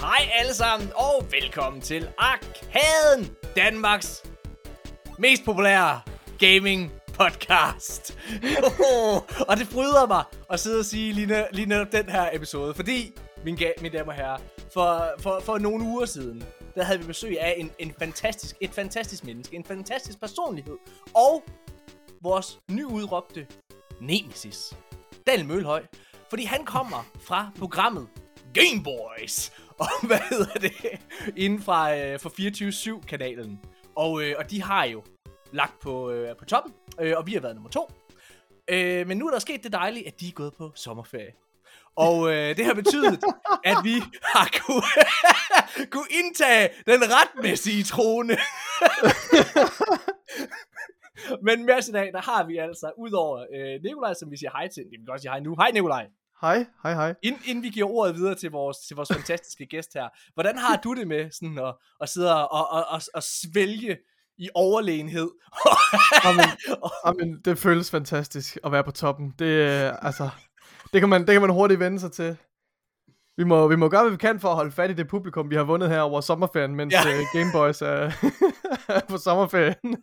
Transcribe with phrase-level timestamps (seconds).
[0.00, 4.24] Hej alle sammen, og velkommen til Arkaden, Danmarks
[5.18, 6.00] mest populære
[6.38, 8.18] gaming podcast.
[9.48, 13.18] og det bryder mig at sidde og sige lige, lige netop den her episode, fordi,
[13.44, 14.38] mine, ga- mine damer og herrer,
[14.72, 18.70] for, for, for nogle uger siden, der havde vi besøg af en, en fantastisk, et
[18.70, 20.76] fantastisk menneske, en fantastisk personlighed,
[21.14, 21.42] og
[22.22, 23.46] vores nyudråbte
[24.00, 24.76] Nemesis,
[25.26, 25.82] Daniel Mølhøj,
[26.30, 28.08] fordi han kommer fra programmet
[28.54, 29.52] Game Boys.
[29.78, 30.72] Og hvad hedder det?
[31.36, 33.60] Inden fra, øh, fra 24-7-kanalen.
[33.96, 35.02] Og, øh, og de har jo
[35.52, 37.90] lagt på, øh, på toppen, øh, og vi har været nummer to.
[38.68, 41.32] Øh, men nu er der sket det dejlige, at de er gået på sommerferie.
[41.96, 43.24] Og øh, det har betydet,
[43.64, 44.82] at vi har kunne,
[45.92, 48.34] kunne indtage den retmæssige trone.
[51.46, 54.50] Men med os i dag, der har vi altså, udover øh, Nikolaj, som vi siger
[54.50, 54.84] hej til.
[54.90, 55.56] Vi kan godt sige hej nu.
[55.56, 56.06] Hej Nikolaj.
[56.40, 57.14] Hej, hej, hej.
[57.22, 60.76] Inden, inden vi giver ordet videre til vores, til vores fantastiske gæst her, hvordan har
[60.76, 63.98] du det med sådan at, at sidde og, og, og, og svælge
[64.38, 65.30] i overlegenhed?
[66.24, 66.46] Amen,
[67.08, 69.34] amen, det føles fantastisk at være på toppen.
[69.38, 70.30] Det, øh, altså,
[70.94, 72.36] det, kan man, det kan man hurtigt vende sig til.
[73.36, 75.50] Vi må, vi må gøre, hvad vi kan for at holde fat i det publikum,
[75.50, 77.00] vi har vundet her over sommerferien, mens ja.
[77.00, 78.10] uh, Gameboys er,
[79.10, 79.96] på sommerferien.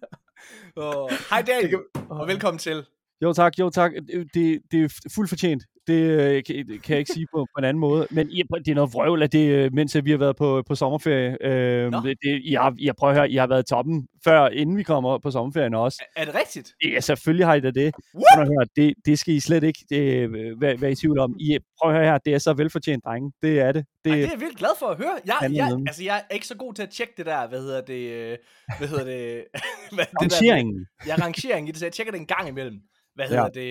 [0.75, 2.19] oh, hej Daniel, kan, oh.
[2.19, 2.85] og velkommen til.
[3.21, 3.91] Jo tak, jo tak.
[4.33, 5.63] Det, det er fuldt fortjent.
[5.87, 8.07] Det øh, kan, kan jeg ikke sige på, på en anden måde.
[8.11, 10.75] Men ja, det er noget vrøvl, at det, øh, mens vi har været på, på
[10.75, 11.37] sommerferie.
[11.45, 14.77] Øh, det, det, jeg, jeg prøver at høre, I har været i toppen før, inden
[14.77, 16.03] vi kommer på sommerferien også.
[16.15, 16.73] Er, er det rigtigt?
[16.85, 17.93] Ja, selvfølgelig har I da det.
[18.13, 21.35] Prøv at høre, det, det skal I slet ikke det, være, være i tvivl om.
[21.39, 23.31] I, prøv at høre her, det er så velfortjent, drenge.
[23.41, 23.85] Det er det.
[24.05, 25.19] Det, Ej, det er jeg vildt glad for at høre.
[25.25, 27.81] Jeg, jeg, altså, jeg er ikke så god til at tjekke det der, hvad hedder
[27.81, 28.37] det, øh,
[28.77, 29.43] hvad hedder det,
[29.95, 30.79] hvad, rangeringen.
[30.79, 32.79] Det der, ja, rangeringen i det, så jeg tjekker det en gang imellem.
[33.15, 33.61] Hvad hedder ja.
[33.61, 33.69] det,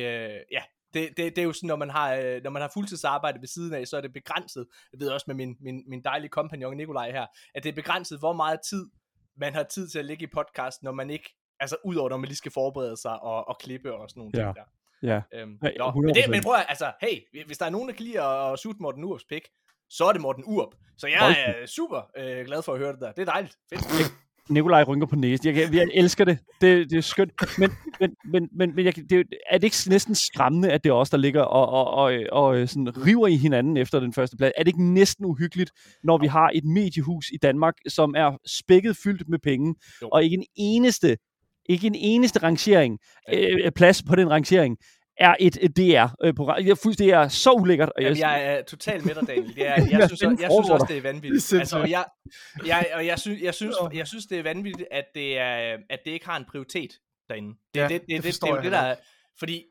[0.52, 0.62] ja,
[0.94, 3.48] det, det, det er jo sådan, når man har, øh, når man har fuldtidsarbejde ved
[3.48, 4.66] siden af, så er det begrænset.
[4.92, 8.18] Jeg ved også med min, min, min dejlige kompagnon Nikolaj her, at det er begrænset,
[8.18, 8.86] hvor meget tid
[9.36, 12.26] man har tid til at ligge i podcast, når man ikke, altså udover når man
[12.26, 14.44] lige skal forberede sig og, og klippe og sådan nogle ja.
[14.44, 14.64] ting der.
[15.02, 15.20] Ja.
[15.32, 18.04] Øhm, ja, men, det, men prøv at, altså, hey, hvis der er nogen, der kan
[18.04, 19.48] lide at, at Morten Urups pik,
[19.90, 20.74] så er det Morten Urup.
[20.98, 23.12] Så jeg er super øh, glad for at høre det der.
[23.12, 23.56] Det er dejligt.
[23.72, 23.82] Fedt.
[24.50, 25.46] Nikolaj rynker på næsen.
[25.46, 26.38] Jeg, jeg, jeg elsker det.
[26.60, 26.90] det.
[26.90, 27.32] Det er skønt.
[27.58, 30.94] Men, men, men, men, men jeg, det, er det ikke næsten skræmmende, at det er
[30.94, 34.52] os, der ligger og, og, og, og sådan river i hinanden efter den første plads?
[34.56, 35.70] Er det ikke næsten uhyggeligt,
[36.04, 40.08] når vi har et mediehus i Danmark, som er spækket fyldt med penge, jo.
[40.08, 41.16] og ikke en eneste
[41.66, 42.98] ikke en eneste rangering,
[43.34, 44.76] øh, plads på den rangering
[45.20, 46.66] er et, et DR-program.
[46.66, 47.92] Jeg synes, det er så ulækkert.
[47.96, 49.54] Og jeg, Jamen, jeg er totalt med dig, Daniel.
[49.54, 51.52] Det er, jeg, jeg, synes, jeg, jeg synes også, det er vanvittigt.
[51.60, 52.04] Altså, jeg,
[52.66, 55.98] jeg, og jeg, synes, jeg, synes, jeg synes, det er vanvittigt, at det, er, at
[56.04, 56.90] det ikke har en prioritet
[57.28, 57.54] derinde.
[57.74, 58.94] Det, ja, det, det, det, det, det, det er jo det, der er,
[59.38, 59.64] Fordi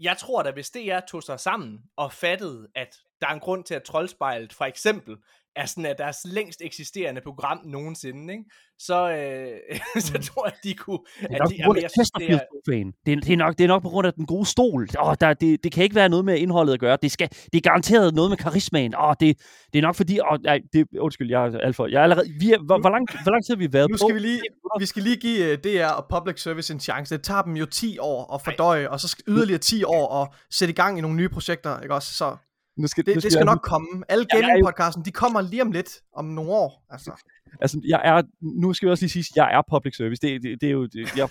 [0.00, 3.64] jeg tror da, hvis DR tog sig sammen og fattede, at der er en grund
[3.64, 5.16] til, at Troldspejlet for eksempel
[5.56, 8.44] er sådan at deres længst eksisterende program nogensinde, ikke?
[8.78, 10.22] Så, øh, så Mm.
[10.22, 10.98] tror jeg, de kunne...
[11.20, 12.38] Det er at nok de, på grund af jeg synes, det er.
[12.66, 14.88] Det, er, det, er nok, det er nok på grund af den gode stol.
[15.02, 16.98] Åh, der, det, det kan ikke være noget med indholdet at gøre.
[17.02, 18.94] Det, skal, det er garanteret noget med karismaen.
[18.94, 19.38] Åh, det,
[19.72, 20.20] det er nok fordi...
[20.20, 21.86] Åh, nej, det, undskyld, jeg er alt for...
[21.86, 23.94] Jeg er allerede, vi er, hvor, hvor, lang, hvor lang tid har vi været Nu
[23.94, 23.98] på?
[23.98, 24.40] skal vi lige,
[24.78, 27.16] vi skal lige give uh, DR og Public Service en chance.
[27.16, 30.72] Det tager dem jo 10 år at fordøje, og så yderligere 10 år at sætte
[30.72, 32.14] i gang i nogle nye projekter, ikke også?
[32.14, 32.36] Så
[32.76, 33.88] Nu skal, det, nu det skal jeg- nok komme.
[34.08, 36.84] Alle gaming-podcasten, de kommer lige om lidt, om nogle år.
[36.90, 37.12] Altså.
[37.60, 40.20] Altså, jeg er, nu skal vi også lige sige, at jeg er public service.
[40.22, 41.28] Det, det, det er jo, det, jeg,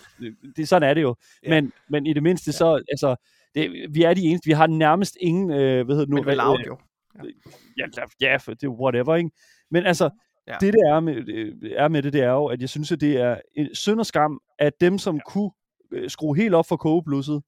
[0.57, 1.15] det, sådan er det jo.
[1.43, 1.49] Ja.
[1.49, 3.15] Men, men i det mindste så, altså,
[3.55, 6.15] det, vi er de eneste, vi har nærmest ingen, øh, hvad hedder det nu?
[6.15, 6.77] Men vel øh, audio.
[7.77, 7.85] ja,
[8.21, 9.29] ja, for det er whatever, ikke?
[9.71, 10.09] Men altså,
[10.47, 10.51] Ja.
[10.53, 10.57] ja.
[10.61, 11.15] det der er med,
[11.75, 14.05] er med det, det er jo, at jeg synes, at det er en synd og
[14.05, 15.21] skam, at dem, som ja.
[15.27, 15.51] kunne
[15.93, 17.41] øh, skrue helt op for kogeblusset,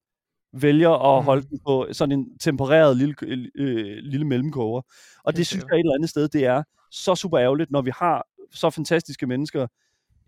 [0.61, 1.25] vælger at Mhm.
[1.25, 3.16] holde den på sådan en tempereret lille,
[3.55, 4.81] øh, lille mellemkoger.
[5.23, 7.91] Og det synes jeg et eller andet sted, det er så super ærgerligt, når vi
[7.99, 9.67] har så fantastiske mennesker,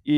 [0.07, 0.13] i,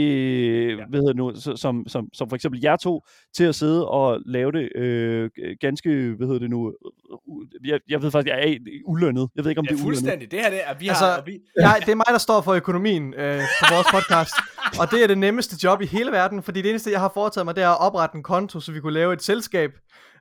[0.77, 0.85] ja.
[0.89, 3.01] hvad hedder det nu, som, som, som for eksempel jer to,
[3.35, 5.29] til at sidde og lave det øh,
[5.61, 6.73] ganske, hvad hedder det nu,
[7.13, 9.29] u- jeg, jeg ved faktisk, jeg er ulønnet.
[9.35, 9.97] Jeg ved ikke, om ja, det er ulønnet.
[9.99, 10.31] fuldstændig.
[10.31, 11.23] Det her det er, vi Altså, har...
[11.25, 14.33] vi, Ja, det er mig, der står for økonomien øh, på vores podcast.
[14.79, 17.45] og det er det nemmeste job i hele verden, fordi det eneste, jeg har foretaget
[17.45, 19.71] mig, det er at oprette en konto, så vi kunne lave et selskab.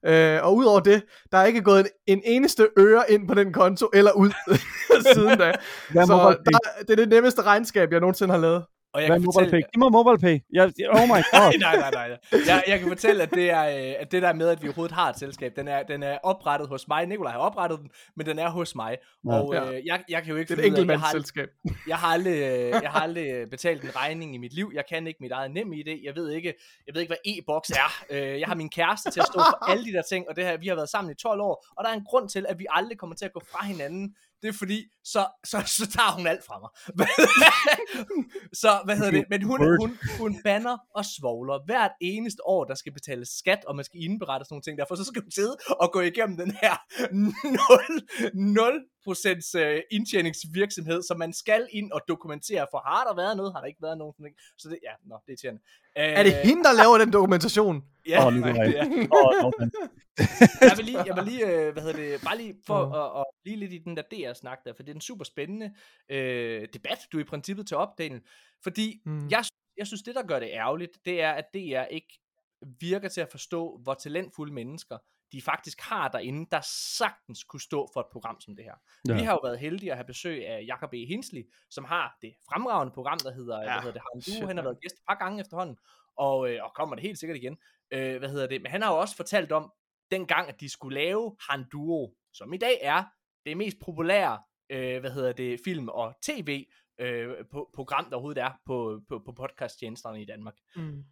[0.07, 3.53] Øh, og udover det, der er ikke gået en, en eneste øre ind på den
[3.53, 4.31] konto, eller ud
[5.15, 5.53] siden da.
[5.93, 8.65] Så der, det er det nemmeste regnskab, jeg nogensinde har lavet.
[8.95, 9.71] Og jeg Hvad er kan mobile fortælle, pay?
[9.73, 10.37] Giv mig mobile pay.
[10.53, 11.59] Jeg, oh my god.
[11.61, 12.19] nej, nej, nej, nej.
[12.47, 14.95] Jeg, jeg kan fortælle, at det, er, øh, at det der med, at vi overhovedet
[14.95, 17.07] har et selskab, den er, den er oprettet hos mig.
[17.07, 18.97] Nikolaj har oprettet den, men den er hos mig.
[19.27, 19.33] Ja.
[19.33, 19.73] Og Ja.
[19.73, 21.49] øh, jeg, jeg kan jo ikke Det er et af- jeg har, enkeltmandsselskab.
[21.89, 24.71] jeg har aldrig, øh, jeg har aldrig øh, betalt en regning i mit liv.
[24.75, 26.01] Jeg kan ikke mit eget nem i det.
[26.05, 26.55] Jeg ved ikke,
[26.87, 28.15] jeg ved ikke hvad e-boks er.
[28.15, 30.57] Jeg har min kæreste til at stå for alle de der ting, og det her,
[30.57, 32.67] vi har været sammen i 12 år, og der er en grund til, at vi
[32.71, 34.15] aldrig kommer til at gå fra hinanden.
[34.43, 36.71] Det er fordi, så, så, så tager hun alt fra mig.
[38.63, 39.25] så, hvad hedder det?
[39.31, 43.77] Men hun, hun, hun banner og svogler hvert eneste år, der skal betales skat, og
[43.77, 44.79] man skal indberette sådan nogle ting.
[44.79, 46.75] Derfor så skal hun sidde og gå igennem den her
[48.55, 53.53] 0, 0% øh, indtjeningsvirksomhed, som man skal ind og dokumentere, for har der været noget,
[53.53, 54.15] har der ikke været nogen.
[54.59, 55.61] Så det, ja, nå, det er irriterende.
[55.97, 57.83] Er det hende, der laver den dokumentation?
[58.09, 58.67] Ja, Åh, Nikolaj.
[59.13, 59.51] oh, no,
[60.63, 63.25] jeg vil lige, jeg vil lige øh, hvad hedder det, bare lige for at, at
[63.45, 65.75] blive lidt i den der DR-snak der, for det er en super spændende
[66.09, 68.21] øh, debat, du er i princippet til opdelen,
[68.63, 69.29] fordi Mm.
[69.29, 69.45] jeg,
[69.77, 72.21] jeg synes, det der gør det ærgerligt, det er, at DR ikke
[72.81, 74.99] virker til at forstå, hvor talentfulde mennesker
[75.33, 76.61] de faktisk har derinde, der
[76.97, 78.75] sagtens kunne stå for et program som det her.
[79.09, 79.13] Ja.
[79.13, 79.19] Ja.
[79.19, 81.07] Vi har jo været heldige at have besøg af Jacob E.
[81.07, 83.65] Hinsley, som har det fremragende program, der hedder, ja.
[83.65, 84.47] Ja, hvad hedder det, Du.
[84.47, 85.77] Han har været gæst et par gange efterhånden,
[86.17, 87.57] og, øh, og kommer det helt sikkert igen.
[87.91, 88.63] Øh, hvad hedder det?
[88.63, 89.73] Men han har jo også fortalt om,
[90.11, 93.05] dengang, at de skulle lave Han Duo, som i dag er
[93.47, 94.39] det mest populære,
[94.71, 96.67] øh, hvad hedder det, film- og tv
[97.01, 100.55] øh, på, program, der overhovedet er på, på, på podcasttjenesterne i Danmark.
[100.77, 101.05] Mm.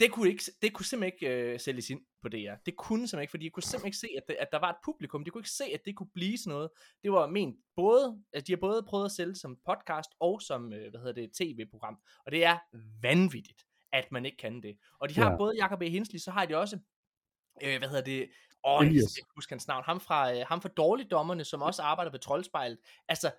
[0.00, 2.54] Det kunne, ikke, det kunne simpelthen ikke øh, sælges ind på DR.
[2.66, 4.70] Det kunne simpelthen ikke, fordi jeg kunne simpelthen ikke se, at, det, at der var
[4.70, 5.24] et publikum.
[5.24, 6.70] De kunne ikke se, at det kunne blive sådan noget.
[7.02, 10.72] Det var ment både, at de har både prøvet at sælge som podcast og som,
[10.72, 11.98] øh, hvad hedder det, tv-program.
[12.26, 12.58] Og det er
[13.02, 14.76] vanvittigt, at man ikke kan det.
[15.00, 15.36] Og de har Ja.
[15.36, 15.88] både Jacob E.
[15.88, 16.78] Hinsley, så har de også,
[17.62, 18.28] øh, hvad hedder det,
[18.64, 19.12] åh, jeg Elias.
[19.12, 22.18] kan ikke huske hans navn, ham fra, øh, ham fra Dårligdommerne, som også arbejder ved
[22.20, 22.78] Troldspejlet.
[23.08, 23.30] Altså,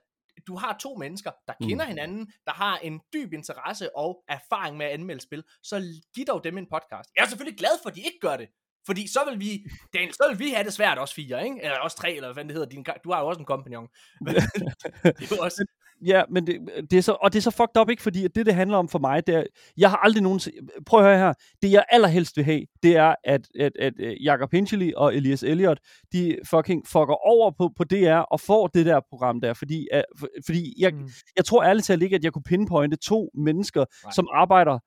[0.47, 1.67] du har to mennesker, der Mm.
[1.67, 5.83] kender hinanden, der har en dyb interesse og erfaring med at anmelde spil, så
[6.15, 7.09] giv dog dem en podcast.
[7.15, 8.49] Jeg er selvfølgelig glad for, at de ikke gør det.
[8.85, 11.61] Fordi så vil vi, Daniel, så vil vi have det svært, også fire, ikke?
[11.61, 12.69] Eller også tre, eller hvad det hedder.
[12.69, 13.87] Din, du har jo også en kompagnon.
[14.25, 15.65] det er jo også,
[16.05, 16.59] Ja, men det,
[16.91, 18.01] det er så, og det er så fucked up, ikke?
[18.03, 19.43] Fordi det, det handler om for mig, det er,
[19.77, 20.39] jeg har aldrig nogen...
[20.85, 21.33] Prøv at høre her.
[21.61, 25.43] Det, jeg allerhelst vil have, det er, at, at, at øh, Jacob Hinchley og Elias
[25.43, 25.79] Elliot,
[26.13, 29.53] de fucking fucker over på, på DR og får det der program der.
[29.53, 31.09] Fordi, uh, for, fordi jeg, Mm.
[31.35, 33.85] jeg tror ærligt talt ikke, at jeg kunne pinpointe to mennesker.
[34.03, 34.11] Nej.
[34.11, 34.79] som arbejder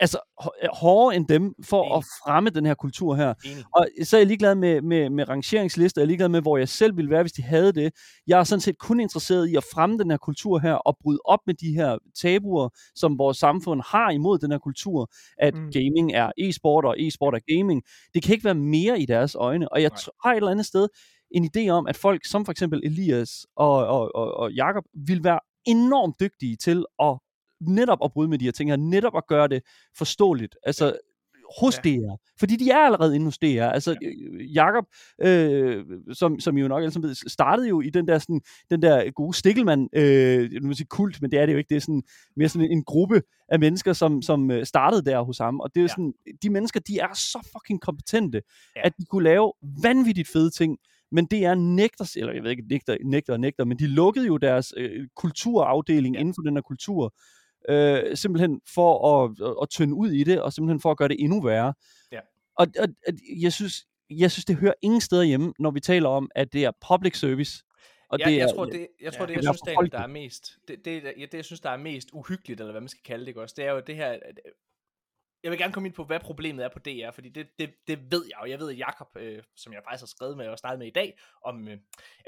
[0.00, 1.96] altså hå- hårdere end dem for Enig.
[1.96, 3.34] at fremme den her kultur her.
[3.44, 3.64] enig.
[3.74, 6.68] Og så er jeg ligeglad med, med, med rangeringslister, jeg er ligeglad med, hvor jeg
[6.68, 7.92] selv ville være, hvis de havde det.
[8.26, 11.18] Jeg er sådan set kun interesseret i at fremme den her kultur her, og bryde
[11.24, 15.70] op med de her tabuer, som vores samfund har imod den her kultur, at Mm.
[15.72, 17.82] gaming er e-sport, og e-sport er gaming.
[18.14, 19.98] Det kan ikke være mere i deres øjne, og jeg Nej.
[20.24, 20.88] har et eller andet sted
[21.30, 25.24] en idé om, at folk som for eksempel Elias og, og, og, og Jakob vil
[25.24, 27.18] være enormt dygtige til at
[27.60, 29.62] netop at bryde med de her ting her, netop at gøre det
[29.98, 30.56] forståeligt.
[30.62, 30.96] Altså,
[31.60, 31.90] hos Ja.
[31.90, 32.16] DR.
[32.38, 33.62] Fordi de er allerede inde hos DR.
[33.62, 34.44] Altså, ja.
[34.54, 34.84] Jakob,
[35.22, 38.40] øh, som, som I jo nok alle sammen ved, startede jo i den der, sådan,
[38.70, 41.68] den der gode Stikkelmann, øh, nu vil sige kult, men det er det jo ikke.
[41.68, 42.02] Det er sådan,
[42.36, 45.60] mere sådan en, gruppe af mennesker, som, som øh, startede der hos ham.
[45.60, 45.88] Og det er Ja.
[45.88, 46.12] sådan,
[46.42, 48.42] de mennesker, de er så fucking kompetente,
[48.76, 48.80] Ja.
[48.84, 49.52] at de kunne lave
[49.82, 50.78] vanvittigt fede ting.
[51.12, 54.36] Men DR nægter, eller jeg ved ikke, nægter, nægter og nægter, men de lukkede jo
[54.36, 56.20] deres øh, kulturafdeling ja.
[56.20, 57.14] inden for den her kultur,
[57.68, 61.08] øh, simpelthen for at, at, at tynde ud i det, og simpelthen for at gøre
[61.08, 61.74] det endnu værre.
[62.12, 62.20] Ja.
[62.56, 63.12] Og, og, og
[63.42, 66.64] jeg, synes, jeg synes, det hører ingen steder hjemme, når vi taler om, at det
[66.64, 67.64] er public service.
[68.10, 69.74] Og jeg, det jeg er, tror, det, jeg tror, ja, det, jeg det er synes,
[69.74, 69.92] folket.
[69.92, 72.80] der er mest, det, det, ja, det, jeg synes, der er mest uhyggeligt, eller hvad
[72.80, 74.18] man skal kalde det, ikke også, det er jo det her,
[75.42, 78.12] jeg vil gerne komme ind på, hvad problemet er på DR, fordi det, det, det
[78.12, 80.58] ved jeg, og jeg ved, at Jacob, øh, som jeg faktisk har skrevet med og
[80.58, 81.78] snakket med i dag, om, øh,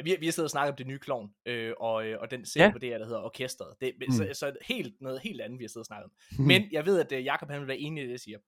[0.05, 2.47] vi, vi har siddet og snakket om det nye klovn, øh, og, øh, og den
[2.47, 2.73] serie Ja.
[2.73, 3.77] på DR, der hedder Orkestret.
[3.81, 4.05] Det, mm.
[4.09, 4.13] Mm.
[4.13, 6.13] så, så helt, noget helt andet, vi har siddet og snakket om.
[6.47, 8.39] Men jeg ved, at øh, Jacob han vil være enig i det, jeg siger.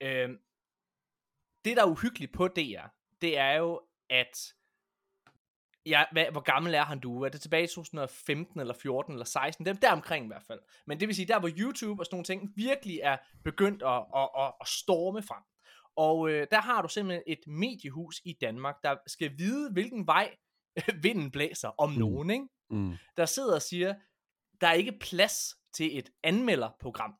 [0.00, 0.28] Øh,
[1.64, 2.86] det, der er uhyggeligt på DR,
[3.20, 4.52] det er jo, at
[5.86, 7.22] Ja, hvad, hvor gammel er han du?
[7.22, 9.66] Er det tilbage i 2015 eller 14 eller 16?
[9.66, 10.60] Dem der omkring i hvert fald.
[10.86, 14.04] Men det vil sige, der hvor YouTube og sådan nogle ting virkelig er begyndt at,
[14.16, 15.42] at, at, at storme frem.
[15.96, 20.36] Og øh, der har du simpelthen et mediehus i Danmark, der skal vide, hvilken vej
[21.02, 21.98] vinden blæser om Mm.
[21.98, 22.46] nogen, ikke?
[22.70, 23.94] mm, der sidder og siger,
[24.60, 27.14] der er ikke plads til et anmelderprogram.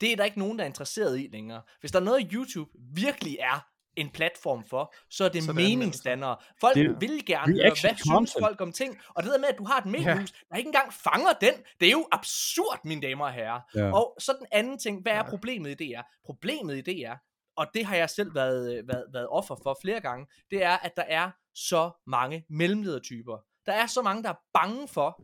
[0.00, 1.62] Det er der ikke nogen, der er interesseret i længere.
[1.80, 6.36] Hvis der er noget, YouTube virkelig er en platform for, så er det, er meningsdannere.
[6.60, 8.44] Folk Det vil gerne høre, hvad synes content.
[8.44, 8.98] folk om ting.
[9.08, 10.36] Og det der med, at du har et mediehus, ja.
[10.50, 13.60] der ikke engang fanger den, det er jo absurd, mine damer og herrer.
[13.74, 13.92] ja.
[13.94, 16.02] Og så den anden ting, hvad er problemet i det er?
[16.24, 17.16] Problemet i det er,
[17.56, 20.96] og det har jeg selv været, været, været offer for flere gange, det er, at
[20.96, 23.38] der er så mange mellemledertyper.
[23.66, 25.22] Der er så mange, der er bange for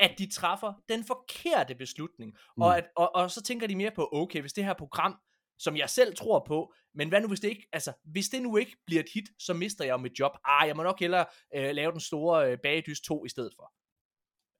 [0.00, 2.32] at de træffer den forkerte beslutning.
[2.56, 2.62] Mm.
[2.62, 5.16] Og, at, og, og så tænker de mere på, okay, hvis det her program,
[5.58, 8.56] som jeg selv tror på, men hvad nu hvis det ikke, altså, hvis det nu
[8.56, 10.32] ikke bliver et hit, så mister jeg jo mit job.
[10.44, 13.72] Ah, jeg må nok hellere øh, lave den store øh, bagedys 2 i stedet for.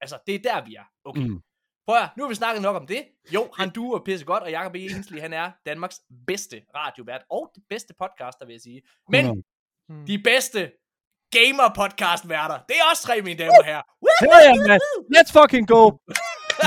[0.01, 0.85] Altså, det er der, vi er.
[1.05, 1.21] Okay.
[1.21, 1.41] Mm.
[1.87, 3.05] Prøv at, nu har vi snakket nok om det.
[3.35, 4.79] Jo, han du er pisse godt, og Jacob E.
[4.79, 8.83] Hensley, han er Danmarks bedste radiovært, og det bedste podcaster, vil jeg sige.
[9.09, 9.45] Men
[9.89, 10.07] mm.
[10.07, 10.73] de bedste
[11.31, 13.83] gamer podcast værter, det er også tre, mine damer og herrer.
[14.21, 14.81] Hell yeah, man.
[15.15, 15.83] Let's fucking go.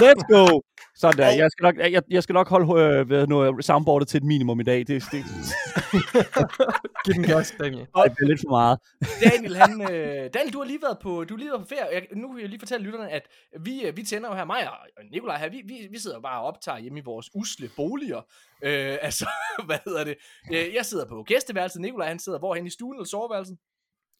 [0.01, 0.61] Let's go.
[0.95, 1.29] Sådan der.
[1.29, 4.59] Jeg skal nok, jeg, jeg skal nok holde øh, ved noget soundboardet til et minimum
[4.59, 4.79] i dag.
[4.79, 5.25] Det, det...
[7.05, 7.87] Giv den gas, Daniel.
[7.93, 8.79] Og, det er lidt for meget.
[9.23, 11.93] Daniel, han, øh, Daniel, du har lige været på, du har lige været på ferie.
[11.93, 13.27] Jeg, nu vil jeg lige fortælle lytterne, at
[13.59, 14.77] vi, øh, vi tænder jo her, mig og
[15.11, 18.21] Nikolaj her, vi, vi, vi sidder jo bare og optager hjemme i vores usle boliger.
[18.63, 19.29] Øh, altså,
[19.67, 20.15] hvad hedder det?
[20.53, 23.57] Øh, jeg sidder på gæsteværelset, Nikolaj han sidder hvorhen i stuen eller soveværelset?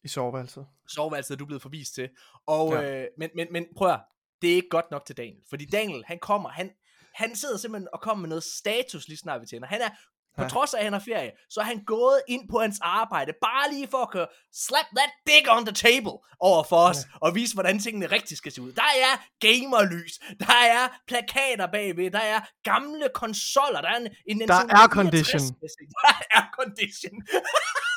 [0.04, 0.66] I soveværelset.
[0.88, 2.08] Soveværelset er du blevet forvist til.
[2.46, 3.02] Og, ja.
[3.02, 4.00] øh, men, men, men prøv at
[4.42, 5.42] det er ikke godt nok til Daniel.
[5.48, 6.70] Fordi Daniel, han kommer, han,
[7.14, 9.66] han sidder simpelthen og kommer med noget status lige snart vi tænder.
[9.68, 9.88] Han er,
[10.36, 10.48] på ja.
[10.48, 13.72] trods af, at han har ferie, så er han gået ind på hans arbejde, bare
[13.72, 17.18] lige for at køre, slap that dick on the table over for os, ja.
[17.20, 18.72] og vise, hvordan tingene rigtig skal se ud.
[18.72, 24.48] Der er gamerlys, der er plakater bagved, der er gamle konsoller, der er en, en
[24.48, 25.40] Der er condition.
[26.04, 27.22] Der er condition.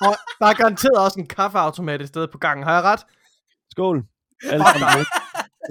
[0.01, 2.63] og der er garanteret også en kaffeautomat i stedet på gangen.
[2.67, 3.05] Har jeg ret?
[3.71, 3.97] Skål.
[4.51, 4.65] Alle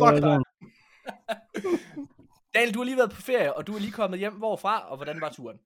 [0.01, 0.39] Fuck dig.
[2.55, 4.33] Daniel, du har lige været på ferie, og du er lige kommet hjem.
[4.33, 5.59] Hvorfra, og hvordan var turen?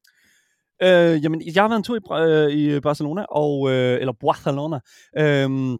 [0.82, 4.80] Øh, jamen, jeg har været en tur i, øh, i Barcelona, og, øh, eller Barcelona.
[5.18, 5.78] Øh,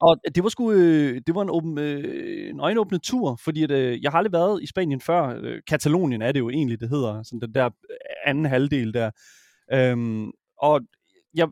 [0.00, 3.70] og det var sgu, øh, det var en, åben, øh, en øjenåbende tur, fordi at,
[3.70, 5.40] øh, jeg har aldrig været i Spanien før.
[5.42, 9.10] Øh, Katalonien er det jo egentlig, det hedder, sådan den der øh, anden halvdel der.
[9.72, 10.26] Øh,
[10.58, 10.80] og
[11.34, 11.48] jeg,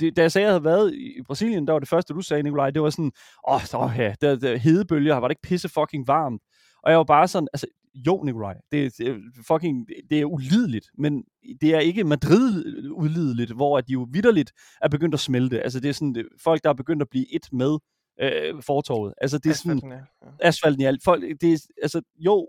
[0.00, 2.20] det, da jeg sagde, at jeg havde været i Brasilien, der var det første, du
[2.20, 3.12] sagde, Nikolaj, det var sådan,
[3.48, 6.42] åh, oh, så, ja, der, der, hedebølger, var det ikke pisse fucking varmt?
[6.82, 11.24] Og jeg var bare sådan, altså, jo, Nikolaj, det, det, fucking, det er ulideligt, men
[11.60, 14.52] det er ikke Madrid-ulideligt, hvor de jo vidderligt
[14.82, 15.62] er begyndt at smelte.
[15.62, 17.78] Altså, det er sådan, det, folk, der er begyndt at blive et med
[18.20, 19.14] øh, fortorvet.
[19.20, 19.92] Altså, det er sådan, asfalten,
[20.22, 20.48] ja.
[20.48, 21.04] asfalten i alt.
[21.04, 22.48] Folk, det er, altså, jo,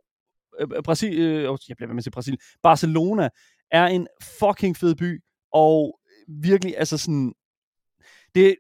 [0.60, 3.29] øh, Brasil, øh, jeg bliver med at sige Brasil, Barcelona
[3.72, 4.07] er en
[4.39, 7.34] fucking fed by, og virkelig, altså sådan,
[8.36, 8.55] det,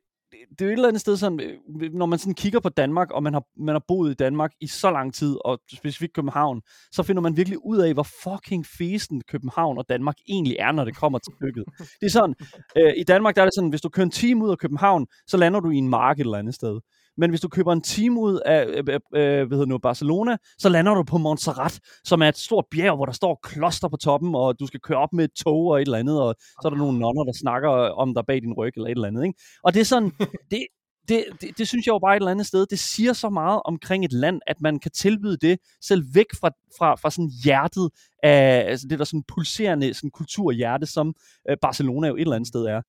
[0.49, 3.11] det er jo et eller andet sted sådan, øh, når man sådan kigger på Danmark,
[3.11, 6.61] og man har, man har boet i Danmark i så lang tid, og specifikt København,
[6.91, 10.85] så finder man virkelig ud af, hvor fucking fesen København og Danmark egentlig er, når
[10.85, 11.65] det kommer til bygget.
[11.99, 12.35] Det er sådan,
[12.77, 15.07] øh, i Danmark der er det sådan, hvis du kører en time ud af København,
[15.27, 16.79] så lander du i en mark et eller andet sted.
[17.17, 18.77] Men hvis du køber en time ud af øh,
[19.15, 22.95] øh, hvad hedder nu, Barcelona, så lander du på Montserrat, som er et stort bjerg,
[22.95, 25.81] hvor der står kloster på toppen, og du skal køre op med et tog og
[25.81, 28.53] et eller andet, og så er der nogle nonner, der snakker om dig bag din
[28.53, 29.23] ryg eller et eller andet.
[29.23, 29.39] Ikke?
[29.63, 30.11] Og det er sådan,
[30.51, 30.67] det,
[31.07, 33.61] det, det, det synes jeg jo bare et eller andet sted, det siger så meget
[33.65, 37.89] omkring et land, at man kan tilbyde det selv væk fra, fra, fra sådan hjertet
[38.23, 41.13] af altså det der sådan pulserende sådan kulturhjerte, som
[41.49, 42.81] øh, Barcelona jo et eller andet sted er.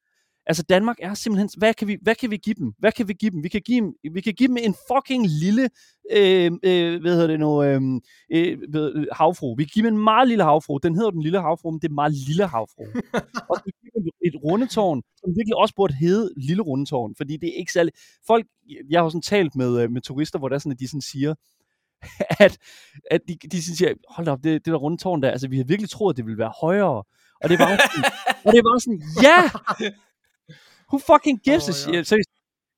[0.48, 2.72] Altså Danmark er simpelthen, hvad kan vi, hvad kan vi give dem?
[2.78, 3.42] Hvad kan vi give dem?
[3.42, 5.70] Vi kan give dem, vi kan give dem en fucking lille,
[6.12, 7.80] øh, øh, hvad hedder det nu, øh,
[8.32, 9.54] øh, øh havfru.
[9.56, 10.78] Vi kan give dem en meget lille havfru.
[10.82, 12.82] Den hedder den lille havfru, men det er meget lille havfru.
[13.50, 17.48] og så give dem et rundetårn, som virkelig også burde hedde lille rundetårn, fordi det
[17.48, 17.92] er ikke særlig...
[18.26, 18.46] Folk,
[18.90, 21.00] jeg har jo sådan talt med, øh, med turister, hvor der sådan, at de sådan
[21.00, 21.34] siger,
[22.44, 22.58] at,
[23.10, 25.90] at de, de siger, hold op, det, det der rundetårn der, altså vi har virkelig
[25.90, 27.02] troet, at det ville være højere.
[27.42, 28.04] Og det var sådan,
[28.44, 29.40] og det var sådan, ja!
[30.92, 32.02] Who fucking gives oh, a ja.
[32.02, 32.26] shit?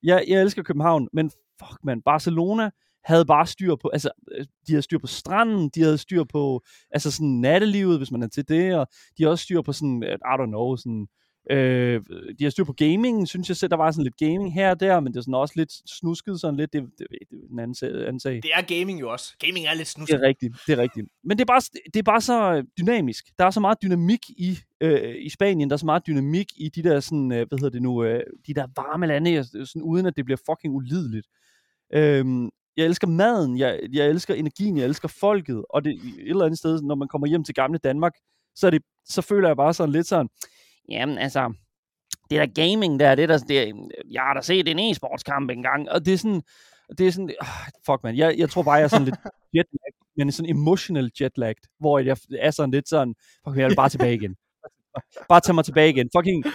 [0.03, 2.69] jeg, jeg elsker København, men fuck man, Barcelona
[3.03, 6.61] havde bare styr på, altså, øh, de havde styr på stranden, de havde styr på,
[6.91, 8.87] altså sådan nattelivet, hvis man er til det, og
[9.17, 11.07] de har også styr på sådan, I don't know, sådan,
[11.49, 12.01] Øh,
[12.39, 14.79] de har styr på gaming, synes jeg selv, der var sådan lidt gaming her og
[14.79, 17.59] der, men det er sådan også lidt snusket sådan lidt, det, det, det er en
[17.59, 18.33] anden sag, anden sag.
[18.33, 19.35] Det er gaming jo også.
[19.39, 20.17] Gaming er lidt snusket.
[20.17, 21.07] Det er rigtigt, det er rigtigt.
[21.23, 21.61] Men det er bare,
[21.93, 23.25] det er bare så dynamisk.
[23.39, 26.69] Der er så meget dynamik i, øh, i Spanien, der er så meget dynamik i
[26.69, 30.05] de der sådan, øh, hvad hedder det nu, øh, de der varme lande, sådan, uden
[30.05, 31.27] at det bliver fucking ulideligt.
[31.93, 32.25] Øh,
[32.77, 36.59] jeg elsker maden, jeg, jeg elsker energien, jeg elsker folket, og det et eller andet
[36.59, 38.13] sted, når man kommer hjem til gamle Danmark,
[38.55, 40.29] så, er det, så føler jeg bare sådan lidt sådan,
[40.91, 41.53] jamen altså,
[42.29, 43.73] det der gaming der, det der, det,
[44.11, 46.41] jeg har da set en e-sportskamp engang, og det er sådan,
[46.97, 47.47] det er sådan, oh,
[47.85, 49.19] fuck man, jeg, jeg tror bare, jeg er sådan lidt
[49.55, 53.15] jetlag, men sådan emotional jetlag, hvor jeg er sådan lidt sådan,
[53.47, 54.35] fuck, jeg vil bare tilbage igen.
[55.29, 56.09] Bare tage mig tilbage igen.
[56.15, 56.45] Fucking,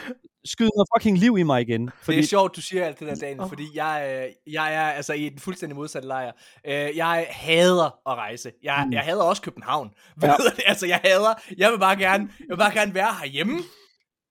[0.45, 1.91] skyd noget fucking liv i mig igen.
[2.03, 2.17] Fordi...
[2.17, 3.49] Det er sjovt, du siger alt det der, Daniel, oh.
[3.49, 6.33] fordi jeg, øh, jeg er altså i den fuldstændig modsatte lejr.
[6.67, 8.53] Øh, jeg hader at rejse.
[8.63, 8.93] Jeg, mm.
[8.93, 9.91] jeg hader også København.
[10.23, 10.35] Ja.
[10.67, 13.59] altså, jeg hader, jeg vil bare gerne, jeg vil bare gerne være herhjemme.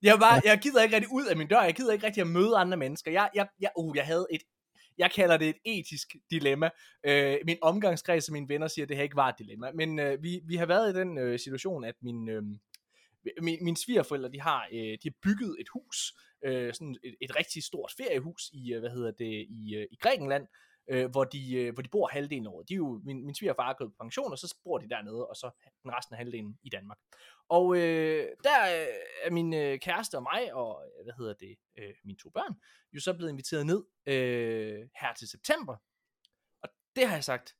[0.06, 2.28] Jeg, bare, jeg gider ikke rigtig ud af min dør, jeg gider ikke rigtig at
[2.28, 3.12] møde andre mennesker.
[3.12, 4.42] Jeg, jeg, jeg, uh, jeg havde et
[4.98, 6.70] Jeg kalder det et etisk dilemma.
[7.06, 9.72] Øh, min omgangskreds og mine venner siger, at det her ikke var et dilemma.
[9.72, 12.44] Men øh, vi, vi har været i den øh, situation, at min, øh,
[13.42, 16.14] min, mine svigerforældre, de har, øh, de har bygget et hus,
[16.46, 19.96] øh, sådan et, et rigtig stort feriehus i, øh, hvad hedder det, i, øh, i
[20.02, 20.48] Grækenland,
[20.88, 22.70] øh, hvor, de, øh, hvor de bor halvdelen af året.
[22.70, 25.28] De er jo, min, min svigerfar er gået på pension, og så bor de dernede,
[25.28, 25.50] og så
[25.84, 26.98] den resten af halvdelen i Danmark.
[27.50, 31.56] Og øh, der øh, er min øh, kæreste og mig, og øh, hvad hedder det,
[31.78, 32.56] øh, mine to børn,
[32.94, 35.76] jo så blevet inviteret ned øh, her til september.
[36.62, 37.56] Og det har jeg sagt,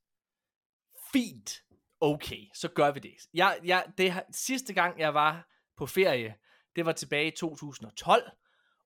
[1.14, 1.64] fint,
[2.00, 3.16] okay, så gør vi det.
[3.34, 6.36] Jeg, jeg, det sidste gang, jeg var på ferie,
[6.76, 8.32] det var tilbage i 2012,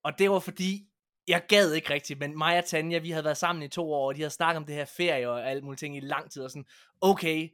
[0.04, 0.90] og det var fordi,
[1.30, 4.08] jeg gad ikke rigtigt, men mig og Tanja, vi havde været sammen i to år,
[4.08, 6.42] og de havde snakket om det her ferie og alt muligt ting i lang tid,
[6.44, 6.66] og sådan,
[7.02, 7.50] okay,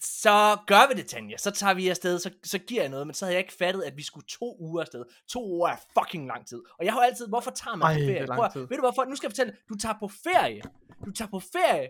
[0.00, 1.36] så gør vi det, Tanja.
[1.36, 3.82] Så tager vi afsted, så, så giver jeg noget, men så havde jeg ikke fattet,
[3.82, 5.04] at vi skulle to uger afsted.
[5.28, 6.62] To uger er fucking lang tid.
[6.78, 8.26] Og jeg har altid, hvorfor tager man Ej, på det er ferie?
[8.26, 9.04] Prøv, ved du hvorfor?
[9.04, 10.62] Nu skal jeg fortælle, du tager på ferie.
[11.06, 11.88] Du tager på ferie,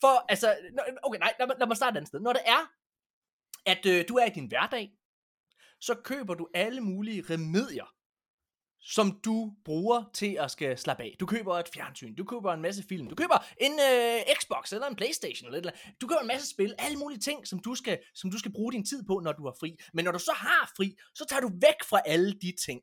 [0.00, 0.56] for, altså,
[1.02, 2.20] okay, nej, lad, mig- lad mig starte et andet sted.
[2.20, 2.70] Når det er,
[3.66, 4.90] at øh, du er i din hverdag,
[5.80, 7.84] så køber du alle mulige remedier,
[8.84, 11.16] som du bruger til at skal slappe af.
[11.20, 14.86] Du køber et fjernsyn, du køber en masse film, du køber en øh, Xbox eller
[14.86, 16.00] en Playstation eller, et eller andet.
[16.00, 18.72] Du køber en masse spil, alle mulige ting, som du, skal, som du skal bruge
[18.72, 19.76] din tid på, når du har fri.
[19.94, 22.80] Men når du så har fri, så tager du væk fra alle de ting.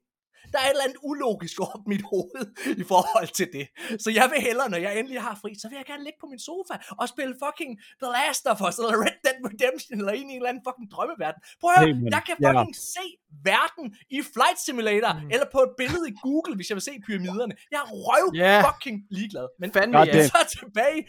[0.52, 2.44] Der er et eller andet ulogisk op mit hoved
[2.84, 3.66] i forhold til det.
[4.04, 6.28] Så jeg vil hellere, når jeg endelig har fri, så vil jeg gerne ligge på
[6.34, 7.72] min sofa og spille fucking
[8.02, 10.88] The Last of Us, eller Red Dead Redemption, eller ind i en eller anden fucking
[10.94, 11.40] drømmeverden.
[11.62, 12.50] Prøv at høre, jeg kan Ja.
[12.52, 13.06] fucking se
[13.52, 13.86] verden
[14.18, 15.34] i Flight Simulator, Mm.
[15.34, 17.54] eller på et billede i Google, hvis jeg vil se pyramiderne.
[17.74, 18.56] Jeg er røv Ja.
[18.70, 19.48] fucking ligeglad.
[19.62, 20.06] Men Fandme ja.
[20.14, 20.28] damn.
[20.34, 21.00] så tilbage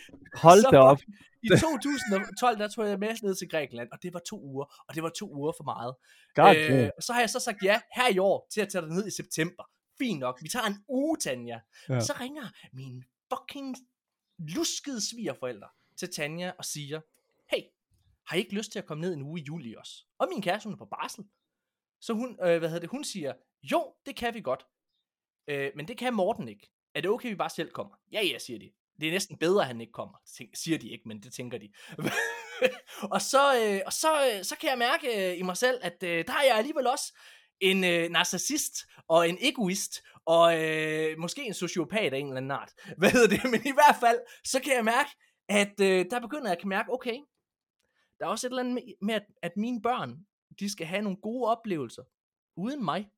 [0.45, 1.01] Hold så da op.
[1.43, 4.95] I 2012, der tog jeg med ned til Grækenland, og det var to uger, og
[4.95, 5.95] det var to uger for meget.
[6.35, 8.83] God Øh, og så har jeg så sagt ja her i år til at tage
[8.83, 9.65] dig ned i september.
[9.99, 11.61] Fint nok, vi tager en uge, Tanja.
[11.89, 11.95] Ja.
[11.95, 12.01] Ja.
[12.01, 13.77] Så ringer min fucking
[14.39, 17.01] luskede svigerforældre til Tanja og siger,
[17.51, 17.63] hey,
[18.27, 20.05] har I ikke lyst til at komme ned en uge i juli også?
[20.19, 21.25] Og min kæreste, hun er på barsel.
[22.01, 23.33] Så hun, øh, hvad hedder det, hun siger,
[23.63, 24.67] jo, det kan vi godt.
[25.49, 26.71] Øh, men det kan Morten ikke.
[26.95, 27.95] Er det okay, vi bare selv kommer?
[28.13, 28.73] Ja, ja, siger de.
[29.01, 30.19] Det er næsten bedre, at han ikke kommer.
[30.39, 31.69] Det siger de ikke, men det tænker de.
[33.15, 36.03] og så, øh, og så, øh, så kan jeg mærke øh, i mig selv, at
[36.03, 37.19] øh, der er jeg alligevel også
[37.61, 38.75] en øh, narcissist
[39.09, 42.73] og en egoist og øh, måske en sociopat af en eller anden art.
[42.99, 43.51] Hvad hedder det?
[43.51, 45.11] Men i hvert fald, så kan jeg mærke,
[45.49, 47.19] at øh, der begynder jeg at kan mærke, okay,
[48.19, 50.27] der er også et eller andet med, med at, at mine børn,
[50.61, 52.03] de skal have nogle gode oplevelser
[52.57, 53.11] uden mig.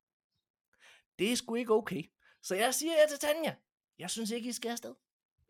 [1.18, 2.02] Det er sgu ikke okay.
[2.42, 3.54] Så jeg siger jeg til Tanja,
[3.98, 4.94] jeg synes ikke, I skal afsted.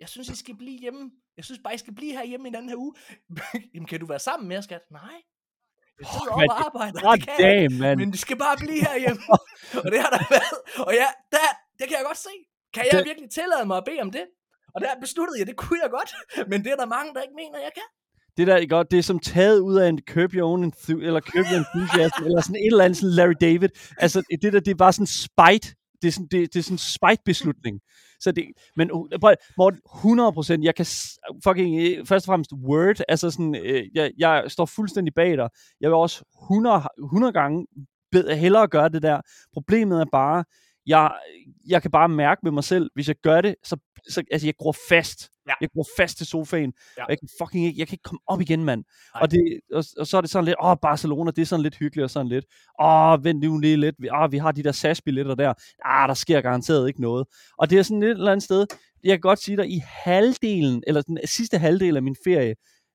[0.05, 1.03] Jeg synes, I skal blive hjemme.
[1.37, 2.93] Jeg synes bare, I skal blive her hjemme i den her uge.
[3.75, 4.81] Jamen, kan du være sammen med os, skat?
[5.01, 5.19] Nej.
[6.01, 7.01] Jeg sidder oh, men og arbejder.
[7.09, 7.99] God det kan jeg damn, man.
[7.99, 9.23] Men de skal bare blive herhjemme.
[9.85, 10.59] og det har der været.
[10.87, 11.47] Og ja, der,
[11.79, 12.35] det kan jeg godt se.
[12.75, 14.25] Kan jeg Det- virkelig tillade mig at bede om det?
[14.75, 16.11] Og der besluttede jeg, det kunne jeg godt.
[16.51, 17.89] Men det er der mange, der ikke mener, jeg kan.
[18.37, 21.03] Det der, ikke godt, det er som taget ud af en Curb Your Own Enthu-
[21.09, 23.69] eller Curb Your Enthusiasm, eller sådan et eller andet sådan Larry David.
[24.05, 25.67] Altså, det der, det er bare sådan spite.
[26.05, 27.81] Det er sådan, det, det er sådan en spite-beslutning.
[28.21, 28.45] Så det,
[28.77, 30.87] men uh, prøv, Morten, 100%, jeg kan
[31.45, 35.49] fucking, øh, først og fremmest word, altså sådan, øh, jeg, jeg står fuldstændig bag dig.
[35.81, 37.67] Jeg vil også 100, 100 gange
[38.13, 39.21] bed, hellere gøre det der.
[39.53, 40.45] Problemet er bare,
[40.87, 41.13] jeg,
[41.69, 43.77] jeg kan bare mærke med mig selv, hvis jeg gør det, så,
[44.09, 45.31] så altså, jeg gror fast.
[45.49, 45.53] Ja.
[45.61, 47.05] Jeg går fast til sofaen, Ja.
[47.05, 48.85] og jeg kan fucking ikke, jeg kan ikke komme op igen, mand.
[49.15, 49.41] Og, det,
[49.73, 52.11] og, og, så er det sådan lidt, åh, Barcelona, det er sådan lidt hyggeligt og
[52.11, 52.45] sådan lidt,
[52.83, 55.55] åh, vent nu lige lidt, vi, åh, vi har de der SAS-billetter der,
[55.85, 57.27] ah, der sker garanteret ikke noget.
[57.59, 58.67] Og det er sådan et eller andet sted,
[59.05, 62.55] jeg kan godt sige dig, i halvdelen, eller den sidste halvdel af min ferie,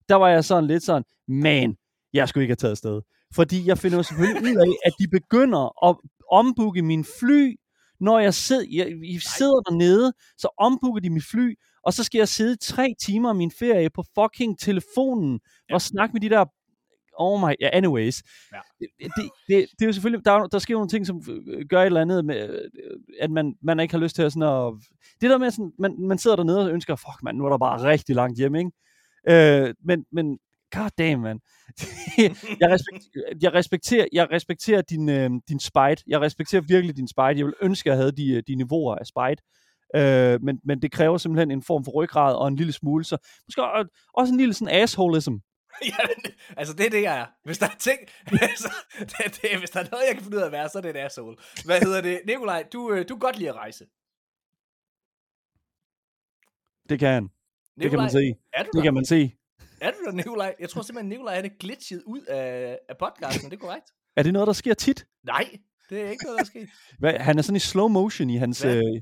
[0.10, 1.76] der var jeg sådan lidt sådan, man,
[2.14, 3.02] jeg skulle ikke have taget afsted.
[3.36, 5.96] Fordi jeg finder selvfølgelig ud af, at de begynder at
[6.32, 7.56] ombooke min fly,
[8.00, 12.18] når jeg sidder, jeg, jeg sidder dernede, så ombooker de mit fly, og så skal
[12.20, 15.40] jeg sidde tre timer af min ferie på fucking telefonen,
[15.70, 15.74] ja.
[15.74, 16.46] og snakke med de der
[17.22, 18.24] Oh my, ja, anyways.
[18.54, 18.58] Ja.
[18.80, 21.66] Det, det, det, det er jo selvfølgelig, der, er- der sker nogle ting, som øh,
[21.70, 22.70] gør et eller andet med, øh,
[23.20, 24.74] at man, man ikke har lyst til at sådan at,
[25.22, 27.58] det der med sådan, man, man sidder dernede og ønsker, fuck man, nu er der
[27.58, 28.72] bare rigtig langt hjem, ikke?
[29.30, 30.40] Øh, men, men,
[30.76, 31.40] god damn, man.
[32.62, 36.04] jeg, respekterer, jeg, respekterer, jeg respekterer din, øh, din spite.
[36.08, 37.38] Jeg respekterer virkelig din spite.
[37.38, 39.44] Jeg vil ønske, at jeg havde de, øh, de niveauer af spite.
[39.96, 43.18] Øh, men, men det kræver simpelthen en form for ryggrad og en lille smule, så
[43.48, 43.64] måske
[44.14, 45.34] også en lille sådan assholism.
[45.92, 47.26] Jamen, altså, det er det, jeg er.
[47.44, 48.00] Hvis der er ting...
[48.52, 50.78] altså, det, det, hvis der er noget, jeg kan finde ud af at være, så
[50.78, 51.38] er det et asshole.
[51.66, 52.22] Hvad hedder det?
[52.26, 53.86] Nikolaj, du, øh, du kan godt lide at rejse.
[56.90, 57.30] Det kan han.
[57.82, 58.34] Det kan man se.
[58.54, 59.36] Er du Det kan man se.
[59.82, 60.56] Er du der, Nikolaj?
[60.60, 63.46] Jeg tror simpelthen, Nikolaj han er glitchet ud af, af podcasten.
[63.46, 63.86] Er det korrekt?
[64.18, 65.08] Er det noget, der sker tit?
[65.24, 66.70] Nej, det er ikke noget, der er sket.
[67.00, 68.62] Hvad, han er sådan i slow motion i hans...
[68.62, 68.76] Hvad?
[68.76, 69.02] Øh,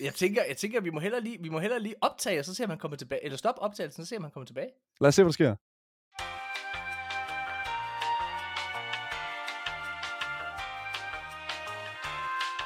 [0.00, 2.54] Jeg tænker, jeg tænker, vi må hellere lige, vi må hellere lige optage, og så
[2.54, 3.24] se, om han kommer tilbage.
[3.24, 4.70] Eller stop optagelsen, og se, om han kommer tilbage.
[5.00, 5.54] Lad os se, hvad der sker.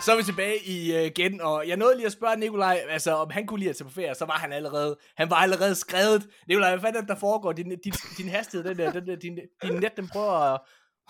[0.04, 3.12] Så er vi tilbage i, uh, igen, og jeg nåede lige at spørge Nikolaj, altså
[3.12, 5.74] om han kunne lide at tage på ferie, så var han allerede, han var allerede
[5.74, 6.28] skrevet.
[6.48, 7.52] Nikolaj, hvad fanden er det, der foregår?
[7.52, 10.60] Din, din, din hastighed, den der, den der, din, din net, den prøver at,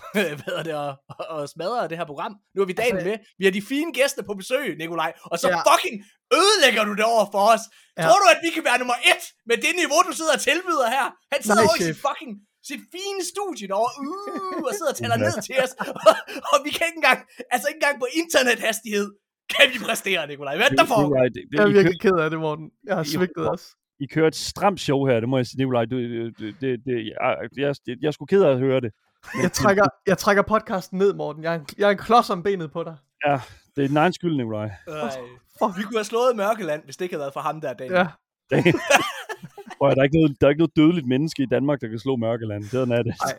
[0.40, 2.32] hvad er det, at, at, at smadre det her program.
[2.54, 3.16] Nu er vi dagen Altså- med.
[3.38, 5.58] Vi har de fine gæster på besøg, Nikolaj, og så Ja.
[5.70, 5.96] fucking
[6.40, 7.62] ødelægger du det over for os.
[7.98, 8.02] Ja.
[8.06, 10.86] Tror du, at vi kan være nummer et med det niveau, du sidder og tilbyder
[10.96, 11.06] her?
[11.32, 11.98] Han sidder Nej, over i sit chef.
[12.08, 12.32] fucking
[12.70, 15.72] sit fine studie derovre, uh, og sidder og tæller ned til os,
[16.08, 16.14] og,
[16.52, 17.18] og vi kan ikke engang,
[17.54, 19.08] altså ikke engang på internethastighed,
[19.54, 20.54] kan vi præstere, Nikolaj.
[20.58, 20.96] Hvad er der for?
[20.96, 22.66] Det, det, Jeg er virkelig ked af det, Morten.
[22.88, 23.64] Jeg har svigtet os.
[24.04, 25.84] I kører et stramt show her, det må jeg sige, Nikolaj.
[25.92, 27.16] Du, det, det, det, jeg,
[27.56, 28.90] jeg, jeg, jeg er sgu ked af at høre det.
[29.42, 31.42] Jeg trækker, jeg trækker podcasten ned, Morten.
[31.42, 32.96] Jeg er en, jeg er en klods om benet på dig.
[33.26, 33.40] Ja,
[33.76, 34.70] det er din egen skyld, Nikolaj.
[35.58, 35.78] Fuck.
[35.78, 37.94] Vi kunne have slået Mørkeland, hvis det ikke havde været for ham der, Daniel.
[37.94, 38.06] Ja.
[39.78, 41.98] Prøv, der, er ikke noget, der er ikke noget dødeligt menneske i Danmark, der kan
[41.98, 42.64] slå Mørkeland.
[42.64, 43.14] Det er det.
[43.22, 43.38] Ej.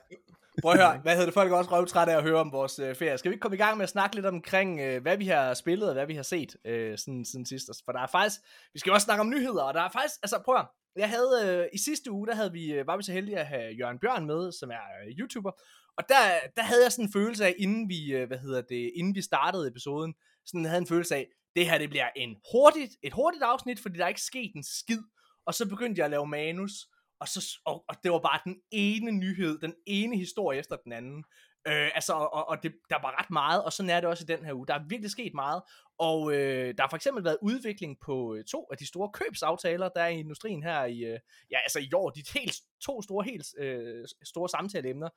[0.62, 1.34] Prøv at høre, hvad hedder det?
[1.34, 3.18] Folk er også røvtræt af at høre om vores øh, ferie.
[3.18, 5.54] Skal vi ikke komme i gang med at snakke lidt omkring, øh, hvad vi har
[5.54, 7.70] spillet og hvad vi har set øh, siden, siden sidst?
[7.86, 8.42] For der er faktisk,
[8.74, 11.10] vi skal også snakke om nyheder, og der er faktisk, altså prøv at høre, jeg
[11.10, 13.74] havde, øh, i sidste uge, der havde vi, øh, var vi så heldige at have
[13.74, 15.52] Jørgen Bjørn med, som er øh, YouTuber,
[15.98, 16.22] og der,
[16.56, 19.22] der havde jeg sådan en følelse af, inden vi, øh, hvad hedder det, inden vi
[19.22, 20.14] startede episoden,
[20.46, 23.98] sådan havde en følelse af, det her det bliver en hurtigt, et hurtigt afsnit, fordi
[23.98, 25.02] der er ikke sket en skid,
[25.46, 26.72] og så begyndte jeg at lave manus,
[27.20, 30.92] og, så, og, og det var bare den ene nyhed, den ene historie efter den
[30.94, 31.24] anden.
[31.68, 34.36] Øh, altså, og, og det, der var ret meget, og sådan er det også i
[34.36, 34.68] den her uge.
[34.68, 35.62] Der er virkelig sket meget,
[35.98, 39.90] og øh, der har for eksempel været udvikling på øh, to af de store købsaftaler,
[39.90, 41.20] der er i industrien her i, øh,
[41.52, 45.10] ja, altså i år, de helt, to store, helt øh, store samtaleemner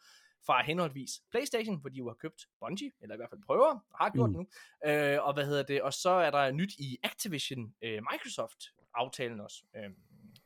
[0.47, 3.99] fra henholdsvis Playstation, hvor de jo har købt Bungie, eller i hvert fald prøver, og
[4.01, 4.37] har gjort Mm.
[4.37, 4.47] nu,
[4.87, 9.41] øh, og hvad hedder det, og så er der nyt i Activision, øh, Microsoft aftalen
[9.41, 9.91] også, øh,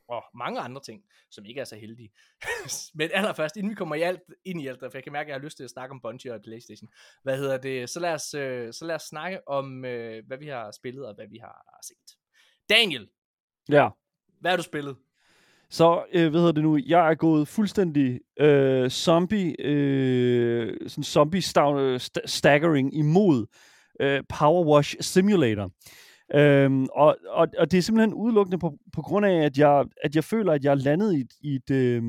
[0.09, 2.09] og mange andre ting, som ikke er så heldige.
[2.99, 5.29] Men allerførst, inden vi kommer i alt, ind i alt, for jeg kan mærke, at
[5.29, 6.89] jeg har lyst til at snakke om Bungie og Playstation,
[7.23, 10.47] hvad hedder det, så lad os, øh, så lad os snakke om, øh, hvad vi
[10.47, 12.17] har spillet og hvad vi har set.
[12.69, 13.07] Daniel,
[13.69, 13.89] Ja.
[14.39, 14.95] hvad har du spillet?
[15.71, 21.41] Så, øh, hvad hedder det nu, jeg er gået fuldstændig øh, zombie, øh, sådan zombie
[21.41, 23.45] sta- sta- staggering imod
[24.01, 25.71] øh, Power Wash Simulator.
[26.33, 30.15] Øhm, og, og, og det er simpelthen udelukkende på, på grund af, at jeg, at
[30.15, 32.03] jeg føler, at jeg er landet i, et- i et, øh,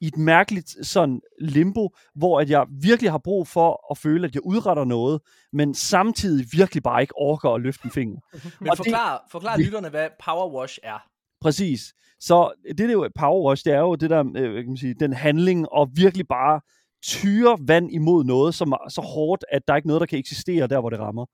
[0.00, 4.34] i et mærkeligt sådan limbo, hvor at jeg virkelig har brug for at føle, at
[4.34, 5.20] jeg udretter noget,
[5.52, 8.20] men samtidig virkelig bare ikke orker at løfte en finger.
[8.60, 10.98] Men Og det- forklar, forklar lytterne, hvad Power Wash er.
[11.40, 11.80] Præcis.
[12.20, 14.76] Så det, det er jo Power Wash, det er jo det der, øh, kan man
[14.76, 16.60] sige, den handling, og virkelig bare
[17.02, 20.18] tyre vand imod noget, som er så hårdt, at der er ikke noget, der kan
[20.18, 21.26] eksistere der, hvor det rammer.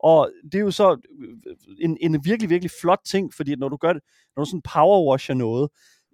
[0.00, 3.76] Og det er jo så øh, en, en virkelig, virkelig flot ting, fordi når du
[3.76, 4.02] gør det,
[4.36, 5.70] når du sådan powerwasher noget,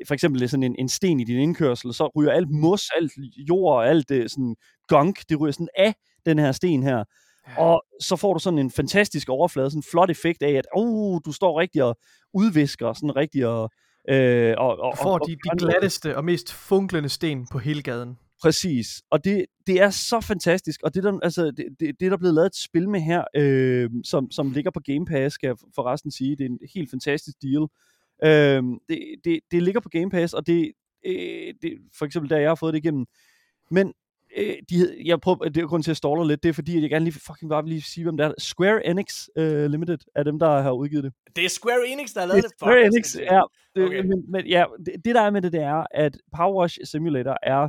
[0.07, 3.13] for eksempel sådan en, en sten i din indkørsel, så ryger alt mos, alt
[3.49, 4.57] jord og alt det sådan
[4.89, 5.95] gunk, det ryger sådan af
[6.27, 7.05] den her sten her.
[7.59, 11.21] Og så får du sådan en fantastisk overflade, sådan en flot effekt af, at uh,
[11.25, 11.99] du står rigtig og
[12.35, 13.71] udvisker, sådan rigtig og...
[14.09, 17.59] Øh, og, og, Du får og, de, og de glatteste og mest funklende sten på
[17.59, 18.19] hele gaden.
[18.45, 19.03] Præcis.
[19.11, 20.83] Og det, det er så fantastisk.
[20.83, 23.25] Og det, der, altså, det, det, det er der blevet lavet et spil med her,
[23.37, 26.37] øh, som, som ligger på Game Pass, skal jeg forresten sige.
[26.37, 27.67] Det er en helt fantastisk deal.
[28.25, 30.73] Øh, det, det, det ligger på Game Pass, og det,
[31.07, 33.07] øh, det for eksempel der jeg har fået det igennem.
[33.71, 33.93] Men
[34.37, 36.83] øh, de, jeg prøver, det er grund til at ståle lidt, det er fordi, at
[36.83, 38.33] jeg gerne lige fucking bare vil lige sige, hvem det er.
[38.39, 41.13] Square Enix øh, Limited er dem, der har udgivet det.
[41.37, 42.51] Det er Square Enix, der har lavet det.
[42.51, 43.41] Fuck, Square Enix, ja.
[43.77, 44.01] Det, okay.
[44.01, 47.37] men, men, ja det, det, der er med det, det er, at Power Wash Simulator
[47.43, 47.69] er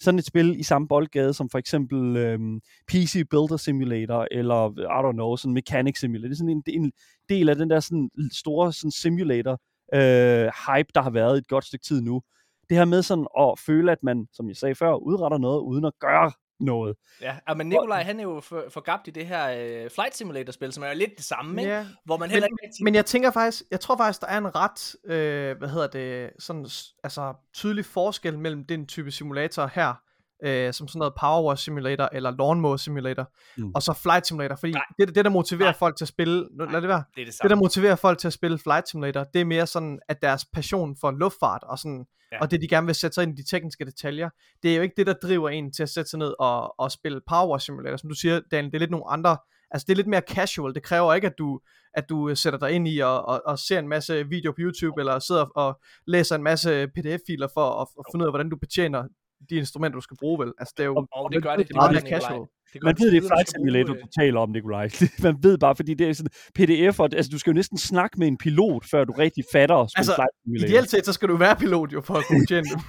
[0.00, 5.08] sådan et spil i samme boldgade som for eksempel øhm, PC Builder Simulator, eller I
[5.08, 6.28] don't know, sådan Mechanic Simulator.
[6.28, 6.92] Det er sådan en, en
[7.28, 9.60] del af den der sådan store sådan simulator
[9.94, 12.22] øh, hype, der har været et godt stykke tid nu.
[12.68, 15.84] Det her med sådan at føle, at man, som jeg sagde før, udretter noget uden
[15.84, 16.32] at gøre
[16.64, 16.96] noget.
[17.20, 20.72] Ja, ja, men Nikolaj, han er jo for, forgabt i det her øh, Flight Simulator-spil,
[20.72, 21.72] som er jo lidt det samme, ikke?
[21.72, 21.86] Ja.
[22.04, 22.84] Hvor man heller Men, ikke rigtig...
[22.84, 26.30] men jeg tænker faktisk, jeg tror faktisk, der er en ret, øh, hvad hedder det,
[26.38, 26.66] sådan,
[27.04, 29.94] altså tydelig forskel mellem den type simulator her,
[30.44, 33.72] øh, som sådan noget Power Wash Simulator eller Lawnmower Simulator, Mm.
[33.74, 34.82] og så Flight Simulator, fordi Nej.
[34.98, 35.78] det, det, der motiverer Nej.
[35.78, 37.48] folk til at spille, nu, lad det være, det er det det samme.
[37.48, 40.96] der motiverer folk til at spille Flight Simulator, det er mere sådan, at deres passion
[41.00, 42.36] for luftfart og sådan, Ja.
[42.36, 42.42] ja.
[42.42, 44.30] og det de gerne vil sætte sig ind i de tekniske detaljer,
[44.62, 46.90] det er jo ikke det, der driver en til at sætte sig ned og, og
[46.92, 49.36] spille Power Wash Simulator, som du siger, Daniel, det er lidt nogle andre,
[49.70, 51.60] altså det er lidt mere casual, det kræver ikke, at du,
[51.94, 54.56] at du øh, sætter dig ind i og, og, og ser en masse video på
[54.58, 58.50] YouTube, eller sidder og læser en masse pdf-filer for at, at finde ud af, hvordan
[58.50, 59.04] du betjener
[59.50, 60.52] de instrumenter, du skal bruge, vel?
[60.58, 61.68] Altså, det er jo Og- Og det gør det.
[61.68, 62.32] det mere det, casual.
[62.32, 62.46] Nikolaj.
[62.72, 64.88] Det gør Man ved, det er Flight Simulator, øh, du taler om, Nikolaj.
[65.26, 68.26] Man ved bare, fordi det er sådan PDF'er, altså du skal jo næsten snakke med
[68.28, 70.68] en pilot, før du rigtig fatter at spille Altså, Flight Simulator.
[70.68, 72.80] Ideelt set, så skal du være pilot jo, for at kunne tjene det.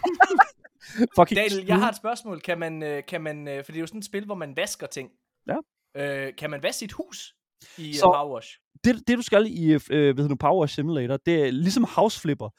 [1.18, 2.40] Fucking Daniel, jeg har et spørgsmål.
[2.42, 4.54] Kan man, øh, kan man øh, for det er jo sådan et spil, hvor man
[4.58, 5.10] vasker ting.
[5.48, 5.58] Ja.
[5.98, 7.34] Øh, kan man vaske sit hus
[7.78, 8.06] i Så- Så...
[8.06, 8.50] Power Wash?
[8.84, 11.84] det, det du skal i øh, hvad hedder nu, Power Wash Simulator, det er ligesom
[11.96, 12.50] House Flipper.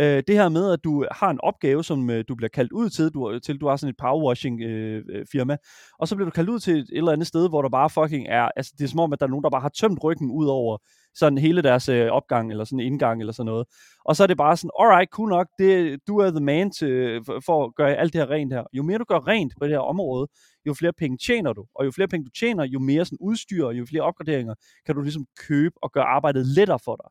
[0.00, 2.90] Øh, det her med, at du har en opgave, som øh, du bliver kaldt ud
[2.90, 5.56] til, du, til du har sådan et powerwashing øh, øh, firma,
[5.98, 8.26] og så bliver du kaldt ud til et eller andet sted, hvor der bare fucking
[8.28, 10.30] er, altså det er som om, at der er nogen, der bare har tømt ryggen
[10.30, 10.78] ud over
[11.14, 13.66] sådan hele deres øh, opgang, eller sådan en indgang, eller sådan noget.
[14.04, 17.20] Og så er det bare sådan, alright, cool nok, det, du er the man til,
[17.26, 18.64] for, for at gøre alt det her rent her.
[18.72, 20.28] Jo mere du gør rent på det her område,
[20.66, 21.64] jo flere penge tjener du.
[21.74, 24.54] Og jo flere penge du tjener, jo mere sådan udstyr, og jo flere opgraderinger
[24.86, 27.10] kan du ligesom købe og gøre arbejdet lettere for dig.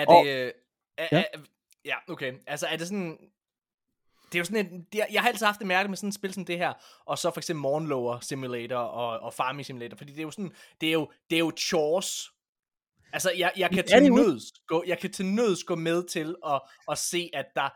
[0.00, 0.30] Er Og- det...
[0.46, 0.50] Øh,
[0.98, 1.18] er, Ja.
[1.18, 1.24] ja.
[1.34, 1.38] Er,
[1.84, 2.32] ja, okay.
[2.46, 3.18] Altså, er det sådan...
[4.32, 6.14] Det er jo sådan et, det, jeg har altid haft det mærke med sådan et
[6.14, 6.72] spil som det her,
[7.04, 10.52] og så for eksempel Morgenlover Simulator og, og Farming Simulator, fordi det er jo sådan,
[10.80, 12.30] det er jo, det er jo chores.
[13.12, 16.60] Altså, jeg, jeg kan til nøds gå, jeg kan til nøds gå med til at,
[16.90, 17.68] at se, at der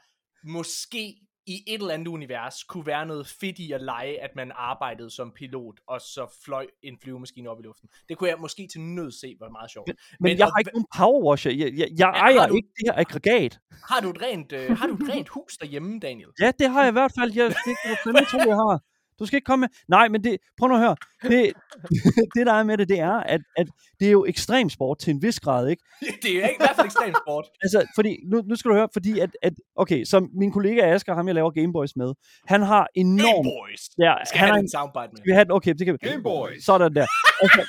[0.47, 4.53] måske i et eller andet univers kunne være noget fedt i at lege, at man
[4.55, 7.89] arbejdede som pilot, og så fløj en flyvemaskine op i luften.
[8.09, 9.87] Det kunne jeg måske til nøds se, var meget sjovt.
[9.87, 11.53] Men, men jeg og har ikke nogen powerwasher.
[11.53, 13.59] Jeg, jeg, jeg har ejer du- ikke det her aggregat.
[13.91, 16.29] Har du et rent, øh, har du et rent hus derhjemme, Daniel?
[16.41, 17.33] Ja, det har jeg i hvert fald.
[17.35, 18.81] Jeg, det kan du tro, jeg har.
[19.19, 19.69] Du skal ikke komme med...
[19.89, 20.97] Nej, men det, prøv nu at høre.
[21.23, 21.53] Det,
[22.35, 23.67] det, der er med det, det er, at, at
[24.01, 25.83] det er jo ekstrem sport til en vis grad, ikke?
[26.23, 27.45] det er ikke, i hvert fald ekstremt sport.
[27.63, 31.15] Altså, fordi, nu, nu skal du høre, fordi at, at okay, som min kollega Asger,
[31.15, 32.15] ham jeg laver Gameboys med,
[32.47, 33.21] han har enormt...
[33.23, 33.81] Gameboys.
[33.99, 35.17] Ja, Skal han have en, soundbite med.
[35.17, 35.53] skal vi have den?
[35.53, 36.09] Okay, det kan vi.
[36.09, 36.65] Gameboys.
[36.65, 37.07] Sådan der.
[37.43, 37.63] Altså,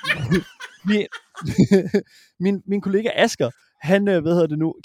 [0.86, 1.08] min,
[2.39, 3.49] min, min kollega Asger,
[3.81, 4.75] han, øh, hvad hedder det nu,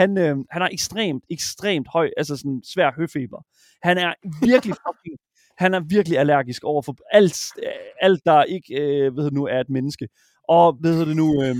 [0.00, 3.40] han, øh, han har ekstremt, ekstremt høj, altså sådan svær høfeber.
[3.82, 4.14] Han er
[4.46, 5.18] virkelig fucking,
[5.58, 7.68] han er virkelig allergisk over for alt, øh,
[8.02, 10.08] alt der ikke, øh, det nu, er et menneske.
[10.48, 11.56] Og, hedder det nu, øh,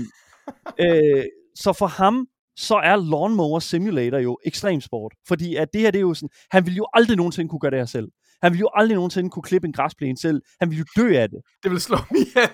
[0.79, 1.23] øh,
[1.55, 2.27] så for ham,
[2.57, 5.13] så er Lawnmower Simulator jo ekstrem sport.
[5.27, 7.71] Fordi at det her, det er jo sådan, han vil jo aldrig nogensinde kunne gøre
[7.71, 8.07] det her selv.
[8.43, 10.41] Han vil jo aldrig nogensinde kunne klippe en græsplæne selv.
[10.59, 12.49] Han vil jo dø af det Det vil slå mig ihjel.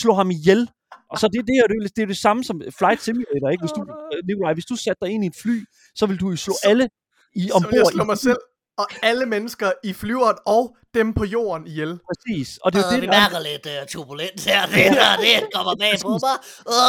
[0.00, 0.68] slå ham ihjel.
[1.10, 3.62] Og så det, det, er, det, er det er det samme som Flight Simulator, ikke?
[3.62, 5.56] Hvis du, øh, Nikolaj, hvis du satte dig ind i et fly,
[5.94, 8.38] så vil du jo slå Så- alle i, Så vil jeg ombord slå mig selv
[8.78, 11.98] og alle mennesker i flyveren og dem på jorden ihjel.
[12.08, 12.58] Præcis.
[12.62, 14.66] Og det er Øh, det, vi der er, mærker lidt uh, turbulens her.
[14.66, 16.36] Det, der, det kommer bag på mig.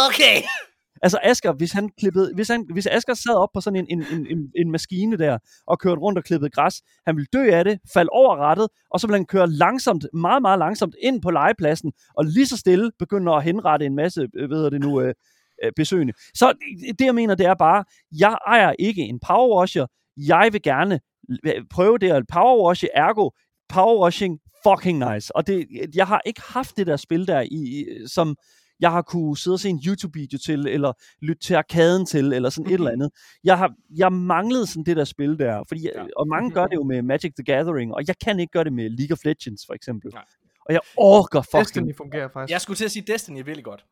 [0.07, 0.37] Okay.
[1.01, 4.05] altså Asger, hvis han klippede, hvis, han, hvis Asger sad op på sådan en, en,
[4.11, 7.63] en, en, en maskine der, og kørte rundt og klippede græs, han ville dø af
[7.63, 11.31] det, falde over rettet, og så ville han køre langsomt, meget, meget langsomt ind på
[11.31, 15.01] legepladsen, og lige så stille begynde at henrette en masse, øh, hvad hedder det nu,
[15.01, 15.13] øh,
[15.63, 16.13] øh, besøgende.
[16.33, 16.53] Så
[16.99, 17.83] det jeg mener, det er bare,
[18.19, 19.85] jeg ejer ikke en powerwasher,
[20.17, 20.99] jeg vil gerne øh,
[21.69, 23.29] prøve det at powerwashe, ergo
[23.69, 25.35] powerwashing fucking nice.
[25.35, 28.35] Og det, jeg har ikke haft det der spil der, i, som
[28.79, 32.49] jeg har kunne sidde og se en YouTube-video til, eller lytte til arkaden til, eller
[32.49, 33.09] sådan et eller andet.
[33.43, 36.05] Jeg har jeg manglede sådan det der spil der, fordi, ja.
[36.15, 38.73] og mange gør det jo med Magic the Gathering, og jeg kan ikke gøre det
[38.73, 40.11] med League of Legends, for eksempel.
[40.13, 40.23] Nej.
[40.65, 42.51] Og jeg orker fucking Destiny fungerer faktisk.
[42.51, 43.85] Jeg skulle til at sige, Destiny er virkelig godt.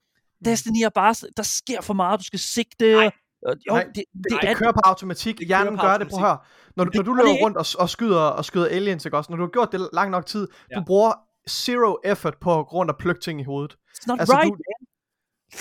[0.45, 2.91] Destiny er bare, der sker for meget, du skal sigte.
[2.91, 3.11] Nej.
[3.45, 5.39] Og, jo, Nej, det, det, Det, det, det er, kører på automatik.
[5.47, 6.07] Hjernen på gør det.
[6.09, 6.37] Prøv at høre.
[6.75, 9.17] Når du, Det når du det løber rundt og, og, skyder, og skyder aliens, ikke
[9.17, 9.31] også?
[9.31, 10.75] Når du har gjort det lang nok tid, Ja.
[10.75, 11.13] du bruger
[11.49, 13.73] zero effort på at gå rundt og plukke ting i hovedet.
[13.97, 14.49] it's not altså, right.
[14.49, 14.57] du-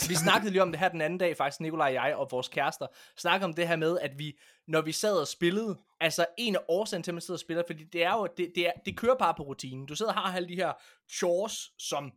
[0.08, 2.48] Vi snakkede lige om det her den anden dag, faktisk Nikolaj og jeg og vores
[2.48, 2.86] kærester,
[3.18, 6.60] snakkede om det her med, at vi, når vi sad og spillede, altså en af
[6.68, 8.96] årsagen til, at man sidder og spiller, fordi det er jo, det, det, er, det
[8.98, 9.86] kører bare på rutinen.
[9.86, 10.72] Du sidder og har alle de her
[11.12, 12.10] chores, som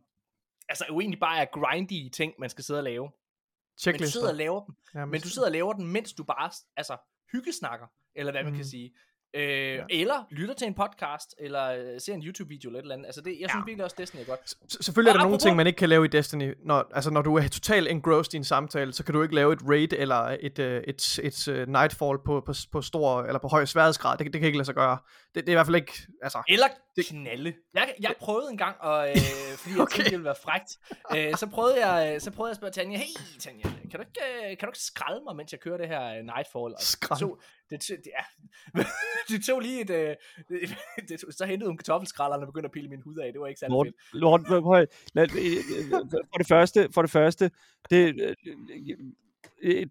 [0.68, 3.08] altså jo egentlig bare er grindy ting, man skal sidde og lave.
[3.78, 4.12] Men du Checklister.
[4.12, 6.96] sidder og laver dem, Jamen, men du sidder og laver den, mens du bare, altså,
[7.32, 7.86] hyggesnakker,
[8.16, 8.64] eller hvad man kan Mhm.
[8.70, 8.92] sige.
[9.34, 9.42] Øh,
[9.74, 9.84] ja.
[9.90, 13.06] Eller lytter til en podcast, eller øh, ser en YouTube-video eller et eller andet.
[13.06, 13.64] Altså det, jeg synes Ja.
[13.66, 14.50] virkelig også, Destiny er godt.
[14.50, 16.54] S- Selvfølgelig er der Og nogle ting, man ikke kan lave i Destiny.
[16.64, 19.52] Når, altså, når du er totalt engrossed i en samtale, så kan du ikke lave
[19.52, 23.38] et raid eller et, uh, et, et, et uh, nightfall på, på, på stor eller
[23.38, 24.18] på høj sværhedsgrad.
[24.18, 24.98] Det, det kan ikke lade sig gøre.
[25.34, 25.92] Det, det er i hvert fald ikke...
[26.22, 26.66] Altså, Eller
[27.04, 27.54] knalle.
[27.74, 29.16] Jeg, jeg prøvede en gang, og, øh,
[29.60, 29.94] fordi jeg Okay.
[29.96, 30.78] tænkte, det ville være frægt.
[31.16, 34.00] Øh, så, prøvede jeg, øh, så prøvede jeg at spørge Tanja, hey Tanja, kan du
[34.00, 36.72] ikke, øh, kan du ikke skralde mig, mens jeg kører det her øh, Nightfall?
[36.74, 37.20] Og Skrald?
[37.20, 38.82] Det tog, det, det, ja.
[39.36, 39.90] det tog lige et...
[39.90, 40.14] Øh,
[40.48, 40.60] det,
[41.08, 43.32] det så hentede hun kartoffelskralderen og begyndte at pille min hud af.
[43.32, 43.96] Det var ikke særlig Lord, fedt.
[44.12, 45.28] Lord, prøv, lad,
[46.32, 47.50] for det første, for det første,
[47.90, 48.14] det,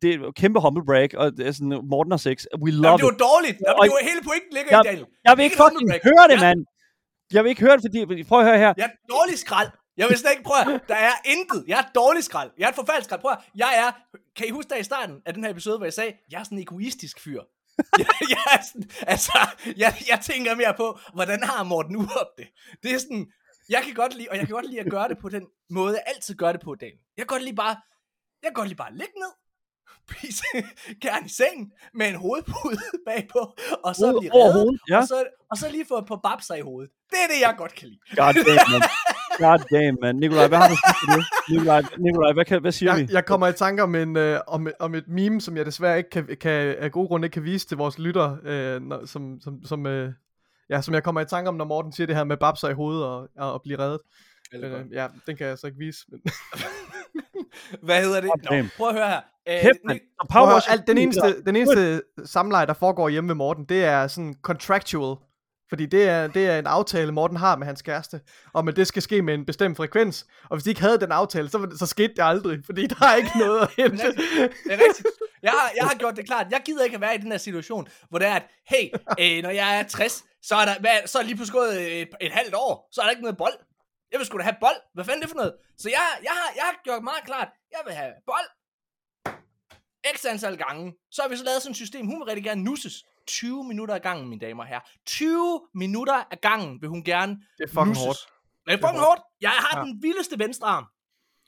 [0.02, 2.98] det er kæmpe humble brag, og det er sådan, Morten har sex, we Jamen, love
[2.98, 3.58] det var dårligt.
[3.68, 5.06] Jamen, det var hele pointen ligger Jeg- i, Daniel.
[5.28, 6.60] Jeg vil ikke et fucking høre det, mand!
[7.34, 8.74] Jeg vil ikke høre det, fordi, prøv at høre her.
[8.78, 9.70] Jeg er dårlig skrald.
[9.98, 11.64] Jeg vil slet ikke prøve Der er intet.
[11.68, 12.52] Jeg er dårlig skrald.
[12.58, 13.22] Jeg er et forfærdeligt skrald.
[13.22, 14.18] Prøv at, jeg er...
[14.36, 16.44] Kan I huske der i starten af den her episode, hvor jeg sagde, jeg er
[16.44, 17.42] sådan en egoistisk fyr.
[18.00, 19.38] jeg, jeg, er sådan, altså,
[19.78, 22.48] jeg, jeg tænker mere på, hvordan har Morten Urup det?
[22.84, 23.28] Det er sådan,
[23.70, 25.94] jeg kan godt lide, og jeg kan godt lide at gøre det på den måde,
[25.94, 26.92] jeg altid gør det på, Dan.
[27.18, 27.76] Jeg kan godt lide bare,
[28.44, 29.32] jeg kan godt lide bare at ligge ned,
[30.10, 30.44] spise
[31.06, 34.98] gerne i sengen, med en hovedpude bagpå, og så Hoved blive reddet, ja.
[34.98, 36.92] og, så, og så lige få et par babser i hovedet.
[37.10, 38.00] Det er det, jeg godt kan lide.
[38.16, 38.82] God damn, man.
[39.46, 40.16] God damn, man.
[40.16, 41.50] Nikolaj, hvad har du sagt?
[41.50, 43.02] Nikolaj, Nikolaj hvad, kan, hvad siger vi?
[43.02, 45.98] Jeg, jeg kommer i tanke om, en, øh, om, om et meme, som jeg desværre
[45.98, 49.42] ikke kan, kan, af gode grunde ikke kan vise til vores lytter, øh, når, som,
[49.42, 50.12] som, som, øh,
[50.70, 52.74] ja, som jeg kommer i tanke om, når Morten siger det her med babser i
[52.74, 54.00] hovedet og, og, og blive reddet.
[54.54, 56.06] Øh, ja, den kan jeg så ikke vise.
[56.12, 56.22] Men...
[57.84, 58.32] Hvad hedder det?
[58.52, 59.22] Nå, prøv at høre her.
[59.50, 60.00] Øh, Kæft, man.
[60.20, 63.36] Og Prøv at høre, powerwash- alt, den eneste, den eneste samleje, der foregår hjemme med
[63.36, 65.16] Morten, det er sådan contractual.
[65.70, 68.22] Fordi det er, det er en aftale, Morten har med hans kæreste,
[68.54, 70.26] om at det skal ske med en bestemt frekvens.
[70.44, 73.16] Og hvis de ikke havde den aftale, så, så skete det aldrig, fordi der er
[73.16, 73.98] ikke noget at hente.
[74.08, 75.08] Det er rigtigt.
[75.44, 76.48] Jeg har, jeg har gjort det klart.
[76.52, 78.84] Jeg gider ikke at være i den her situation, hvor det er, at hey,
[79.20, 82.08] øh, når jeg er 60, så er der hvad, så er lige pludselig gået et,
[82.22, 83.54] et halvt år, så er der ikke noget bold.
[84.12, 84.76] Jeg vil sgu da have bold.
[84.94, 85.56] Hvad fanden er det for noget?
[85.78, 88.50] Så jeg, jeg, har, jeg har gjort meget klart, jeg vil have bold.
[90.18, 90.94] X antal gange.
[91.12, 92.06] Så har vi så lavet sådan et system.
[92.06, 93.04] Hun vil rigtig gerne nusses.
[93.28, 94.90] 20 minutter ad gangen, mine damer og herrer.
[95.06, 98.06] 20 minutter ad gangen vil hun gerne Det er fucking nusses.
[98.06, 98.20] hårdt.
[98.66, 99.22] Det er fucking hårdt.
[99.42, 99.84] Jeg har Ja.
[99.86, 100.86] den vildeste venstre arm.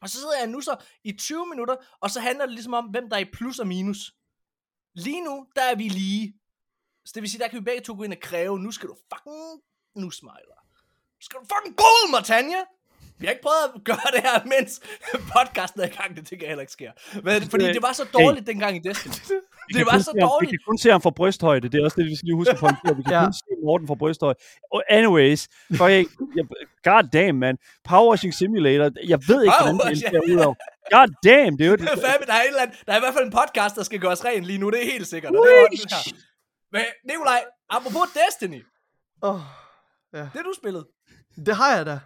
[0.02, 2.86] Og så sidder jeg nu så i 20 minutter, og så handler det ligesom om,
[2.86, 4.14] hvem der er i plus og minus.
[4.96, 6.34] Lige nu, der er vi lige.
[7.06, 8.90] Så det vil sige, der kan vi begge to gå ind og kræve, nu skal
[8.90, 9.62] du fucking
[9.96, 10.59] nus mig, eller?
[11.22, 12.62] Skal du fucking gå ud, Martanja!
[13.20, 14.72] Vi har ikke prøvet at gøre det her, mens
[15.36, 16.10] podcasten er i gang.
[16.18, 16.92] Det tænker jeg heller ikke sker.
[17.24, 19.14] Men, fordi det var så dårligt dengang i Destiny.
[19.78, 20.50] Det var så ham- Vi dårligt.
[20.52, 21.70] kan kun se ham fra brysthøjde.
[21.70, 22.68] Det er også det, vi skal lige huske på.
[23.00, 23.24] Vi kan Ja.
[23.24, 24.40] kun se Morten fra brysthøjde.
[24.74, 25.42] Og anyways,
[25.78, 26.06] for jeg,
[26.38, 26.46] jeg,
[26.84, 27.58] god damn, man.
[27.90, 28.88] Powerwashing Simulator.
[29.14, 30.54] Jeg ved ikke, hvordan det ser ud af.
[30.96, 32.98] God damn, det er jo Det er fandme, der er, et eller andet, der er
[32.98, 34.70] i hvert fald en podcast, der skal gøres ren lige nu.
[34.70, 35.36] Det er helt sikkert.
[35.36, 36.22] Og det er også her.
[36.76, 38.62] Men Nikolaj, apropos Destiny.
[39.22, 39.40] Oh,
[40.14, 40.86] Det du spillet.
[41.46, 42.00] Det har jeg da.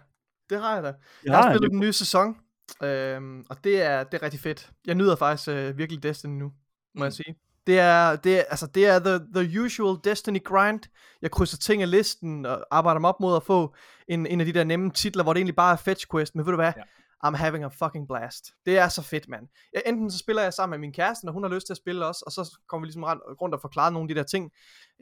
[0.50, 0.88] Det har jeg da.
[0.88, 2.36] Jeg Ja, har spillet det- den nye sæson,
[2.82, 4.70] øhm, og det er, det er rigtig fedt.
[4.86, 6.52] Jeg nyder faktisk øh, virkelig Destiny nu, må
[6.94, 7.02] Mm.
[7.02, 7.34] jeg sige.
[7.66, 10.80] Det er, det er, altså, det er the, the usual Destiny grind.
[11.22, 13.74] Jeg krydser ting af listen og arbejder mig op mod at få
[14.08, 16.34] en, en af de der nemme titler, hvor det egentlig bare er fetch quest.
[16.34, 16.72] Men ved du hvad?
[16.76, 16.82] Ja.
[17.26, 18.44] I'm having a fucking blast.
[18.66, 19.48] Det er så fedt, mand.
[19.86, 22.06] Enten så spiller jeg sammen med min kæreste, når hun har lyst til at spille
[22.06, 23.04] også, og så kommer vi ligesom
[23.42, 24.50] rundt og forklarer nogle af de der ting,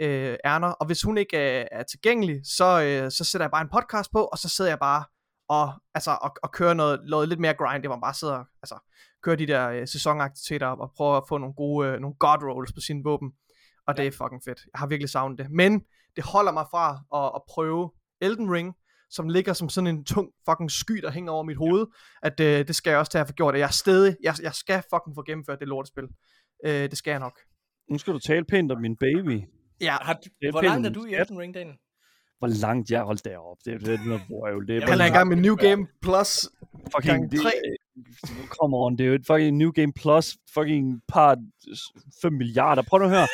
[0.00, 0.68] øh, Erner.
[0.68, 4.12] Og hvis hun ikke øh, er tilgængelig, så, øh, så sætter jeg bare en podcast
[4.12, 5.04] på, og så sidder jeg bare
[5.48, 8.78] og, altså, og, og kører noget, noget lidt mere grind, det var bare sidder altså,
[9.22, 12.42] kører de der øh, sæsonaktiviteter op, og prøver at få nogle gode, øh, nogle god
[12.42, 13.32] rolls på sine våben,
[13.86, 14.60] og det er fucking fedt.
[14.72, 15.50] Jeg har virkelig savnet det.
[15.50, 15.80] Men
[16.16, 18.74] det holder mig fra at, at prøve Elden Ring,
[19.12, 21.86] som ligger som sådan en tung fucking sky, der hænger over mit hoved,
[22.22, 23.54] at øh, det skal jeg også til at få gjort.
[23.54, 26.04] Jeg er stadig, jeg, jeg skal fucking få gennemført det lortespil.
[26.66, 27.38] Øh, det skal jeg nok.
[27.90, 29.42] Nu skal du tale pænt om min baby.
[29.80, 31.14] Ja, Har, er hvor langt er du i.
[31.14, 31.76] Elden Ring, Daniel?
[32.38, 33.56] Hvor langt jeg holdt derop.
[33.64, 34.66] Det, det, det er noget vrøvl.
[34.66, 36.48] Det er Jamen, han er i gang med New Game Plus.
[36.94, 37.04] fucking...
[37.04, 37.52] gang Det, tre.
[38.60, 40.36] come on, det er jo et fucking New Game Plus.
[40.54, 41.36] Fucking par
[42.22, 42.82] 5 milliarder.
[42.82, 43.28] Prøv nu at høre.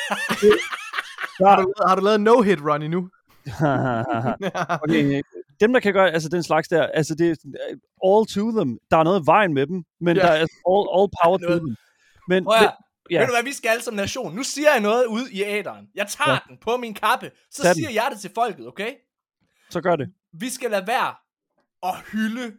[1.47, 3.09] Har du, har du lavet en no-hit run endnu?
[4.83, 5.21] okay,
[5.59, 7.35] dem, der kan gøre altså den slags der, altså det er
[7.71, 7.77] øh,
[8.13, 8.77] all to them.
[8.91, 10.21] Der er noget i vejen med dem, men Ja.
[10.21, 10.35] der er
[10.73, 11.75] all, all power to them.
[12.27, 12.69] Men, Prøv men
[13.11, 13.19] ja.
[13.19, 14.35] Ved du hvad vi skal som nation?
[14.35, 15.87] Nu siger jeg noget ud i æderen.
[15.95, 16.39] Jeg tager Ja.
[16.49, 17.31] den på min kappe.
[17.51, 17.75] Så Tag den.
[17.75, 18.91] siger jeg det til folket, okay?
[19.69, 20.09] så gør det.
[20.33, 21.15] Vi skal lade være
[21.83, 22.53] at hylde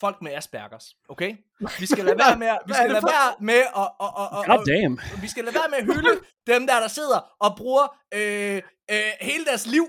[0.00, 1.36] folk med Aspergers, okay?
[1.80, 4.46] Vi skal lade være med, at- vi skal lade være med at, at, at, at,
[4.46, 5.00] God damn.
[5.22, 6.10] vi skal lade være med at hylde
[6.52, 8.56] dem der, der sidder og bruger øh,
[8.90, 9.86] øh, hele deres liv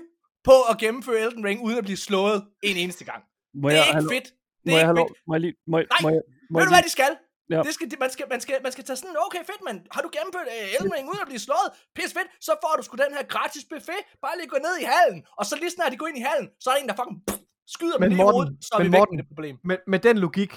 [0.50, 2.38] på at gennemføre Elden Ring, uden at blive slået
[2.70, 3.20] en eneste gang.
[3.62, 4.28] Må Det er ikke lov- fedt.
[4.64, 5.08] Det Må er jeg ikke lov?
[5.08, 5.18] fedt.
[5.28, 5.54] Må jeg lige...
[5.70, 6.00] Må, jeg- Nej.
[6.04, 7.12] må jeg, må Ved jeg du hvad de skal?
[7.54, 7.60] Ja.
[7.66, 10.08] Det skal, man, skal, man, skal, man skal tage sådan, okay fedt mand, har du
[10.16, 11.68] gennemført uh, Elden Ring uden at blive slået?
[11.96, 14.00] Pis fedt, så får du sgu den her gratis buffet.
[14.24, 16.46] Bare lige gå ned i hallen, og så lige snart de går ind i hallen,
[16.62, 17.38] så er der en, der fucking pff,
[17.74, 19.54] skyder Men med Morten, hovedet, så er men vi væk Morten, med det problem.
[19.70, 20.52] med, med den logik,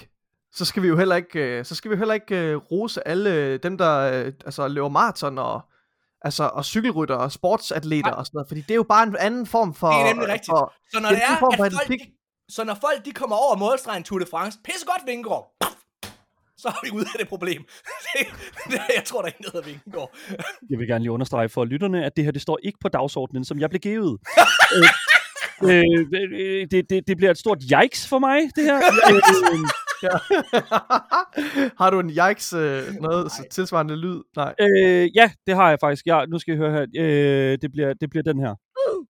[0.58, 2.98] så skal vi jo heller ikke, øh, så skal vi jo heller ikke øh, rose
[3.12, 3.32] alle
[3.66, 3.90] dem, der
[4.48, 5.60] altså, løber maraton og,
[6.22, 8.18] altså, og cykelrytter og sportsatleter Nej.
[8.18, 9.88] og sådan noget, fordi det er jo bare en anden form for...
[9.88, 10.46] Det er nemlig rigtigt.
[10.50, 12.06] For, Så når det det er form for at folk, atletik.
[12.08, 12.12] de,
[12.54, 15.46] så når folk de kommer over målstregen Tour de France, pisse godt Vingegaard,
[16.58, 17.62] så er vi ude af det problem.
[18.96, 20.10] jeg tror, der er ikke noget af Vingegaard.
[20.70, 23.44] jeg vil gerne lige understrege for lytterne, at det her, det står ikke på dagsordenen,
[23.44, 24.18] som jeg blev givet.
[25.62, 26.06] øh, øh,
[26.40, 28.76] øh, det, det, det bliver et stort yikes for mig, det her.
[28.76, 29.68] øh,
[31.80, 33.48] har du en yikes, øh, noget Nej.
[33.48, 34.20] tilsvarende lyd?
[34.36, 34.54] Nej.
[34.60, 36.06] Øh, ja, det har jeg faktisk.
[36.06, 36.86] Ja, nu skal I høre her.
[36.98, 38.54] Øh, det, bliver, det bliver den her.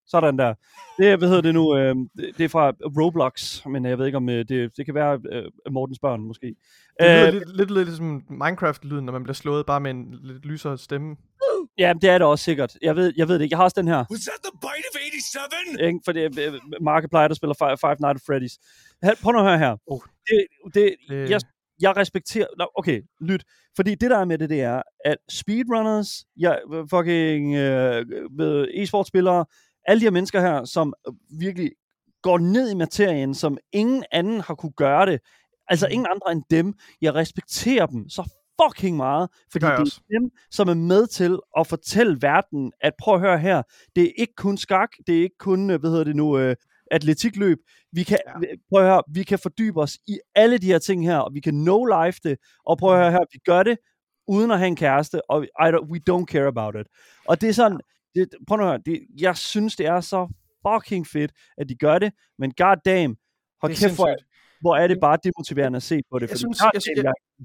[0.07, 0.55] Sådan der.
[0.99, 1.77] Det hvad hedder det nu?
[1.77, 1.95] Øh,
[2.39, 5.45] det, er fra Roblox, men jeg ved ikke om øh, det, det kan være øh,
[5.71, 6.47] Mortens børn måske.
[6.47, 6.55] Det
[7.01, 10.47] lyder Øh, lidt, lidt, lidt ligesom Minecraft-lyden, når man bliver slået bare med en lidt
[10.47, 11.17] lysere stemme.
[11.79, 12.77] Ja, det er det også sikkert.
[12.83, 13.53] Jeg ved, jeg ved det ikke.
[13.53, 14.05] Jeg har også den her.
[14.11, 15.81] Was that the bite of 87?
[15.87, 16.01] Ikke?
[16.05, 18.57] For det er Markiplier, der spiller Five, Five Nights at Freddy's.
[19.23, 19.77] Prøv nu at høre her.
[19.87, 20.01] Oh.
[20.31, 21.41] Det, det, Det- jeg,
[21.81, 22.47] jeg respekterer...
[22.75, 23.45] Okay, lyt.
[23.77, 26.55] Fordi det der er med det, det er, at speedrunners, ja,
[26.91, 28.05] fucking øh,
[28.75, 29.45] e-sportspillere,
[29.87, 30.95] alle de her mennesker her, som
[31.41, 31.71] virkelig
[32.23, 35.21] går ned i materien, som ingen anden har kunne gøre det,
[35.69, 35.93] altså Mhm.
[35.93, 38.31] ingen andre end dem, jeg respekterer dem så
[38.63, 40.01] fucking meget, fordi det også.
[40.11, 43.63] er dem, som er med til at fortælle verden, at prøv at høre her,
[43.97, 46.57] det er ikke kun skak, det er ikke kun, øh, hvad hedder det nu, øh,
[46.91, 47.59] atletikløb.
[47.93, 48.33] Vi kan, Ja.
[48.43, 48.55] ja.
[48.73, 51.41] prøv at høre, vi kan fordybe os i alle de her ting her, og vi
[51.41, 53.79] kan no-life det, og prøv at høre her, vi gør det
[54.29, 56.87] uden at have en kæreste, og I don't, we don't care about it.
[57.29, 57.81] Og det er sådan,
[58.15, 60.29] det, prøv at høre, det, jeg synes, det er så
[60.69, 63.17] fucking fedt, at de gør det, men god damn,
[63.61, 64.30] hold Det kæft, sindssygt.
[64.61, 66.83] Hvor er det bare demotiverende at se på det, Jeg synes- jeg jeg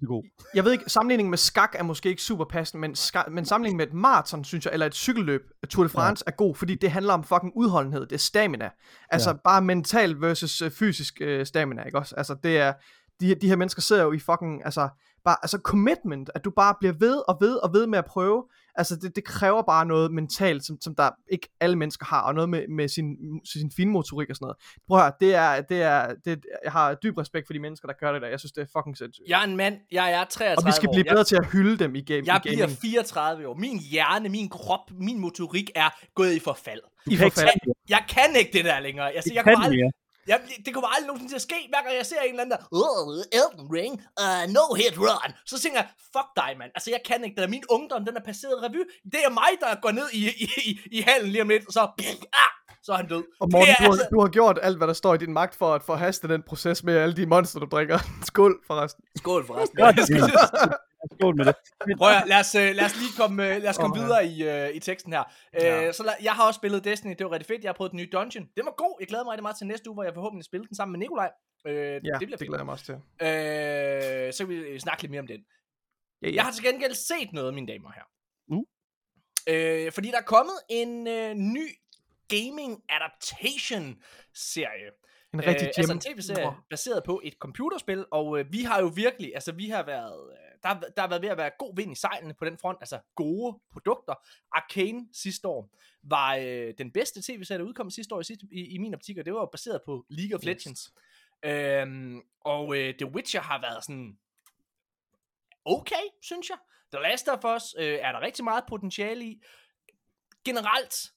[0.02, 0.24] så god.
[0.54, 3.78] Jeg ved ikke, sammenligningen med skak er måske ikke super passende, men, ska- men sammenligningen
[3.78, 6.32] med et maraton, synes jeg, eller et cykelløb, Tour de France, ja.
[6.32, 8.70] er god, fordi det handler om fucking udholdenhed, det er stamina.
[9.10, 9.36] Altså ja.
[9.44, 12.16] bare mental versus øh, fysisk øh, stamina, ikke også?
[12.16, 12.74] Altså det er,
[13.20, 14.90] de, de her mennesker sidder jo i fucking, altså,
[15.26, 18.44] bare, altså commitment, at du bare bliver ved og ved og ved med at prøve,
[18.76, 22.34] altså det, det kræver bare noget mentalt, som, som der ikke alle mennesker har, og
[22.36, 23.08] noget med, med sin,
[23.54, 24.58] sin finmotorik og sådan noget.
[24.88, 27.88] Prøv at høre, det er, det er, det, jeg har dyb respekt for de mennesker,
[27.88, 29.28] der gør det der, jeg synes det er fucking sindssygt.
[29.28, 30.94] Jeg er en mand, jeg er 33 Og vi skal år.
[30.94, 32.78] blive Jeg- bedre til at hylde dem i, game, Jeg i bliver gaming.
[32.82, 33.56] 34 år.
[33.56, 36.80] Min hjerne, min krop, min motorik er gået i forfald.
[37.12, 37.60] I kan ikke forfald.
[37.66, 37.74] det.
[37.90, 39.12] Jeg kan ikke det der længere.
[39.12, 39.92] Altså, jeg kan kommer aldrig, mere.
[40.28, 42.56] Jeg, det kommer aldrig nogensinde til at ske, hver gang jeg ser en eller anden
[42.56, 43.94] der, Oh, Elden Ring.
[44.24, 45.32] Uh, no hit run.
[45.46, 46.72] så tænker jeg, fuck dig, mand.
[46.76, 47.56] Altså, jeg kan ikke det der.
[47.58, 48.82] Min ungdom, den er passeret revy.
[49.14, 51.74] Det er mig, der går ned i, i, i, i hallen lige om lidt, og
[51.74, 51.82] så,
[52.44, 52.52] ah,
[52.86, 53.24] så er han død.
[53.40, 55.18] Og Morten, det er du, har, altså, du har gjort alt, hvad der står i
[55.18, 58.00] din magt for at forhaste den proces med alle de monster, du drikker.
[58.30, 59.04] Skål forresten.
[59.18, 59.78] skål forresten.
[59.78, 59.96] Godt,
[61.20, 61.56] Skål med det.
[62.00, 64.04] Prøv at, lad, os, øh, lad os lige komme, øh, lad os komme ja.
[64.04, 65.24] videre i, øh, i teksten her.
[65.54, 65.88] Ja.
[65.88, 67.64] Øh, så lad, jeg har også spillet Destiny, det var rigtig fedt.
[67.64, 68.50] Jeg har prøvet den nye dungeon.
[68.58, 68.96] Det var god.
[69.00, 71.00] Jeg glæder mig rigtig meget til næste uge, hvor jeg forhåbentlig spiller den sammen med
[71.00, 71.32] Nikolaj.
[71.68, 72.96] Øh, Ja, det bliver det glæder jeg mig også til.
[72.96, 75.42] Øh, så kan vi snakke lidt mere om den.
[76.22, 76.36] Ja, ja.
[76.36, 78.06] Jeg har til gengæld set noget, mine damer her.
[78.48, 78.64] Uh.
[79.50, 81.68] Øh, fordi der er kommet en øh, ny
[82.28, 83.96] gaming adaptation
[84.34, 84.90] serie.
[85.34, 88.88] En rigtig øh, altså en tv-serie baseret på et computerspil, og øh, vi har jo
[88.88, 90.30] virkelig, altså vi har været,
[90.74, 93.00] der, der har været ved at være god vind i sejlene på den front, altså
[93.16, 94.14] gode produkter.
[94.52, 95.70] Arcane sidste år
[96.04, 99.26] var øh, den bedste tv-serie, der udkom sidste år i, i, i min optik, og
[99.26, 100.46] det var baseret på League of Yes.
[100.46, 100.94] Legends.
[101.46, 104.18] Øhm, og øh, The Witcher har været sådan
[105.66, 106.58] okay, synes jeg.
[106.94, 109.42] The Last of Us øh, er der rigtig meget potentiale i.
[110.46, 111.14] Generelt,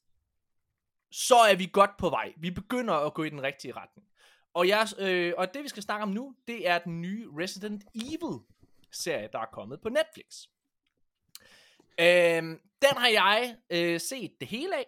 [1.11, 2.33] så er vi godt på vej.
[2.37, 4.09] Vi begynder at gå i den rigtige retning.
[4.55, 7.85] Og, jeg, øh, og det vi skal snakke om nu, det er den nye Resident
[7.95, 8.39] Evil
[8.99, 10.47] serie, der er kommet på Netflix.
[12.01, 14.87] Øhm, den har jeg øh, set det hele af.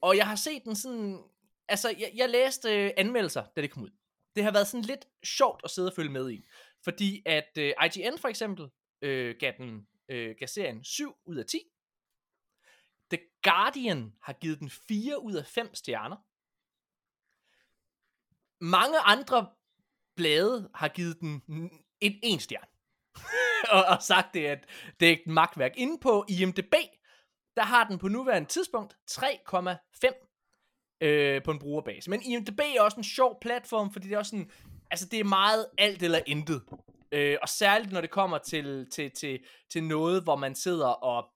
[0.00, 1.24] Og jeg har set den sådan...
[1.68, 3.90] Altså, jeg, jeg læste øh, anmeldelser, da det kom ud.
[4.36, 6.46] Det har været sådan lidt sjovt at sidde og følge med i.
[6.84, 8.70] Fordi at øh, IGN for eksempel
[9.02, 11.58] øh, gav, den, øh, gav serien 7 ud af 10.
[13.10, 16.16] The Guardian har givet den 4 ud af 5 stjerner.
[18.64, 19.50] Mange andre
[20.16, 21.42] blade har givet den
[22.00, 22.66] en, en stjerne.
[23.74, 24.66] og, og sagt det, at
[25.00, 25.72] det er et magtværk.
[25.76, 26.74] Inde på IMDB,
[27.56, 30.26] der har den på nuværende tidspunkt 3,5
[31.00, 32.10] øh, på en brugerbase.
[32.10, 34.50] Men IMDB er også en sjov platform, fordi det er også sådan,
[34.90, 36.62] altså det er meget alt eller intet.
[37.12, 39.40] Øh, og særligt når det kommer til, til, til,
[39.70, 41.28] til noget, hvor man sidder og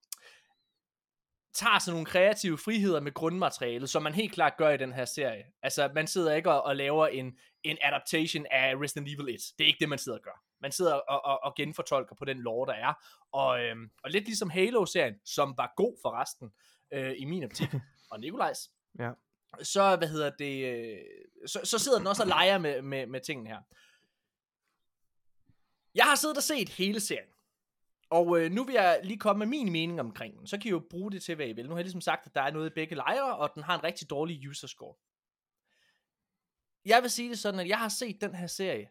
[1.54, 5.04] tager sådan nogle kreative friheder med grundmaterialet, som man helt klart gør i den her
[5.04, 5.44] serie.
[5.62, 9.40] Altså, man sidder ikke og, og laver en, en adaptation af Resident Evil 1.
[9.58, 10.42] Det er ikke det, man sidder og gør.
[10.60, 12.94] Man sidder og, og, og genfortolker på den lore, der er.
[13.32, 16.52] Og, øhm, og lidt ligesom Halo-serien, som var god for resten,
[16.92, 17.68] øh, i min optik,
[18.10, 19.10] og Nikolajs, Ja.
[19.62, 20.98] så, hvad hedder det, øh,
[21.46, 23.60] så, så sidder den også og leger med, med, med tingene her.
[25.94, 27.28] Jeg har siddet og set hele serien.
[28.10, 30.46] Og øh, nu vil jeg lige komme med min mening omkring den.
[30.46, 31.64] Så kan I jo bruge det til, hvad I vil.
[31.64, 33.74] Nu har jeg ligesom sagt, at der er noget i begge lejre, og den har
[33.78, 34.94] en rigtig dårlig user score.
[36.84, 38.90] Jeg vil sige det sådan, at jeg har set den her serie,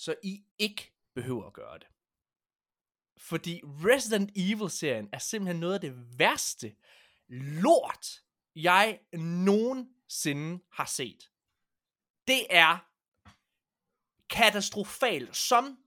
[0.00, 1.88] så I ikke behøver at gøre det.
[3.18, 6.76] Fordi Resident Evil-serien er simpelthen noget af det værste
[7.62, 8.06] lort,
[8.54, 11.30] jeg nogensinde har set.
[12.26, 12.78] Det er
[14.30, 15.78] katastrofalt, som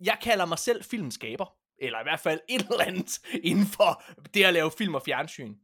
[0.00, 1.58] jeg kalder mig selv filmskaber.
[1.78, 3.20] Eller i hvert fald et eller andet
[3.50, 4.02] inden for
[4.34, 5.54] det at lave film og fjernsyn.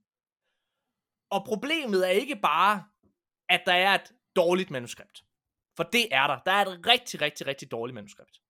[1.31, 2.85] Og problemet er ikke bare,
[3.49, 5.25] at der er et dårligt manuskript.
[5.77, 6.39] For det er der.
[6.47, 8.41] Der er et rigtig, rigtig, rigtig dårligt manuskript.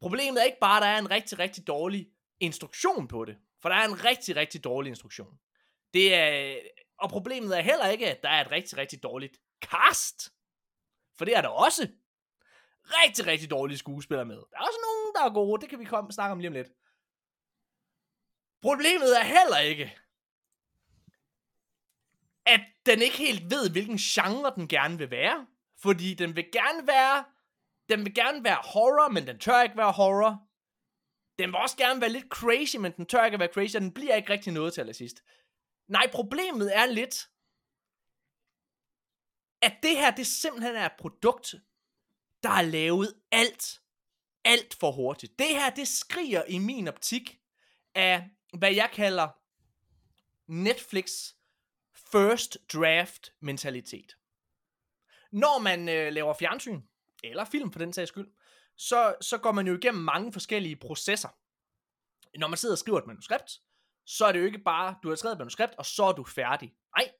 [0.00, 2.10] Problemet er ikke bare, at der er en rigtig, rigtig dårlig
[2.40, 3.38] instruktion på det.
[3.62, 5.38] For der er en rigtig, rigtig dårlig instruktion.
[5.94, 6.58] Det er,
[6.98, 10.32] og problemet er heller ikke, at der er et rigtig, rigtig dårligt cast.
[11.18, 11.88] For det er der også.
[12.84, 14.36] Rigtig, rigtig dårlige skuespillere med.
[14.36, 15.60] Der er også nogen, der er gode.
[15.60, 16.72] Det kan vi komme snakke om lige om lidt.
[18.62, 19.98] Problemet er heller ikke,
[22.50, 25.46] at den ikke helt ved, hvilken genre den gerne vil være.
[25.82, 27.24] Fordi den vil gerne være,
[27.88, 30.42] den vil gerne være horror, men den tør ikke være horror.
[31.38, 33.92] Den vil også gerne være lidt crazy, men den tør ikke være crazy, og den
[33.92, 35.22] bliver ikke rigtig noget til allersidst.
[35.88, 37.28] Nej, problemet er lidt,
[39.62, 41.54] at det her, det simpelthen er et produkt,
[42.42, 43.80] der er lavet alt,
[44.44, 45.38] alt for hurtigt.
[45.38, 47.40] Det her, det skriger i min optik
[47.94, 49.28] af, hvad jeg kalder
[50.52, 51.10] Netflix
[52.12, 54.16] first draft mentalitet.
[55.32, 56.82] Når man øh, laver fjernsyn,
[57.24, 58.28] eller film for den sags skyld,
[58.76, 61.28] så, så går man jo igennem mange forskellige processer.
[62.38, 63.50] Når man sidder og skriver et manuskript,
[64.06, 66.24] så er det jo ikke bare, du har skrevet et manuskript, og så er du
[66.24, 66.74] færdig.
[66.96, 67.12] Nej.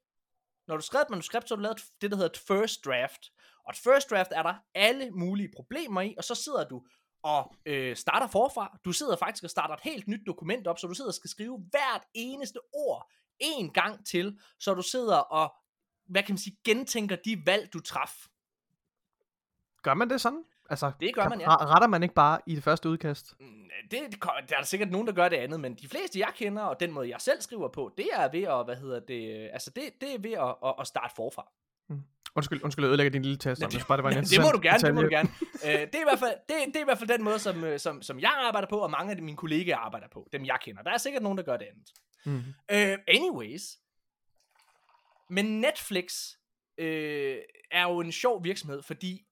[0.66, 2.84] Når du har skrevet et manuskript, så har du lavet det, der hedder et first
[2.84, 3.32] draft.
[3.64, 6.86] Og et first draft er der alle mulige problemer i, og så sidder du
[7.22, 8.78] og øh, starter forfra.
[8.84, 11.30] Du sidder faktisk og starter et helt nyt dokument op, så du sidder og skal
[11.30, 15.55] skrive hvert eneste ord en gang til, så du sidder og,
[16.09, 18.14] hvad kan man sige, gentænker de valg, du traf.
[19.82, 20.45] Gør man det sådan?
[20.70, 21.47] Altså, Det gør man, ja.
[21.57, 23.34] re- Retter man ikke bare i det første udkast?
[23.41, 23.47] Mm,
[23.91, 26.62] Det, det, der er sikkert nogen, der gør det andet, men de fleste, jeg kender,
[26.62, 29.70] og den måde, jeg selv skriver på, det er ved at, hvad hedder det, altså
[29.76, 31.47] det, det er ved at, at, at starte forfra.
[32.36, 33.61] Undskyld, undskyld, jeg ødelægger din lille test.
[33.62, 35.28] det, bare, det, var en det må du gerne, det må du detalje.
[35.64, 35.80] gerne.
[35.80, 37.64] Øh, det, er i hvert fald, det, det er i hvert fald den måde, som,
[37.64, 40.59] øh, som, som jeg arbejder på, og mange af mine kollegaer arbejder på, dem jeg
[40.62, 40.82] kender.
[40.82, 41.91] Der er sikkert nogen, der gør det andet.
[42.25, 42.39] Mm.
[42.73, 43.79] Uh, anyways.
[45.31, 46.35] Men Netflix
[46.79, 47.39] øh,
[47.71, 49.27] er jo en sjov virksomhed, fordi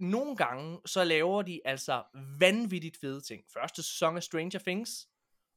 [0.00, 2.02] nogle gange, så laver de altså
[2.38, 3.44] vanvittigt fede ting.
[3.52, 5.08] Første sæson af Stranger Things,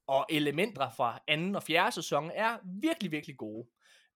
[0.08, 3.68] og elementer fra anden og fjerde sæson er virkelig, virkelig gode.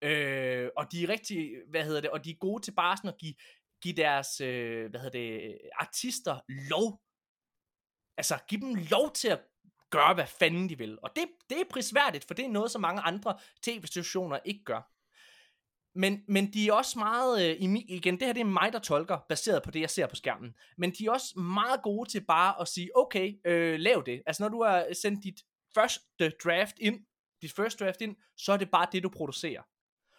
[0.01, 3.09] Øh, og de er rigtig, hvad hedder det, og de er gode til bare sådan
[3.09, 3.33] at give,
[3.81, 6.39] give deres, øh, hvad hedder det, øh, artister
[6.69, 7.01] lov.
[8.17, 9.41] Altså, give dem lov til at
[9.97, 10.97] gøre, hvad fanden de vil.
[11.03, 14.91] Og det, det er prisværdigt, for det er noget, som mange andre tv-stationer ikke gør.
[15.99, 17.55] Men, men de er også meget, øh,
[17.87, 20.55] igen, det her det er mig, der tolker, baseret på det, jeg ser på skærmen.
[20.77, 24.21] Men de er også meget gode til bare at sige, okay, øh, lav det.
[24.25, 25.41] Altså når du har sendt dit
[25.75, 27.05] første draft ind,
[27.41, 29.61] dit first draft ind, så er det bare det, du producerer.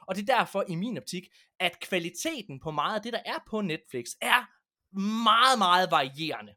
[0.08, 1.28] Og det er derfor, i min optik,
[1.60, 4.40] at kvaliteten på meget af det, der er på Netflix, er
[5.24, 6.54] meget, meget varierende.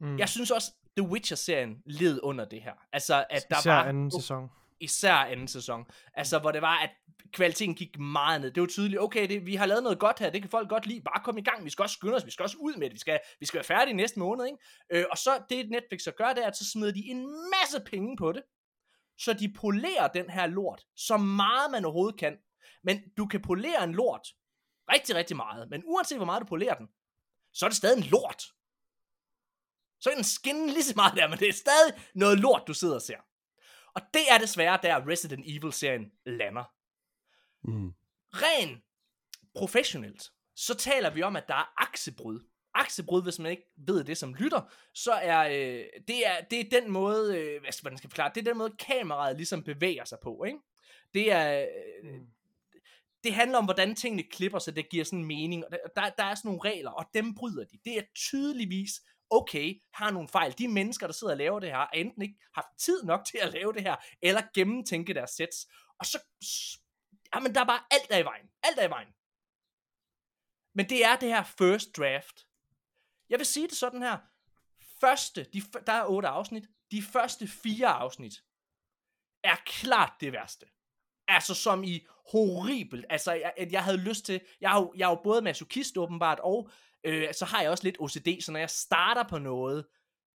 [0.00, 0.18] Mm.
[0.18, 2.72] Jeg synes også, The Witcher-serien led under det her.
[2.92, 4.50] Altså, at der Især var anden sæson.
[4.80, 5.84] især anden sæson.
[6.14, 6.90] Altså, hvor det var, at
[7.32, 8.50] kvaliteten gik meget ned.
[8.50, 10.86] Det var tydeligt, okay, det, vi har lavet noget godt her, det kan folk godt
[10.86, 12.86] lide, bare kom i gang, vi skal også skynde os, vi skal også ud med
[12.86, 14.58] det, vi skal, vi skal være færdige næste måned, ikke?
[14.90, 17.80] Øh, og så det Netflix så gør, det er, at så smider de en masse
[17.86, 18.42] penge på det,
[19.18, 22.36] så de polerer den her lort, så meget man overhovedet kan.
[22.84, 24.28] Men du kan polere en lort
[24.92, 26.88] rigtig, rigtig meget, men uanset hvor meget du polerer den,
[27.52, 28.42] så er det stadig en lort.
[30.06, 32.74] Så kan den skinne lige så meget der, men det er stadig noget lort, du
[32.74, 33.16] sidder og ser.
[33.94, 36.64] Og det er desværre der Resident Evil-serien lander.
[37.64, 37.92] Mm.
[38.32, 38.82] Ren
[39.54, 42.40] professionelt, så taler vi om, at der er aksebrud.
[42.74, 46.80] Aksebrud, hvis man ikke ved det som lytter, så er øh, det, er, det er
[46.80, 50.04] den måde, øh, hvad skal man skal forklare, det er den måde, kameraet ligesom bevæger
[50.04, 50.58] sig på, ikke?
[51.14, 51.60] Det er,
[52.04, 52.20] øh,
[53.24, 55.64] det handler om, hvordan tingene klipper, så det giver sådan mening.
[55.64, 57.78] Og der, der, der er sådan nogle regler, og dem bryder de.
[57.84, 59.00] Det er tydeligvis,
[59.30, 60.58] okay, har nogle fejl.
[60.58, 63.38] De mennesker, der sidder og laver det her, har enten ikke haft tid nok til
[63.38, 65.66] at lave det her, eller gennemtænke deres sets.
[65.98, 66.18] Og så,
[67.34, 68.50] jamen der er bare alt der i vejen.
[68.62, 69.08] Alt er i vejen.
[70.74, 72.46] Men det er det her first draft.
[73.28, 74.18] Jeg vil sige det sådan her.
[75.00, 76.64] Første, de, der er otte afsnit.
[76.90, 78.44] De første fire afsnit
[79.44, 80.66] er klart det værste.
[81.28, 83.06] Altså som i horribelt.
[83.10, 84.40] Altså, jeg, at jeg havde lyst til...
[84.60, 86.70] Jeg er jo, jeg er jo både masochist åbenbart, og
[87.06, 89.86] øh, så har jeg også lidt OCD, så når jeg starter på noget,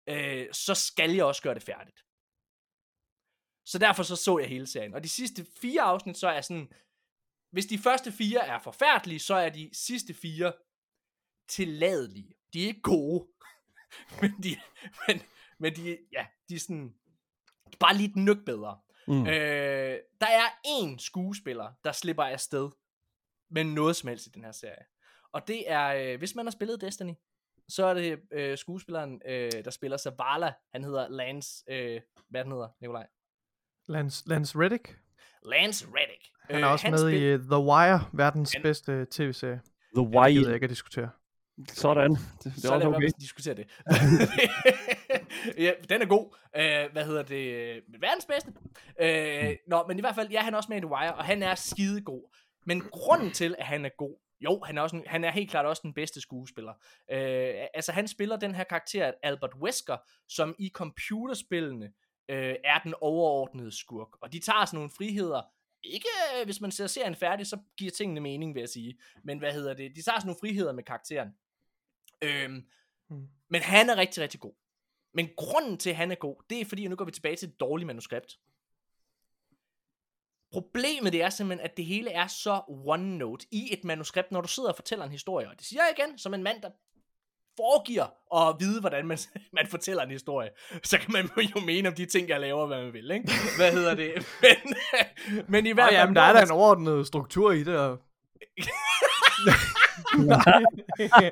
[0.08, 2.06] øh, så skal jeg også gøre det færdigt.
[3.66, 4.94] Så derfor så så jeg hele serien.
[4.94, 6.72] Og de sidste fire afsnit, så er sådan...
[7.52, 10.54] Hvis de første fire er forfærdelige, så er de sidste fire
[11.48, 12.34] tilladelige.
[12.54, 13.28] De er ikke gode.
[14.22, 14.58] men de,
[15.08, 15.22] men,
[15.60, 16.96] men de, ja, de er sådan...
[17.80, 18.80] Bare lige et nyk bedre.
[19.08, 19.28] Mm.
[19.28, 22.70] Øh, der er én skuespiller, der slipper afsted
[23.50, 24.86] med noget som helst i den her serie.
[25.34, 27.14] Og det er, øh, hvis man har spillet Destiny,
[27.70, 30.54] så er det øh, skuespilleren, øh, der spiller Zavala.
[30.72, 33.08] Han hedder Lance, øh, hvad han hedder, Nikolaj?
[33.88, 34.98] Lance, Lance Reddick.
[35.46, 36.28] Lance Reddick.
[36.50, 39.62] Han er også han med spil- i uh, The Wire, verdens Han- bedste tv-serie.
[39.96, 40.54] The Det gider jeg Wire.
[40.54, 41.10] ikke at diskutere.
[41.68, 42.12] Sådan.
[42.12, 43.08] Det, det så er lad også være okay.
[43.08, 43.68] at diskutere det.
[45.66, 46.26] ja, den er god.
[46.56, 47.82] Uh, hvad hedder det?
[48.00, 48.50] Verdens bedste.
[49.02, 51.24] Uh, nå, men i hvert fald, ja, han er også med i The Wire, og
[51.26, 52.36] han er skidegod.
[52.66, 55.50] Men grunden til, at han er god, jo, han er, også en, han er helt
[55.50, 56.72] klart også den bedste skuespiller.
[56.72, 61.86] Uh, altså, han spiller den her karakter, Albert Wesker, som i computerspillene
[62.30, 64.10] uh, er den overordnede skurk.
[64.22, 65.42] Og de tager sådan nogle friheder,
[65.84, 66.08] ikke
[66.40, 68.98] øh, hvis man ser serien færdig, så giver tingene mening, vil jeg sige.
[69.24, 69.96] Men hvad hedder det?
[69.96, 71.30] De tager sådan nogle friheder med karakteren.
[72.22, 72.66] Øhm,
[73.12, 73.28] Mm.
[73.50, 74.54] men han er rigtig, rigtig god.
[75.14, 77.36] Men grunden til, at han er god, det er fordi, og nu går vi tilbage
[77.36, 78.40] til et dårligt manuskript.
[80.52, 84.42] Problemet det er simpelthen, at det hele er så one note i et manuskript, når
[84.42, 85.50] du sidder og fortæller en historie.
[85.50, 86.70] Og det siger jeg igen, som en mand, der
[87.58, 89.18] foregiver at vide, hvordan man,
[89.58, 90.50] man fortæller en historie.
[90.84, 93.32] Så kan man jo mene om de ting, jeg laver, hvad man vil, ikke?
[93.58, 94.14] Hvad hedder det?
[94.44, 94.76] Men,
[95.48, 95.96] men i hvert fald...
[95.96, 98.00] jamen, der er da en overordnet struktur i det, og...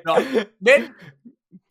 [0.04, 0.14] Nå,
[0.60, 0.94] men,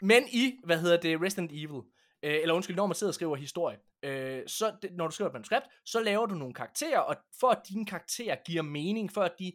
[0.01, 1.81] men i, hvad hedder det, Resident Evil,
[2.23, 5.29] øh, eller undskyld, når man sidder og skriver historie, øh, så det, når du skriver
[5.29, 9.21] et manuskript, så laver du nogle karakterer, og for at dine karakterer giver mening, for
[9.21, 9.53] at de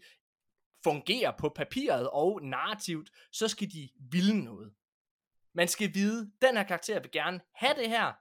[0.84, 4.72] fungerer på papiret og narrativt, så skal de ville noget.
[5.55, 8.12] Man skal vide, den her karakter vil gerne have det her,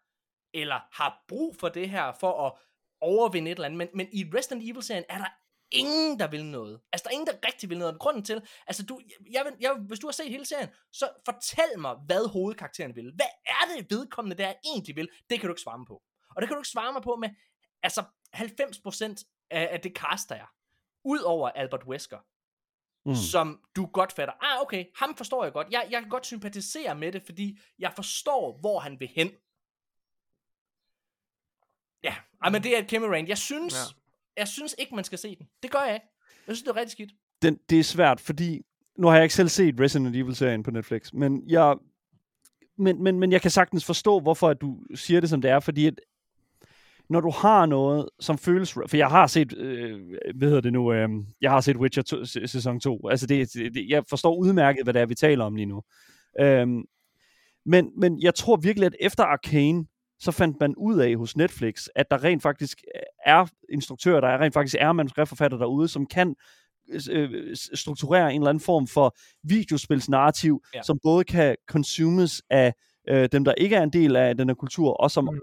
[0.53, 2.53] eller har brug for det her, for at
[3.01, 3.77] overvinde et eller andet.
[3.77, 5.29] Men, men i Resident Evil-serien er der
[5.71, 6.81] ingen, der vil noget.
[6.91, 7.99] Altså, der er ingen, der rigtig vil noget.
[7.99, 9.01] Grunden til, altså, du,
[9.31, 13.11] jeg, vil, jeg, hvis du har set hele serien, så fortæl mig, hvad hovedkarakteren vil.
[13.15, 15.09] Hvad er det vedkommende, der egentlig vil?
[15.29, 16.01] Det kan du ikke svare på.
[16.35, 17.29] Og det kan du ikke svare mig på med,
[17.83, 18.03] altså,
[18.35, 20.53] 90% af, af det cast, der er.
[21.03, 22.17] Udover Albert Wesker,
[23.05, 23.15] Mm.
[23.15, 24.33] som du godt fatter.
[24.41, 25.67] Ah, okay, ham forstår jeg godt.
[25.71, 29.31] Jeg, jeg kan godt sympatisere med det, fordi jeg forstår, hvor han vil hen.
[32.03, 33.29] Ja, ej, men det er et kæmpe rant.
[33.29, 34.39] Jeg synes, ja.
[34.41, 35.47] jeg synes ikke, man skal se den.
[35.63, 36.07] Det gør jeg ikke.
[36.47, 37.11] Jeg synes, det er rigtig skidt.
[37.41, 38.61] Den, det er svært, fordi
[38.97, 41.77] nu har jeg ikke selv set Resident Evil-serien på Netflix, men jeg,
[42.77, 45.59] men, men, men jeg kan sagtens forstå, hvorfor at du siger det, som det er,
[45.59, 45.99] fordi at,
[47.09, 48.73] når du har noget, som føles...
[48.73, 49.99] For jeg har set, øh,
[50.35, 51.09] hvad hedder det nu, øh,
[51.41, 53.07] jeg har set Witcher 2, sæ- sæson 2.
[53.07, 55.81] Altså, det, det, jeg forstår udmærket, hvad det er, vi taler om lige nu.
[56.39, 56.83] Øhm,
[57.65, 59.85] men, men jeg tror virkelig, at efter Arcane,
[60.19, 62.77] så fandt man ud af hos Netflix, at der rent faktisk
[63.25, 66.35] er instruktører, der er rent faktisk er manuskriptforfatter derude, som kan
[67.11, 70.63] øh, strukturere en eller anden form for videospilsnarrativ.
[70.73, 70.81] Ja.
[70.81, 72.73] som både kan consumes af
[73.09, 75.39] øh, dem, der ikke er en del af den her kultur, og som Mm.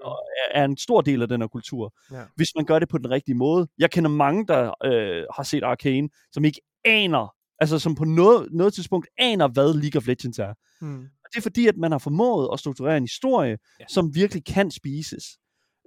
[0.51, 2.23] er en stor del af den her kultur, Ja.
[2.37, 3.69] hvis man gør det på den rigtige måde.
[3.79, 8.49] Jeg kender mange, der øh, har set Arcane, som ikke aner, altså som på noget,
[8.53, 10.55] noget tidspunkt aner, hvad League of Legends er.
[10.81, 11.01] Mm.
[11.03, 13.59] Og det er fordi, at man har formået at strukturere en historie.
[13.81, 13.85] Ja.
[13.89, 15.25] som virkelig kan spises.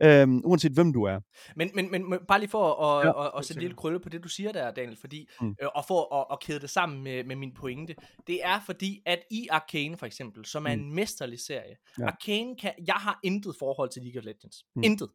[0.04, 1.20] Øhm, uanset hvem du er.
[1.56, 3.76] Men, men, men, men bare lige for at, Ja, ja, at, at, at sætte lille
[3.76, 5.56] krølle på det, du siger der, Daniel, fordi, Mm.
[5.62, 7.96] øh, og for at, at kæde det sammen med, med min pointe,
[8.28, 10.82] det er fordi, at i Arcane for eksempel, som er Mm.
[10.82, 12.04] en mesterlig serie, Ja.
[12.04, 12.08] ja.
[12.08, 14.66] Arcane kan, jeg har intet forhold til League of Legends.
[14.76, 14.84] Mm.
[14.84, 15.10] Intet.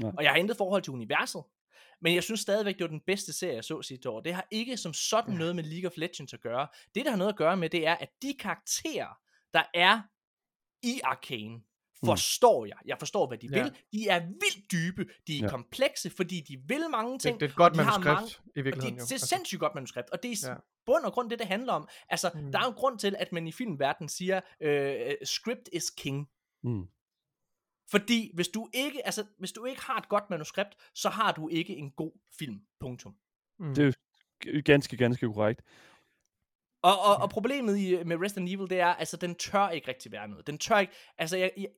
[0.00, 0.12] Nej.
[0.18, 1.42] Og jeg har intet forhold til universet.
[2.00, 4.20] Men jeg synes stadigvæk, det var den bedste serie, jeg så sidste år.
[4.20, 6.66] Det har ikke som sådan noget med League of Legends at gøre.
[6.94, 9.18] Det, der har noget at gøre med, det er, at de karakterer,
[9.54, 10.00] der er
[10.82, 11.60] i Arcane,
[12.06, 12.76] forstår jeg.
[12.84, 13.62] Jeg forstår, hvad de Ja.
[13.62, 13.72] vil.
[13.92, 15.06] De er vildt dybe.
[15.26, 15.48] De er Ja.
[15.50, 17.34] komplekse, fordi de vil mange ting.
[17.34, 18.94] Det, det er et godt manuskript, mange- i virkeligheden.
[18.94, 20.54] det, er Altså, sindssygt godt manuskript, og det er Ja.
[20.86, 21.88] bund og grund det, det handler om.
[22.08, 22.40] Altså, Mm.
[22.40, 22.52] mm.
[22.52, 26.28] der er jo en grund til, at man i filmverdenen siger, øh, script is king.
[26.62, 26.86] Mm.
[27.90, 31.48] Fordi hvis du ikke, altså, hvis du ikke har et godt manuskript, så har du
[31.48, 32.60] ikke en god film.
[32.80, 33.14] Punktum.
[33.58, 33.74] mm.
[33.74, 33.96] Det
[34.46, 35.62] er ganske, ganske korrekt.
[36.82, 40.12] Og, og, og problemet i, med Resident Evil, det er, altså, den tør ikke rigtig
[40.12, 40.46] være noget.
[40.46, 41.68] Den tør ikke, altså, jeg, jeg,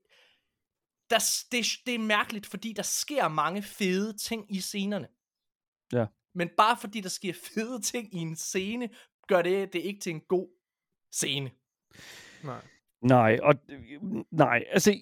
[1.14, 5.08] der, det, det er mærkeligt, fordi der sker mange fede ting i scenerne.
[5.92, 6.06] Ja.
[6.34, 8.88] Men bare fordi der sker fede ting i en scene,
[9.28, 10.48] gør det det ikke til en god
[11.12, 11.50] scene.
[12.44, 12.60] Nej.
[13.02, 13.54] Nej, og
[14.30, 14.94] nej, altså,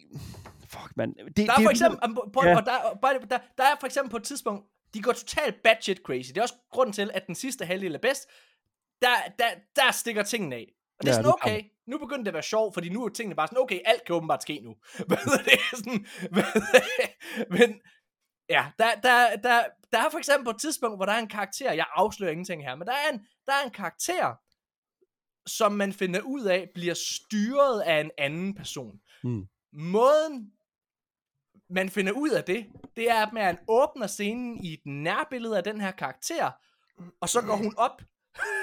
[0.69, 1.15] fuck man.
[1.15, 1.99] Det, Der er det, for eksempel,
[2.33, 2.57] prøv, Ja.
[2.57, 5.63] og der, og bare- der, der er for eksempel på et tidspunkt, de går totalt
[5.63, 6.29] batshit crazy.
[6.29, 8.29] Det er også grunden til, at den sidste halvdel er bedst.
[9.03, 9.09] Der,
[9.39, 9.45] der,
[9.77, 10.73] der stikker tingene af.
[10.99, 13.05] Og det er Ja, sådan, det okay, nu begynder det at være sjovt, fordi nu
[13.05, 14.77] er tingene bare sådan, okay, alt kan åbenbart ske nu.
[15.09, 17.11] Hvad er det sådan, hvad det?
[17.51, 17.81] Men,
[18.49, 21.29] ja, der, der, der, der er for eksempel på et tidspunkt, hvor der er en
[21.29, 24.35] karakter, jeg afslører ingenting her, men der er en, der er en karakter,
[25.47, 29.01] som man finder ud af, bliver styret af en anden person.
[29.25, 29.47] Mm.
[29.73, 30.53] Måden,
[31.71, 32.67] man finder ud af det,
[32.97, 36.51] det er, at man åbner scenen i et nærbillede af den her karakter,
[37.21, 38.03] og så går hun op,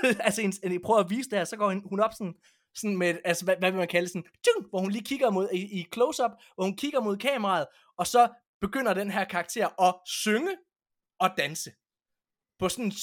[0.26, 2.36] altså en, en, jeg prøver at vise det her, så går hun, hun op sådan,
[2.76, 5.50] sådan med, altså hvad, hvad vil man kalde sådan, tjung, hvor hun lige kigger mod,
[5.54, 7.68] i, i close-up, hvor hun kigger mod kameraet,
[7.98, 8.28] og så
[8.62, 10.58] begynder den her karakter at synge
[11.20, 11.72] og danse.
[12.60, 12.94] På sådan en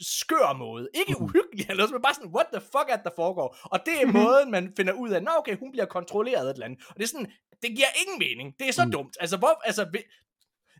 [0.00, 0.88] skør måde.
[0.94, 3.56] Ikke uhyggelig eller noget, men bare sådan, what the fuck er det, der foregår?
[3.64, 6.54] Og det er måden, man finder ud af, nå okay, hun bliver kontrolleret af et
[6.54, 6.84] eller andet.
[6.88, 7.32] Og det er sådan,
[7.62, 8.58] det giver ingen mening.
[8.58, 9.16] Det er så dumt.
[9.20, 10.02] Altså, hvor, altså,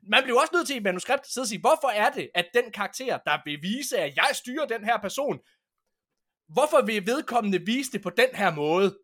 [0.02, 2.46] man bliver også nødt til i manuskript at sidde og sige, hvorfor er det, at
[2.54, 5.38] den karakter, der vil vise, at jeg styrer den her person,
[6.52, 8.96] hvorfor vil vedkommende vise det på den her måde?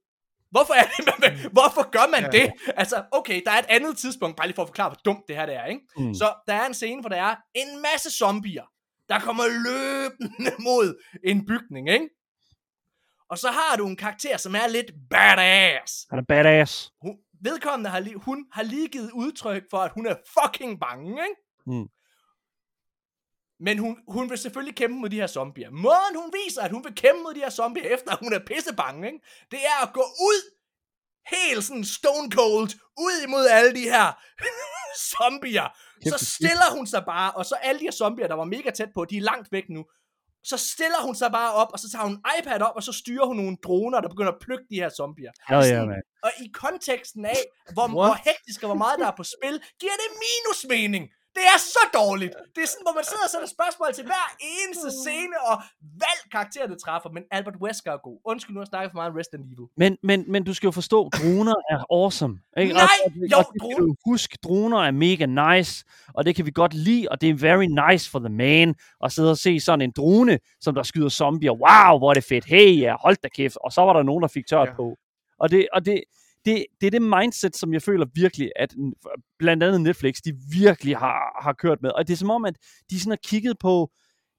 [0.51, 2.38] Hvorfor, er det, man, hvorfor gør man Ja.
[2.38, 2.53] det?
[2.76, 5.36] Altså, okay, der er et andet tidspunkt, bare lige for at forklare, hvor dumt det
[5.36, 5.80] her det er, ikke?
[5.96, 6.14] Mm.
[6.14, 8.64] Så der er en scene, hvor der er en masse zombier,
[9.09, 12.09] der kommer løbende mod en bygning, ikke?
[13.30, 16.07] Og så har du en karakter, som er lidt badass.
[16.11, 16.92] Han er badass.
[17.03, 21.11] Hun, vedkommende har lige, hun har lige givet udtryk for, at hun er fucking bange,
[21.11, 21.40] ikke?
[21.66, 21.88] Mm.
[23.61, 25.70] Men hun, hun vil selvfølgelig kæmpe mod de her zombier.
[25.70, 28.74] Måden hun viser, at hun vil kæmpe mod de her zombier, efter hun er pisse
[28.74, 29.20] bange, ikke?
[29.50, 30.40] det er at gå ud,
[31.36, 34.06] helt sådan stone cold, ud imod alle de her
[35.11, 35.68] zombier.
[36.12, 38.88] Så stiller hun sig bare, og så alle de her zombier, der var mega tæt
[38.94, 39.84] på, de er langt væk nu.
[40.50, 42.92] Så stiller hun sig bare op, og så tager hun en iPad op, og så
[42.92, 45.32] styrer hun nogle droner, der begynder at plukke de her zombier.
[45.48, 46.02] Hell yeah, man.
[46.26, 47.40] og i konteksten af,
[47.74, 48.09] hvor, What?
[48.09, 51.04] hvor hektisk og hvor meget der er på spil, giver det minus mening.
[51.39, 52.34] Det er så dårligt.
[52.55, 55.57] Det er sådan, hvor man sidder og sætter spørgsmål til hver eneste scene og
[56.05, 57.11] valg karakter, det træffer.
[57.16, 58.18] Men Albert Wesker er god.
[58.30, 59.66] Undskyld, nu har jeg snakket for meget om Resident Evil.
[59.82, 62.34] Men, men, men du skal jo forstå, droner er awesome.
[62.62, 62.72] Ikke?
[62.72, 65.84] Nej, og, og, jo, og det skal du huske, droner er mega nice,
[66.14, 68.74] og det kan vi godt lide, og det er very nice for the man
[69.05, 71.53] at sidde og se sådan en drone, som der skyder zombier.
[71.53, 72.45] Wow, hvor er det fedt.
[72.45, 73.57] Hey, ja, hold da kæft.
[73.64, 74.74] Og så var der nogen, der fik tørt Ja.
[74.74, 74.97] på.
[75.41, 76.03] Og det, og det,
[76.45, 78.74] det, det er det mindset, som jeg føler virkelig, at
[79.39, 81.91] blandt andet Netflix, de virkelig har, har kørt med.
[81.91, 82.55] Og det er som om, at
[82.91, 83.91] de sådan har kigget på,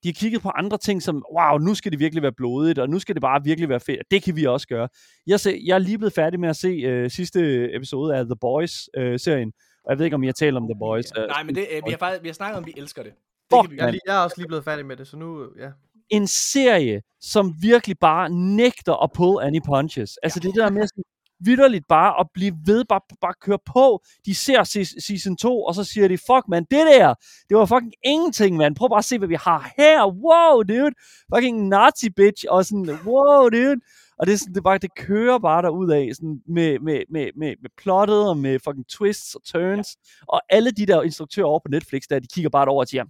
[0.03, 2.89] de har kigget på andre ting som, wow, nu skal det virkelig være blodigt, og
[2.89, 4.89] nu skal det bare virkelig være fedt, og det kan vi også gøre.
[5.27, 8.35] Jeg, se, jeg er lige blevet færdig med at se øh, sidste episode af The
[8.41, 9.51] Boys-serien,
[9.83, 11.05] og jeg ved ikke, om jeg taler om The Boys.
[11.17, 13.03] Øh, Nej, men det, øh, vi, har faktisk, vi har snakket om, at vi elsker
[13.03, 13.11] det.
[13.11, 15.17] Det Fuck, kan vi Jeg er, jeg er også lige blevet færdig med det, så
[15.17, 15.69] nu, ja.
[16.09, 20.17] en serie, som virkelig bare nægter at pull any punches.
[20.23, 21.03] Altså det er det der med sådan,
[21.45, 24.03] vidderligt bare at blive ved, bare, bare køre på.
[24.25, 27.13] De ser se- season 2, og så siger de, fuck man, det der,
[27.49, 28.73] det var fucking ingenting, man.
[28.75, 30.05] Prøv bare at se, hvad vi har her.
[30.05, 30.95] Wow, dude.
[31.35, 33.75] Fucking nazi bitch, og sådan, wow, dude.
[34.19, 37.27] Og det er, sådan, det, bare, det kører bare derud af sådan med, med, med,
[37.37, 39.97] med, med plottet og med fucking twists og turns.
[39.97, 40.23] Ja.
[40.27, 43.03] Og alle de der instruktører over på Netflix, der, de kigger bare over og siger,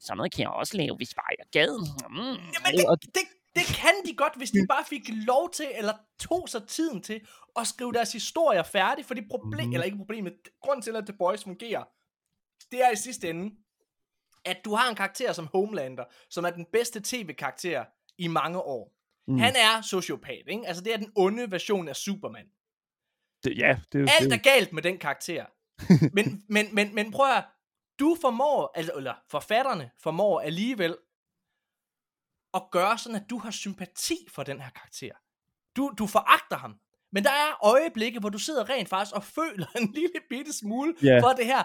[0.00, 1.72] sådan noget kan jeg også lave, hvis bare jeg gad.
[2.10, 2.16] Mm.
[2.54, 3.22] Jamen, Og- det, det,
[3.56, 7.20] det kan de godt, hvis de bare fik lov til, eller tog sig tiden til,
[7.58, 9.72] at skrive deres historier færdig, fordi problem, Mhm.
[9.74, 11.84] eller ikke problemet, grund til, at The Boys fungerer,
[12.70, 13.54] det er i sidste ende,
[14.44, 17.84] at du har en karakter som Homelander, som er den bedste tv-karakter
[18.18, 18.92] i mange år.
[19.28, 19.38] Mm.
[19.38, 20.66] Han er sociopat, ikke?
[20.66, 22.46] Altså, det er den onde version af Superman.
[23.44, 24.38] Det, ja, det er Alt det.
[24.38, 25.46] er galt med den karakter.
[26.16, 27.44] men, men, men, men prøv at
[27.98, 30.96] du formår, altså, eller forfatterne formår alligevel
[32.54, 35.12] at gøre sådan, at du har sympati for den her karakter.
[35.76, 36.80] Du, du foragter ham.
[37.16, 40.94] Men der er øjeblikke, hvor du sidder rent faktisk og føler en lille bitte smule
[41.02, 41.20] Ja.
[41.22, 41.62] for det her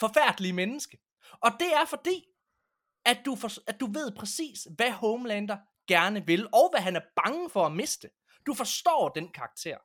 [0.00, 0.98] forfærdelige menneske.
[1.40, 2.24] Og det er fordi,
[3.04, 5.56] at du, for, at du ved præcis, hvad Homelander
[5.88, 8.08] gerne vil, og hvad han er bange for at miste.
[8.46, 9.76] Du forstår den karakter.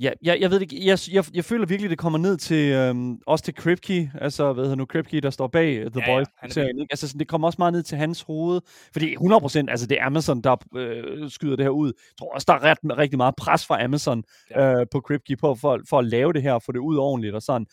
[0.00, 0.86] Ja, jeg, jeg ved det ikke.
[0.86, 4.64] Jeg, jeg, jeg føler virkelig, det kommer ned til, øhm, også til Kripke, altså, hvad
[4.64, 6.92] hedder nu, Kripke, der står bag uh, The Ja, ja, Boys er serien, ikke?
[6.92, 8.60] Altså, sådan, det kommer også meget ned til hans hoved,
[8.92, 11.86] fordi 100%, altså, det er Amazon, der øh, skyder det her ud.
[11.86, 14.80] Jeg tror også, der er ret, rigtig meget pres fra Amazon Ja.
[14.80, 17.34] øh, på Kripke på, for, for at lave det her, og få det ud ordentligt
[17.34, 17.66] og sådan.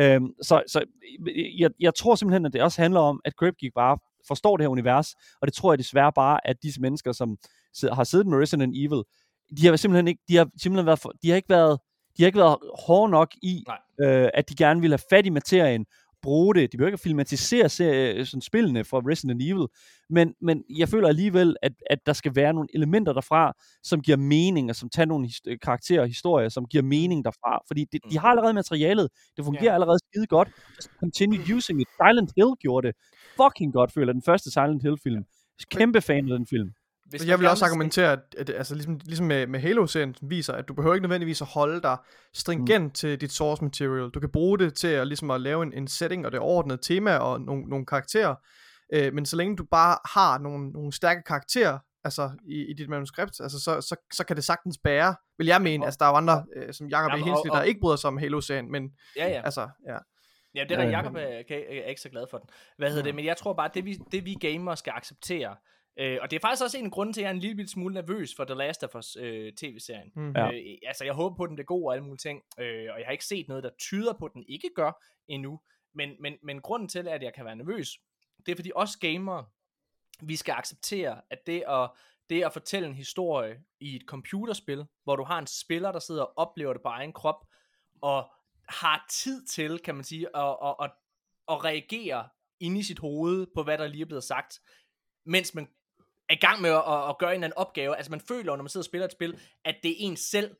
[0.00, 0.84] Øhm, så så
[1.58, 4.68] jeg, jeg tror simpelthen, at det også handler om, at Kripke bare forstår det her
[4.68, 7.36] univers, og det tror jeg desværre bare, at disse mennesker, som
[7.74, 9.02] sidder, har siddet med Resident Evil,
[9.56, 11.78] de har simpelthen ikke, de har simpelthen været, for, de har ikke været,
[12.16, 13.64] de har ikke været hårde nok i,
[14.00, 14.12] Nej.
[14.24, 15.86] øh, at de gerne vil have fat i materien,
[16.22, 16.72] bruge det.
[16.72, 19.66] De behøver ikke at filmatisere serie, sådan spillene fra Resident Evil,
[20.10, 24.16] men, men jeg føler alligevel, at, at der skal være nogle elementer derfra, som giver
[24.16, 27.62] mening, og som tager nogle his- karakterer og historier, som giver mening derfra.
[27.66, 29.08] Fordi det, de har allerede materialet.
[29.36, 29.74] Det fungerer Ja.
[29.74, 30.48] allerede skide godt.
[31.00, 31.88] Continue using it.
[32.02, 32.96] Silent Hill gjorde det
[33.42, 34.12] fucking godt, føler.
[34.12, 35.24] Den første Silent Hill-film.
[35.70, 36.70] Kæmpe fan af den film.
[37.12, 40.52] Hvis jeg vil også argumentere, at, at altså ligesom, ligesom med, med Halo-serien, som viser,
[40.52, 41.96] at du behøver ikke nødvendigvis at holde dig
[42.34, 42.90] stringent mm.
[42.90, 44.10] til dit source material.
[44.10, 46.78] Du kan bruge det til at, ligesom at lave en, en setting og det overordnede
[46.82, 48.34] tema og nogle, nogle karakterer.
[48.94, 52.88] Øh, men så længe du bare har nogle, nogle stærke karakterer, altså i, i dit
[52.88, 55.84] manuskript, altså så, så, så kan det sagtens bære, vil jeg mene.
[55.84, 57.96] Altså der er jo andre, øh, som Jacob Jamen, og- Hensley, der og- ikke bryder
[57.96, 59.42] sig om Halo-serien, men Ja, ja.
[59.44, 59.96] altså, ja.
[60.54, 60.98] Ja, det er Ja, der, ja.
[60.98, 62.48] Jacob er, kan, er ikke så glad for den.
[62.78, 63.14] Hvad hedder det?
[63.14, 65.56] Men jeg tror bare, at det vi, det vi gamere skal acceptere,
[65.96, 67.68] øh, og det er faktisk også en af grunden til, at jeg er en lille
[67.68, 70.12] smule nervøs for The Last of Us øh, tv-serien.
[70.16, 70.32] Mm.
[70.36, 70.52] Ja.
[70.52, 72.98] Øh, altså, jeg håber på, at den bliver god og alle mulige ting, øh, og
[72.98, 75.60] jeg har ikke set noget, der tyder på, at den ikke gør endnu.
[75.94, 77.98] Men, men, men grunden til, at jeg kan være nervøs,
[78.46, 79.46] det er fordi os gamere,
[80.22, 81.90] vi skal acceptere, at det at,
[82.30, 86.22] det at fortælle en historie i et computerspil, hvor du har en spiller, der sidder
[86.22, 87.46] og oplever det på egen krop,
[88.00, 88.30] og
[88.68, 90.90] har tid til, kan man sige, at, at, at,
[91.48, 92.28] at reagere
[92.60, 94.60] inde i sit hoved på, hvad der lige er blevet sagt,
[95.24, 95.68] mens man
[96.28, 97.96] er i gang med at, at, at gøre en eller anden opgave.
[97.96, 100.56] Altså man føler, når man sidder og spiller et spil, at det er en selv,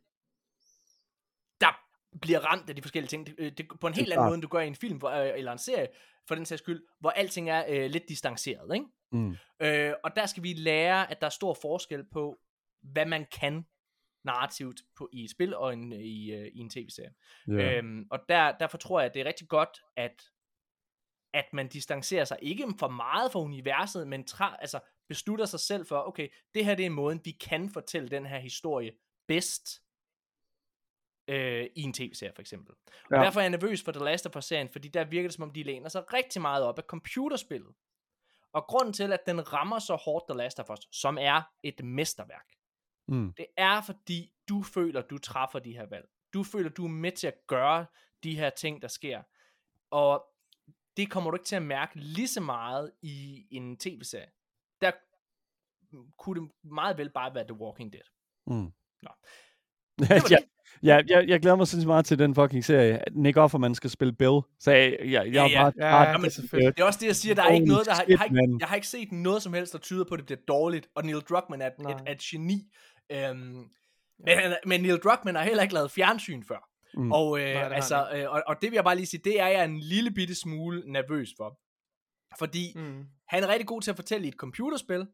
[1.60, 1.78] der
[2.20, 3.26] bliver ramt af de forskellige ting.
[3.26, 5.10] Det, øh, det, på en helt anden måde, end du gør i en film hvor,
[5.10, 5.88] øh, eller en serie,
[6.28, 8.74] for den sags skyld, hvor alting er øh, lidt distanceret.
[8.74, 8.86] Ikke?
[9.12, 9.36] Mm.
[9.60, 12.40] Øh, og der skal vi lære, at der er stor forskel på,
[12.82, 13.66] hvad man kan
[14.24, 17.14] narrativt på, i et spil og en, i, øh, i en tv-serie.
[17.48, 17.76] Ja.
[17.76, 20.22] Øhm, og der, derfor tror jeg, at det er rigtig godt, at,
[21.34, 24.80] at man distancerer sig ikke for meget fra universet, men tra- altså
[25.12, 28.38] beslutter sig selv for, okay, det her det er måden, vi kan fortælle den her
[28.38, 28.92] historie
[29.26, 29.82] bedst
[31.28, 32.74] øh, i en tv-serie for eksempel.
[32.74, 33.16] Og Ja.
[33.16, 35.50] derfor er jeg nervøs for The Last of Us-serien, fordi der virker det som om,
[35.50, 37.74] de læner sig rigtig meget op af computerspillet.
[38.52, 41.84] Og grunden til, at den rammer så hårdt The Last of Us, som er et
[41.84, 42.46] mesterværk,
[43.08, 43.32] Mm.
[43.32, 46.08] det er fordi, du føler, du træffer de her valg.
[46.34, 47.86] Du føler, du er med til at gøre
[48.22, 49.22] de her ting, der sker.
[49.90, 50.26] Og
[50.96, 54.30] det kommer du ikke til at mærke lige så meget i en tv-serie.
[56.18, 58.02] Kunne det meget vel bare være The Walking Dead.
[58.46, 58.72] Mm.
[59.02, 59.10] Nå.
[60.30, 60.38] ja,
[60.82, 63.02] ja, jeg, jeg glæder mig sindssygt meget til den fucking serie.
[63.12, 64.40] Nick Offerman skal spille Bill.
[64.60, 65.62] Så jeg, jeg, jeg Ja, ja.
[65.62, 67.34] bare, Ja, bare ja, det er er også det, jeg siger.
[67.34, 69.52] Der er ikke noget, der har, jeg, har ikke, jeg har ikke set noget som
[69.52, 70.88] helst, der tyder på, at det bliver dårligt.
[70.94, 71.92] Og Neil Druckmann er et, Nej.
[71.92, 72.70] et, et geni.
[73.12, 73.68] Øhm, men,
[74.38, 76.68] han- men Neil Druckmann har heller ikke lavet fjernsyn før.
[76.94, 77.12] Mm.
[77.12, 79.46] Og, øh, han altså, øh, og, og det vil jeg bare lige sige, det er
[79.48, 81.58] jeg en lille bitte smule nervøs for.
[82.38, 83.04] Fordi Mm.
[83.28, 85.06] han er rigtig god til at fortælle i et computerspil,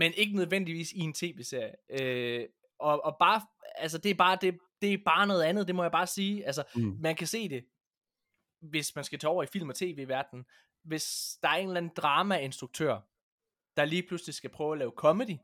[0.00, 1.74] men ikke nødvendigvis i en tv-serie.
[2.00, 2.48] Øh,
[2.78, 3.40] og, og bare,
[3.74, 6.46] altså det er bare, det, det er bare noget andet, det må jeg bare sige.
[6.46, 6.96] Altså, Mm.
[7.00, 7.64] man kan se det,
[8.60, 10.44] hvis man skal tage over i film- og tv-verdenen.
[10.84, 13.00] Hvis der er en eller anden drama-instruktør,
[13.76, 15.36] der lige pludselig skal prøve at lave comedy,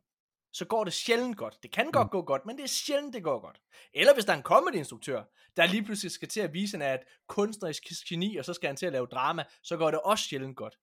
[0.53, 1.59] så går det sjældent godt.
[1.63, 3.61] Det kan godt gå godt, men det er sjældent, det går godt.
[3.93, 5.23] Eller hvis der er en comedy-instruktør,
[5.57, 8.77] der lige pludselig skal til at vise, at er kunstnerisk geni, og så skal han
[8.77, 10.79] til at lave drama, så går det også sjældent godt.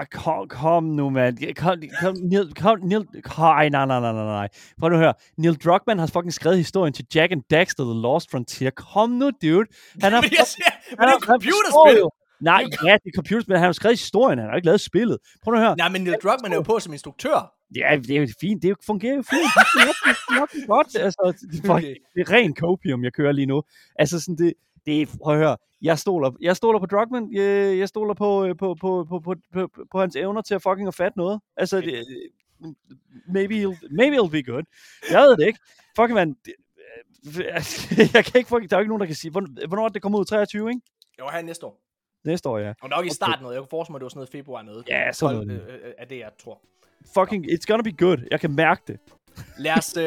[0.00, 1.54] Ah, Kom, kom nu, mand.
[1.56, 4.48] Kom, kom, Neil, kom, Neil, nej, nej, nej, nej, nej.
[4.80, 5.14] Prøv nu at høre.
[5.38, 8.70] Neil Druckmann har fucking skrevet historien til Jack and Daxter, The Lost Frontier.
[8.70, 9.66] Kom nu, dude.
[10.02, 12.04] Han har, Men jeg siger, det er han jo har- et han computerspil!
[12.40, 13.56] Nej, ja, det er computerspil.
[13.56, 14.38] Han har skrevet historien.
[14.38, 15.18] Han har ikke lavet spillet.
[15.42, 15.76] Prøv nu at høre.
[15.76, 17.52] Nej, men Neil Druckmann er jo på som instruktør.
[17.76, 18.62] Ja, det er jo fint.
[18.62, 19.48] Det fungerer jo fint.
[19.56, 19.86] Det er
[20.40, 20.96] nok, det er godt.
[21.06, 21.76] Altså, det, er,
[22.14, 23.62] det er ren copium, jeg kører lige nu.
[23.98, 24.52] Altså sådan, det,
[24.86, 25.56] det er, prøv at høre.
[25.82, 27.34] Jeg stoler, jeg stoler på Druckmann.
[27.34, 30.54] Jeg, jeg stoler på, øh, på, på, på, på, på, på, på, hans evner til
[30.54, 31.40] at fucking at fatte noget.
[31.56, 32.04] Altså, det,
[33.28, 34.62] maybe, he'll, maybe it'll be good.
[35.10, 35.58] Jeg ved det ikke.
[35.96, 36.54] Fucking man, det,
[38.14, 40.18] jeg kan ikke fucking, der er jo ikke nogen, der kan sige, hvornår, det kommer
[40.18, 40.24] ud?
[40.24, 40.80] 23, ikke?
[41.18, 41.80] Jo, her næste år.
[42.24, 42.72] Næste år, ja.
[42.82, 43.54] Og nok i starten noget.
[43.54, 44.88] Jeg kunne forestille mig, at det var sådan noget februar noget.
[44.88, 45.62] Ja, sådan noget.
[45.68, 46.60] øh, øh, er det, jeg tror.
[47.14, 48.18] Fucking, it's gonna be good.
[48.30, 48.98] Jeg kan mærke det.
[49.58, 50.04] Lad os, øh,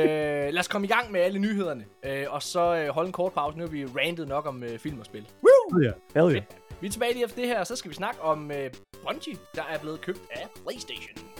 [0.54, 1.86] lad os komme i gang med alle nyhederne.
[2.06, 3.58] Øh, og så øh, holde en kort pause.
[3.58, 5.22] Nu er vi rantet nok om øh, film og spil.
[5.22, 5.94] Hell yeah.
[6.16, 6.44] Hell yeah.
[6.82, 8.72] Vi er tilbage lige efter det her, og så skal vi snakke om øh,
[9.04, 11.35] Bungie, der er blevet købt af PlayStation.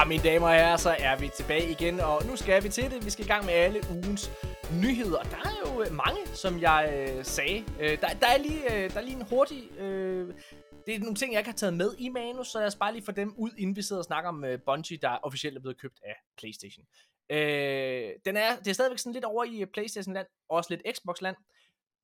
[0.00, 2.90] Ja, mine damer og herrer, så er vi tilbage igen, og nu skal vi til
[2.90, 3.04] det.
[3.04, 4.30] Vi skal i gang med alle ugens
[4.82, 5.22] nyheder.
[5.22, 7.64] Der er jo øh, mange, som jeg øh, sagde.
[7.80, 9.78] Øh, der, der, er lige, øh, der er lige en hurtig...
[9.78, 10.34] Øh,
[10.86, 12.92] det er nogle ting, jeg ikke har taget med i manus, så jeg skal bare
[12.92, 15.60] lige få dem ud, inden vi sidder og snakker om øh, Bungie, der officielt er
[15.60, 16.84] blevet købt af PlayStation.
[17.30, 20.96] Øh, den er, det er stadigvæk sådan lidt over i øh, PlayStation-land, og også lidt
[20.96, 21.36] Xbox-land.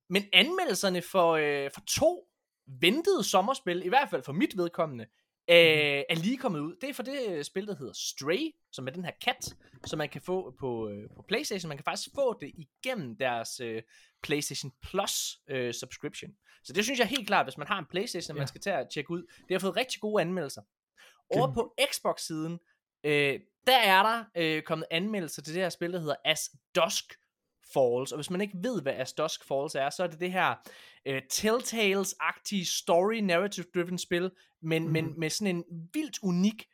[0.09, 2.27] Men anmeldelserne for, øh, for to
[2.67, 5.05] ventede sommerspil, i hvert fald for mit vedkommende,
[5.49, 6.75] øh, er lige kommet ud.
[6.81, 9.97] Det er for det øh, spil, der hedder Stray, som er den her kat, som
[9.97, 11.67] man kan få på, øh, på PlayStation.
[11.67, 13.81] Man kan faktisk få det igennem deres øh,
[14.23, 16.31] PlayStation Plus øh, subscription.
[16.63, 18.39] Så det synes jeg helt klart, hvis man har en PlayStation, ja.
[18.39, 19.23] man skal tage og tjekke ud.
[19.47, 20.61] Det har fået rigtig gode anmeldelser.
[21.29, 22.59] Over på Xbox-siden,
[23.03, 27.13] øh, der er der øh, kommet anmeldelser til det her spil, der hedder As Dusk
[27.73, 28.11] Falls.
[28.11, 30.55] Og hvis man ikke ved, hvad As Dusk Falls er, så er det det her
[31.05, 34.91] øh, Telltales-agtige story narrative driven spil, men, mm.
[34.91, 35.63] men med sådan en
[35.93, 36.65] vildt unik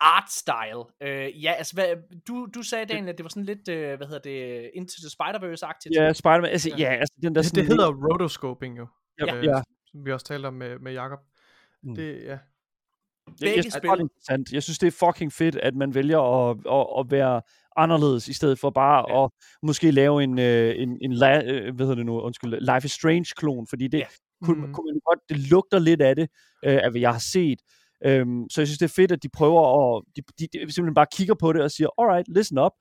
[0.00, 1.08] art style.
[1.08, 1.96] Øh, ja, altså, hvad,
[2.28, 5.08] du, du sagde, Daniel, at det var sådan lidt, øh, hvad hedder det, Into the
[5.08, 5.94] Spider-Verse-agtigt.
[5.94, 6.50] Ja, Spider-Man.
[6.50, 8.86] Altså, ja, altså, den der Det, sådan det hedder rotoscoping jo.
[9.20, 9.62] Ja, øh, ja.
[9.86, 11.18] Som vi også talte om med, med Jacob.
[11.82, 11.94] Mm.
[11.94, 12.30] Det, ja.
[12.30, 12.38] Jeg,
[13.40, 13.90] Begge jeg, synes, spil.
[13.90, 14.52] det er interessant.
[14.52, 17.42] jeg synes, det er fucking fedt, at man vælger at, at, at være
[17.76, 19.24] anderledes, i stedet for bare Ja.
[19.24, 19.30] at
[19.62, 22.92] måske lave en, øh, en, en la, øh, hvad hedder det nu, undskyld, Life is
[22.92, 24.04] Strange-klon, fordi det, Ja.
[24.44, 24.72] kunne, mm.
[24.74, 26.28] kunne man godt, det lugter lidt af det,
[26.64, 27.58] øh, af hvad jeg har set.
[28.04, 29.62] Øhm, så jeg synes, det er fedt, at de prøver
[29.96, 32.72] at, de, de, de simpelthen bare kigger på det og siger, alright, listen up,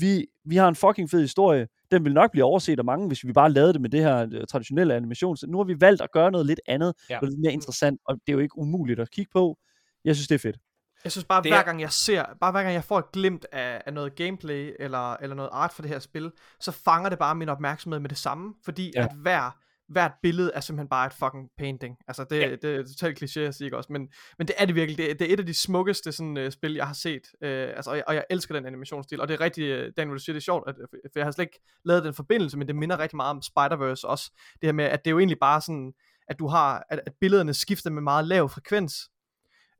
[0.00, 3.24] vi, vi har en fucking fed historie, den vil nok blive overset af mange, hvis
[3.26, 5.36] vi bare lavede det med det her øh, traditionelle animation.
[5.36, 7.14] Så nu har vi valgt at gøre noget lidt andet, Ja.
[7.14, 7.20] ja.
[7.20, 9.58] noget lidt mere interessant, og det er jo ikke umuligt at kigge på.
[10.04, 10.56] Jeg synes, det er fedt.
[11.04, 12.98] Jeg synes bare, Det det hver er- gang jeg ser, bare hver gang jeg får
[12.98, 16.72] et glimt af, af noget gameplay, eller, eller noget art for det her spil, så
[16.72, 19.02] fanger det bare min opmærksomhed med det samme, fordi Ja.
[19.04, 19.50] at hver,
[19.88, 21.96] hvert billede er simpelthen bare et fucking painting.
[22.08, 22.48] Altså, det, Ja.
[22.48, 22.56] ja.
[22.56, 23.92] det er totalt kliché at sige, også?
[23.92, 24.98] Men, men det er det virkelig.
[24.98, 27.22] Det, er- det er et af de smukkeste sådan, uh, spil, jeg har set.
[27.34, 29.20] Uh, altså, og, jeg, og jeg elsker den animationsstil.
[29.20, 30.74] Og det er rigtig, uh, Daniel, du siger, det er sjovt, at,
[31.12, 34.04] for jeg har slet ikke lavet den forbindelse, men det minder rigtig meget om Spider-Verse
[34.06, 34.30] også.
[34.60, 35.92] Det her med, at det er jo egentlig bare sådan,
[36.28, 38.94] at du har, at, at billederne skifter med meget lav frekvens.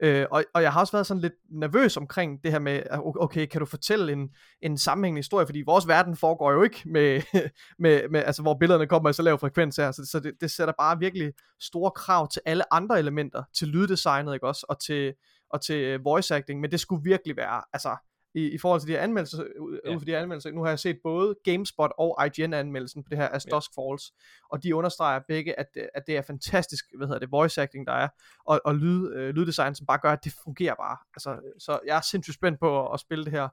[0.05, 2.82] Øh, og, og jeg har også været sådan lidt nervøs omkring det her med,
[3.20, 4.30] okay, kan du fortælle en,
[4.62, 7.22] en sammenhængende historie, fordi vores verden foregår jo ikke med,
[7.78, 10.50] med, med altså hvor billederne kommer i så lav frekvens her, så, så det, det
[10.50, 15.14] sætter bare virkelig store krav til alle andre elementer, til lyddesignet, ikke også, og til,
[15.50, 17.96] og til voice acting, men det skulle virkelig være, altså,
[18.35, 19.91] i, i forhold til de her anmeldelser, ud Ja.
[19.93, 19.99] ja.
[19.99, 23.47] de her anmeldelser, nu har jeg set både GameSpot og IGN-anmeldelsen på det her As
[23.47, 23.51] Ja.
[23.57, 24.12] Dusk Falls,
[24.51, 27.87] og de understreger begge, at, det- at det er fantastisk, hvad hedder det, voice acting,
[27.87, 28.09] der er,
[28.45, 30.97] og, og lyd, øh, lyddesign, som bare gør, at det fungerer bare.
[31.16, 33.49] Altså, så jeg er sindssygt spændt på at, at spille det her.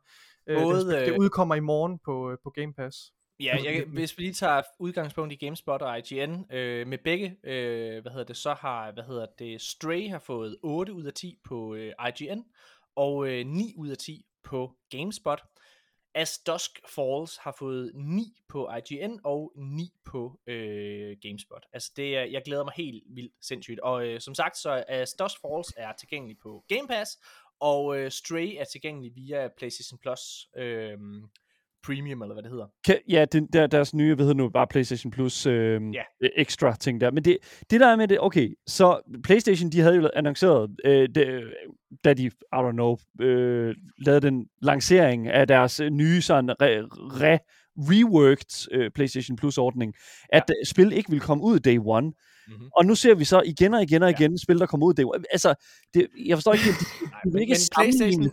[0.48, 3.14] Øh, det, Både, det øh, udkommer i morgen på, øh, på Game Pass.
[3.40, 7.38] Ja, jeg, kan- hvis vi lige tager udgangspunkt i GameSpot og IGN, øh, med begge,
[7.44, 11.14] øh, hvad hedder det, så har, hvad hedder det, Stray har fået 8 ud af
[11.14, 12.40] 10 på øh, IGN,
[12.96, 15.41] og øh, 9 ud af 10 på GameSpot.
[16.16, 21.66] As Dusk Falls har fået 9 på IGN og 9 på øh, GameSpot.
[21.74, 23.80] Altså det er, jeg glæder mig helt vildt sindssygt.
[23.80, 27.20] Og øh, som sagt, så As Dusk Falls er tilgængelig på Game Pass,
[27.60, 30.97] og øh, Stray er tilgængelig via PlayStation Plus øh,
[31.86, 32.66] Premium, eller hvad det hedder.
[32.86, 36.02] Kan, ja, den, der, deres nye, hvad hedder nu, bare PlayStation Plus øh, Ja.
[36.22, 36.28] ja.
[36.38, 37.12] ekstra ting der.
[37.12, 37.38] Men det,
[37.70, 41.44] det der er med det, okay, så PlayStation, de havde jo annonceret, øh, det,
[42.04, 43.76] da de, I don't know, øh,
[44.06, 46.82] lavede den lancering af deres øh, nye sådan re,
[47.22, 47.40] re,
[47.78, 49.94] reworked øh, PlayStation Plus-ordning,
[50.34, 50.54] at ja.
[50.66, 52.08] spil ikke ville komme ud day one.
[52.48, 52.70] Mm-hmm.
[52.78, 54.16] Og nu ser vi så igen og igen og Ja.
[54.18, 55.24] igen spil, der kommer ud day one.
[55.32, 55.54] Altså,
[55.94, 58.32] det, jeg forstår ikke, helt, de, Nej, de vil men, ikke men PlayStation,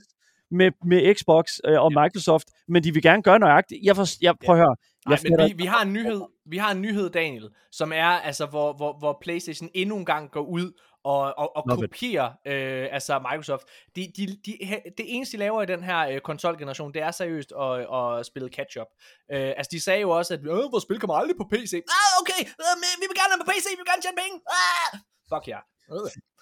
[0.50, 3.80] med, med Xbox øh, og Microsoft, men de vil gerne gøre nøjagtigt.
[3.84, 4.76] Jeg, for, jeg prøver at høre.
[5.06, 7.92] Nej, Jeg men fatter vi, vi har en nyhed, vi har en nyhed, Daniel, som
[7.92, 10.72] er, altså, hvor, hvor, hvor PlayStation endnu en gang går ud
[11.04, 13.64] og, og, og kopierer øh, altså Microsoft.
[13.96, 14.52] De, de, de,
[14.98, 18.48] det eneste, de laver i den her øh, konsolgeneration, det er seriøst at, at spille
[18.56, 18.90] catch-up.
[19.32, 21.72] Øh, altså, de sagde jo også, at øh, vores spil kommer aldrig på PC.
[21.98, 24.36] Ah, okay, øh, men vi vil gerne have på PC, vi vil gerne tjene penge.
[24.60, 24.90] Ah!
[25.32, 25.58] Fuck ja.
[25.58, 25.75] Øh.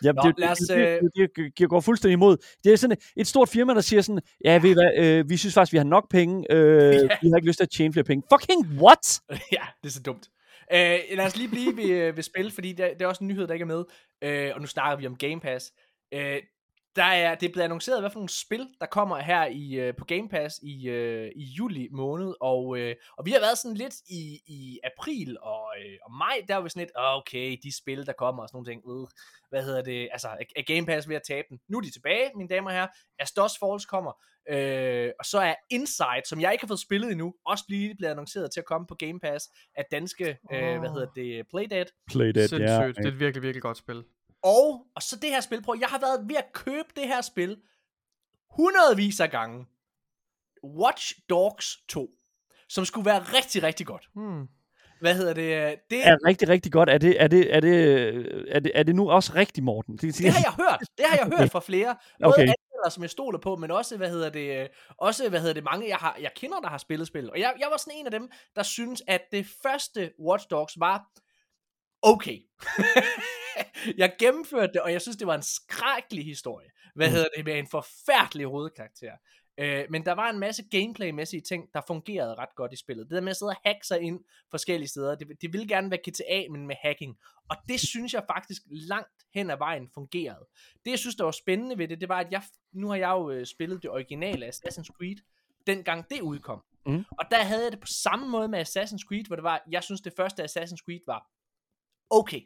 [0.05, 2.37] Ja, Nå, det, lad os, det, det, det, det, det går fuldstændig imod.
[2.65, 5.37] Det er sådan et, stort firma, der siger sådan, ja, ved I hvad, øh, vi
[5.37, 6.93] synes faktisk, vi har nok penge, øh,
[7.23, 8.23] vi har ikke lyst til at tjene flere penge.
[8.33, 9.21] Fucking what?
[9.57, 10.29] ja, det er så dumt.
[10.73, 13.29] Øh, lad os lige blive ved, øh, ved spil, fordi det, det er også en
[13.29, 13.85] nyhed, der ikke er med.
[14.23, 15.73] Øh, og nu snakker vi om Game Pass.
[16.15, 16.39] Øh,
[16.97, 19.95] der er, det er blevet annonceret, hvad for nogle spil, der kommer her i, øh,
[19.99, 23.77] på Game Pass i, øh, i juli måned, og, øh, og vi har været sådan
[23.77, 27.57] lidt i, i april og, øh, og maj, der var vi sådan lidt, "Åh, okay,
[27.63, 29.07] de spil, der kommer og sådan nogle ting, øh,
[29.51, 31.59] hvad hedder det, altså, er, er Game Pass ved at tabe den?
[31.69, 32.89] Nu er de tilbage, mine damer og herrer,
[33.19, 34.13] As Dust Falls kommer,
[34.53, 38.11] øh, og så er Inside, som jeg ikke har fået spillet endnu, også lige blevet
[38.11, 39.45] annonceret til at komme på Game Pass
[39.77, 42.97] af danske, øh, hvad hedder det, Playdead, Play that, Sindssygt.
[42.97, 44.05] Det er et virkelig, virkelig godt spil.
[44.45, 47.21] Og, og så det her spil, prøv, jeg har været ved at købe det her
[47.21, 47.57] spil
[48.51, 49.67] hundredvis af gange.
[50.65, 52.09] Watch Dogs 2,
[52.69, 54.09] som skulle være rigtig, rigtig godt.
[54.15, 54.49] Hmm.
[55.01, 55.79] Hvad hedder det?
[55.91, 56.89] Det, er rigtig, rigtig godt.
[56.91, 57.77] Er det, er det, er det,
[58.49, 59.97] er det, er det nu også rigtigt, Morten?
[59.97, 60.81] Det, det har jeg hørt.
[60.99, 61.97] Det har jeg hørt fra flere.
[62.23, 62.41] Både Okay.
[62.41, 64.69] anmeldere, som jeg stoler på, men også, hvad hedder det,
[64.99, 67.31] også, hvad hedder det, mange, jeg, har, jeg kender, der har spillet spil.
[67.31, 70.81] Og jeg, jeg var sådan en af dem, der synes, at det første Watch Dogs
[70.81, 71.05] var
[72.05, 72.39] okay.
[74.03, 76.69] jeg gennemførte det, og jeg synes, det var en skrækkelig historie.
[76.95, 79.13] Hvad hedder det, med en forfærdelig hovedkarakter.
[79.59, 83.07] Øh, men der var en masse gameplay-mæssige ting, der fungerede ret godt i spillet.
[83.07, 85.91] Det der med at sidde og hacke sig ind forskellige steder, det, det ville gerne
[85.91, 87.17] være GTA, men med hacking.
[87.51, 90.47] Og det synes jeg faktisk langt hen ad vejen fungerede.
[90.85, 92.43] Det jeg synes, der var spændende ved det, det var, at jeg,
[92.73, 95.17] nu har jeg jo øh, spillet det originale Assassin's Creed,
[95.67, 96.63] dengang det udkom.
[96.87, 97.05] Mm.
[97.11, 99.83] Og der havde jeg det på samme måde med Assassin's Creed, hvor det var, jeg
[99.83, 101.31] synes det første Assassin's Creed var
[102.11, 102.41] okay.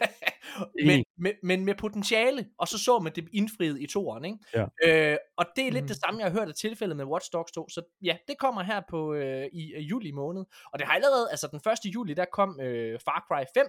[0.86, 4.38] men, med, men med potentiale, og så så man det indfriet i toeren, ikke?
[4.54, 5.12] Ja.
[5.12, 5.88] Øh, og det er lidt Mhm.
[5.88, 8.62] det samme, jeg har hørt af tilfældet med Watch Dogs 2, så ja, det kommer
[8.62, 11.94] her på øh, i øh, juli måned, og det har allerede, altså den 1.
[11.94, 13.66] juli, der kom øh, Far Cry 5,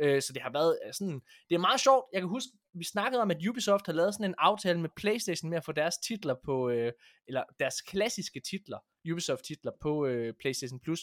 [0.00, 2.84] øh, så det har været øh, sådan, det er meget sjovt, jeg kan huske, vi
[2.84, 5.98] snakkede om, at Ubisoft har lavet sådan en aftale med Playstation med at få deres
[5.98, 6.92] titler på, øh,
[7.28, 8.78] eller deres klassiske titler,
[9.12, 11.00] Ubisoft titler på øh, Playstation Plus,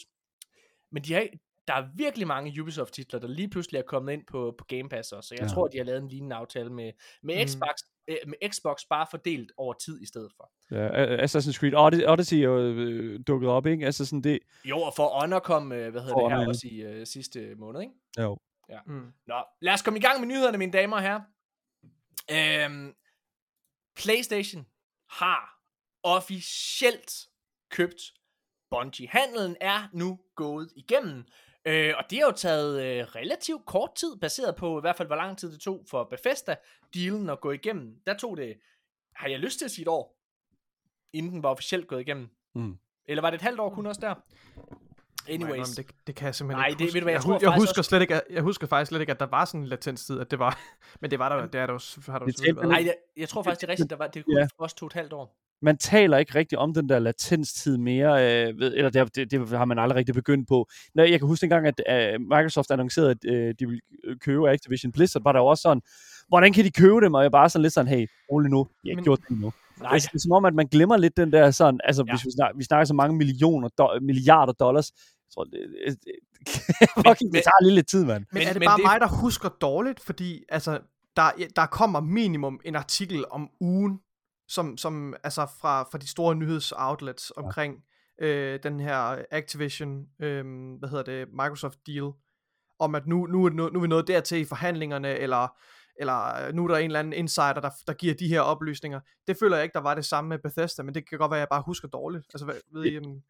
[0.92, 1.26] men de har,
[1.68, 5.12] der er virkelig mange Ubisoft-titler, der lige pludselig er kommet ind på, på Game Pass
[5.12, 5.46] også, så jeg Ja.
[5.46, 5.54] ja.
[5.54, 6.92] tror, de har lavet en lignende aftale med,
[7.22, 7.48] med, Mm.
[7.48, 7.74] Xbox,
[8.08, 10.52] øh, med Xbox, bare fordelt over tid i stedet for.
[10.70, 13.86] Ja, Assassin's Creed Odyssey, Odyssey er jo øh, dukket op, ikke?
[13.86, 14.38] Altså sådan det...
[14.64, 16.48] Jo, og for Honor kom, øh, hvad hedder For det her, Honor, ja.
[16.48, 17.94] også i øh, sidste måned, ikke?
[18.18, 18.38] Jo.
[18.86, 19.12] Mm.
[19.26, 21.20] Nå, lad os komme i gang med nyhederne, mine damer og herrer.
[22.30, 22.94] Øhm,
[23.96, 24.66] PlayStation
[25.10, 25.58] har
[26.02, 27.12] officielt
[27.70, 28.00] købt
[28.70, 29.08] Bungie.
[29.08, 31.24] Handelen er nu gået igennem,
[31.64, 35.08] øh, og det har jo taget øh, relativt kort tid, baseret på i hvert fald,
[35.08, 37.96] hvor lang tid det tog for Bethesda-dealen at gå igennem.
[38.06, 38.56] Der tog det,
[39.16, 40.18] har jeg lyst til at sige et år,
[41.12, 42.28] inden den var officielt gået igennem.
[42.54, 42.78] Mm.
[43.06, 44.14] Eller var det et halvt år kun også der?
[45.28, 45.50] Anyways.
[45.52, 45.68] Anyways.
[45.68, 46.94] Det, det kan jeg simpelthen Nej, ikke det- huske.
[46.94, 48.66] ved du hvad, jeg jeg, tror jeg, faktisk husker også- slet ikke, at, jeg husker
[48.66, 50.58] faktisk slet ikke, at der var sådan en latenstid, at det var...
[51.00, 51.80] Men det var der, det er der jo,
[52.12, 52.68] har der jo Det.
[52.68, 53.90] Nej, jeg, jeg tror faktisk, det er rigtigt.
[53.90, 54.46] Der var, det kunne ja.
[54.58, 55.36] også to et halvt år.
[55.62, 58.10] Man taler ikke rigtig om den der latenstid mere,
[58.48, 60.68] øh, ved, eller det, det, det har man aldrig rigtig begyndt på.
[60.94, 61.80] Når jeg kan huske dengang, at
[62.14, 65.82] øh, Microsoft annoncerede, at øh, de ville øh, købe Activision Blizzard, var der også sådan,
[66.28, 67.14] hvordan kan de købe dem?
[67.14, 69.52] Og jeg bare sådan lidt sådan, hey, rolig nu, jeg har ikke gjort det endnu.
[69.80, 72.12] Nej, Altså, det er som om, at man glemmer lidt den der sådan, altså Ja.
[72.12, 75.52] hvis vi snakker, vi snakker så mange millioner, do, milliarder dollars, jeg tror, det,
[75.86, 76.12] det, det,
[77.06, 78.24] fucking, det men- tager lige lidt tid, mand.
[78.32, 80.00] Men, Men- er det men bare det- mig, der husker dårligt?
[80.00, 80.78] Fordi altså,
[81.16, 81.22] der,
[81.56, 83.98] der kommer minimum en artikel om ugen,
[84.52, 87.84] som, som altså fra, fra de store nyhedsoutlets omkring
[88.20, 90.44] øh, den her Activision, øh,
[90.78, 92.10] hvad hedder det, Microsoft deal,
[92.78, 95.56] om at nu, nu, er nu, nu er vi nået dertil i forhandlingerne, eller,
[96.00, 99.00] eller øh, nu er der en eller anden insider, der, der giver de her oplysninger.
[99.26, 101.38] Det føler jeg ikke, der var det samme med Bethesda, men det kan godt være,
[101.38, 102.26] at jeg bare husker dårligt.
[102.34, 103.20] Altså, hvad, ved I, um,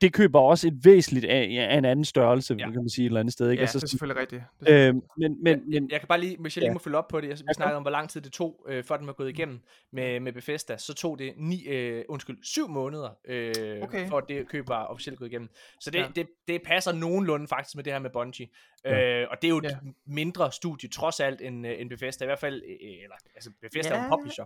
[0.00, 2.66] Det køber også et væsentligt af, af en anden størrelse, Ja.
[2.66, 2.70] ja.
[2.72, 3.50] kan man sige, et eller andet sted.
[3.50, 3.60] Ikke?
[3.60, 4.42] ja, altså, det er selvfølgelig rigtigt.
[4.60, 6.72] Det er øh, men, men, Men, men, jeg kan bare lige, hvis jeg lige Ja.
[6.72, 8.66] må følge op på det, altså, vi Ja, snakkede om, hvor lang tid det tog,
[8.68, 9.60] øh, før den var gået igennem
[9.92, 14.08] med, med Bethesda, så tog det ni, øh, undskyld, syv måneder, øh, Okay.
[14.08, 15.48] for at det køb var officielt gået igennem.
[15.80, 16.02] Så det, Ja.
[16.04, 16.10] ja.
[16.16, 18.48] det, det passer nogenlunde faktisk med det her med Bungie.
[18.84, 19.20] Ja.
[19.22, 19.76] Øh, og det er jo et Ja.
[20.06, 23.94] mindre studie, trods alt, end, øh, end Bethesda, i hvert fald, øh, eller, altså Bethesda
[23.94, 24.16] er jo en Ja.
[24.16, 24.44] publisher.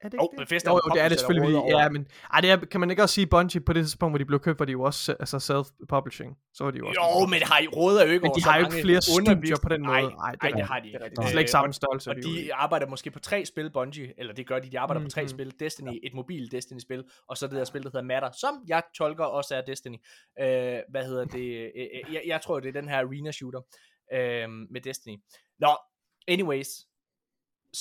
[0.00, 0.38] Er det ikke det?
[0.38, 1.58] Bethesda jo, er jo, det er det selvfølgelig.
[1.58, 4.12] over- Ja, men ej, det er, kan man ikke også sige, Bungie på det tidspunkt,
[4.12, 6.30] hvor de blev købt, var de jo også altså self-publishing.
[6.54, 7.00] Så var de jo også.
[7.20, 9.68] Jo, men har I råder jo ikke Men de har jo ikke flere studier på
[9.68, 9.92] den måde.
[10.02, 10.98] Nej, Nej, det det har de Det ikke.
[11.04, 11.16] rigtigt.
[11.18, 12.10] Det er slet ikke Øh, samme og- størrelse.
[12.10, 12.20] Og i.
[12.20, 15.20] de arbejder måske på tre spil, Bungie, eller det gør de, de arbejder på tre
[15.22, 15.28] Mhm.
[15.28, 18.82] spil, Destiny, et mobil Destiny-spil, og så det der spil, der hedder Matter, som jeg
[18.98, 19.96] tolker også er Destiny.
[20.40, 21.46] Øh, hvad hedder det?
[21.56, 21.70] Øh,
[22.08, 23.60] øh, jeg, jeg tror, det er den her arena shooter
[24.14, 25.16] øh, med Destiny.
[25.60, 25.76] Nå,
[26.28, 26.68] anyways,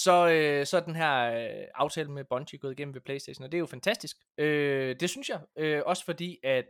[0.03, 3.51] så, øh, så er den her øh, aftale med Bungie gået igennem ved Playstation, og
[3.51, 4.17] det er jo fantastisk.
[4.37, 6.65] Øh, det synes jeg, øh, også fordi, at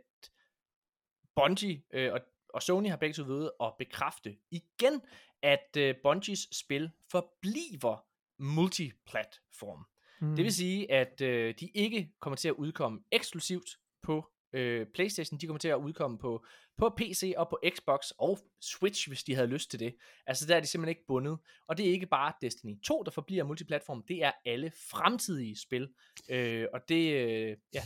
[1.36, 5.02] Bungie øh, og, og Sony har begge to ved at bekræfte igen,
[5.42, 8.04] at øh, Bungies spil forbliver
[8.38, 9.86] multiplatform.
[10.20, 10.36] Mm.
[10.36, 15.40] Det vil sige, at øh, de ikke kommer til at udkomme eksklusivt på øh, PlayStation,
[15.40, 16.44] de kommer til at udkomme på,
[16.78, 19.94] på PC og på Xbox og Switch, hvis de havde lyst til det.
[20.26, 21.38] Altså der er de simpelthen ikke bundet.
[21.68, 25.88] Og det er ikke bare Destiny 2, der forbliver multiplatform, det er alle fremtidige spil.
[26.30, 27.82] Øh, og det, øh, ja,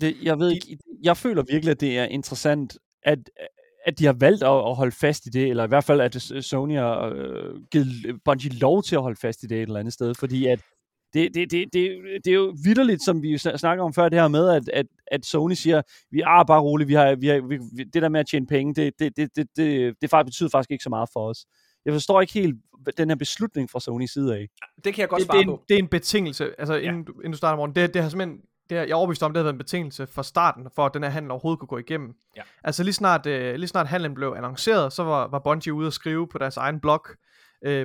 [0.00, 3.30] det, jeg ved ikke, jeg føler virkelig, at det er interessant, at,
[3.84, 6.44] at de har valgt at, at holde fast i det, eller i hvert fald, at
[6.44, 9.94] Sony har øh, givet Bungie lov til at holde fast i det et eller andet
[9.94, 10.60] sted, fordi at
[11.14, 14.20] det, det, det, det, det er jo vidderligt, som vi sn- snakker om før, det
[14.20, 17.40] her med, at, at, at Sony siger, vi er bare roligt, vi har, vi har,
[17.40, 20.50] vi, det der med at tjene penge, det, det, det, det, det, det faktisk betyder
[20.50, 21.46] faktisk ikke så meget for os.
[21.84, 22.56] Jeg forstår ikke helt
[22.96, 24.48] den her beslutning fra Sonys side af.
[24.84, 25.62] det kan jeg godt det, det, svare er en, på.
[25.68, 28.40] det er en betingelse, altså inden, du, inden du starter morgen, det, det har simpelthen,
[28.70, 30.94] det har, jeg er overbevist om, det har været en betingelse fra starten, for at
[30.94, 32.14] den her handel overhovedet kunne gå igennem.
[32.36, 32.42] Ja.
[32.64, 35.92] Altså lige snart, øh, lige snart handlen blev annonceret, så var, var Bungie ude at
[35.92, 37.16] skrive på deres egen blog, øh,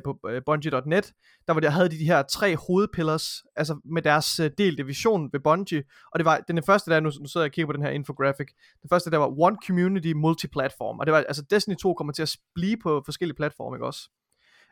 [0.04, 1.14] på øh, Bungie.net,
[1.48, 5.30] der var der havde de de her tre hovedpillars, altså med deres øh, delte vision
[5.34, 7.74] ved Bungie, og det var, den første der, nu, nu sidder jeg og kigger på
[7.74, 8.48] den her infographic,
[8.82, 12.22] den første der var One Community Multiplatform, og det var, altså Destiny 2 kommer til
[12.22, 14.10] at blive på forskellige platforme, ikke også?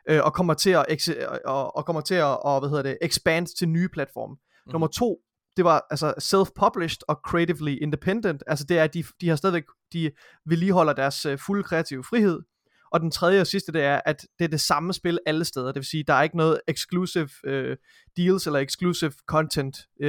[0.08, 1.08] Øh, og kommer til at,
[1.44, 4.34] og, og kommer til at, og, hvad hedder det, expand til nye platforme.
[4.34, 4.72] Mm.
[4.72, 5.18] Nummer to,
[5.56, 8.42] det var altså self-published og creatively independent.
[8.46, 10.10] Altså det er, at de, de har stadigvæk, de
[10.46, 12.40] vedligeholder deres uh, fulde kreative frihed.
[12.92, 15.66] Og den tredje og sidste, det er, at det er det samme spil alle steder.
[15.66, 17.76] Det vil sige, der er ikke noget exclusive uh,
[18.16, 20.06] deals eller exclusive content uh,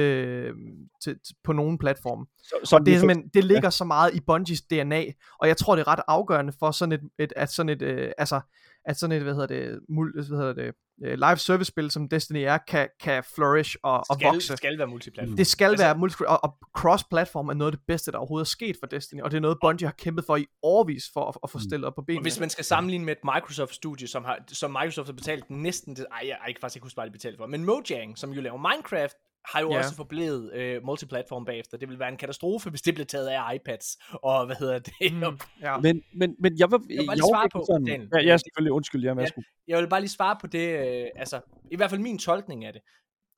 [1.02, 2.26] til, på nogen platform.
[2.42, 3.70] Så, så Og det, er simpelthen, det ligger ja.
[3.70, 5.04] så meget i Bungies DNA,
[5.40, 8.10] og jeg tror, det er ret afgørende for sådan et, et at sådan et, øh,
[8.18, 8.40] altså,
[8.86, 10.74] at sådan et, hvad hedder det, mul, hvad hedder det
[11.04, 14.56] øh, live service spil, som Destiny er, kan, kan flourish og, og skal, vokse.
[14.56, 15.36] skal være multiplatform.
[15.36, 18.44] Det skal Altså- være multi og, og cross-platform er noget af det bedste, der overhovedet
[18.44, 21.24] er sket for Destiny, og det er noget, Bungie har kæmpet for i årvis for
[21.28, 22.18] at, at få stillet op på benene.
[22.18, 25.96] Og hvis man skal sammenligne med et Microsoft-studie, som, har, som Microsoft har betalt næsten
[25.96, 28.30] det, ej, jeg, jeg kan faktisk ikke huske, hvad de betalte for, men Mojang, som
[28.32, 29.78] jo laver Minecraft, har jo Ja.
[29.78, 31.78] også forblevet øh, multiplatform bagefter.
[31.78, 33.96] Det vil være en katastrofe, hvis det blev taget af iPads.
[34.12, 34.92] Og hvad hedder det?
[35.12, 35.22] Mm,
[35.60, 35.78] ja.
[35.78, 38.08] Men, men, men jeg var, Jeg vil bare lige var svare på, sådan, Daniel.
[38.14, 39.22] ja, ja, selvfølgelig, undskyld, jeg er Ja.
[39.36, 39.42] ja.
[39.68, 40.68] Jeg vil bare lige svare på det,
[41.02, 41.40] øh, altså,
[41.70, 42.82] i hvert fald min tolkning af det.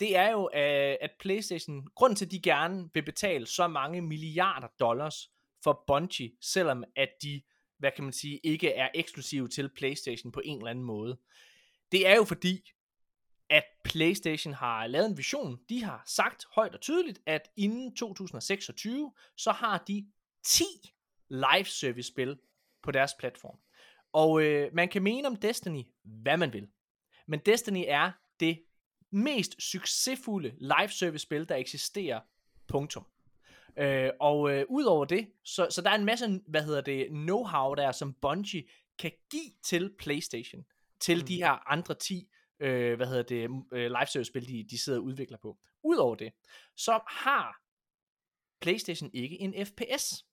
[0.01, 4.03] Det er jo, øh, at PlayStation, grunden til, at de gerne vil betale så mange
[4.03, 5.31] milliarder dollars
[5.65, 7.43] for Bungie, selvom at de,
[7.79, 11.19] hvad kan man sige, ikke er eksklusive til PlayStation på en eller anden måde.
[11.93, 12.71] Det er jo fordi,
[13.51, 15.59] at PlayStation har lavet en vision.
[15.69, 20.07] De har sagt højt og tydeligt, at inden 2026, så har de
[20.43, 20.65] 10
[21.29, 22.39] live service spil
[22.83, 23.59] på deres platform.
[24.13, 26.69] Og øh, man kan mene om Destiny, hvad man vil.
[27.27, 28.63] Men Destiny er det
[29.11, 32.21] mest succesfulde live service spil, der eksisterer.
[32.69, 33.07] Punktum.
[33.77, 37.75] Øh, og øh, udover det, så, så der er en masse, hvad hedder det, know-how
[37.75, 38.65] der, som Bungie
[38.99, 40.65] kan give til PlayStation,
[41.01, 41.27] til mm.
[41.27, 42.29] de her andre 10,
[42.61, 45.57] øh, hvad hedder det, øh, live service spil, de, de sidder og udvikler på.
[45.85, 46.33] Udover det,
[46.77, 47.57] så har
[48.61, 50.25] PlayStation ikke en FPS.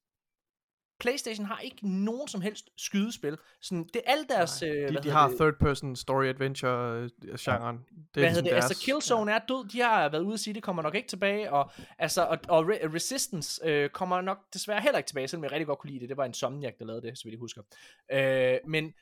[1.00, 3.38] PlayStation har ikke nogen som helst skydespil.
[3.62, 4.64] Sådan, det er alle deres...
[4.64, 7.10] øh, De, de hedder har det, third person story adventure øh,
[7.40, 7.78] genren.
[7.78, 8.52] Det er hvad hedder ligesom det?
[8.52, 9.70] deres, Altså Killzone er død.
[9.70, 11.52] De har været ude at sige, det kommer nok ikke tilbage.
[11.52, 15.52] Og, altså, og, og Re- Resistance øh, kommer nok desværre heller ikke tilbage, selvom jeg
[15.52, 16.10] rigtig godt kunne lide det.
[16.10, 17.62] Det var en Insomniac, der lavede det, så vidt jeg husker.
[18.12, 18.94] Øh, men,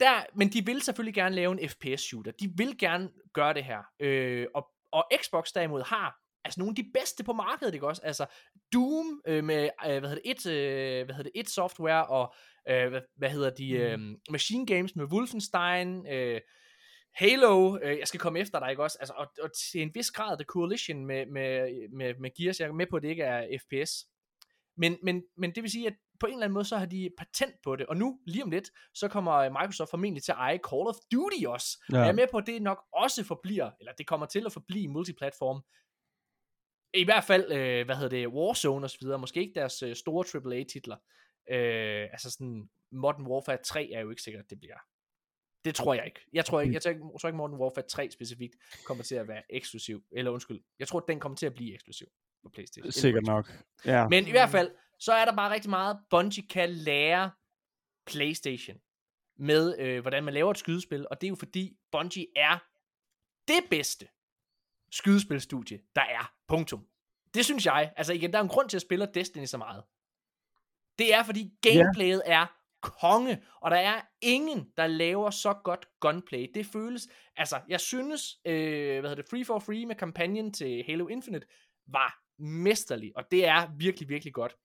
[0.00, 2.30] der, men de vil selvfølgelig gerne lave en FPS-shooter.
[2.30, 3.82] De vil gerne gøre det her.
[4.00, 8.02] Øh, og, og Xbox derimod har altså nogle af de bedste på markedet, ikke også?
[8.04, 8.26] Altså
[8.72, 12.34] Doom øh, med, øh, hvad hedder det, et, øh, hvad hedder det, et software, og
[12.68, 13.98] øh, hvad, hvad hedder de, øh,
[14.30, 16.40] Machine Games med Wolfenstein, øh,
[17.14, 18.96] Halo, øh, jeg skal komme efter dig, ikke også?
[19.00, 22.68] Altså, og, og til en vis grad The Coalition med, med, med, med Gears, jeg
[22.68, 24.04] er med på, at det ikke er FPS.
[24.76, 27.10] Men, men, men det vil sige, at på en eller anden måde, så har de
[27.18, 30.58] patent på det, og nu, lige om lidt, så kommer Microsoft formentlig til at eje
[30.70, 31.84] Call of Duty også.
[31.92, 31.98] Ja.
[31.98, 34.88] Jeg er med på, at det nok også forbliver, eller det kommer til at forblive
[34.88, 35.62] multiplatform.
[36.94, 39.96] I hvert fald, øh, hvad hedder det, Warzone og så videre, måske ikke deres øh,
[39.96, 40.96] store AAA-titler.
[41.50, 44.78] Øh, altså sådan, Modern Warfare 3 er jo ikke sikkert, det bliver.
[45.64, 46.20] Det tror jeg ikke.
[46.32, 48.54] Jeg tror ikke, jeg tror ikke, jeg tror ikke Modern Warfare 3 specifikt
[48.86, 50.02] kommer til at være eksklusiv.
[50.12, 52.06] Eller undskyld, jeg tror, at den kommer til at blive eksklusiv
[52.42, 52.92] på Playstation.
[52.92, 53.52] Sikkert nok.
[53.84, 54.08] Ja.
[54.08, 57.30] Men i hvert fald, så er der bare rigtig meget, Bungie kan lære
[58.06, 58.76] PlayStation
[59.36, 62.58] med, øh, hvordan man laver et skydespil, og det er jo fordi, Bungie er
[63.48, 64.08] det bedste
[64.90, 66.32] skydespilstudie, der er.
[66.48, 66.86] Punktum.
[67.34, 67.92] Det synes jeg.
[67.96, 69.82] Altså igen, der er en grund til at spille Destiny så meget.
[70.98, 72.46] Det er fordi gameplayet er
[72.80, 76.50] konge, og der er ingen, der laver så godt gunplay.
[76.54, 80.84] Det føles, altså jeg synes, øh, hvad hedder det, Free for Free med kampagnen til
[80.86, 81.46] Halo Infinite
[81.86, 84.56] var mesterlig, og det er virkelig, virkelig godt.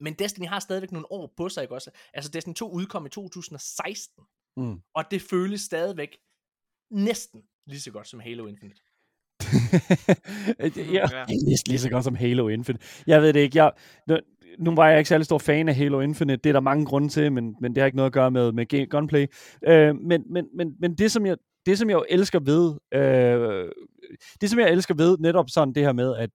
[0.00, 1.90] Men Destiny har stadigvæk nogle år på sig, ikke også?
[2.14, 4.24] Altså Destiny 2 udkom i 2016,
[4.56, 4.80] Mm.
[4.94, 6.16] og det føles stadigvæk
[6.90, 8.80] næsten lige så godt som Halo Infinite.
[10.92, 11.24] ja, Ja.
[11.48, 12.86] næsten lige så godt som Halo Infinite.
[13.06, 13.58] Jeg ved det ikke.
[13.58, 13.72] Jeg,
[14.58, 16.36] nu, var jeg ikke særlig stor fan af Halo Infinite.
[16.36, 18.52] Det er der mange grunde til, men, men det har ikke noget at gøre med,
[18.52, 19.26] med gunplay.
[19.66, 21.36] Øh, men, men, men, men det, som jeg,
[21.66, 23.72] det, som jeg jo elsker ved, øh,
[24.40, 26.30] det, som jeg elsker ved netop sådan det her med, at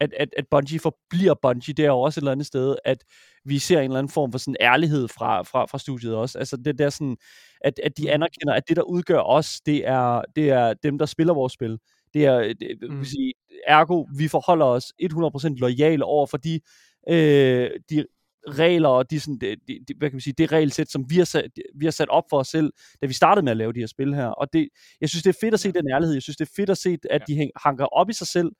[0.00, 3.04] at, at, at Bungie forbliver Bungie, det er jo også et eller andet sted, at
[3.44, 6.38] vi ser en eller anden form for sådan ærlighed fra, fra, fra studiet også.
[6.38, 7.16] Altså det der sådan,
[7.60, 11.06] at, at de anerkender, at det der udgør os, det er, det er dem, der
[11.06, 11.78] spiller vores spil.
[12.14, 12.88] Det er, det, mm.
[12.90, 12.98] Mm.
[12.98, 13.32] vil sige,
[13.66, 16.60] ergo, vi forholder os 100% lojale over for de,
[17.08, 18.04] øh, de
[18.48, 21.24] regler og de, sådan, de, de, hvad kan man sige, det regelsæt, som vi har,
[21.24, 23.80] sat, vi har sat op for os selv, da vi startede med at lave de
[23.80, 24.26] her spil her.
[24.26, 24.68] Og det,
[25.00, 26.14] jeg synes, det er fedt at se den ærlighed.
[26.14, 28.50] Jeg synes, det er fedt at se, at de hanker op i sig selv,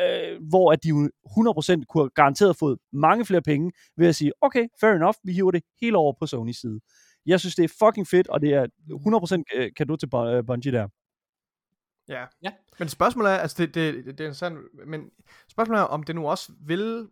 [0.00, 4.16] øh, hvor at de jo 100% kunne have garanteret fået mange flere penge ved at
[4.16, 6.80] sige, okay, fair enough, vi hiver det hele over på Sony's side.
[7.26, 8.66] Jeg synes, det er fucking fedt, og det er
[9.68, 10.88] 100% kado til Bun- øh, Bungie der.
[12.08, 12.24] Ja.
[12.42, 12.50] Ja.
[12.78, 15.10] Men spørgsmålet er, altså det, det, det, det er interessant, men
[15.50, 17.08] spørgsmålet er, om det nu også vil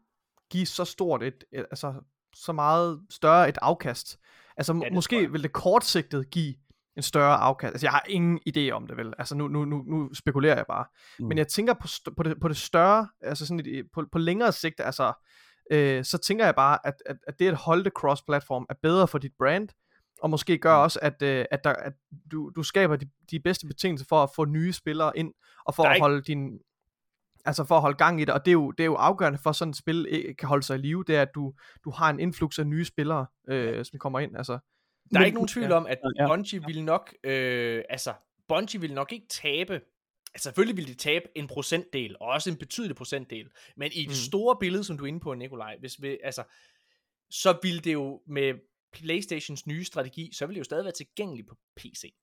[0.51, 1.95] give så stort et, et altså
[2.35, 4.19] så meget større et afkast.
[4.57, 6.55] Altså ja, måske vil det kortsigtet give
[6.97, 7.73] en større afkast.
[7.73, 9.15] Altså jeg har ingen idé om det vel.
[9.19, 10.85] Altså nu, nu, nu, nu spekulerer jeg bare.
[11.19, 11.27] Mm.
[11.27, 14.53] Men jeg tænker på, på, det, på det større, altså sådan et, på, på længere
[14.53, 15.13] sigt, altså
[15.71, 19.09] øh, så tænker jeg bare, at, at, at det at holde det cross-platform er bedre
[19.09, 19.69] for dit brand,
[20.23, 20.83] og måske gør Mm.
[20.83, 21.93] også, at, øh, at, der, at
[22.33, 25.33] du, du skaber de, de bedste betingelser for at få nye spillere ind,
[25.67, 26.59] og for er at holde din
[27.45, 29.39] altså for at holde gang i det, og det er jo, det er jo afgørende
[29.43, 31.53] for at sådan et spil øh, kan holde sig i live, det er, at du,
[31.85, 34.59] du har en influx af nye spillere, øh, som kommer ind, altså.
[35.13, 36.27] Der er ikke nogen tvivl om, at Ja.
[36.27, 38.15] Bungie ville nok, øh, altså,
[38.49, 39.73] Bungie ville nok ikke tabe,
[40.35, 44.09] altså selvfølgelig ville de tabe en procentdel, og også en betydelig procentdel, men i det
[44.09, 44.15] Mm.
[44.15, 46.45] store billede, som du er inde på, Nikolaj, hvis vi, altså,
[47.31, 48.55] så ville det jo med
[48.93, 52.15] Playstations nye strategi, så ville det jo stadig være tilgængeligt på PC.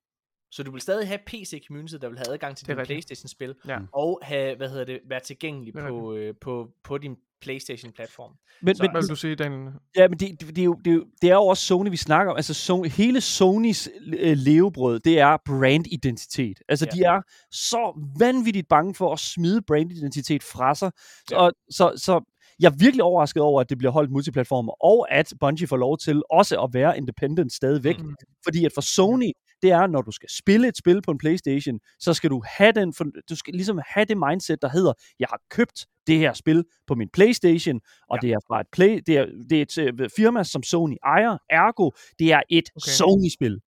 [0.51, 2.85] Så du vil stadig have PC-community, der vil have adgang til dine.
[2.85, 3.79] Playstation-spil, Ja.
[3.93, 8.31] og have, hvad hedder det, være tilgængelig Det på, øh, på, på din Playstation-platform.
[8.61, 9.71] Men, Så- men, Hvad vil du sige, Daniel?
[9.95, 11.89] Ja, men det, det, det, er jo, det, er jo, det er jo også Sony,
[11.89, 12.35] vi snakker om.
[12.37, 13.89] Altså, Sony, hele Sonys
[14.19, 16.57] øh, levebrød, det er brandidentitet.
[16.69, 16.97] Altså, Ja.
[16.97, 17.21] de er
[17.51, 20.91] så vanvittigt bange for at smide brandidentitet fra sig.
[21.29, 21.43] Så, Ja.
[21.43, 21.49] ja.
[21.69, 22.21] så, så
[22.59, 25.97] jeg er virkelig overrasket over, at det bliver holdt multiplatformer, og at Bungie får lov
[25.97, 27.99] til også at være independent stadigvæk.
[27.99, 28.15] Mm.
[28.43, 29.31] Fordi at for Sony,
[29.61, 32.71] det er, når du skal spille et spil på en Playstation, så skal du have
[32.71, 32.93] den,
[33.29, 36.95] du skal ligesom have det mindset, der hedder, jeg har købt det her spil på
[36.95, 37.79] min Playstation,
[38.09, 38.27] og Ja.
[38.27, 41.37] det er fra et, play, det er, det er et øh, firma, som Sony ejer,
[41.49, 42.89] ergo, det er et okay.
[42.91, 43.59] Sony-spil.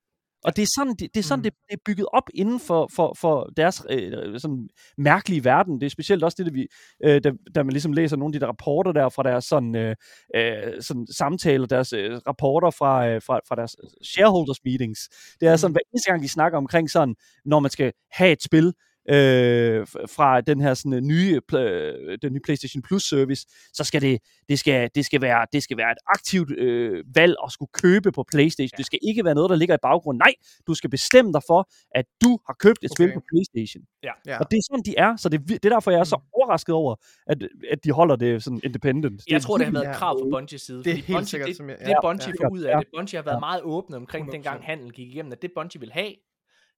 [0.44, 1.42] Og det er sådan, det, det, er, sådan Mm.
[1.42, 5.80] det, det er bygget op inden for, for, for deres øh, sådan mærkelige verden.
[5.80, 6.66] Det er specielt også det, der, vi,
[7.04, 9.76] øh, da, da man ligesom læser nogle af de der rapporter der fra deres sådan,
[9.76, 9.96] øh,
[10.36, 15.00] øh, sådan samtaler, deres øh, rapporter fra, øh, fra, fra deres shareholders meetings.
[15.40, 17.14] Det er sådan, hver eneste gang de snakker omkring sådan,
[17.44, 18.72] når man skal have et spil,
[19.10, 24.02] øh, fra den her sådan, øh, nye, øh, den nye PlayStation Plus service, så skal
[24.02, 24.18] det,
[24.48, 28.12] det, skal, det, skal, være, det skal være et aktivt øh, valg at skulle købe
[28.12, 28.70] på PlayStation.
[28.72, 28.76] Ja.
[28.76, 30.18] Det skal ikke være noget, der ligger i baggrunden.
[30.26, 30.34] Nej,
[30.66, 33.04] du skal bestemme dig for, at du har købt et okay.
[33.04, 33.82] spil på PlayStation.
[34.02, 34.12] Ja.
[34.26, 34.38] Ja.
[34.38, 35.16] Og det er sådan, de er.
[35.16, 36.28] Så det, er det er derfor, jeg er så Mm.
[36.32, 36.94] overrasket over,
[37.26, 37.38] at,
[37.70, 39.22] at de holder det sådan independent.
[39.30, 40.78] Jeg tror, det har været et krav fra Bungies side.
[40.84, 42.44] Det er helt Bungie, sikkert, det, som jeg- det ja, Bungie ja.
[42.46, 42.78] får ud af Ja.
[42.78, 42.86] det.
[42.96, 43.40] Bungie har været Ja.
[43.40, 44.32] meget åbne omkring 100%.
[44.32, 46.12] dengang handel gik igennem, at det Bungie vil have,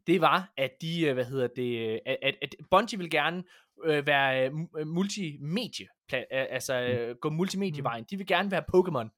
[0.07, 3.45] det var, at de, øh, hvad hedder det, øh, at, at, at Bungie vil gerne
[3.85, 5.87] øh, være øh, mu- multimedie,
[6.31, 8.05] altså øh, gå multimedievejen.
[8.11, 9.09] De vil gerne være Pokémon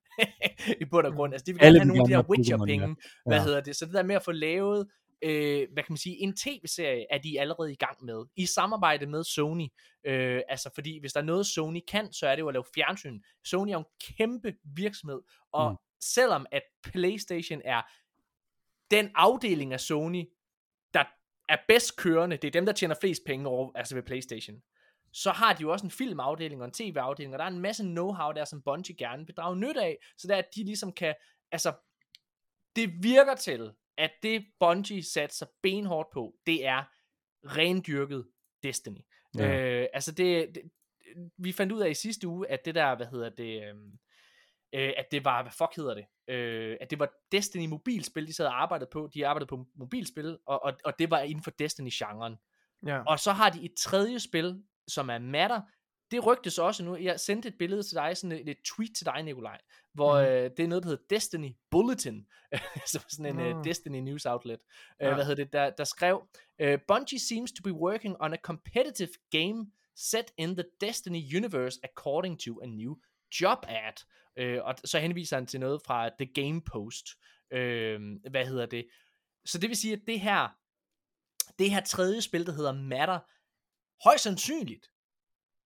[0.83, 1.33] i bund og grund.
[1.35, 2.97] Altså, de vil Alle gerne have vil nogle af de der Witcher-penge.
[3.27, 3.45] Hvad Ja.
[3.45, 3.77] hedder det?
[3.77, 4.87] Så det der med at få lavet
[5.23, 9.07] øh, hvad kan man sige, en tv-serie er de allerede i gang med, i samarbejde
[9.07, 9.67] med Sony.
[10.07, 12.65] Øh, altså fordi, hvis der er noget Sony kan, så er det jo at lave
[12.75, 13.21] fjernsyn.
[13.45, 15.21] Sony er jo en kæmpe virksomhed,
[15.53, 15.77] og Mm.
[16.01, 17.83] selvom at Playstation er
[18.91, 20.25] den afdeling af Sony,
[21.49, 24.63] er bedst kørende, det er dem, der tjener flest penge over, altså ved Playstation,
[25.13, 27.83] så har de jo også en filmafdeling og en tv-afdeling, og der er en masse
[27.83, 31.15] know-how der, som Bungie gerne vil drage nyt af, så der at de ligesom kan,
[31.53, 31.73] altså,
[32.77, 36.85] det virker til, at det Bungie satte sig benhårdt på, det er
[37.45, 38.27] rendyrket
[38.63, 39.01] Destiny.
[39.39, 39.45] Ja.
[39.45, 39.81] Ja.
[39.81, 40.63] Øh, altså det, det,
[41.37, 43.99] vi fandt ud af i sidste uge, at det der, hvad hedder det, øhm,
[44.73, 48.33] øh, at det var, hvad fuck hedder det, øh, at det var Destiny mobilspil, de
[48.33, 51.51] sad og arbejdede på, de arbejdede på mobilspil, og, og, og det var inden for
[51.51, 52.37] Destiny-genren.
[52.87, 53.03] Ja.
[53.07, 55.61] Og så har de et tredje spil, som er Matter.
[56.11, 56.97] Det rygtes også nu.
[56.97, 59.61] Jeg sendte et billede til dig, sådan et, et tweet til dig, Nikolaj,
[59.95, 60.27] hvor mm.
[60.27, 62.27] øh, det er noget, der hedder Destiny Bulletin,
[62.93, 63.59] som er sådan en Nå.
[63.59, 64.61] uh, Destiny news outlet,
[65.01, 65.09] Ja.
[65.09, 66.23] uh, hvad hedder det, der, der skrev,
[66.65, 69.67] uh, Bungie seems to be working on a competitive game
[69.97, 72.97] set in the Destiny universe according to a new
[73.41, 74.05] job ad.
[74.41, 77.07] Uh, og så henviser han til noget fra The Game Post.
[77.51, 78.87] Uh, hvad hedder det?
[79.45, 80.49] Så det vil sige, at det her,
[81.59, 83.19] det her tredje spil, der hedder Matter,
[84.05, 84.91] højst sandsynligt,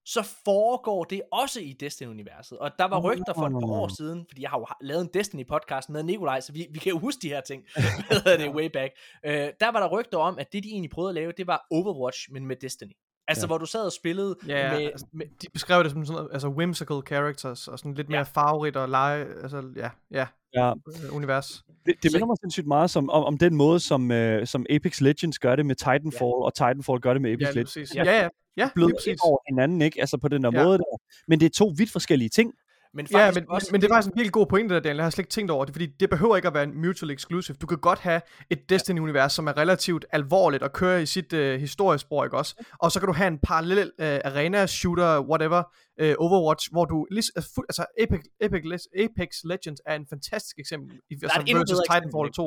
[0.05, 2.59] så foregår det også i Destiny-universet.
[2.59, 5.11] Og der var rygter for et par år siden, fordi jeg har jo lavet en
[5.17, 7.65] Destiny-podcast med Nikolaj, så vi, vi kan jo huske de her ting.
[8.09, 8.93] Hvad hedder det, way back.
[9.25, 11.67] Øh, der var der rygter om, at det de egentlig prøvede at lave, det var
[11.71, 12.93] Overwatch, men med Destiny.
[13.31, 13.47] Altså, Ja.
[13.47, 15.27] hvor du sad og spillede Ja, med, altså, med...
[15.43, 18.23] de beskrev det som sådan noget, altså whimsical characters, og sådan lidt mere Ja.
[18.23, 21.65] farverigt og lege, altså ja, ja, Ja, øh, univers.
[21.87, 25.01] det, det minder mig sindssygt meget som, om, om den måde, som, øh, som Apex
[25.01, 26.45] Legends gør det med Titanfall, ja.
[26.45, 27.75] og Titanfall gør det med Apex Ja, Legends.
[27.75, 27.95] præcis.
[27.97, 28.05] Ja.
[28.05, 30.01] Ja, ja, ja, blød ind over hinanden, ikke?
[30.01, 30.65] Altså på den der Ja.
[30.65, 30.97] måde der.
[31.29, 32.53] Men det er to vidt forskellige ting.
[32.95, 34.81] Men Ja, faktisk men, også, men, men det er faktisk en virkelig god pointe der,
[34.81, 34.97] Daniel.
[34.97, 37.11] Jeg har slet ikke tænkt over det, fordi det behøver ikke at være en mutual
[37.11, 37.57] exclusive.
[37.61, 41.61] Du kan godt have et Destiny-univers, som er relativt alvorligt og kører i sit øh,
[41.61, 42.65] historiespor, ikke også?
[42.79, 45.63] Og så kan du have en parallel øh, arena-shooter, whatever,
[46.01, 47.07] øh, Overwatch, hvor du...
[47.17, 52.47] altså, Apex, Apex, Apex Legends er en fantastisk eksempel, i, altså, versus Titanfall eksempel, 2.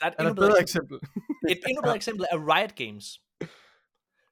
[0.00, 0.96] der er et endnu bedre eksempel?
[1.52, 3.06] Et endnu bedre eksempel er Riot Games.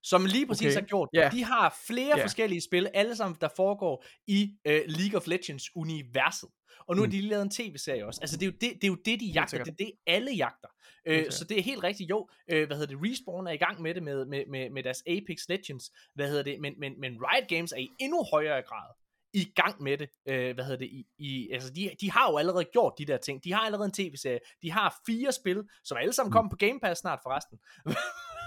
[0.02, 0.74] Som lige præcis Okay.
[0.74, 1.32] har gjort det.
[1.32, 2.24] De har flere Ja.
[2.24, 6.48] forskellige spil, alle sammen der foregår i uh, League of Legends universet.
[6.88, 7.10] Og nu har Mm.
[7.10, 8.20] de lige lavet en tv-serie også.
[8.22, 9.64] Altså det er jo det, det, er jo det de jagter.
[9.64, 10.68] Det er det, alle jagter.
[11.06, 12.10] Øh, så det er helt rigtigt.
[12.10, 13.10] Jo, øh, hvad hedder det?
[13.10, 15.90] Respawn er i gang med det med, med, med, med deres Apex Legends.
[16.14, 16.60] Hvad hedder det?
[16.60, 18.90] Men, men, men Riot Games er i endnu højere grad
[19.34, 20.08] i gang med det.
[20.28, 20.86] Øh, hvad hedder det?
[20.86, 23.44] I, i, altså de, de har jo allerede gjort de der ting.
[23.44, 24.38] De har allerede en tv-serie.
[24.62, 26.32] De har fire spil, som alle sammen Mm.
[26.32, 27.58] kommer på Game Pass snart forresten.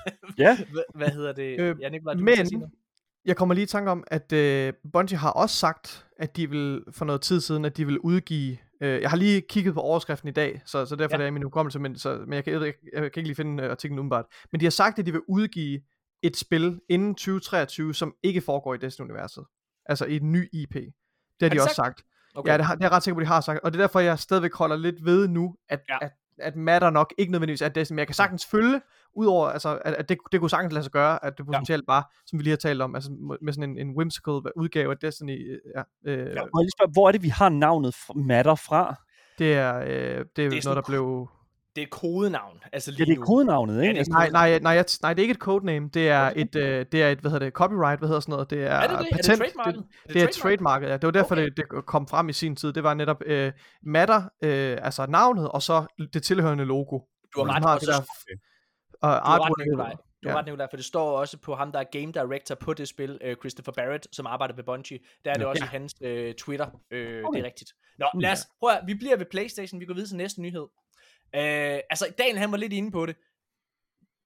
[0.37, 0.57] Ja.
[0.95, 1.59] hvad, hedder det?
[1.59, 2.71] Øh, ja, Nicolaj, du Men
[3.25, 6.83] jeg kommer lige i tanke om, at øh, Bungie har også sagt, at de vil
[6.91, 8.57] for noget tid siden, at de vil udgive...
[8.81, 11.17] Øh, jeg har lige kigget på overskriften i dag, så, så derfor Ja.
[11.17, 13.35] det er i min hukommelse, men, så, men jeg, kan, jeg, jeg kan ikke lige
[13.35, 14.25] finde øh, artiklen umiddelbart.
[14.51, 15.81] Men de har sagt, at de vil udgive
[16.23, 19.43] et spil inden 2023, som ikke foregår i Destiny-universet.
[19.85, 20.73] Altså i et ny IP.
[20.73, 20.91] Det
[21.41, 22.03] har de de også sagt sagt.
[22.35, 22.51] Okay.
[22.51, 23.59] Ja, det, har, det er jeg ret sikker på, de har sagt.
[23.63, 25.97] Og det er derfor, jeg stadigvæk holder lidt ved nu, at, ja.
[26.01, 28.81] at at matter nok ikke nødvendigvis er det, som jeg kan sagtens følge,
[29.13, 31.93] udover, altså, at, at det, det kunne sagtens lade sig gøre, at det potentielt ja.
[31.93, 34.97] var, som vi lige har talt om, altså med sådan en, en whimsical udgave af
[34.97, 38.55] Destiny, ja, øh, Ja, må jeg lige spørge, hvor er det, vi har navnet Matter
[38.55, 38.95] fra?
[39.39, 41.29] det er, øh, det er, Det er noget, der blev...
[41.75, 42.59] Det er et kodenavn.
[42.73, 43.89] Altså lige Ja, det er kodenavnet, ikke?
[43.89, 46.31] det er Altså, Nej, nej, nej, jeg, nej, det er ikke et codename, det er
[46.35, 48.67] et, øh, det er et, hvad hedder det, copyright, hvad hedder sådan noget, det er,
[48.69, 48.95] Er det det?
[48.95, 49.83] Er det patent, trademarket?
[50.07, 50.93] det, det er trademarket, ja.
[50.93, 51.45] Det var derfor, okay.
[51.45, 52.73] det, det kom frem i sin tid.
[52.73, 53.51] Det var netop øh,
[53.83, 56.99] Matter, øh, altså navnet, og så det tilhørende logo.
[57.35, 58.27] Du har ret, har og det så-
[59.01, 59.65] der, og Du har ret.
[59.67, 59.91] Nikolaj.
[60.23, 60.39] Du har Ja.
[60.39, 63.19] ret, Nikolaj, for det står også på ham, der er game director på det spil,
[63.23, 64.99] øh, Christopher Barrett, som arbejder ved Bungie.
[65.25, 66.65] Der er det også i hans øh, Twitter.
[66.91, 67.37] Øh, Okay.
[67.37, 67.69] Det er rigtigt.
[67.99, 70.65] Nå, lad os, prøv at, vi bliver ved Playstation, vi går videre til næste nyhed.
[71.35, 73.15] Øh, altså, Daniel han var lidt inde på det.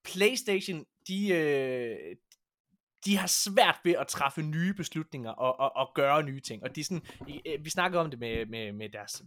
[0.03, 2.15] Playstation, de, øh,
[3.06, 6.64] de har svært ved at træffe nye beslutninger og, og, og gøre nye ting.
[6.64, 7.06] Og de sådan,
[7.45, 9.23] øh, vi snakkede om det med, med, med deres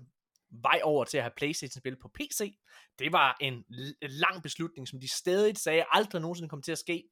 [0.50, 2.58] vej over til at have Playstation-spil på PC.
[2.98, 6.78] Det var en l- lang beslutning, som de stadig sagde aldrig nogensinde kom til at
[6.78, 7.04] ske.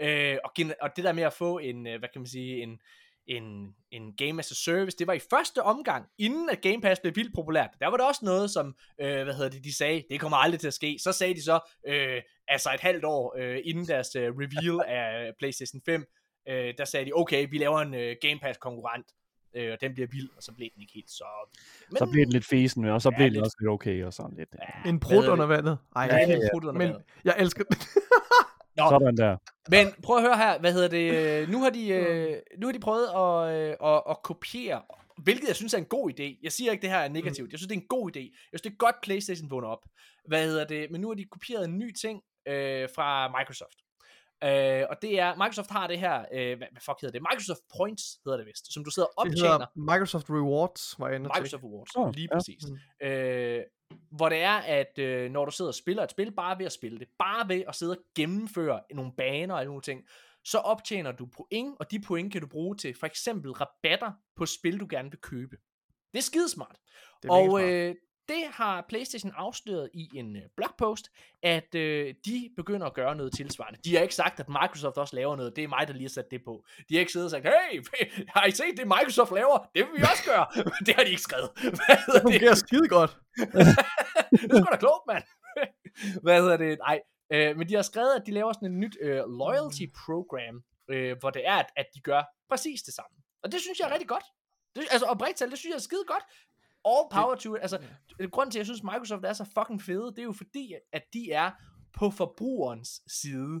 [0.00, 2.62] Øh, og, gen- og det der med at få en, øh, hvad kan man sige,
[2.62, 2.80] en,
[3.26, 7.00] en, en Game as a Service, det var i første omgang, inden at Game Pass
[7.00, 7.70] blev vildt populært.
[7.80, 10.60] Der var det også noget, som, øh, hvad hedder det, de sagde, det kommer aldrig
[10.60, 10.96] til at ske.
[11.02, 15.32] Så sagde de så, øh, altså et halvt år øh, inden deres øh, reveal af
[15.38, 16.04] PlayStation 5,
[16.48, 19.06] øh, der sagde de, okay, vi laver en øh, Game Pass konkurrent,
[19.56, 21.24] øh, og den bliver vild, og så blev den ikke helt så...
[21.90, 23.44] Men, så bliver det lidt fesen, og så Ja, bliver det lidt.
[23.44, 24.48] også lidt okay, og sådan lidt.
[24.84, 25.56] Ja, En brud under det?
[25.56, 25.78] vandet.
[25.96, 27.02] Ej, Ja, ja, brudt under men vandet.
[27.24, 27.64] jeg elsker
[28.76, 29.36] Nå, Sådan der.
[29.70, 32.72] Men prøv at høre her, hvad hedder det, øh, nu har de, øh, nu har
[32.72, 34.82] de prøvet at, øh, at, at kopiere,
[35.22, 36.40] hvilket jeg synes er en god idé.
[36.42, 38.20] Jeg siger ikke, det her er negativt, jeg synes, det er en god idé.
[38.20, 39.84] Jeg synes, det er godt, Playstation vågner op.
[40.28, 43.78] Hvad hedder det, men nu har de kopieret en ny ting øh, fra Microsoft.
[44.44, 47.22] Øh, og det er, Microsoft har det her, øh, hvad, hvad fuck hedder det?
[47.30, 49.52] Microsoft Points hedder det vist, som du sidder og det optjener.
[49.52, 52.36] hedder Microsoft Rewards, var jeg Microsoft Awards, Åh, lige ja.
[52.36, 52.62] præcis.
[53.02, 53.60] Øh,
[54.10, 56.72] hvor det er, at øh, når du sidder og spiller et spil, bare ved at
[56.72, 60.04] spille det, bare ved at sidde og gennemføre nogle baner og alle nogle ting,
[60.44, 64.46] så optjener du point, og de point kan du bruge til for eksempel rabatter på
[64.46, 65.56] spil, du gerne vil købe.
[66.12, 66.76] Det er skidesmart.
[67.22, 67.94] Det er Og øh,
[68.28, 71.10] det har PlayStation afsløret i en øh, blogpost,
[71.42, 73.78] at øh, de begynder at gøre noget tilsvarende.
[73.84, 75.56] De har ikke sagt, at Microsoft også laver noget.
[75.56, 76.64] Det er mig, der lige har sat det på.
[76.88, 77.84] De har ikke siddet og sagt, hey,
[78.36, 79.58] har I set det Microsoft laver?
[79.74, 80.46] Det vil vi også gøre.
[80.86, 81.50] Det har de ikke skrevet.
[81.78, 83.18] Hvad Det fungerer skide godt.
[84.30, 85.24] det er sgu da klogt, mand.
[86.22, 86.78] Hvad hedder det?
[86.78, 87.00] Nej.
[87.32, 90.56] Øh, men de har skrevet, at de laver sådan et nyt øh, loyalty program,
[90.90, 93.16] øh, hvor det er, at, at de gør præcis det samme.
[93.42, 94.24] Og det synes jeg er rigtig godt.
[94.74, 96.24] Det, altså oprigtigt det synes jeg er skide godt.
[96.86, 97.62] All power to it.
[97.62, 97.78] Altså,
[98.32, 101.02] grunden til, at jeg synes, Microsoft er så fucking fede, det er jo fordi, at
[101.12, 101.50] de er
[101.92, 103.60] på forbrugerens side.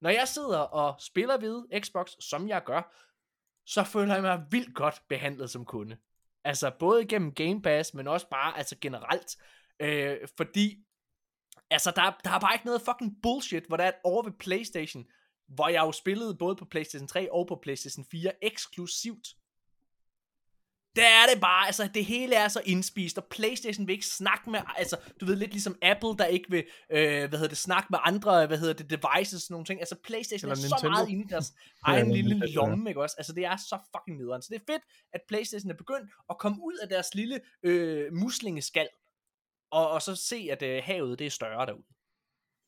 [0.00, 2.94] Når jeg sidder og spiller ved Xbox, som jeg gør,
[3.66, 5.96] så føler jeg mig vildt godt behandlet som kunde.
[6.44, 9.36] Altså både gennem Game Pass, men også bare altså generelt.
[9.80, 10.76] Øh, fordi,
[11.70, 14.32] altså der, der er bare ikke noget fucking bullshit, hvor der er et over ved
[14.32, 15.06] Playstation,
[15.48, 19.28] hvor jeg jo spillede både på Playstation 3 og på Playstation 4 eksklusivt.
[20.96, 24.50] Der er det bare, altså det hele er så indspist, og Playstation vil ikke snakke
[24.50, 27.86] med, altså du ved lidt ligesom Apple, der ikke vil, øh, hvad hedder det, snakke
[27.90, 29.80] med andre, hvad hedder det, devices og sådan nogle ting.
[29.80, 30.80] Altså Playstation Eller er Nintendo.
[30.80, 31.52] så meget inde i deres
[31.86, 33.14] egen lille lomme, ikke også?
[33.18, 34.42] Altså det er så fucking nederen.
[34.42, 34.82] Så det er fedt,
[35.12, 38.88] at Playstation er begyndt at komme ud af deres lille øh, muslingeskal,
[39.70, 41.86] og, og så se, at øh, havet det er større derude.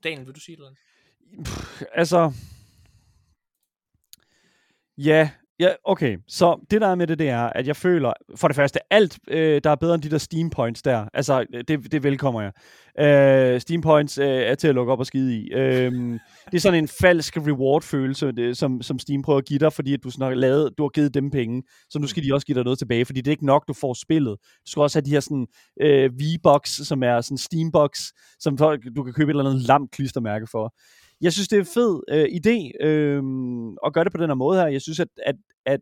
[0.04, 0.78] Daniel, vil du sige noget?
[1.92, 2.32] altså...
[4.98, 5.30] Ja,
[5.60, 6.18] ja, okay.
[6.28, 9.18] Så det der er med det, det er, at jeg føler, for det første, alt,
[9.28, 11.06] øh, der er bedre end de der Steam Points der.
[11.14, 12.52] Altså, det, det velkommer jeg.
[12.98, 15.52] Øh, Steam Points øh, er til at lukke op og skide i.
[15.52, 15.92] Øh,
[16.46, 19.94] det er sådan en falsk reward-følelse, det, som, som Steam prøver at give dig, fordi
[19.94, 22.46] at du, sådan har lavet, du har givet dem penge, så nu skal de også
[22.46, 24.36] give dig noget tilbage, fordi det er ikke nok, du får spillet.
[24.40, 25.46] Du skal også have de her sådan
[25.80, 29.90] øh, V-Box, som er sådan Steam-box, som folk, du kan købe et eller andet lamt
[29.90, 30.74] klistermærke for.
[31.20, 33.22] Jeg synes, det er en fed øh, idé øh,
[33.86, 34.66] at gøre det på den her måde her.
[34.66, 35.36] Jeg synes, at, at,
[35.66, 35.80] at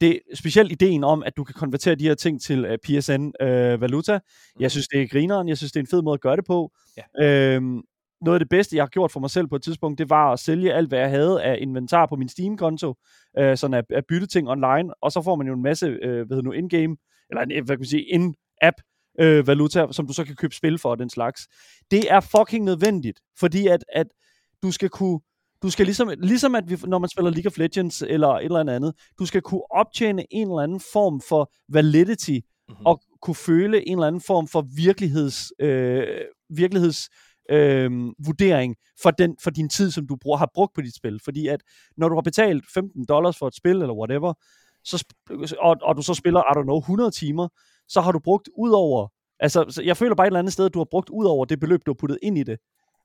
[0.00, 4.20] det specielt ideen om, at du kan konvertere de her ting til uh, PSN-valuta.
[4.60, 5.48] jeg synes, det er grineren.
[5.48, 6.72] Jeg synes, det er en fed måde at gøre det på.
[6.96, 7.26] Ja.
[7.26, 7.82] Øhm,
[8.20, 10.32] noget af det bedste, jeg har gjort for mig selv på et tidspunkt, det var
[10.32, 12.94] at sælge alt, hvad jeg havde af inventar på min Steam-konto,
[13.38, 16.26] øh, sådan at, at bytte ting online, og så får man jo en masse, øh,
[16.26, 16.96] hvad hedder nu, in-game,
[17.30, 18.76] eller en, hvad kan man sige, in-app
[19.20, 21.48] øh, valuta, som du så kan købe spil for og den slags.
[21.90, 24.06] Det er fucking nødvendigt, fordi at, at
[24.62, 25.20] du skal kunne
[25.62, 28.74] du skal ligesom, ligesom at vi, når man spiller League of Legends eller et eller
[28.74, 32.30] andet, du skal kunne optjene en eller anden form for validity,
[32.68, 32.72] Mhm.
[32.74, 32.86] mm-hmm.
[32.86, 36.06] og kunne føle en eller anden form for virkeligheds, øh,
[36.50, 37.08] virkeligheds
[37.50, 37.90] øh,
[38.26, 41.20] vurdering for, den, for din tid, som du bruger, har brugt på dit spil.
[41.24, 41.60] Fordi at
[41.96, 44.34] når du har betalt 15 dollars for et spil, eller whatever,
[44.84, 45.04] så,
[45.60, 47.48] og, og du så spiller, I don't know, 100 timer,
[47.88, 49.08] så har du brugt ud over
[49.40, 51.44] Altså, så jeg føler bare et eller andet sted, at du har brugt ud over
[51.44, 52.58] det beløb, du har puttet ind i det.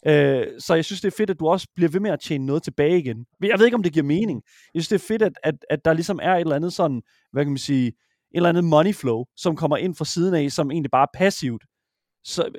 [0.07, 2.45] Øh, så jeg synes, det er fedt, at du også bliver ved med at tjene
[2.45, 3.25] noget tilbage igen.
[3.41, 4.41] Jeg ved ikke, om det giver mening.
[4.73, 7.01] Jeg synes, det er fedt, at, at, at der ligesom er et eller andet sådan,
[7.31, 7.93] hvad kan man sige, et
[8.33, 11.63] eller andet money flow, som kommer ind fra siden af, som egentlig bare er passivt.
[12.23, 12.49] Så,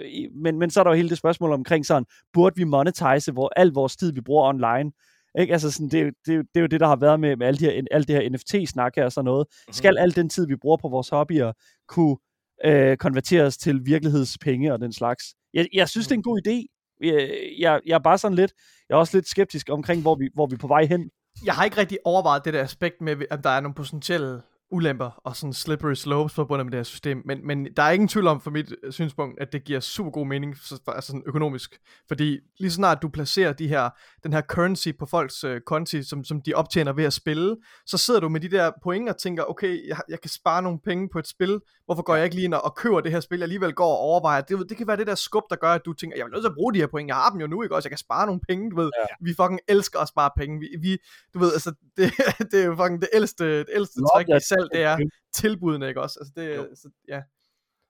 [0.42, 3.52] men, men så er der jo hele det spørgsmål omkring sådan, burde vi monetize hvor,
[3.56, 4.92] al vores tid, vi bruger online?
[5.38, 5.52] Ikke?
[5.52, 7.20] Altså sådan, det, er jo- det, er jo- det er jo det, der har været
[7.20, 9.46] med, med alle de her, alt det her NFT-snak her og sådan noget.
[9.70, 11.52] Skal al den tid, vi bruger på vores hobbyer,
[11.88, 12.16] kunne
[12.64, 15.24] øh, konverteres til virkelighedspenge og den slags?
[15.54, 16.77] Jeg, jeg synes, det er en god idé.
[17.00, 18.52] Jeg, jeg, jeg er bare sådan lidt,
[18.88, 21.10] jeg er også lidt skeptisk omkring, hvor vi, hvor vi er på vej hen.
[21.44, 25.10] Jeg har ikke rigtig overvejet det der aspekt med, at der er nogle potentielle ulemper
[25.24, 28.26] og sådan slippery slopes forbundet med det her system, men, men der er ingen tvivl
[28.26, 31.80] om for mit øh, synspunkt, at det giver super god mening, for- altså sådan økonomisk,
[32.08, 33.90] fordi lige så snart du placerer de her,
[34.22, 37.98] den her currency på folks øh, konti, som, som de optjener ved at spille, så
[37.98, 41.08] sidder du med de der point og tænker, okay, jeg, jeg kan spare nogle penge
[41.12, 43.38] på et spil, hvorfor går jeg ikke lige ind og, og køber det her spil,
[43.38, 45.80] jeg alligevel går og overvejer, det, det kan være det der skub, der gør, at
[45.84, 47.46] du tænker, jeg er nødt til at bruge de her point, jeg har dem jo
[47.46, 49.14] nu, ikke også, jeg kan spare nogle penge, du ved, ja.
[49.20, 50.98] vi fucking elsker at spare penge, vi, vi
[51.34, 52.12] du ved, altså, det,
[52.50, 54.02] det er jo fucking det ældste, det ældste i
[54.34, 54.57] that.
[54.60, 54.98] Salg, det er
[55.34, 56.18] tilbudene, ikke også?
[56.20, 56.68] Altså det, Jo.
[56.74, 57.22] så, ja.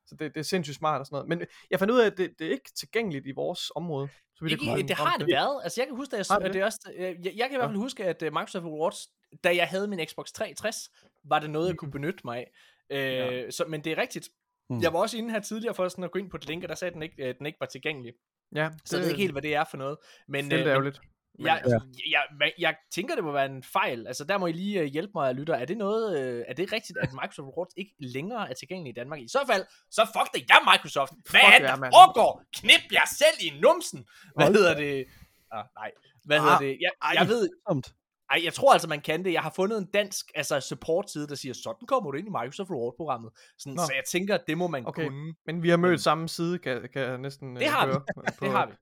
[0.07, 1.29] Så det, det er sindssygt smart og sådan noget.
[1.29, 4.09] Men jeg fandt ud af, at det, det er ikke tilgængeligt i vores område.
[4.35, 5.61] Så jeg Ikke, kunne det komme har det været.
[5.63, 7.57] Altså, jeg kan huske, at jeg, det at det også, øh, jeg, jeg kan i
[7.57, 9.09] hvert fald huske, at øh, Microsoft Rewards,
[9.45, 10.91] da jeg havde min Xbox 360,
[11.25, 12.51] var det noget, jeg kunne benytte mig af.
[12.91, 13.51] Øh, Ja.
[13.51, 14.29] så, men det er rigtigt.
[14.71, 14.81] Mm.
[14.83, 16.69] Jeg var også inde her tidligere for sådan at gå ind på et link, og
[16.69, 18.13] der sagde, at den ikke, øh, den ikke var tilgængelig.
[18.55, 19.99] Ja, Så jeg ved ikke helt, hvad det er for noget.
[20.29, 21.01] Men, det er øh, lidt
[21.39, 21.71] men jeg, Ja.
[21.71, 24.07] jeg, jeg, jeg, jeg tænker, det må være en fejl.
[24.07, 25.55] Altså, der må I lige øh, hjælpe mig, lytter.
[25.55, 28.95] Er det noget, øh, er det rigtigt, at Microsoft Rewards ikke længere er tilgængelig i
[28.95, 29.21] Danmark?
[29.21, 31.13] I så fald, så fuck det, jeg Microsoft.
[31.13, 32.43] Hvad Fuck er det, der foregår?
[32.55, 34.07] Knip jer selv i numsen.
[34.35, 35.07] Hvad Hold hedder det?
[35.53, 35.91] Ah, nej.
[36.25, 36.77] Hvad hedder Ah, det?
[36.81, 37.15] Jeg, ej.
[37.19, 37.93] jeg ved, Tomt.
[38.31, 39.33] ej, jeg tror altså, man kan det.
[39.33, 42.71] Jeg har fundet en dansk altså support-side, der siger, sådan kommer du ind i Microsoft
[42.71, 43.33] Rewards-programmet.
[43.59, 43.83] Sådan, Nå.
[43.87, 45.09] så jeg tænker, at det må man Okay.
[45.09, 45.35] kunne.
[45.47, 47.93] Men vi har mødt samme side, kan, kan jeg næsten Det øh, har vi.
[47.93, 48.73] høre på- Det har vi.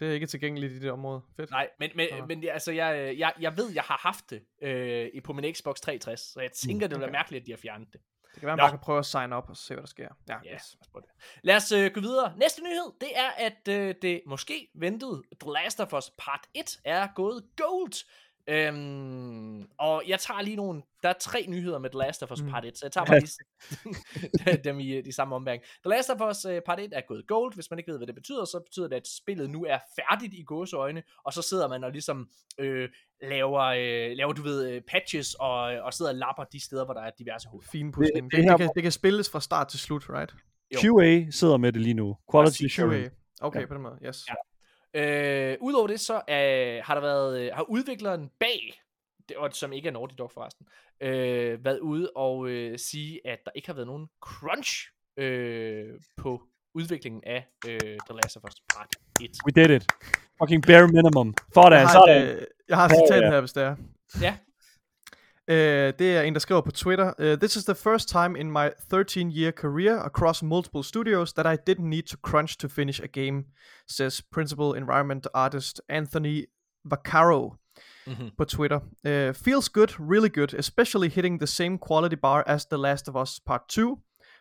[0.00, 1.20] Det er ikke tilgængeligt i det område.
[1.36, 1.50] Fedt.
[1.50, 2.26] Nej, men, men, Nå.
[2.26, 6.20] men altså, jeg, jeg, jeg ved, jeg har haft det øh, på min Xbox 360,
[6.20, 7.18] så jeg tænker, det vil være okay.
[7.18, 8.00] mærkeligt, at de har fjernet det.
[8.34, 8.62] Det kan være, man Nå.
[8.62, 10.08] bare kan prøve at sign up og se, hvad der sker.
[10.28, 10.76] Ja, Ja, yes.
[10.92, 11.08] på det.
[11.42, 12.34] Lad os øh, gå videre.
[12.36, 16.78] Næste nyhed, det er, at øh, det måske ventede The Last of Us Part 1
[16.84, 17.92] er gået gold.
[18.48, 22.42] Øhm, og jeg tager lige nogle, der er tre nyheder med The Last of Us
[22.42, 22.48] Mm.
[22.50, 25.62] Part 1, så jeg tager bare lige dem i øh, de samme ombæring.
[25.62, 28.06] The Last of Us øh, Part 1 er gået gold, hvis man ikke ved, hvad
[28.06, 31.68] det betyder, så betyder det, at spillet nu er færdigt i gåseøjne, og så sidder
[31.68, 32.88] man og ligesom øh,
[33.22, 36.94] laver, øh, laver, du ved, øh, patches, og, og sidder og lapper de steder, hvor
[36.94, 37.68] der er diverse huller.
[37.72, 38.24] Fin pudsning.
[38.30, 40.34] det Det, det, her- det, kan, det kan spilles fra start til slut, right?
[40.74, 40.78] Jo.
[40.98, 42.16] QA sidder med det lige nu.
[42.32, 42.62] Quality.
[42.76, 43.08] QA.
[43.42, 43.66] Okay, Ja.
[43.66, 44.24] på den måde, yes.
[44.28, 44.34] Ja.
[44.94, 48.82] Øh, Udover det, så øh, har der været, øh, har udvikleren bag,
[49.28, 50.66] det, og som ikke er Naughty Dog forresten,
[51.00, 56.42] øh, været ude og øh, sige, at der ikke har været nogen crunch øh, på
[56.74, 58.88] udviklingen af øh, The Last of Us Part
[59.20, 59.30] 1.
[59.46, 59.86] We did it.
[60.42, 61.34] Fucking bare minimum.
[61.54, 62.22] Sådan, Jeg har, sådan.
[62.22, 63.30] et, øh, jeg har et Ja, citat ja.
[63.30, 63.76] her, hvis det er.
[64.20, 64.36] Ja.
[65.50, 65.54] Uh,
[65.98, 67.12] det er en, der skriver på Twitter.
[67.18, 71.56] Uh, This is the first time in my 13-year career across multiple studios that I
[71.70, 73.44] didn't need to crunch to finish a game,
[73.88, 76.44] says principal environment artist Anthony
[76.84, 77.56] Vaccaro
[78.06, 78.28] Mm-hmm.
[78.38, 78.80] på Twitter.
[79.04, 83.16] Uh, feels good, really good, especially hitting the same quality bar as The Last of
[83.16, 83.98] Us Part 2.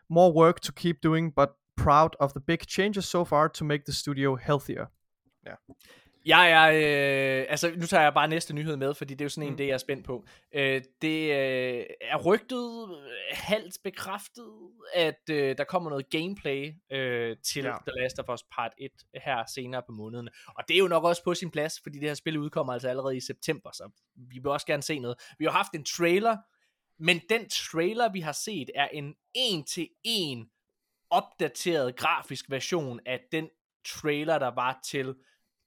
[0.10, 3.84] More work to keep doing, but proud of the big changes so far to make
[3.86, 4.88] the studio healthier.
[6.26, 6.68] Jeg er,
[7.41, 9.52] øh, altså nu tager jeg bare næste nyhed med, fordi det er jo sådan en,
[9.54, 9.58] Mm.
[9.58, 10.26] det jeg er spændt på.
[10.56, 12.98] Øh, det øh, er rygtet, øh,
[13.32, 14.50] halvt bekræftet,
[14.96, 17.70] at øh, der kommer noget gameplay øh, til Ja.
[17.70, 17.76] ja.
[17.88, 18.91] The Last of Us Part 1
[19.24, 20.30] her senere på måneden.
[20.48, 22.90] Og det er jo nok også på sin plads, fordi det her spil udkommer altså
[22.90, 25.18] allerede i september, så vi vil også gerne se noget.
[25.40, 26.38] Vi har haft en trailer,
[26.98, 30.50] men den trailer, vi har set, er en en-til-en
[31.10, 33.50] opdateret grafisk version af den
[33.86, 35.16] trailer, der var til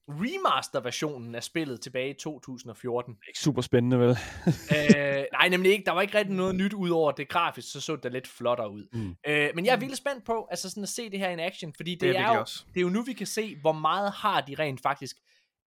[0.09, 3.16] remaster-versionen af spillet tilbage i 2014.
[3.29, 4.11] Ikke super spændende, vel?
[4.77, 5.85] øh, nej, nemlig ikke.
[5.85, 8.70] Der var ikke rigtig noget nyt ud over det grafisk, så så det lidt flottere
[8.73, 8.89] ud.
[8.93, 9.15] Mm.
[9.27, 11.73] Øh, men jeg er vildt spændt på altså sådan at se det her in action,
[11.77, 12.65] fordi det, Det er det, er, jo, også.
[12.74, 15.16] det er jo nu, vi kan se, hvor meget har de rent faktisk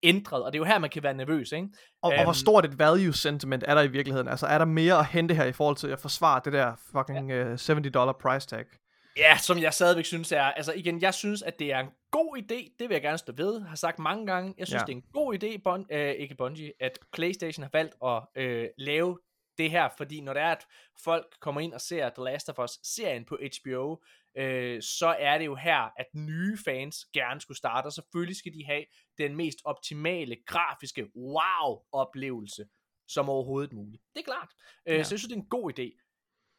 [0.04, 1.68] ændret, og det er jo her, man kan være nervøs, ikke?
[2.04, 2.34] Og, og hvor Øhm.
[2.34, 4.28] stort et value sentiment er der i virkeligheden?
[4.28, 7.32] Altså er der mere at hente her i forhold til at forsvare det der fucking
[7.34, 8.64] uh, 70 dollar price tag?
[9.18, 12.38] Ja, som jeg stadigvæk synes er, altså igen, jeg synes, at det er en god
[12.38, 14.86] idé, det vil jeg gerne stå ved, har sagt mange gange, jeg synes, Ja.
[14.86, 18.70] det er en god idé, bon, øh, ikke Bungie, at Playstation har valgt at øh,
[18.78, 19.20] lave
[19.58, 20.66] det her, fordi når det er, at
[21.04, 24.04] folk kommer ind og ser The Last of Us-serien på HBO,
[24.38, 28.54] øh, så er det jo her, at nye fans gerne skulle starte, og selvfølgelig skal
[28.54, 28.86] de have
[29.18, 32.66] den mest optimale, grafiske wow-oplevelse,
[33.08, 34.04] som overhovedet muligt.
[34.14, 34.50] Det er klart.
[34.88, 35.04] Øh, Ja.
[35.04, 36.02] Så jeg synes, det er en god idé.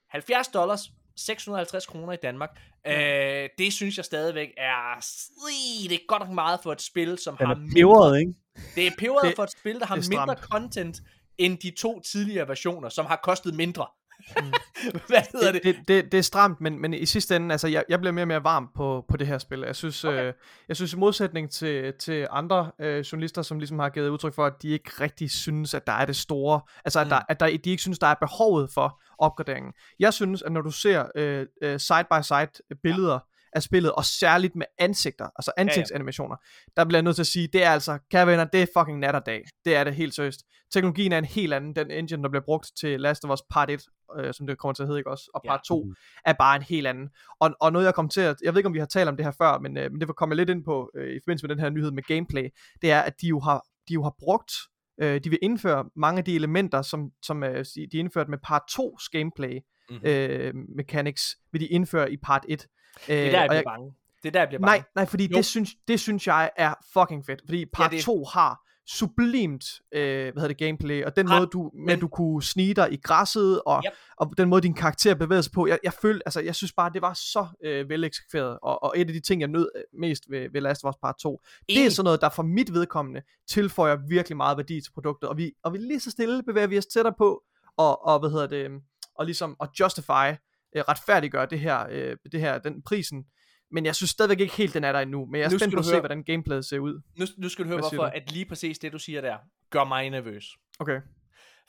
[0.08, 2.51] 70 dollars, 650 kroner i Danmark.
[2.86, 5.05] Øh, det synes jeg stadigvæk er...
[5.51, 8.32] Ii, det er godt nok meget for et spil, som Den har peberet, ikke?
[8.74, 11.02] Det er peberet Det- for et spil, der har mindre content
[11.38, 13.86] end de to tidligere versioner, som har kostet mindre.
[15.09, 15.62] Hvad hedder det?
[15.62, 18.22] det, det, det er stramt, men, men i sidste ende, altså jeg, jeg bliver mere
[18.22, 19.60] og mere varm på, på det her spil.
[19.66, 20.26] Jeg synes, okay.
[20.26, 20.32] øh,
[20.68, 24.47] jeg synes i modsætning til, til andre øh, journalister, som ligesom har givet udtryk for,
[24.47, 27.10] at de ikke rigtig synes, at der er det store, altså at, Mm.
[27.10, 29.72] der, at der, de ikke synes, der er behovet for opgraderingen.
[29.98, 32.48] Jeg synes, at når du ser øh, øh, side-by-side
[32.82, 33.18] billeder
[33.56, 36.36] af spillet, og særligt med ansigter, altså ansigtsanimationer,
[36.76, 38.98] der bliver jeg nødt til at sige, det er altså, kære venner, det er fucking
[38.98, 39.44] nat og dag.
[39.64, 40.42] Det er det helt seriøst.
[40.72, 41.76] Teknologien er en helt anden.
[41.76, 43.82] Den engine, der bliver brugt til Last of Us Part 1,
[44.18, 45.30] øh, som det kommer til at hedde, ikke også?
[45.34, 45.50] Og Ja.
[45.50, 45.82] Part 2
[46.24, 47.08] er bare en helt anden.
[47.40, 49.16] Og, og noget jeg kom til at, jeg ved ikke om vi har talt om
[49.16, 51.46] det her før, men, øh, men det var kommet lidt ind på øh, i forbindelse
[51.46, 52.48] med den her nyhed med gameplay,
[52.82, 54.52] det er, at de jo har, de jo har brugt,
[55.00, 58.62] øh, de vil indføre mange af de elementer, som, som øh, de indførte med Part
[58.70, 59.58] 2's gameplay
[59.90, 60.00] Mhm.
[60.06, 62.66] øh, mechanics, vil de indføre i Part 1.
[63.09, 63.93] Øh, Det er der, jeg bliver bange.
[64.23, 64.78] Det er der, jeg bliver bange.
[64.78, 65.36] Nej, nej, fordi Jo.
[65.36, 67.43] det synes, det synes jeg er fucking fedt.
[67.47, 71.39] Fordi part det- ja, 2 har sublimt, øh, hvad hedder det, gameplay, og den Har-
[71.39, 73.93] måde, du, med men- du kunne snige dig i græsset, og, Yep.
[74.16, 75.66] og den måde, din karakter bevæger sig på.
[75.66, 79.06] Jeg, jeg følte, altså, jeg synes bare, det var så øh, veleksekveret, og, og et
[79.09, 81.86] af de ting, jeg nød øh, mest ved, ved Last of Us Part 2, det
[81.86, 85.52] er sådan noget, der for mit vedkommende tilføjer virkelig meget værdi til produktet, og vi,
[85.64, 87.43] og vi lige så stille bevæger vi os tættere på,
[87.77, 88.70] og, og hvad hedder det,
[89.14, 90.32] og ligesom at justify,
[90.77, 93.24] øh, retfærdiggøre det her, øh, det her, den prisen,
[93.70, 95.27] men jeg synes stadigvæk ikke helt, den er der endnu.
[95.27, 97.01] Men jeg er spændt skal på at se, hvordan gameplayet ser ud.
[97.19, 98.11] Nu, nu skal du høre, hvorfor du?
[98.15, 99.36] at lige præcis det, du siger der,
[99.70, 100.44] gør mig nervøs.
[100.78, 101.01] Okay.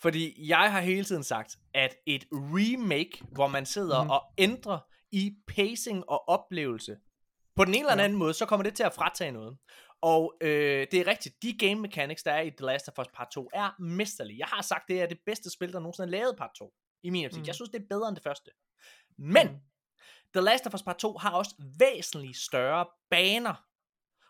[0.01, 4.09] Fordi jeg har hele tiden sagt, at et remake, hvor man sidder Mhm.
[4.11, 4.79] og ændrer
[5.11, 6.95] i pacing og oplevelse,
[7.55, 8.03] på den ene eller Ja.
[8.03, 9.57] anden måde, så kommer det til at fratage noget.
[10.01, 13.07] Og øh, det er rigtigt, de game mechanics, der er i The Last of Us
[13.15, 14.37] Part 2, er mesterlige.
[14.39, 17.09] Jeg har sagt, det er det bedste spil, der nogensinde er lavet Part 2, i
[17.09, 17.39] min optik.
[17.39, 17.47] Mhm.
[17.47, 18.51] Jeg synes, det er bedre end det første.
[19.17, 19.57] Men, Mhm.
[20.33, 23.63] The Last of Us Part 2 har også væsentligt større baner.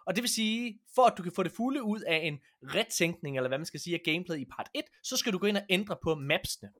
[0.06, 3.38] Og det vil sige, for at du kan få det fulde ud af en retænkning,
[3.38, 5.58] eller hvad man skal sige, af gameplay i part 1, så skal du gå ind
[5.58, 6.72] og ændre på mapsene,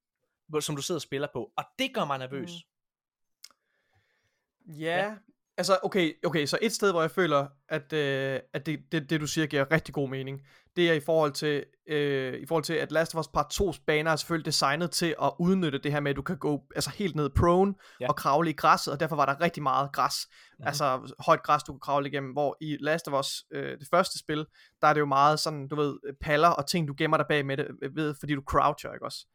[0.62, 1.54] som du sidder og spiller på.
[1.58, 2.52] Og det gør mig nervøs.
[2.52, 4.74] Mm.
[4.74, 4.80] Mm.
[4.80, 5.16] Ja.
[5.58, 9.22] Altså, okay, okay, så et sted, hvor jeg føler, at, øh, at det, det, det,
[9.22, 10.42] du siger, giver rigtig god mening,
[10.76, 13.84] det er i forhold til, øh, i forhold til at Last of Us Part 2's
[13.88, 16.90] baner er selvfølgelig designet til at udnytte det her med, at du kan gå altså
[16.90, 18.06] helt ned prone Ja.
[18.06, 18.10] ja.
[18.10, 20.56] og kravle i græsset, og derfor var der rigtig meget græs, Mhm.
[20.58, 20.68] mm-hmm.
[20.68, 24.20] altså højt græs, du kunne kravle igennem, hvor i Last of Us, øh, det første
[24.20, 24.46] spil,
[24.82, 27.46] der er det jo meget sådan, du ved, paller og ting, du gemmer dig bag
[27.46, 29.26] med det, ved, fordi du croucher, ikke også?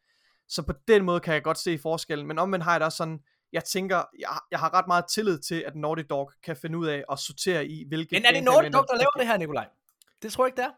[0.48, 2.96] Så på den måde kan jeg godt se forskellen, men omvendt har jeg da også
[2.96, 3.18] sådan,
[3.52, 6.78] jeg tænker, jeg, har- jeg har ret meget tillid til, at Naughty Dog kan finde
[6.78, 8.16] ud af at sortere i, hvilke...
[8.16, 9.66] Men er det Naughty Dog, der laver det her, Nikolaj?
[10.22, 10.70] Det tror jeg ikke, det er.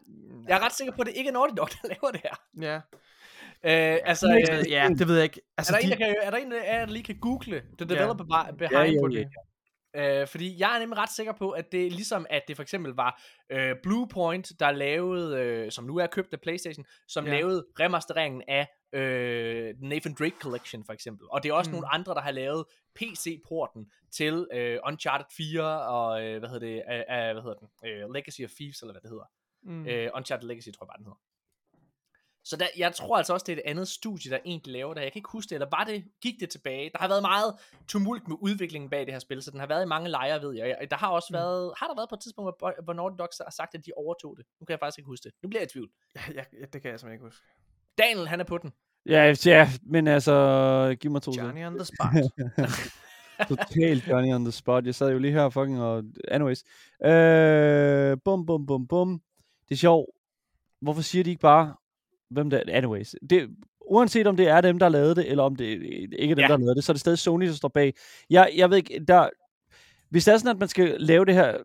[0.48, 2.34] Jeg er ret sikker på, at det ikke er Naughty Dog, der laver det her.
[2.62, 2.80] Ja,
[3.66, 5.40] Øh, altså, det, øh, ja, det ved jeg ikke.
[5.40, 7.16] er, Altså, der en, de, der kan, er der en, der, er, der lige kan
[7.20, 7.84] google the Ja.
[7.94, 8.52] developer ja.
[8.52, 9.28] behind Ja, ja, på ja, det?
[9.96, 12.92] Øh, fordi jeg er nemlig ret sikker på, at det ligesom, at det for eksempel
[12.92, 17.30] var øh, Bluepoint, der lavede, øh, som nu er købt af Playstation, som Ja.
[17.32, 21.26] lavede remastereringen af øh, Nathan Drake Collection for eksempel.
[21.30, 21.74] Og det er også Mm.
[21.74, 22.64] nogle andre, der har lavet
[22.94, 27.68] PC-porten til øh, Uncharted 4 og, øh, hvad hedder det, øh, øh, hvad hedder den,
[27.88, 29.24] øh, Legacy of Thieves, eller hvad det hedder.
[29.62, 29.86] Mm.
[29.86, 31.20] Øh, Uncharted Legacy, tror jeg bare, den hedder.
[32.44, 35.00] Så der, jeg tror altså også, det er et andet studie, der egentlig laver det.
[35.02, 36.90] Jeg kan ikke huske det, eller var det, gik det tilbage?
[36.92, 37.54] Der har været meget
[37.88, 40.54] tumult med udviklingen bag det her spil, så den har været i mange lejre, ved
[40.56, 40.76] jeg.
[40.90, 41.34] Der har også Mm.
[41.34, 43.90] været, har der været på et tidspunkt, hvor, hvor Naughty Dog har sagt, at de
[43.96, 44.46] overtog det?
[44.60, 45.32] Nu kan jeg faktisk ikke huske det.
[45.42, 45.90] Nu bliver jeg i tvivl.
[46.16, 47.42] ja, ja, ja, det kan jeg simpelthen ikke huske.
[47.98, 48.72] Daniel, han er på den.
[49.06, 51.62] Ja, ja, men altså, giv mig to sekunder.
[51.62, 52.68] Johnny on the spot.
[53.48, 54.86] Totalt Johnny on the spot.
[54.86, 56.02] Jeg sad jo lige her fucking og...
[56.28, 56.64] Anyways.
[57.04, 59.20] Øh, bum, bum, bum, bum.
[59.68, 60.06] Det er sjovt.
[60.80, 61.74] Hvorfor siger de ikke bare,
[62.30, 62.60] hvem der...
[62.68, 63.14] Anyways.
[63.30, 63.48] Det,
[63.90, 66.48] uanset om det er dem, der lavede det, eller om det ikke er dem, Ja.
[66.48, 67.94] der lavede det, så er det stadig Sony, der står bag.
[68.30, 69.28] Jeg, jeg ved ikke, der...
[70.10, 71.56] Hvis det er sådan, at man skal lave det her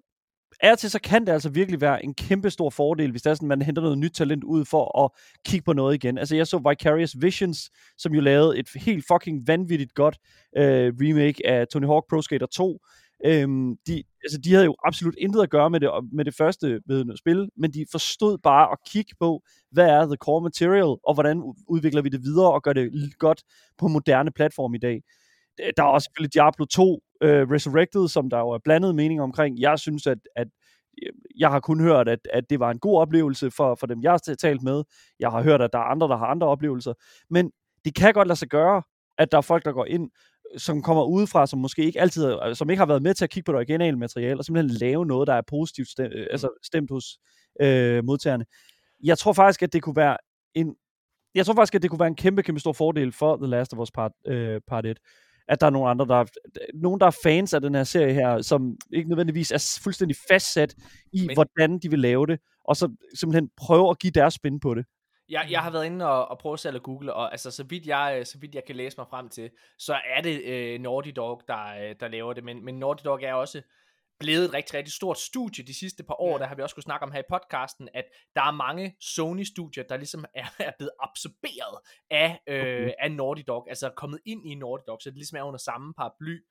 [0.63, 3.33] og til, så kan det altså virkelig være en kæmpe stor fordel, hvis det er
[3.33, 5.11] sådan, man henter noget nyt talent ud for at
[5.45, 6.17] kigge på noget igen.
[6.17, 10.17] Altså, jeg så Vicarious Visions, som jo lavede et helt fucking vanvittigt godt
[10.57, 12.79] øh, remake af Tony Hawk Pro Skater 2.
[13.25, 16.81] Øhm, de, altså, de havde jo absolut intet at gøre med det, med det første
[16.85, 21.13] ved spil, men de forstod bare at kigge på, hvad er the core material, og
[21.13, 23.43] hvordan udvikler vi det videre og gør det godt
[23.77, 25.01] på moderne platform i dag.
[25.77, 29.59] Der er også selvfølgelig Diablo 2 øh, Resurrected, som der jo er blandet mening omkring.
[29.59, 30.47] Jeg synes, at, at
[31.03, 34.01] øh, jeg har kun hørt, at, at det var en god oplevelse for, for dem,
[34.01, 34.83] jeg har talt med.
[35.19, 36.93] Jeg har hørt, at der er andre, der har andre oplevelser.
[37.29, 37.51] Men
[37.85, 38.81] det kan godt lade sig gøre,
[39.17, 40.09] at der er folk, der går ind,
[40.57, 43.29] som kommer udefra, som måske ikke altid, er- som ikke har været med til at
[43.29, 46.91] kigge på det originale materiale, og simpelthen lave noget, der er positivt stemt, altså stemt
[46.91, 47.05] hos
[47.61, 48.45] øh, modtagerne.
[49.03, 50.17] Jeg tror faktisk, at det kunne være
[50.55, 50.75] en
[51.35, 53.73] jeg tror faktisk, at det kunne være en kæmpe, kæmpe stor fordel for The Last
[53.73, 54.97] of Us Part, øh, part 1.
[55.47, 56.25] at der er nogle andre, der er,
[56.73, 60.75] nogen, der er fans af den her serie her, som ikke nødvendigvis er fuldstændig fastsat
[61.13, 61.35] i, Men...
[61.35, 64.85] hvordan de vil lave det, og så simpelthen prøve at give deres spin på det.
[65.29, 67.85] Jeg, jeg har været inde og, og prøvet selv at google, og altså, så, vidt
[67.87, 71.41] jeg, så vidt jeg kan læse mig frem til, så er det øh, Naughty Dog,
[71.47, 72.43] der, øh, der laver det.
[72.43, 73.61] Men, men Naughty Dog er også
[74.19, 76.31] blevet et rigtig, rigtig stort studie de sidste par år.
[76.31, 76.37] Ja.
[76.37, 79.83] Der har vi også kunne snakke om her i podcasten, at der er mange Sony-studier,
[79.83, 81.79] der ligesom er, er blevet absorberet
[82.09, 82.91] af, øh, Okay.
[82.99, 85.93] af Naughty Dog, altså kommet ind i Naughty Dog, så det ligesom er under samme
[85.93, 86.35] paraply.
[86.35, 86.41] Øh,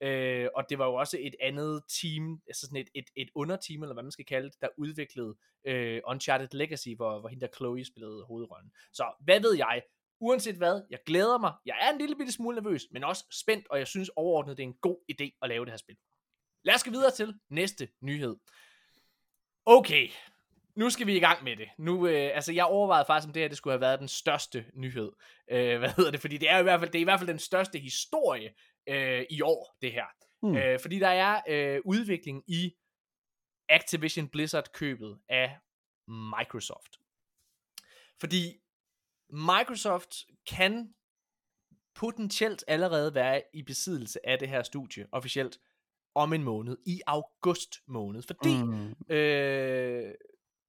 [0.00, 3.82] Øh, og det var jo også et andet team, altså sådan et, et, et underteam,
[3.82, 7.52] eller hvad man skal kalde det, der udviklede øh, Uncharted Legacy, hvor, hvor hende der
[7.56, 8.72] Chloe spillede hovedrollen.
[8.92, 9.82] Så hvad ved jeg?
[10.20, 11.52] Uanset hvad, jeg glæder mig.
[11.66, 14.62] Jeg er en lille bitte smule nervøs, men også spændt, og jeg synes overordnet, det
[14.62, 15.96] er en god idé at lave det her spil.
[16.64, 18.36] Lad os gå videre til næste nyhed.
[19.66, 20.08] Okay,
[20.76, 21.68] nu skal vi i gang med det.
[21.78, 24.64] Nu, øh, altså jeg overvejede faktisk, om det her det skulle have været den største
[24.74, 25.12] nyhed.
[25.50, 26.20] Øh, hvad hedder det?
[26.20, 28.54] Fordi det er, i hvert fald, det er i hvert fald den største historie
[28.88, 30.06] øh, i år, det her.
[30.42, 30.56] Hmm.
[30.56, 32.74] Øh, fordi der er øh, udvikling i
[33.68, 35.58] Activision Blizzard-købet af
[36.08, 36.96] Microsoft.
[38.20, 38.60] Fordi
[39.30, 40.14] Microsoft
[40.46, 40.94] kan
[41.94, 45.58] potentielt allerede være i besiddelse af det her studie officielt
[46.14, 48.22] om en måned, i august måned.
[48.22, 49.14] Fordi Mm.
[49.16, 50.14] øh,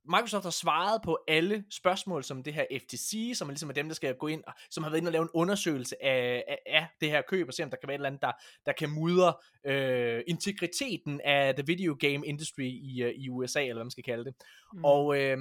[0.06, 3.88] Microsoft har svaret på alle spørgsmål, som det her FTC, som er ligesom er dem,
[3.88, 6.60] der skal gå ind, og som har været inde og lave en undersøgelse af, af,
[6.66, 8.32] af det her køb, og se om der kan være et eller andet, der,
[8.66, 9.34] der kan mudre
[9.66, 14.04] øh, integriteten af the video game industry i, øh, i USA, eller hvad man skal
[14.04, 14.34] kalde det.
[14.74, 14.86] Mm.
[14.86, 15.38] Og øh,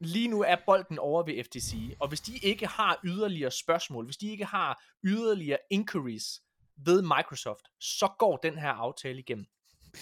[0.00, 4.16] lige nu er bolden over ved FTC, og hvis de ikke har yderligere spørgsmål, hvis
[4.16, 6.40] de ikke har yderligere inquiries
[6.76, 9.46] ved Microsoft, så går den her aftale igennem.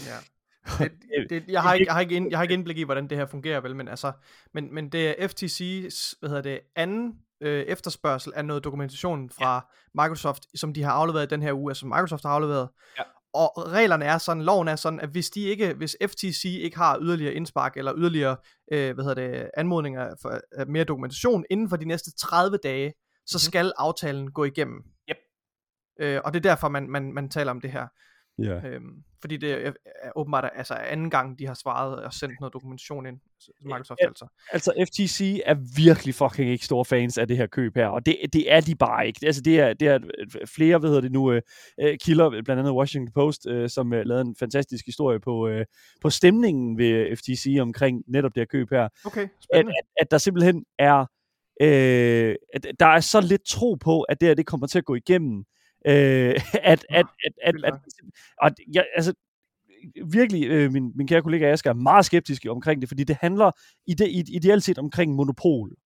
[0.00, 0.18] Ja.
[0.78, 3.08] Det, det, jeg, har ikke, jeg, har ikke ind, jeg har ikke indblik i, hvordan
[3.10, 4.12] det her fungerer, vel, men, altså,
[4.54, 9.54] men, men det er FTC's hvad hedder det, anden øh, efterspørgsel af noget dokumentation fra
[9.54, 10.02] ja.
[10.02, 12.68] Microsoft, som de har afleveret den her uge, altså som Microsoft har afleveret.
[12.98, 13.02] Ja.
[13.34, 16.98] Og reglerne er sådan, loven er sådan, at hvis de ikke, hvis FTC ikke har
[17.00, 18.36] yderligere indspark eller yderligere,
[18.72, 22.92] øh, hvad hedder det, anmodninger for øh, mere dokumentation inden for de næste 30 dage,
[23.26, 23.40] så Mhm.
[23.40, 24.82] skal aftalen gå igennem.
[25.10, 25.16] Yep.
[26.00, 27.86] Øh, og det er derfor, man, man, man taler om det her.
[28.42, 28.68] Ja.
[28.68, 32.52] Øhm, fordi det er, er åbenbart altså anden gang, de har svaret og sendt noget
[32.52, 33.18] dokumentation ind.
[33.64, 34.06] Microsoft Ja.
[34.06, 34.26] altså.
[34.52, 38.16] Altså, FTC er virkelig fucking ikke store fans af det her køb her, og det,
[38.32, 39.20] det er de bare ikke.
[39.26, 39.98] Altså, det er, det er
[40.46, 41.42] flere, hvad hedder det nu, øh,
[41.80, 45.64] øh, kilder, blandt andet Washington Post, øh, som øh, lavede en fantastisk historie på, øh,
[46.02, 48.88] på stemningen ved FTC omkring netop det her køb her.
[49.04, 49.66] Okay, at, at,
[50.00, 51.00] at der simpelthen er,
[51.60, 54.84] øh, at der er så lidt tro på, at det her det kommer til at
[54.84, 55.44] gå igennem,
[55.86, 56.34] øh,
[56.72, 57.74] at, at, at, at, at,
[58.42, 59.14] og jeg, altså,
[60.12, 63.50] virkelig, øh, min, min kære kollega Asger er meget skeptisk omkring det, fordi det handler
[63.86, 65.76] i det, i, ideelt set omkring monopol.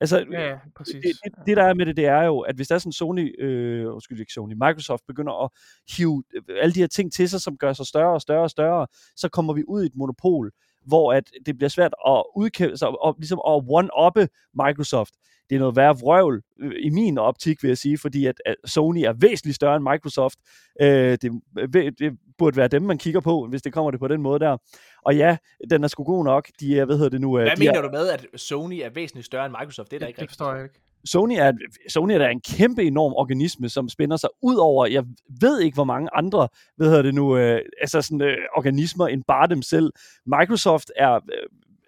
[0.00, 0.94] Altså, Ja, ja, præcis.
[0.94, 2.92] det, det, det, der er med det, det er jo, at hvis der er sådan
[2.92, 5.50] Sony, øh, undskyld ikke Sony, Microsoft begynder at
[5.96, 8.50] hive øh, alle de her ting til sig, som gør sig større og større og
[8.50, 10.52] større, så kommer vi ud i et monopol,
[10.86, 14.26] hvor at det bliver svært at udkæmpe sig, og ligesom at one-uppe
[14.64, 15.14] Microsoft.
[15.50, 18.54] Det er noget værre vrøvl, øh, i min optik, vil jeg sige, fordi at, at
[18.64, 20.38] Sony er væsentligt større end Microsoft.
[20.80, 21.32] Øh, det,
[21.98, 24.56] det burde være dem, man kigger på, hvis det kommer det på den måde der.
[25.04, 25.36] Og ja,
[25.70, 26.48] den er sgu god nok.
[26.60, 27.36] De er, hvad hedder det nu?
[27.36, 29.90] Hvad de mener er, du med, at Sony er væsentligt større end Microsoft?
[29.90, 30.38] Det er da det, ikke det rigtigt.
[30.38, 30.80] forstår jeg ikke.
[31.04, 31.52] Sony er,
[31.88, 35.04] Sony er da en kæmpe enorm organisme, som spænder sig ud over, jeg
[35.40, 39.22] ved ikke, hvor mange andre, hvad hedder det nu, øh, altså sådan øh, organismer end
[39.28, 39.92] bare dem selv.
[40.26, 41.20] Microsoft er, øh,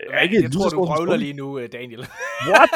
[0.01, 1.19] er Hvad, ikke jeg tror, du Sony.
[1.19, 2.07] lige nu, øh, Daniel.
[2.49, 2.71] What?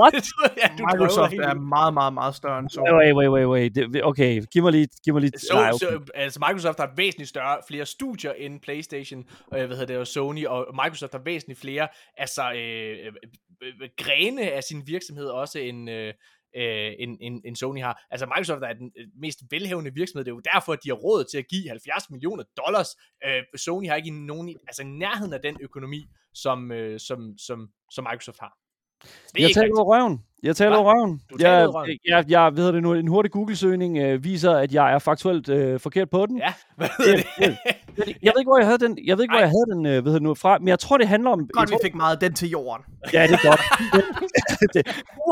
[0.00, 0.14] What?
[0.78, 2.90] du Microsoft er meget, meget, meget større end Sony.
[2.90, 4.04] Wait, wait, wait, wait.
[4.04, 5.32] Okay, giv mig lige, giv mig lige.
[5.38, 5.78] Så, nej, okay.
[5.78, 10.06] så, altså Microsoft har væsentligt større, flere studier end PlayStation, og jeg ved det, og
[10.06, 13.12] Sony, og Microsoft har væsentligt flere, altså, øh, øh, øh,
[13.62, 16.14] Øh, øh, grene af sin virksomhed også en, øh,
[16.56, 18.06] øh en, en, Sony har.
[18.10, 21.24] Altså Microsoft er den mest velhævende virksomhed, det er jo derfor, at de har råd
[21.24, 22.88] til at give 70 millioner dollars.
[23.26, 28.06] Øh, Sony har ikke nogen, altså nærheden af den økonomi, som, øh, som, som, som
[28.10, 28.61] Microsoft har.
[29.02, 29.78] Det Jeg taler rigtigt.
[29.78, 30.22] over røven.
[30.42, 31.20] Jeg taler over røven.
[31.30, 31.98] Du jeg, røven.
[32.08, 35.80] Jeg, jeg, ved det nu, en hurtig Google-søgning øh, viser, at jeg er faktuelt øh,
[35.80, 36.38] forkert på den.
[36.38, 37.24] Ja, hvad hedder det?
[37.38, 37.56] Jeg,
[37.98, 40.04] jeg ved ikke, hvor jeg havde den, jeg ved ikke, hvor jeg havde den øh,
[40.04, 41.48] ved det nu fra, men jeg tror, det handler om...
[41.52, 42.84] Godt, vi fik meget af den til jorden.
[43.12, 43.60] Ja, det er godt.
[44.74, 44.82] det,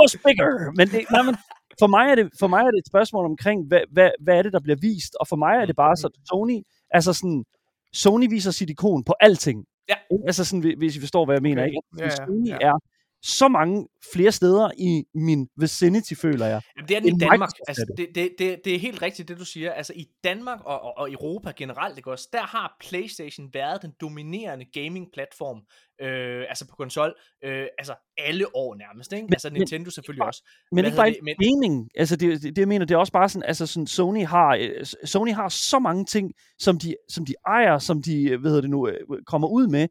[0.00, 0.46] was bigger.
[0.76, 1.36] Men, det, nej, men
[1.78, 4.42] for, mig er det, for mig er det et spørgsmål omkring, hvad, hvad, hvad er
[4.42, 5.14] det, der bliver vist?
[5.20, 6.58] Og for mig er det bare så, Sony,
[6.90, 7.44] altså sådan,
[7.92, 9.64] Sony viser sit ikon på alting.
[9.88, 9.94] Ja.
[10.26, 11.62] Altså sådan, hvis- I forstår, hvad jeg mener.
[11.62, 11.68] Okay.
[11.70, 11.80] Ikke?
[11.98, 12.56] Ja, ja, Sony ja.
[12.60, 12.74] er
[13.22, 16.62] så mange flere steder i min vicinity, føler jeg.
[16.76, 17.50] Jamen, det er den i Danmark.
[17.68, 19.72] Altså, det, det, det, det er helt rigtigt, det du siger.
[19.72, 23.92] Altså, i Danmark og, og, og Europa generelt, ikke også, der har PlayStation været den
[24.00, 25.60] dominerende gaming-platform
[26.00, 27.14] øh, altså på konsol,
[27.44, 29.24] øh, altså alle år nærmest, ikke?
[29.24, 30.42] Men- altså men- Nintendo selvfølgelig også.
[30.72, 31.90] Men Hvad ikke bare ikke gaming.
[31.94, 34.56] Altså, det, det, det, jeg mener, det er også bare sådan, altså sådan, Sony har,
[34.60, 38.50] øh, Sony har så mange ting, som de, som de ejer, som de, øh, hvad
[38.50, 38.96] hedder det nu, øh,
[39.26, 39.88] kommer ud med.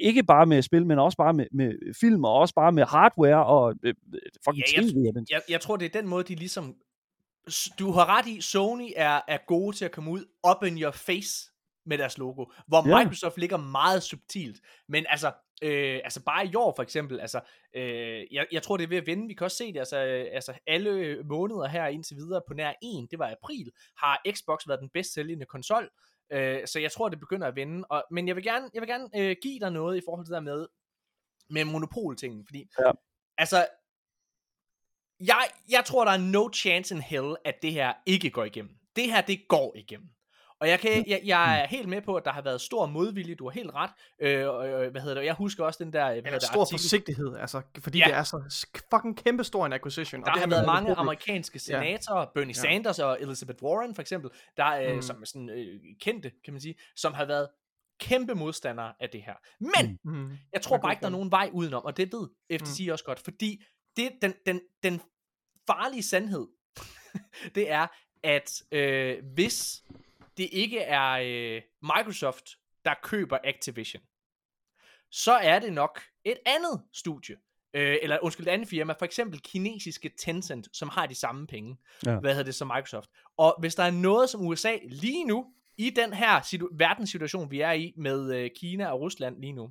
[0.00, 3.46] Ikke bare med spil, men også bare med, med film, og også bare med hardware
[3.46, 3.94] og øh,
[4.44, 4.96] fucking Ja, jeg- TV.
[5.14, 6.74] Men, Jeg, jeg tror, det er den måde, de ligesom...
[7.78, 10.90] Du har ret i, Sony er, er gode til at komme ud up in your
[10.90, 11.50] face
[11.88, 12.98] med deres logo, hvor Ja.
[12.98, 14.60] Microsoft ligger meget subtilt.
[14.88, 15.32] Men altså,
[15.62, 17.40] øh, altså bare i år for eksempel, altså,
[17.74, 19.26] øh, jeg, jeg tror, det er ved at vende.
[19.28, 22.72] Vi kan også se det, altså, øh, altså alle måneder her indtil videre på nær
[22.82, 25.90] en, det var april, har Xbox været den bedst sælgende konsol.
[26.32, 27.84] Øh, så jeg tror, det begynder at vende.
[27.90, 30.30] Og, men jeg vil gerne, jeg vil gerne øh, give dig noget i forhold til
[30.30, 30.66] det der med,
[31.50, 32.90] med monopoltingen, fordi Ja.
[33.38, 33.66] altså,
[35.20, 38.74] jeg, jeg tror, der er no chance in hell, at det her ikke går igennem.
[38.96, 40.08] Det her, det går igennem.
[40.60, 43.34] Og jeg, kan, jeg, jeg er helt med på, at der har været stor modvilje,
[43.34, 43.90] du har helt ret.
[44.20, 45.24] Øh, øh, hvad hedder det?
[45.24, 48.04] Jeg husker også den der, hvad hedder Eller det, stor artikel, forsigtighed, altså, fordi Ja.
[48.08, 48.12] ja.
[48.14, 50.20] det er så fucking kæmpe stor en acquisition.
[50.22, 52.52] der og det har været mange monopol- amerikanske senatorer, Bernie Ja.
[52.60, 55.02] Sanders og Elizabeth Warren for eksempel, der øh, Mm.
[55.02, 57.48] som er sådan øh, kendte, kan man sige, som har været
[58.00, 59.34] kæmpe modstandere af det her.
[59.60, 60.30] Men Mm.
[60.52, 62.28] Jeg tror bare ikke, der er nogen vej udenom, og det ved
[62.58, 62.92] FTC mm.
[62.92, 63.64] også godt, fordi
[63.96, 65.00] det, den, den, den
[65.66, 66.46] farlige sandhed,
[67.54, 67.86] det er,
[68.22, 69.82] at øh, hvis
[70.38, 72.44] det ikke er øh, Microsoft,
[72.84, 74.02] der køber Activision,
[75.10, 77.36] så er det nok et andet studie,
[77.74, 81.76] øh, eller undskyld, et andet firma, for eksempel kinesiske Tencent, som har de samme penge,
[82.06, 82.18] Ja.
[82.20, 83.10] hvad hedder det, som Microsoft.
[83.36, 85.46] Og hvis der er noget, som USA lige nu,
[85.76, 89.70] i den her situ- verdenssituation, vi er i, med øh, Kina og Rusland lige nu,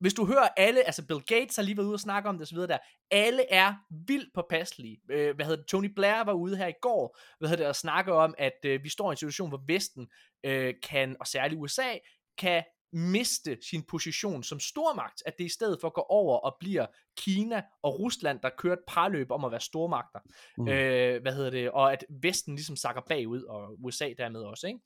[0.00, 2.42] hvis du hører alle, altså Bill Gates har lige været ude og snakke om det
[2.42, 2.58] osv.
[2.58, 2.78] der,
[3.10, 3.74] alle er
[4.06, 4.98] vildt påpasselige.
[5.10, 7.76] Øh, hvad hedder det, Tony Blair var ude her i går, hvad hedder det, og
[7.76, 10.08] snakke om, at øh, vi står i en situation, hvor Vesten
[10.44, 11.92] øh, kan, og særligt USA,
[12.38, 12.62] kan
[12.92, 16.86] miste sin position som stormagt, at det i stedet for går over og bliver
[17.18, 20.20] Kina og Rusland, der kører et parløb om at være stormagter.
[20.58, 20.64] Mm.
[20.64, 20.68] Mm.
[20.68, 24.80] Øh, hvad hedder det, og at Vesten ligesom sakker bagud, og USA dermed også, ikke?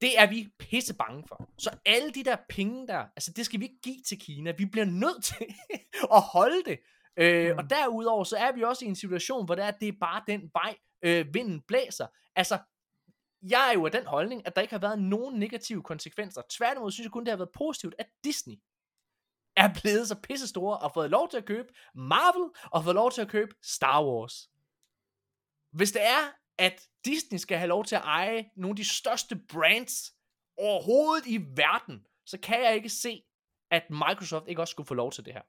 [0.00, 1.50] Det er vi pisse bange for.
[1.58, 4.52] Så alle de der penge der, altså det skal vi ikke give til Kina.
[4.58, 5.46] Vi bliver nødt til
[6.16, 6.78] at holde det.
[7.18, 7.58] Øh, Mm.
[7.58, 10.22] Og derudover så er vi også i en situation, hvor det er, det er bare
[10.26, 12.06] den vej, øh, vinden blæser.
[12.36, 12.58] Altså,
[13.42, 16.42] jeg er jo af den holdning, at der ikke har været nogen negative konsekvenser.
[16.50, 18.54] Tværtimod synes jeg kun, det har været positivt, at Disney
[19.56, 23.10] er blevet så pisse store og fået lov til at købe Marvel og fået lov
[23.10, 24.50] til at købe Star Wars.
[25.72, 26.22] Hvis det er,
[26.58, 30.12] at Disney skal have lov til at eje nogle af de største brands
[30.56, 33.22] overhovedet i verden, så kan jeg ikke se,
[33.70, 35.42] at Microsoft ikke også skulle få lov til det her.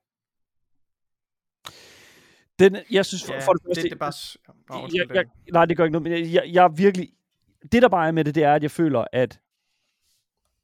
[2.60, 4.82] Den, jeg synes for, Ja, for det det, første, det er bare...
[4.82, 7.10] Nå, jeg, jeg, nej, det gør ikke noget, men jeg, jeg, jeg er virkelig...
[7.72, 9.40] Det, der bare er med det, det er, at jeg føler, at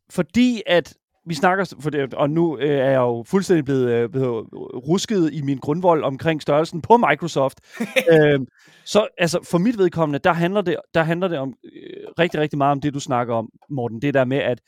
[0.10, 4.10] fordi at vi snakker, for det, og nu øh, er jeg jo fuldstændig blevet, øh,
[4.10, 4.48] blevet
[4.88, 7.60] rusket i min grundvold omkring størrelsen på Microsoft.
[8.14, 8.48] øhm,
[8.86, 12.58] så altså, for mit vedkommende, der handler det, der handler det om øh, rigtig, rigtig
[12.58, 14.02] meget om det, du snakker om, Morten.
[14.02, 14.62] Det der med, at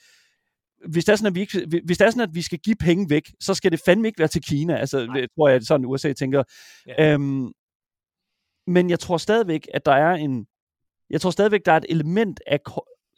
[0.87, 2.75] hvis det, er sådan, at vi ikke, hvis det er sådan, at vi skal give
[2.75, 4.77] penge væk, så skal det fandme ikke være til Kina.
[4.77, 6.43] Altså, det tror jeg, at sådan USA tænker.
[6.87, 7.13] Ja.
[7.13, 7.51] Øhm,
[8.67, 10.45] men jeg tror stadigvæk, at der er en...
[11.09, 12.59] Jeg tror stadigvæk, der er et element af...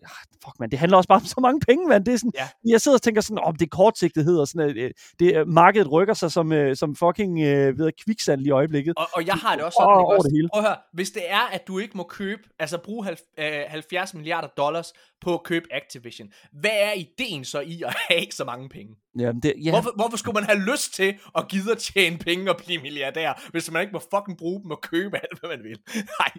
[0.08, 2.06] Ah, Fuck, man, det handler også bare om så mange penge, mand.
[2.06, 2.48] Det er sådan, Ja.
[2.66, 6.14] Jeg sidder og tænker sådan, om det er kortsigtighed, og sådan, øh, det, markedet rykker
[6.14, 8.94] sig som, øh, som fucking øh, ved, kviksand i øjeblikket.
[8.98, 10.50] Og, og jeg har det også sådan, ikke over det hele.
[10.54, 13.64] Prøv at høre, hvis det er, at du ikke må købe, altså bruge halv, øh,
[13.68, 18.44] 70 milliarder dollars på at købe Activision, hvad er ideen så i at have så
[18.46, 18.96] mange penge?
[19.20, 22.52] Jamen, det, ja, Hvorfor, hvorfor skulle man have lyst til at gide at tjene penge
[22.52, 25.64] og blive milliardær, hvis man ikke må fucking bruge dem og købe alt, hvad man
[25.64, 25.80] vil?
[26.20, 26.32] Nej.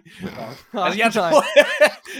[0.73, 0.81] Nå.
[0.81, 1.31] Altså, jeg Nej.
[1.31, 1.43] tror...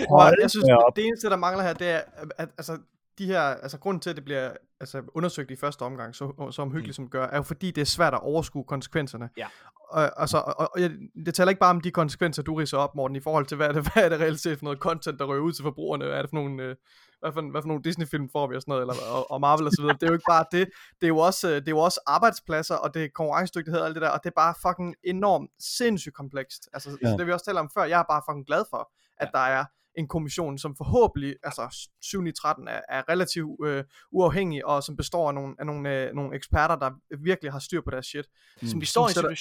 [0.15, 0.65] Og jeg synes,
[0.95, 2.01] det eneste, der mangler her, det er,
[2.37, 2.77] at altså,
[3.19, 6.61] de her, altså grunden til, at det bliver altså, undersøgt i første omgang, så, så
[6.61, 9.29] omhyggeligt som det gør, er jo fordi, det er svært at overskue konsekvenserne.
[9.37, 9.47] Ja.
[9.89, 10.91] Og, altså, og, og jeg,
[11.25, 13.67] det taler ikke bare om de konsekvenser, du riser op, Morten, i forhold til, hvad
[13.67, 16.05] er det, hvad er det reelt set for noget content, der rører ud til forbrugerne,
[16.05, 16.75] hvad er det for nogle, øh,
[17.19, 19.65] hvad for, hvad for nogle Disney-film får vi og sådan noget, eller, og, og Marvel
[19.65, 19.93] og så videre.
[19.99, 20.69] Det er jo ikke bare det,
[21.01, 23.85] det er jo også, øh, det er jo også arbejdspladser, og det er konkurrencedygtighed og
[23.87, 26.69] alt det der, og det er bare fucking enormt sindssygt komplekst.
[26.73, 27.09] Altså, Ja.
[27.17, 29.65] det vi også taler om før, jeg er bare fucking glad for, at der er
[29.95, 34.95] en kommission, som forhåbentlig, altså 7 i 13, er, er relativt øh, uafhængig, og som
[34.95, 36.91] består af nogle, af nogle, øh, nogle eksperter, der
[37.23, 38.25] virkelig har styr på deres shit.
[38.61, 38.67] Mm.
[38.67, 39.35] Som Vi står i en sætter,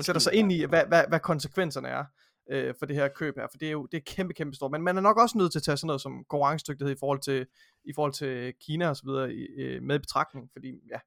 [0.00, 2.04] sætter sig ind i, hvad, hvad, hvad konsekvenserne er
[2.50, 4.70] øh, for det her køb her, for det er jo det er kæmpe, kæmpe stort.
[4.70, 7.20] Men man er nok også nødt til at tage sådan noget som konkurrencedygtighed i forhold
[7.20, 7.46] til,
[7.84, 10.98] i forhold til Kina og så videre øh, med betragtning, fordi ja,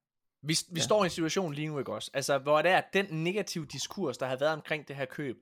[0.42, 0.84] Vi, vi Ja.
[0.84, 2.12] står i en situation lige nu, ikke også?
[2.14, 5.36] Altså, hvor det er, at den negative diskurs, der har været omkring det her køb,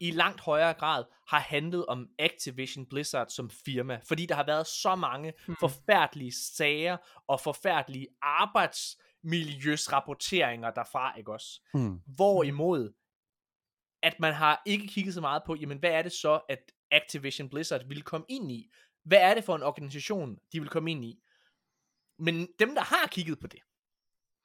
[0.00, 4.00] i langt højere grad har handlet om Activision Blizzard som firma.
[4.08, 5.56] Fordi der har været så mange Hmm.
[5.60, 6.96] forfærdelige sager
[7.28, 11.60] og forfærdelige arbejds miljøs rapporteringer derfra, ikke også?
[11.74, 12.00] Hmm.
[12.06, 12.92] Hvorimod,
[14.02, 17.48] at man har ikke kigget så meget på, jamen hvad er det så, at Activision
[17.48, 18.70] Blizzard vil komme ind i?
[19.04, 21.22] Hvad er det for en organisation, de vil komme ind i?
[22.18, 23.60] Men dem, der har kigget på det,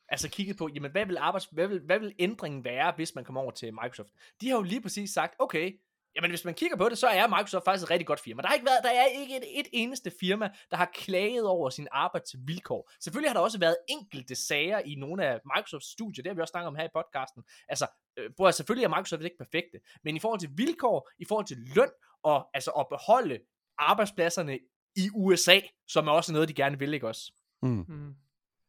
[0.09, 3.25] altså kigget på, jamen hvad vil, arbejds, hvad vil, hvad vil ændringen være, hvis man
[3.25, 4.09] kommer over til Microsoft?
[4.41, 5.79] De har jo lige præcis sagt, okay,
[6.15, 8.41] jamen hvis man kigger på det, så er Microsoft faktisk et rigtig godt firma.
[8.41, 11.69] Der har ikke været, der er ikke et, et eneste firma, der har klaget over
[11.69, 12.91] sin arbejdsvilkår.
[12.99, 16.41] Selvfølgelig har der også været enkelte sager i nogle af Microsofts studier, det har vi
[16.41, 17.43] også snakket om her i podcasten.
[17.67, 17.87] Altså,
[18.17, 21.57] øh, bror, selvfølgelig er Microsoft ikke perfekte, men i forhold til vilkår, i forhold til
[21.75, 21.89] løn,
[22.23, 23.39] og altså at beholde
[23.77, 24.59] arbejdspladserne
[24.95, 27.31] i USA, som er også noget, de gerne vil, ikke også?
[27.61, 27.85] Hmm.
[27.87, 28.13] Mm.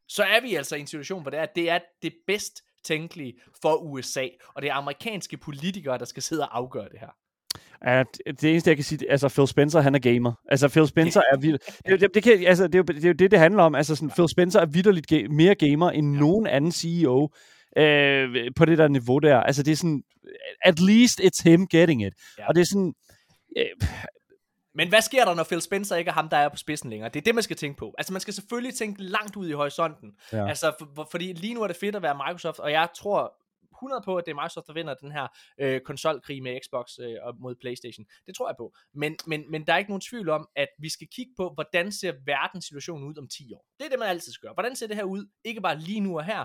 [0.07, 3.39] så er vi altså i en situation, hvor det er, det er det bedst tænkelige
[3.61, 7.09] for USA, og det er amerikanske politikere, der skal sidde og afgøre det her.
[7.81, 10.33] At det eneste, jeg kan sige, altså Phil Spencer, han er gamer.
[10.47, 11.59] Altså Phil Spencer er vild.
[11.87, 13.75] Det, det, det, kan, altså, det, er jo, det er jo det, det handler om.
[13.75, 17.29] Altså sådan, Phil Spencer er vidderligt ga- mere gamer end nogen anden CEO
[17.77, 19.39] øh, på det der niveau der.
[19.39, 20.03] Altså det er sådan,
[20.61, 22.13] at least it's him getting it.
[22.37, 22.47] Ja.
[22.47, 22.93] Og det er sådan,
[23.57, 23.87] øh,
[24.75, 27.09] Men hvad sker der, når Phil Spencer ikke er ham, der er på spidsen længere?
[27.09, 27.95] Det er det, man skal tænke på.
[27.97, 30.11] Altså, man skal selvfølgelig tænke langt ud i horisonten.
[30.33, 30.47] Ja.
[30.47, 33.33] Altså, for, for, fordi lige nu er det fedt at være Microsoft, og jeg tror
[33.75, 35.27] 100 på, at det er Microsoft, der vinder den her
[35.59, 38.05] øh, konsolkrig med Xbox øh, og mod Playstation.
[38.25, 38.73] Det tror jeg på.
[38.93, 41.91] Men, men, men der er ikke nogen tvivl om, at vi skal kigge på, hvordan
[41.91, 43.65] ser verdenssituationen ud om 10 år.
[43.79, 44.53] Det er det, man altid skal gøre.
[44.53, 45.27] Hvordan ser det her ud?
[45.43, 46.43] Ikke bare lige nu og her,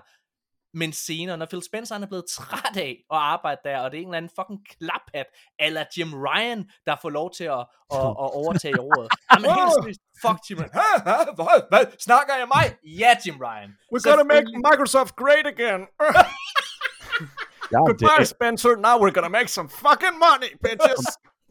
[0.74, 3.96] men senere, når Phil Spencer han er blevet træt af at arbejde der, og det
[3.96, 5.26] er en eller anden fucking klaphat,
[5.58, 7.64] eller Jim Ryan, der får lov til at,
[7.98, 9.08] at, at overtage ordet.
[9.32, 10.70] Jamen helt seriøst, fuck Jim Ryan.
[11.38, 12.64] Hvad, hvad, snakker jeg mig?
[13.02, 13.70] Ja, Jim Ryan.
[13.92, 15.80] We're gonna make Microsoft great again.
[17.72, 18.72] ja, Goodbye, det, Spencer.
[18.88, 21.04] Now we're gonna make some fucking money, bitches.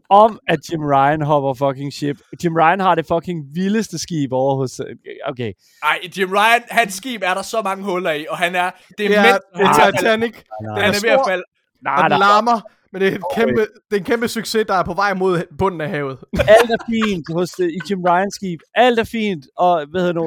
[0.10, 2.18] Om at Jim Ryan hopper fucking ship.
[2.44, 4.82] Jim Ryan har det fucking vildeste skib over hos...
[5.28, 5.54] Okay.
[5.84, 9.06] Ej, Jim Ryan, hans skib er der så mange huller i, og han er, det
[9.06, 10.34] er, det er, det er Titanic.
[10.62, 11.44] Nej, han er ved at falde.
[11.84, 12.28] nej, Og den nej.
[12.28, 12.62] larmer.
[12.92, 15.44] Men det er, et kæmpe, det er en kæmpe succes, der er på vej mod
[15.58, 16.18] bunden af havet.
[16.58, 18.60] alt er fint hos, uh, i Jim Ryan skib.
[18.76, 20.26] Alt er fint, og hvad hedder nu,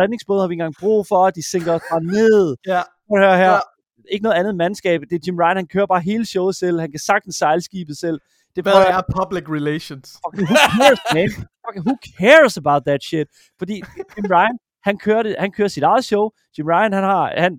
[0.00, 2.56] redningsbåde har vi ikke engang brug for, de sænker os bare ned.
[2.66, 2.82] Ja.
[3.16, 3.52] Høre her.
[3.52, 3.58] Ja.
[4.12, 5.00] Ikke noget andet mandskab.
[5.10, 6.80] Det er Jim Ryan, han kører bare hele showet selv.
[6.80, 8.20] Han kan sagtens sejle skibet selv.
[8.56, 10.06] Det Hvad er public relations?
[10.24, 11.28] fucking, who cares, man?
[11.66, 13.28] Fucking, who cares about that shit?
[13.58, 13.74] Fordi
[14.16, 16.30] Jim Ryan, han kører, det, han kører sit eget show.
[16.58, 17.58] Jim Ryan, han har, han,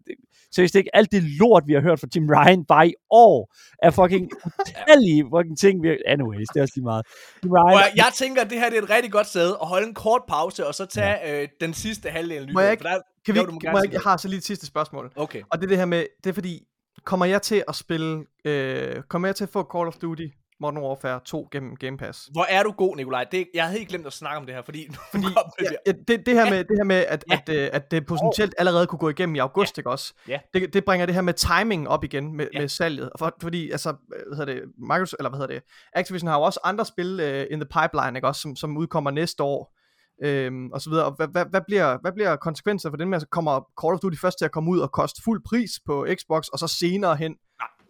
[0.56, 3.92] seriøst ikke, alt det lort, vi har hørt fra Jim Ryan bare i år, er
[3.92, 7.06] fucking utallige fucking ting, vi Anyways, det er også lige meget.
[7.44, 9.68] Jim Ryan, jeg, jeg tænker, at det her det er et rigtig godt sted at
[9.68, 11.42] holde en kort pause, og så tage ja.
[11.42, 12.72] øh, den sidste halvdel af lyden.
[12.72, 15.12] ikke- der, Kan vi, Jo, må jeg, jeg har så lige et sidste spørgsmål.
[15.16, 15.42] Okay.
[15.52, 16.68] Og det er det her med, det er fordi,
[17.06, 20.28] kommer jeg til at spille, øh, kommer jeg til at få Call of Duty
[20.64, 22.30] Modern Warfare 2 gennem Game Pass?
[22.32, 23.24] Hvor er du god, Nikolaj.
[23.32, 24.88] Det, jeg havde helt glemt at snakke om det her, fordi...
[25.12, 25.26] fordi
[25.62, 27.40] Ja, ja, det, det her med, det her med at, Ja.
[27.48, 30.14] at, øh, at det potentielt allerede kunne gå igennem i august, ikke også?
[30.28, 30.40] Ja.
[30.54, 32.60] Det, det bringer det her med timing op igen med, Ja.
[32.60, 33.10] med salget.
[33.20, 35.64] For, fordi, altså, hvad hedder det, Microsoft, eller hvad hedder det,
[35.94, 39.12] Activision har jo også andre spil uh, in the pipeline, ikke også, som, som udkommer
[39.12, 39.74] næste år.
[40.24, 41.06] Øhm, og så videre.
[41.06, 44.00] Og hvad, hvad, hvad, bliver, hvad bliver konsekvenser for den med, så kommer Call of
[44.00, 47.16] Duty først til at komme ud og koste fuld pris på Xbox, og så senere
[47.16, 47.36] hen,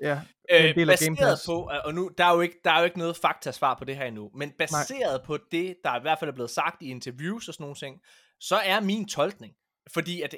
[0.04, 0.22] ja,
[0.52, 1.46] øh, baseret Pass.
[1.46, 3.96] på, og nu, der er, jo ikke, der er jo ikke noget faktasvar på det
[3.98, 5.26] her endnu, men baseret Nej.
[5.26, 8.00] på det, der i hvert fald er blevet sagt i interviews og sådan nogle ting,
[8.40, 9.54] så er min tolkning,
[9.94, 10.36] fordi at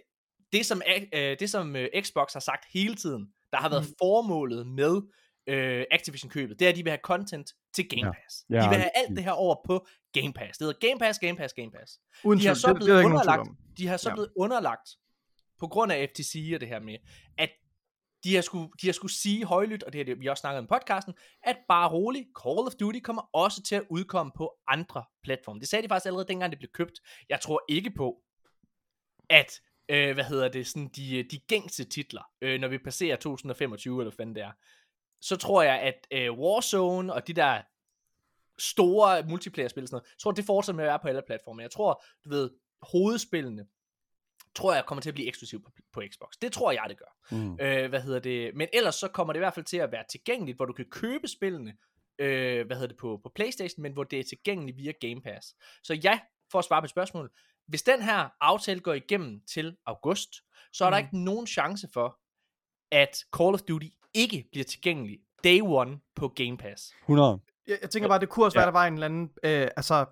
[0.54, 0.82] det, som,
[1.14, 3.96] øh, det, som øh, Xbox har sagt hele tiden, der har været Mm.
[4.02, 5.02] formålet med
[5.48, 8.12] øh, Activision-købet, det er, at de vil have content til Game Ja.
[8.12, 8.46] Pass.
[8.50, 10.58] Ja, de vil have det- alt det her over på Game Pass.
[10.58, 12.00] Det hedder Game Pass, Game Pass, Game Pass.
[12.24, 14.16] uden de har så det, det, blevet er nogen tvivl underlagt, de har så Ja.
[14.16, 14.90] blevet underlagt,
[15.60, 16.98] på grund af FTC og det her med,
[17.38, 17.50] at
[18.26, 20.60] de har skulle, de har skulle sige højlydt, og det har det, vi også snakket
[20.60, 24.54] om i podcasten, at bare rolig, Call of Duty kommer også til at udkomme på
[24.68, 25.60] andre platforme.
[25.60, 27.00] Det sagde de faktisk allerede dengang det blev købt.
[27.30, 28.22] Jeg tror ikke på,
[29.30, 33.16] at øh, hvad hedder det, sådan de, øh, de gængse titler, øh, når vi passerer
[33.16, 34.52] 2025, eller hvad fanden det er,
[35.22, 37.62] så tror jeg, at øh, Warzone og de der
[38.60, 41.62] store multiplayer-spil, sådan noget, jeg tror, det fortsætter med at være på alle platforme.
[41.62, 42.50] Jeg tror, du ved,
[42.82, 43.66] hovedspillene,
[44.56, 46.34] tror jeg kommer til at blive eksklusiv på, på Xbox.
[46.42, 47.36] Det tror jeg, det gør.
[47.38, 47.58] Mm.
[47.62, 48.56] Øh, hvad hedder det?
[48.56, 50.86] Men ellers så kommer det i hvert fald til at være tilgængeligt, hvor du kan
[50.92, 51.74] købe spillene,
[52.20, 55.56] øh, hvad hedder det, på, på Playstation, men hvor det er tilgængeligt via Game Pass.
[55.84, 56.20] Så ja,
[56.52, 57.32] for at svare på et spørgsmål,
[57.68, 60.30] hvis den her aftale går igennem til august,
[60.74, 61.06] så er der Mm.
[61.06, 62.20] ikke nogen chance for,
[62.92, 66.94] at Call of Duty ikke bliver tilgængelig day one på Game Pass.
[67.02, 67.40] 100.
[67.68, 68.62] Jeg, jeg tænker bare, det kunne også Ja.
[68.62, 70.06] være, der var en eller anden, øh, altså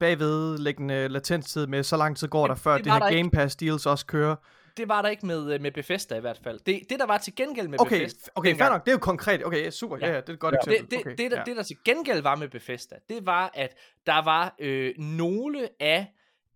[0.00, 3.18] bagvedliggende latenstid med, så lang tid går der, Det- før det var her der ikke.
[3.18, 4.36] Game Pass deals også kører.
[4.76, 6.60] Det var der ikke med, øh, med Bethesda i hvert fald.
[6.66, 8.98] Det, det der var til gengæld med Okay, Bethesda, okay, fair nok, det er jo
[8.98, 9.46] konkret.
[9.46, 10.12] Okay, super, ja, Ja.
[10.14, 10.58] ja, det er et godt Ja.
[10.72, 10.80] eksempel.
[10.82, 11.44] Det, det, okay, det, der, ja.
[11.44, 13.74] det, der til gengæld var med Bethesda, det var, at
[14.06, 16.06] der var øh, nogle af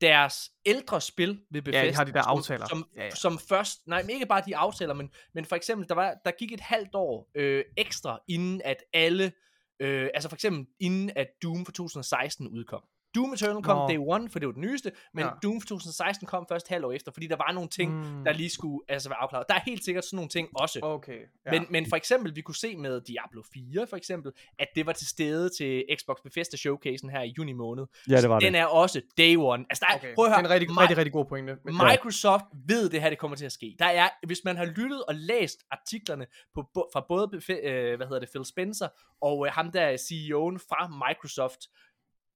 [0.00, 2.66] deres ældre spil ved Bethesda, Ja, de har de der som- aftaler.
[2.68, 3.10] Som, Ja, ja.
[3.10, 6.30] som først, nej, men ikke bare de aftaler, men, men for eksempel, der, var, der
[6.38, 9.32] gik et halvt år øh, ekstra, inden at alle,
[9.80, 12.82] øh, altså for eksempel, inden at Doom for 2016 udkom.
[13.14, 13.88] Doom Eternal kom Nå.
[13.88, 15.30] day one, for det var den nyeste, men Ja.
[15.42, 18.24] Doom for 2016 kom først halvt år efter, fordi der var nogle ting, Mm.
[18.24, 19.44] der lige skulle altså, være afklaret.
[19.48, 20.78] Der er helt sikkert sådan nogle ting også.
[20.82, 21.18] Okay.
[21.46, 21.50] Ja.
[21.50, 24.92] Men, men for eksempel, vi kunne se med Diablo 4, for eksempel, at det var
[24.92, 27.84] til stede til Xbox Bethesda Showcasen her i juni måned.
[28.10, 28.60] Ja, det var Den det.
[28.60, 29.64] er også day one.
[29.70, 30.14] Altså, der er, okay.
[30.14, 31.56] prøv at det høre, er en rigtig, Mi- rigtig, rigtig god pointe.
[31.64, 33.76] Men, Microsoft ved det her, det kommer til at ske.
[33.78, 36.60] Der er, hvis man har lyttet og læst artiklerne på,
[36.92, 37.30] fra både
[37.64, 38.88] øh, hvad hedder det, Phil Spencer
[39.22, 41.60] og øh, ham der er CEO'en fra Microsoft,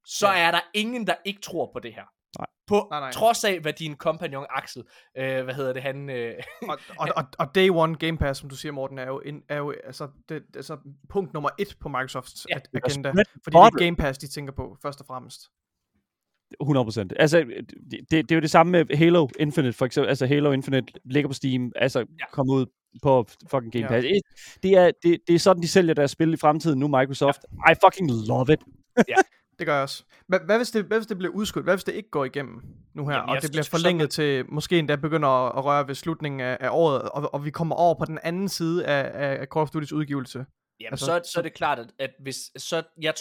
[0.07, 0.39] så Ja.
[0.47, 2.03] er der ingen, der ikke tror på det her.
[2.39, 2.47] Nej.
[2.67, 3.11] På Nej, nej.
[3.13, 4.83] trods af, hvad din kompagnon Axel,
[5.19, 6.11] øh, hvad hedder det, han...
[6.11, 9.21] Øh, og, og, og, og Day One Game Pass, som du siger, Morten, er jo,
[9.25, 10.77] en, er jo altså, det, altså,
[11.09, 12.55] punkt nummer et på Microsofts Ja.
[12.75, 13.09] ja, agenda.
[13.45, 13.79] Fordi det er.
[13.85, 15.41] Game Pass, de tænker på, først og fremmest.
[16.63, 17.09] 100%.
[17.19, 20.09] Altså, det, det, det er jo det samme med Halo Infinite, for eksempel.
[20.09, 22.05] Altså, Halo Infinite ligger på Steam, altså, Ja.
[22.21, 22.25] ja.
[22.33, 22.67] kom ud
[23.03, 23.89] på fucking Game Ja.
[23.89, 24.07] Pass.
[24.07, 24.23] Det,
[24.63, 27.39] det, er, det, det er sådan, de sælger deres spil i fremtiden nu, Microsoft.
[27.71, 28.61] I fucking love it.
[29.59, 30.05] Det gør jeg også.
[30.27, 31.65] Hvad, hvad, hvis det, hvad hvis det bliver udskudt?
[31.65, 32.63] Hvad hvis det ikke går igennem
[32.95, 35.95] nu her, Jamen, og det bliver forlænget til, måske endda begynder at, at røre ved
[35.95, 39.11] slutningen af, af året, og, og vi kommer over på den anden side af,
[39.41, 40.39] af Call of Duty's udgivelse?
[40.81, 43.15] Jamen, Altså, så, så er det klart, at, at hvis, så, jeg,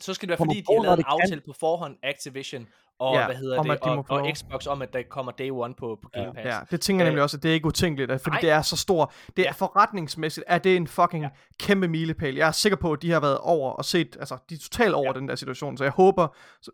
[0.00, 1.18] så skal det være, fordi de har lavet en det kan.
[1.22, 2.66] aftale på forhånd, Activision,
[3.00, 4.30] og, Ja, hvad hedder om det, de og, og.
[4.36, 6.32] Xbox om, at der kommer day one på, på Game Ja.
[6.32, 6.46] Pass.
[6.46, 8.40] Ja, det tænker jeg Øh, nemlig også, at det er ikke utænkeligt, fordi nej.
[8.40, 9.12] det er så stor.
[9.36, 9.50] Det er Ja.
[9.52, 11.28] forretningsmæssigt, er det en fucking Ja.
[11.60, 12.34] kæmpe milepæl.
[12.36, 14.94] Jeg er sikker på, at de har været over og set, altså de er totalt
[14.94, 15.18] over Ja.
[15.20, 16.28] den der situation, så jeg håber,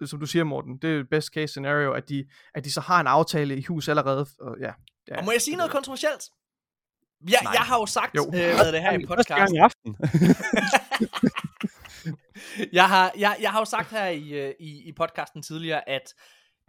[0.06, 2.24] som du siger Morten, det er det best case scenario, at de,
[2.54, 4.26] at de så har en aftale i hus allerede.
[4.40, 4.70] Og, ja,
[5.08, 5.18] ja.
[5.18, 6.22] Og må jeg sige noget kontroversielt?
[7.30, 7.52] Jeg, Nej.
[7.52, 8.24] jeg har jo sagt, Jo.
[8.26, 9.96] øh, hvad det her i Første gang podcast, i aften.
[12.72, 16.14] jeg har, jeg, jeg har jo sagt her i, øh, i, i podcasten tidligere, at,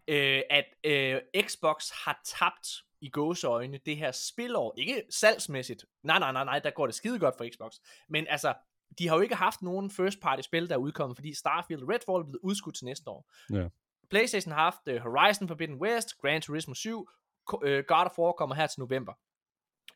[0.08, 2.68] øh, at øh, Xbox har tabt
[3.02, 4.74] i gåseøjne det her spilår.
[4.78, 5.86] Ikke salgsmæssigt.
[6.04, 7.74] Nej, nej, nej, nej, der går det skide godt for Xbox.
[8.10, 8.54] Men altså,
[9.00, 11.90] de har jo ikke haft nogen first party spil, der er udkommet, fordi Starfield og
[11.90, 13.32] Redfall er blevet udskudt til næste år.
[13.54, 13.68] Ja.
[14.10, 17.10] PlayStation har haft uh, Horizon Forbidden West, Gran Turismo 7,
[17.46, 19.14] Ko- øh, God of War kommer her til november.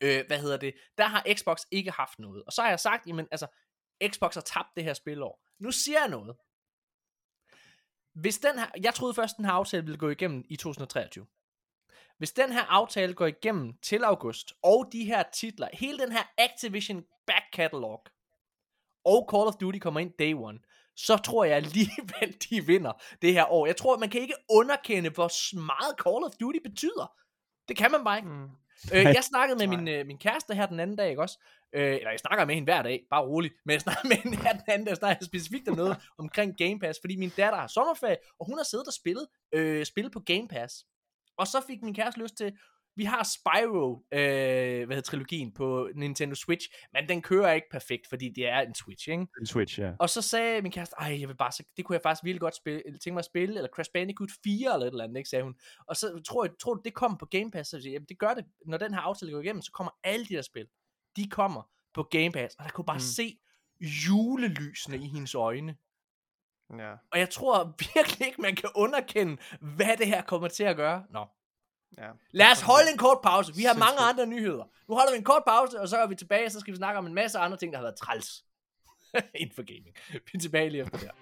[0.01, 0.73] Øh, hvad hedder det?
[0.97, 2.43] Der har Xbox ikke haft noget.
[2.43, 3.47] Og så har jeg sagt, jamen altså,
[4.07, 5.45] Xbox har tabt det her spilår.
[5.59, 6.35] Nu siger jeg noget.
[8.13, 11.25] Hvis den her, jeg troede først, den her aftale ville gå igennem i 2023.
[12.17, 16.23] Hvis den her aftale går igennem til august, og de her titler, hele den her
[16.37, 18.03] Activision back catalog,
[19.05, 20.59] og Call of Duty kommer ind day one,
[20.95, 23.65] så tror jeg alligevel, de vinder det her år.
[23.65, 27.13] Jeg tror, man kan ikke underkende, hvor meget Call of Duty betyder.
[27.67, 28.29] Det kan man bare ikke.
[28.29, 28.49] Mm.
[28.93, 31.39] Øh, jeg snakkede med min, øh, min kæreste her den anden dag, ikke også?
[31.73, 33.53] Øh, eller jeg snakker med hende hver dag, bare roligt.
[33.65, 36.79] Men jeg snakker med hende her den anden jeg snakker specifikt om noget omkring Game
[36.79, 40.19] Pass, fordi min datter har sommerferie, og hun har siddet og spillet, øh, spillet på
[40.19, 40.85] Game Pass.
[41.37, 42.53] Og så fik min kæreste lyst til,
[42.99, 48.07] vi har Spyro, øh, hvad hedder trilogien på Nintendo Switch, men den kører ikke perfekt,
[48.09, 49.27] fordi det er en Switch, ikke?
[49.39, 49.91] En Switch, ja.
[49.99, 52.55] Og så sagde min kæreste, ej, jeg vil bare, det kunne jeg faktisk virkelig godt
[52.55, 55.43] spille, tænke mig at spille, eller Crash Bandicoot 4 eller et eller andet, ikke, sagde
[55.43, 55.55] hun.
[55.87, 57.69] Og så tror jeg, tror du, det kommer på Game Pass?
[57.69, 60.25] Så jeg, jamen, det gør det, når den her aftale går igennem, så kommer alle
[60.25, 60.67] de der spil,
[61.19, 61.61] de kommer
[61.93, 62.99] på Game Pass, og der kunne bare Mm.
[62.99, 63.39] se
[63.81, 65.75] julelysene i hendes øjne.
[66.77, 66.91] Ja.
[67.11, 71.03] Og jeg tror virkelig ikke, man kan underkende, hvad det her kommer til at gøre.
[71.09, 71.25] Nå.
[71.97, 72.09] ja.
[72.31, 73.55] Lad os holde en kort pause.
[73.55, 74.09] Vi har mange Sindssygt.
[74.09, 74.63] andre nyheder.
[74.87, 76.77] Nu holder vi en kort pause, og så er vi tilbage, og så skal vi
[76.77, 78.45] snakke om en masse andre ting, der har været træls.
[79.41, 79.95] Inden for gaming.
[80.11, 81.15] Vi er tilbage lige efter det her.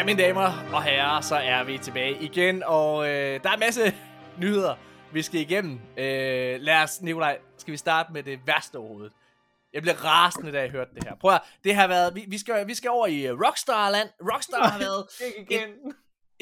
[0.00, 3.60] Ja, mine damer og herrer, så er vi tilbage igen, og øh, der er en
[3.60, 3.94] masse
[4.42, 4.74] nyheder,
[5.12, 5.80] vi skal igennem.
[5.96, 9.12] Øh, lad os, Nikolaj, skal vi starte med det værste overhovedet.
[9.72, 11.14] Jeg blev rasende, da jeg hørte det her.
[11.20, 14.08] Prøv at, det har været, vi, vi, skal, vi skal over i Rockstar-land.
[14.32, 15.70] Rockstar har været, Ikke igen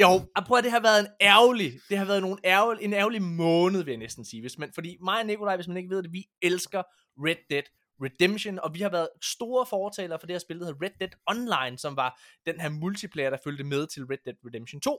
[0.01, 2.93] jo, og prøv at, det har været en ærgerlig, det har været nogle ærgerlig, en
[2.93, 4.41] ærgerlig måned, vil jeg næsten sige.
[4.41, 6.83] Hvis man, fordi mig og Nikolaj, hvis man ikke ved det, vi elsker
[7.19, 7.63] Red Dead
[8.03, 11.11] Redemption, og vi har været store fortalere for det her spil, der hedder Red Dead
[11.27, 14.99] Online, som var den her multiplayer, der følte med til Red Dead Redemption 2.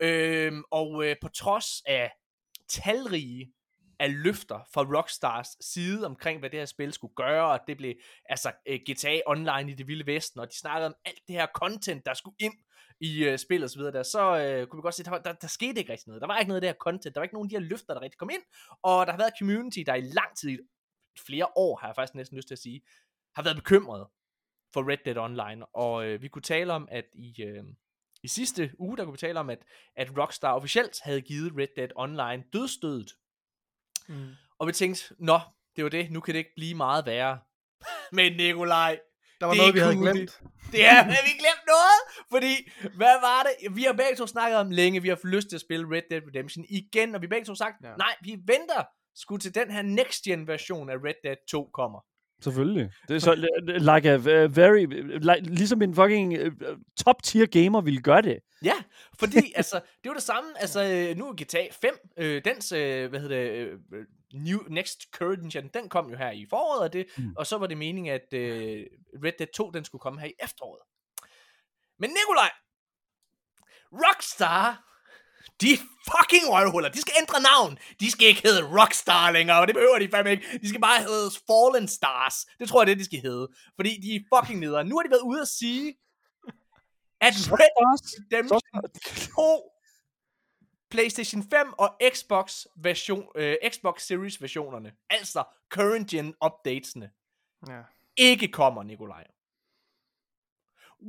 [0.00, 2.10] Øhm, og øh, på trods af
[2.68, 3.52] talrige
[4.00, 7.94] af løfter fra Rockstars side omkring, hvad det her spil skulle gøre, og det blev
[8.24, 11.46] altså øh, GTA Online i det vilde vesten, og de snakkede om alt det her
[11.54, 12.54] content, der skulle ind
[13.00, 15.18] i øh, spillet og så videre der, så øh, kunne vi godt se, der, var,
[15.18, 16.20] der, der skete ikke rigtig noget.
[16.20, 17.68] Der var ikke noget af det her content, der var ikke nogen af de her
[17.70, 18.42] løfter, der rigtig kom ind,
[18.82, 20.58] og der har været community, der i lang tid,
[21.26, 22.80] flere år har jeg faktisk næsten lyst til at sige,
[23.34, 24.06] har været bekymret
[24.72, 27.64] for Red Dead Online, og øh, vi kunne tale om, at i, øh,
[28.22, 29.58] i sidste uge, der kunne vi tale om, at,
[29.96, 33.10] at Rockstar officielt havde givet Red Dead Online dødstødet.
[34.08, 34.30] Mm.
[34.58, 35.40] Og vi tænkte, nå,
[35.76, 37.38] det var det, nu kan det ikke blive meget værre.
[38.12, 39.00] Men Nikolaj,
[39.40, 40.40] Der var Det er noget, vi havde cool, glemt.
[40.72, 41.98] det er, har vi glemt noget?
[42.30, 42.54] Fordi,
[42.96, 43.76] hvad var det?
[43.76, 46.02] Vi har begge to snakket om længe, vi har haft lyst til at spille Red
[46.10, 47.88] Dead Redemption igen, og vi har begge to sagt, Ja.
[47.98, 48.82] nej, vi venter
[49.16, 52.00] sgu til den her next gen version af Red Dead 2 kommer.
[52.42, 52.90] Selvfølgelig.
[53.08, 53.34] Det er så
[53.78, 54.84] like a uh, very
[55.20, 56.36] like, ligesom en fucking
[57.04, 58.38] top tier gamer ville gøre det.
[58.64, 58.72] Ja,
[59.18, 63.10] fordi altså, det var det samme, altså øh, nu er GTA 5, øh, dens, øh,
[63.10, 63.78] hvad hedder det, øh,
[64.32, 67.34] new, next current gen, den kom jo her i foråret, og, det, Mm.
[67.36, 68.86] og så var det meningen, at øh,
[69.24, 70.82] Red Dead 2, den skulle komme her i efteråret.
[71.98, 72.50] Men Nikolaj,
[73.92, 74.84] Rockstar,
[75.60, 75.68] de
[76.10, 77.78] fucking røvhuller, de skal ændre navn.
[78.00, 80.58] De skal ikke hedde Rockstar længere, og det behøver de fandme ikke.
[80.62, 82.34] De skal bare hedde Fallen Stars.
[82.58, 83.48] Det tror jeg, det de skal hedde.
[83.76, 84.84] Fordi de er fucking nedere.
[84.84, 85.86] Nu har de været ude at sige,
[87.20, 88.60] at Red Redemption
[89.34, 89.72] 2
[90.90, 97.10] PlayStation 5 og Xbox version, øh, Xbox Series versionerne, altså current gen updatesene,
[97.68, 97.82] Ja.
[98.16, 99.26] ikke kommer, Nikolaj.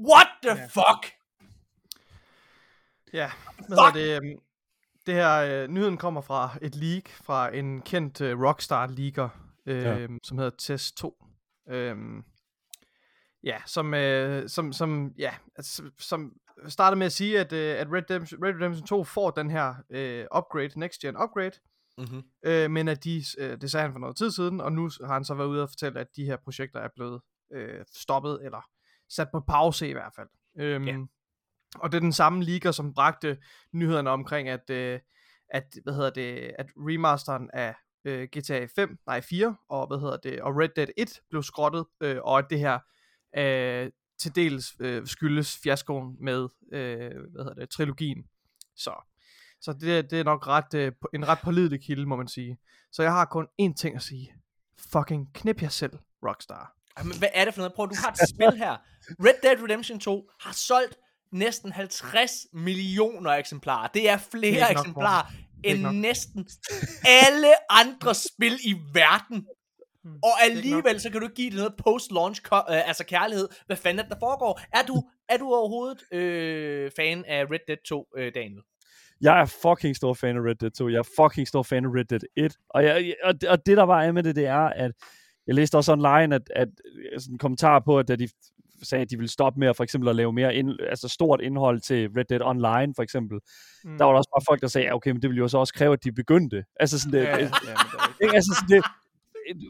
[0.10, 0.66] What the Ja.
[0.66, 1.14] fuck?
[3.14, 3.32] Ja,
[3.68, 3.94] hvad Fuck!
[3.96, 4.16] det?
[4.24, 4.40] øhm,
[5.06, 9.30] Det her, øh, nyheden kommer fra et leak fra en kendt øh, Rockstar-leaker,
[9.66, 9.98] øh, Ja.
[9.98, 10.08] ja.
[10.24, 11.24] som hedder Test 2.
[11.70, 12.24] Øhm,
[13.44, 16.34] ja, som, øh, som, som, ja, altså, som
[16.68, 19.76] startede med at sige, at, øh, at Red, Redemption, Red Redemption 2 får den her
[19.90, 21.52] øh, upgrade, next gen upgrade,
[21.98, 22.24] Mm-hmm.
[22.46, 25.14] øh, men at de, øh, det sagde han for noget tid siden, og nu har
[25.14, 27.22] han så været ude og fortælle, at de her projekter er blevet
[27.54, 28.62] øh, stoppet, eller
[29.10, 30.28] sat på pause i hvert fald.
[30.60, 30.98] Øhm, Ja.
[31.76, 33.38] Og det er den samme liga, som bragte
[33.74, 35.00] nyhederne omkring, at, øh,
[35.50, 37.76] at, hvad hedder det, at remasteren af
[38.06, 41.86] øh, GTA 5, nej 4, og hvad hedder det, og Red Dead 1 blev skrottet,
[42.02, 42.80] øh, og at det her
[43.38, 48.24] øh, til dels øh, skyldes fiaskoen med, øh, hvad hedder det, trilogien.
[48.76, 48.94] Så,
[49.62, 52.58] så det, det er nok ret, øh, en ret pålidelig kilde, må man sige.
[52.92, 54.34] Så jeg har kun én ting at sige.
[54.94, 55.94] Fucking knip jer selv,
[56.28, 56.76] Rockstar.
[56.98, 57.74] Jamen, hvad er det for noget?
[57.74, 58.78] Prøv, du har et spil her.
[59.10, 60.98] Red Dead Redemption 2 har solgt
[61.32, 63.88] næsten 50 millioner eksemplarer.
[63.88, 65.32] Det er flere Det er eksemplarer er
[65.64, 66.48] end næsten
[67.06, 69.48] alle andre spil i verden.
[70.04, 70.14] Hmm.
[70.24, 73.48] Og alligevel, så kan du ikke give det noget post-launch, ko- øh, altså kærlighed.
[73.66, 74.60] Hvad fanden er det, der foregår?
[74.74, 78.62] Er du, er du overhovedet øh, fan af Red Dead 2, øh, Daniel?
[79.22, 80.90] Jeg er fucking stor fan af Red Dead 2.
[80.90, 82.58] Jeg er fucking stor fan af Red Dead 1.
[82.70, 84.92] Og, jeg, og, og det, der var af med det, det er, at
[85.48, 86.68] jeg læste også online, at, at
[87.18, 88.28] sådan en kommentar på, at da de
[88.84, 91.42] sagde, at de ville stoppe med at for eksempel at lave mere ind, altså stort
[91.42, 93.40] indhold til Red Dead Online, for eksempel.
[93.84, 93.98] Mm.
[93.98, 95.58] Der var der også bare folk, der sagde, ja, okay, men det ville jo så
[95.58, 96.64] også kræve, at de begyndte.
[96.80, 98.34] Altså sådan det, Ja, ja, ja, men det er?
[98.38, 98.86] Altså, sådan det,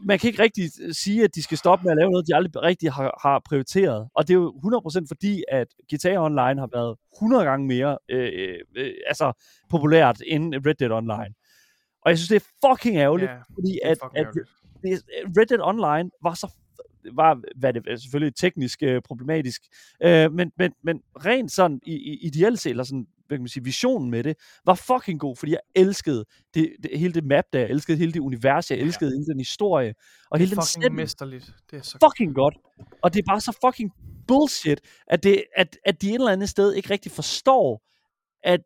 [0.04, 0.64] man kan ikke rigtig
[0.96, 4.08] sige, at de skal stoppe med at lave noget, de aldrig rigtig har, har prioriteret.
[4.14, 4.52] Og det er jo
[5.00, 9.32] 100% fordi, at GTA Online har været 100 gange mere øh, øh, altså,
[9.70, 11.34] populært end Red Dead Online.
[12.02, 14.48] Og jeg synes, det er fucking ærgerligt, Ja, fordi at, fucking at ærgerligt.
[14.82, 16.52] det, Red Dead Online var så
[17.12, 19.62] var, hvad det er selvfølgelig teknisk øh, problematisk,
[20.02, 23.48] øh, men, men, men rent sådan i, i ideelt set, eller sådan, hvad kan man
[23.48, 24.36] sige, visionen med det,
[24.66, 26.24] var fucking god, fordi jeg elskede
[26.54, 29.38] det, det, hele det map der, jeg elskede hele det univers, jeg elskede hele den
[29.38, 29.94] historie,
[30.30, 31.52] og hele den Fucking setting, mesterligt.
[31.70, 32.56] Det er så fucking godt.
[33.02, 33.92] Og det er bare så fucking
[34.26, 37.82] bullshit, at, det, at, at de et eller andet sted ikke rigtig forstår,
[38.42, 38.60] at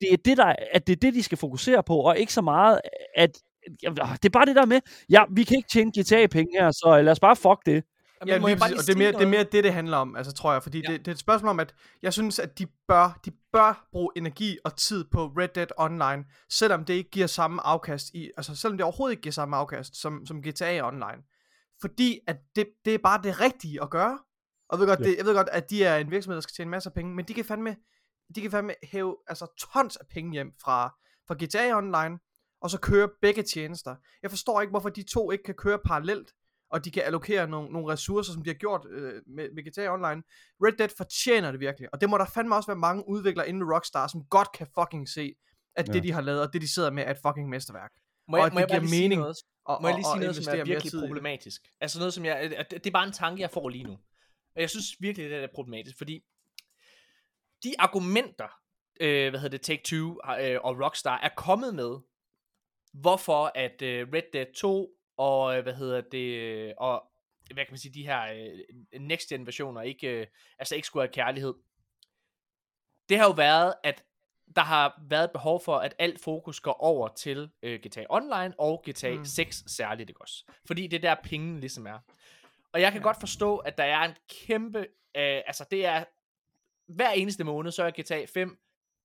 [0.00, 2.42] det er det, der, at det er det, de skal fokusere på, og ikke så
[2.42, 2.80] meget,
[3.16, 4.80] at det er bare det der med,
[5.10, 7.84] ja, vi kan ikke tjene GTA-penge her, så lad os bare fuck det.
[8.26, 9.96] Ja, må lige jeg bare og det er, mere, det er mere det, det handler
[9.96, 10.92] om, altså tror jeg, fordi Ja.
[10.92, 14.10] det, det er et spørgsmål om, at jeg synes, at de bør, de bør bruge
[14.16, 18.56] energi og tid på Red Dead Online, selvom det ikke giver samme afkast i, altså
[18.56, 21.22] selvom det overhovedet ikke giver samme afkast som, som GTA Online.
[21.80, 24.18] Fordi at det, det er bare det rigtige at gøre.
[24.68, 25.04] Og jeg ved, godt, Ja.
[25.04, 27.14] det, jeg ved godt, at de er en virksomhed, der skal tjene masser af penge,
[27.14, 27.76] men de kan fandme,
[28.34, 30.94] de kan fandme hæve altså, tons af penge hjem fra,
[31.28, 32.18] fra GTA Online,
[32.60, 33.96] og så køre begge tjenester.
[34.22, 36.32] Jeg forstår ikke, hvorfor de to ikke kan køre parallelt,
[36.70, 39.92] og de kan allokere nogle, nogle ressourcer, som de har gjort øh, med, med GTA
[39.92, 40.22] Online.
[40.64, 43.64] Red Dead fortjener det virkelig, og det må der fandme også være mange udviklere inden
[43.74, 45.34] Rockstar, som godt kan fucking se,
[45.76, 45.92] at ja.
[45.92, 47.90] Det de har lavet, og det de sidder med, er et fucking mesterværk.
[48.28, 49.36] Må Og jeg, at må det jeg giver mening noget?
[49.64, 51.62] Og, Må jeg lige og, sige og noget, som er virkelig problematisk?
[51.80, 52.66] Altså noget, som jeg...
[52.70, 53.92] Det er bare en tanke, jeg får lige nu.
[54.54, 56.24] Og jeg synes virkelig, det er problematisk, fordi
[57.64, 58.48] de argumenter,
[59.00, 61.96] øh, hvad hedder det, Take-Two øh, og Rockstar er kommet med,
[63.00, 67.02] hvorfor at øh, Red Dead 2 og, øh, hvad hedder det, øh, og
[67.54, 70.26] hvad kan man sige, de her øh, next gen versioner ikke, øh,
[70.58, 71.54] altså ikke skulle have kærlighed.
[73.08, 74.04] Det har jo været, at
[74.56, 78.54] der har været et behov for, at alt fokus går over til øh, GTA Online
[78.58, 79.18] og GTA Mm.
[79.18, 79.24] mm.
[79.24, 80.44] 6 særligt, ikke også?
[80.66, 81.98] Fordi det er der penge ligesom er.
[82.72, 83.02] Og jeg kan ja.
[83.02, 84.78] godt forstå, at der er en kæmpe,
[85.16, 86.04] øh, altså det er
[86.86, 88.58] hver eneste måned, så er GTA 5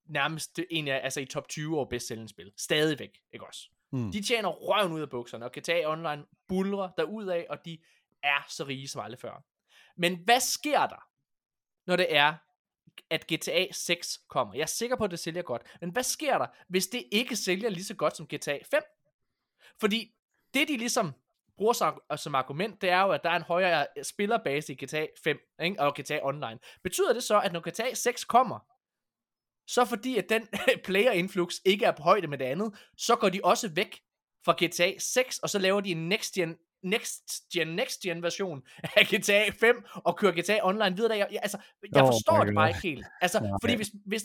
[0.05, 2.51] nærmest en af, altså i top 20 over bedst sælgende spil.
[2.57, 3.69] Stadigvæk, ikke også?
[3.91, 4.11] Mm.
[4.11, 7.77] De tjener røven ud af bukserne, og kan tage Online bulrer derudad, og de
[8.23, 9.43] er så rige som aldrig før.
[9.97, 11.07] Men hvad sker der,
[11.87, 12.33] når det er,
[13.09, 14.53] at GTA 6 kommer?
[14.53, 15.77] Jeg er sikker på, at det sælger godt.
[15.81, 18.81] Men hvad sker der, hvis det ikke sælger lige så godt som GTA 5?
[19.79, 20.15] Fordi
[20.53, 21.13] det, de ligesom
[21.57, 24.85] bruger sig øh, som argument, det er jo, at der er en højere spillerbase i
[24.85, 25.81] GTA 5 ikke?
[25.81, 26.59] og GTA Online.
[26.83, 28.59] Betyder det så, at når GTA 6 kommer,
[29.73, 30.47] så fordi at den
[30.85, 34.01] player influx ikke er på højde med det andet, så går de også væk
[34.45, 37.23] fra GTA 6, og så laver de en next gen, next
[37.53, 38.61] gen, next gen version
[38.97, 41.17] af GTA 5, og kører GTA Online videre.
[41.17, 41.57] Jeg, jeg, altså,
[41.93, 43.05] jeg Oh forstår det bare ikke helt.
[43.21, 43.49] Altså, Nej.
[43.61, 44.23] fordi hvis, hvis,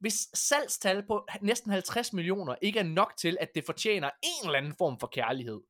[0.00, 4.58] hvis salgstal på næsten 50 millioner ikke er nok til, at det fortjener en eller
[4.58, 5.60] anden form for kærlighed,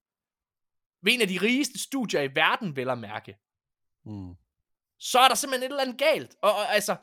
[1.02, 3.36] ved en af de rigeste studier i verden, vel at mærke,
[4.04, 4.34] Mm.
[4.98, 6.36] så er der simpelthen et eller andet galt.
[6.42, 6.96] Og, og altså,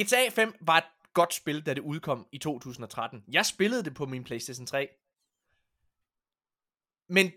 [0.00, 3.24] GTA 5 var et godt spil, da det udkom i 2013.
[3.28, 4.88] Jeg spillede det på min PlayStation 3.
[7.08, 7.32] Men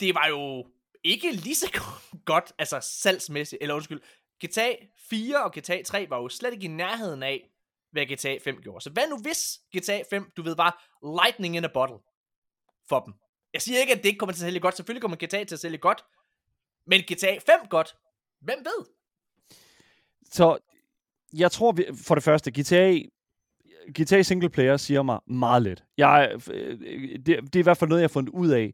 [0.00, 0.66] det var jo
[1.04, 1.80] ikke lige så
[2.24, 4.00] godt, altså salgsmæssigt, eller undskyld,
[4.44, 7.50] GTA 4 og GTA 3 var jo slet ikke i nærheden af,
[7.90, 8.84] hvad GTA 5 gjorde.
[8.84, 11.98] Så hvad nu hvis GTA 5, du ved, var lightning in a bottle
[12.88, 13.14] for dem?
[13.52, 14.76] Jeg siger ikke, at det ikke kommer til at sælge godt.
[14.76, 16.04] Selvfølgelig kommer GTA til at sælge godt.
[16.86, 17.96] Men GTA 5 godt?
[18.40, 18.86] Hvem ved?
[20.30, 20.58] Så
[21.36, 22.98] jeg tror, vi, for det første, GTA,
[24.00, 25.84] GTA single player siger mig meget lidt.
[25.98, 26.78] Jeg, øh,
[27.26, 28.72] det, det er i hvert fald noget, jeg har fundet ud af.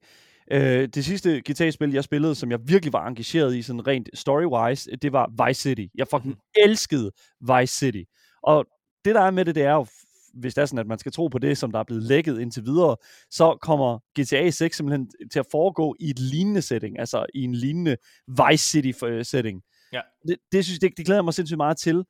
[0.52, 4.96] Øh, det sidste GTA-spil, jeg spillede, som jeg virkelig var engageret i, sådan rent story-wise,
[5.02, 5.86] det var Vice City.
[5.94, 7.10] Jeg fucking elskede
[7.40, 8.02] Vice City.
[8.42, 8.66] Og
[9.04, 9.86] det, der er med det, det er jo,
[10.34, 12.40] hvis det er sådan, at man skal tro på det, som der er blevet lækket
[12.40, 12.96] indtil videre,
[13.30, 17.54] så kommer GTA 6 simpelthen til at foregå i et lignende setting, altså i en
[17.54, 17.96] lignende
[18.28, 19.62] Vice City-setting.
[19.92, 20.00] Ja.
[20.28, 22.04] Det, det, synes, det, det glæder jeg mig sindssygt meget til.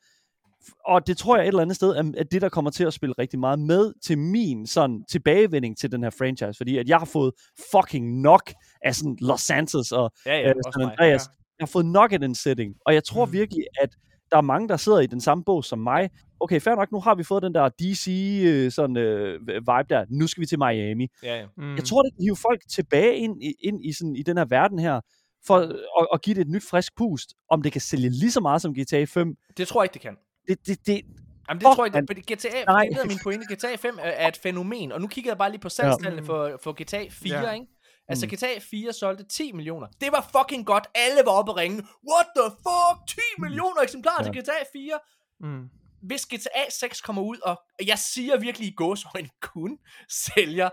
[0.87, 3.15] Og det tror jeg et eller andet sted er det, der kommer til at spille
[3.19, 7.07] rigtig meget med til min sådan tilbagevending til den her franchise, fordi at jeg har
[7.07, 7.33] fået
[7.73, 8.53] fucking nok
[8.85, 11.29] af sådan Los Santos og Ja, øh, San Andreas.
[11.59, 13.33] Jeg har fået nok af den setting, og jeg tror Mm.
[13.33, 13.89] virkelig, at
[14.31, 16.11] der er mange, der sidder i den samme bås som mig.
[16.41, 18.09] Okay, fair nok, nu har vi fået den der DC
[18.47, 20.05] øh, sådan, øh, vibe der.
[20.11, 21.09] Nu skal vi til Miami.
[21.23, 21.47] Ja, ja.
[21.57, 21.75] Mm.
[21.77, 24.45] Jeg tror, det kan hive folk tilbage ind i, ind i, sådan, i den her
[24.45, 25.01] verden her,
[25.47, 25.57] for
[26.01, 27.35] at, at give det et nyt frisk pust.
[27.51, 30.03] Om det kan sælge lige så meget som GTA 5, Det tror jeg ikke, det
[30.03, 30.17] kan.
[30.49, 31.03] Det, det, det,
[31.49, 32.87] Jamen, det Fuck, tror jeg ikke, fordi GTA, Nej.
[32.93, 35.51] det er min pointe, GTA 5 er, er et fænomen, og nu kigger jeg bare
[35.51, 36.27] lige på salgstallene Mm.
[36.27, 37.53] for, for GTA 4, Ja.
[37.53, 37.67] ikke?
[38.09, 38.31] Altså, Mm.
[38.37, 39.87] GTA 4 solgte 10 millioner.
[40.01, 40.87] Det var fucking godt.
[40.95, 41.77] Alle var oppe og ringe.
[42.13, 43.09] What the fuck?
[43.09, 44.33] 10 millioner eksemplarer Ja.
[44.33, 44.99] til GTA 4.
[45.41, 45.69] Mm.
[46.03, 50.71] Hvis GTA 6 kommer ud, og jeg siger virkelig i gåsøjne kun sælger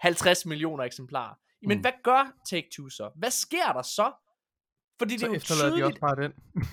[0.00, 1.34] 50 millioner eksemplarer.
[1.66, 1.80] Men Mm.
[1.82, 3.10] hvad gør Take-Two så?
[3.16, 4.12] Hvad sker der så?
[4.98, 5.86] Fordi det Så er jo efterlader de tydeligt...
[5.86, 6.32] også bare den.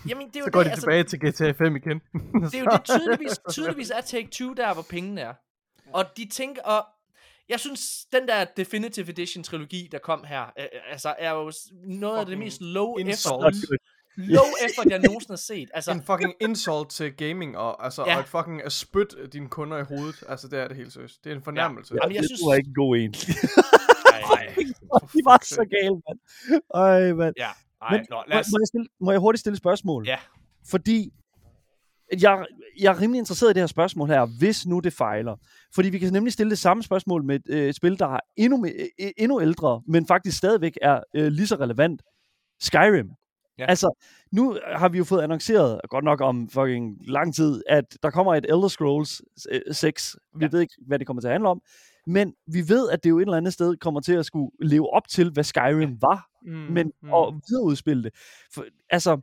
[0.09, 1.99] Jamen, det er jo Så går det, de tilbage til GTA 5 igen.
[2.51, 5.33] det er jo det tydeligvis, tydeligvis er Take-Two der, hvor pengene er.
[5.93, 6.85] Og de tænker, og
[7.49, 7.81] jeg synes,
[8.13, 11.51] den der Definitive Edition trilogi, der kom her, øh, øh, altså er jo
[11.87, 13.15] noget af det mest low insult.
[13.47, 13.53] effort,
[14.17, 15.69] low effort, jeg nogensinde har set.
[15.73, 18.09] Altså, en fucking insult til gaming, og, altså, Ja.
[18.11, 18.15] ja.
[18.17, 20.23] og et fucking at spyt dine kunder i hovedet.
[20.29, 21.23] Altså, det er det helt seriøst.
[21.23, 21.95] Det er en fornærmelse.
[22.03, 23.13] Jamen, jeg det synes- var ikke en god en.
[24.33, 24.53] ej,
[25.13, 26.19] de var så gale, mand.
[26.73, 27.33] Ej, mand.
[27.37, 27.49] ja,
[27.89, 30.07] ej, Men nå, Må, lad os, må, jeg stille, må jeg hurtigt stille et spørgsmål?
[30.07, 30.17] Ja.
[30.69, 31.13] Fordi
[32.21, 32.45] jeg,
[32.79, 35.35] jeg er rimelig interesseret i det her spørgsmål her, hvis nu det fejler.
[35.75, 38.67] Fordi vi kan nemlig stille det samme spørgsmål med et øh, spil, der er endnu,
[38.67, 42.01] me- øh, endnu ældre, men faktisk stadigvæk er øh, lige så relevant.
[42.59, 43.09] Skyrim.
[43.57, 43.65] Ja.
[43.65, 48.09] Altså, nu har vi jo fået annonceret, godt nok om fucking lang tid, at der
[48.09, 50.15] kommer et Elder Scrolls øh, 6.
[50.35, 50.49] Vi Ja.
[50.51, 51.61] ved ikke, hvad det kommer til at handle om.
[52.07, 54.93] Men vi ved, at det jo et eller andet sted kommer til at skulle leve
[54.93, 57.13] op til, hvad Skyrim var Mm, men mm.
[57.13, 58.13] at videreudspille det.
[58.53, 59.21] For, altså,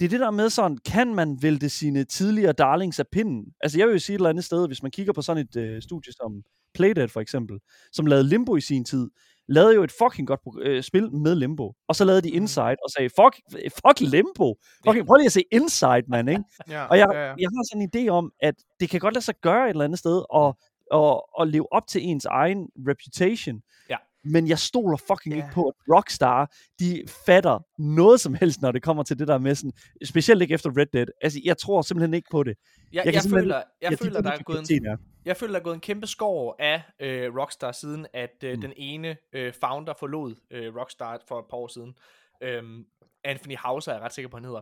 [0.00, 3.44] det er det der med sådan, kan man vælte sine tidligere darlings af pinden?
[3.60, 5.56] Altså, jeg vil jo sige et eller andet sted, hvis man kigger på sådan et
[5.56, 6.42] øh, studie som
[6.74, 7.58] Playdead for eksempel,
[7.92, 9.10] som lavede Limbo i sin tid,
[9.48, 11.74] lavede jo et fucking godt øh, spil med Limbo.
[11.88, 14.54] Og så lavede de Inside og sagde, fuck, fuck Limbo.
[14.86, 16.42] Fucking, prøv lige at se Inside, man, ikke?
[16.68, 17.34] Ja, Og jeg, ja, ja.
[17.38, 19.84] jeg har sådan en idé om, at det kan godt lade sig gøre et eller
[19.84, 20.58] andet sted, og,
[20.90, 23.62] og, og leve op til ens egen reputation.
[23.90, 23.96] Ja.
[24.24, 25.42] Men jeg stoler fucking Ja.
[25.42, 26.50] ikke på, at Rockstar,
[26.80, 29.72] de fatter noget som helst, når det kommer til det der med sådan,
[30.04, 31.06] specielt ikke efter Red Dead.
[31.22, 32.56] Altså, jeg tror simpelthen ikke på det.
[32.92, 34.98] jeg, jeg, simpelthen- føler, jeg de føler, der er gået en.
[35.24, 38.56] Jeg føler, der er gået en kæmpe skår af øh, Rockstar, siden at øh, Mm.
[38.56, 38.60] mm.
[38.60, 41.94] den ene øh, founder forlod øh, Rockstar for et par år siden.
[42.42, 42.84] Øhm,
[43.24, 44.60] Anthony Hauser er jeg ret sikker på, han hedder.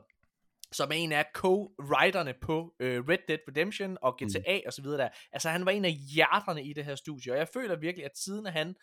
[0.72, 4.62] Som er en af co-writerne på øh, Red Dead Redemption og GTA mm.
[4.66, 5.08] og så videre der.
[5.32, 8.18] Altså han var en af hjerterne i det her studie, og jeg føler virkelig, at
[8.18, 8.74] siden at han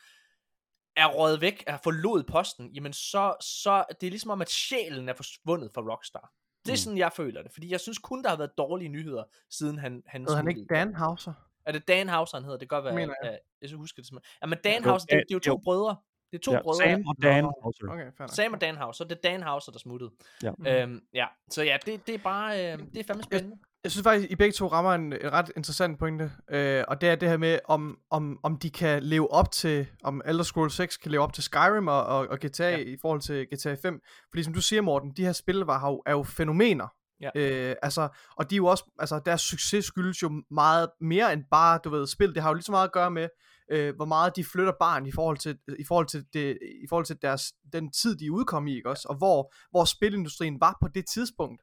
[0.98, 5.10] er røget væk, er forlod posten, jamen så, så det er ligesom om, at sjælen
[5.10, 6.32] er forsvundet fra Rockstar.
[6.66, 6.78] Det er Mm.
[6.78, 7.52] sådan, jeg føler det.
[7.54, 10.66] Fordi jeg synes kun, der har været dårlige nyheder, siden han, han Hedder han ikke
[10.70, 11.34] Dan Hauser?
[11.66, 12.58] Er det Dan Hauser, han hedder?
[12.58, 12.96] Det kan godt være.
[12.96, 13.40] Mener jeg.
[13.62, 14.38] jeg skal huske det simpelthen.
[14.42, 15.96] Ja, men Dan Hauser, det, er- det er jo to brødre.
[16.32, 16.78] Det er to ja, brødre.
[16.78, 17.44] Sam og Dan.
[17.44, 17.54] Nå.
[17.64, 17.88] Hauser.
[17.90, 18.28] Okay, fair.
[18.28, 19.06] Sam og Dan Hauser.
[19.06, 20.12] Det er Dan Hauser, der smuttede.
[20.44, 20.82] Ja.
[20.84, 21.26] Øhm, ja.
[21.52, 23.58] Så ja, det, det er bare, øh, det er fandme spændende.
[23.84, 27.10] Jeg synes faktisk, I begge to rammer en, en ret interessant pointe, øh, og det
[27.10, 30.74] er det her med, om, om, om de kan leve op til, om Elder Scrolls
[30.74, 32.78] 6 kan leve op til Skyrim og, og, og GTA Ja.
[32.78, 34.00] i forhold til GTA 5.
[34.32, 36.88] Fordi som du siger, Morten, de her spil var jo, er jo fænomener.
[37.22, 37.30] Ja.
[37.36, 41.44] Øh, altså, og de er jo også, altså deres succes skyldes jo meget mere end
[41.52, 42.36] bare, du ved, spil.
[42.36, 43.30] Det har jo lige så meget at gøre med,
[43.72, 46.88] øh, hvor meget de flytter barn i forhold til, øh, i forhold til, det, i
[46.90, 49.08] forhold til deres, den tid, de udkom i, ikke også?
[49.10, 51.62] Og hvor, hvor spilindustrien var på det tidspunkt.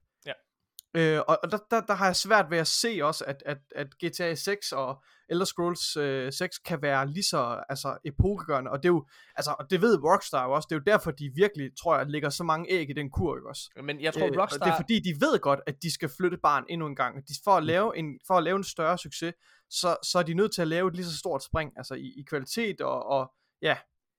[0.94, 3.58] Øh, og og der, der, der har jeg svært ved at se også, at, at,
[3.74, 8.70] at GTA 6 og Elder Scrolls øh, 6 kan være lige så altså, epokegørende.
[8.70, 9.06] Og det er jo,
[9.36, 12.06] altså, og det ved Rockstar jo også, det er jo derfor, de virkelig, tror jeg,
[12.06, 13.70] lægger så mange æg i den kur, ikke også?
[13.82, 14.64] Men jeg tror, Øh, Rockstar...
[14.64, 17.28] Det er fordi, de ved godt, at de skal flytte barn endnu en gang.
[17.28, 19.34] De, for, at lave en, for at lave en større succes,
[19.70, 22.06] så, så er de nødt til at lave et lige så stort spring, altså i,
[22.16, 23.32] i kvalitet og, og
[23.62, 23.76] ja,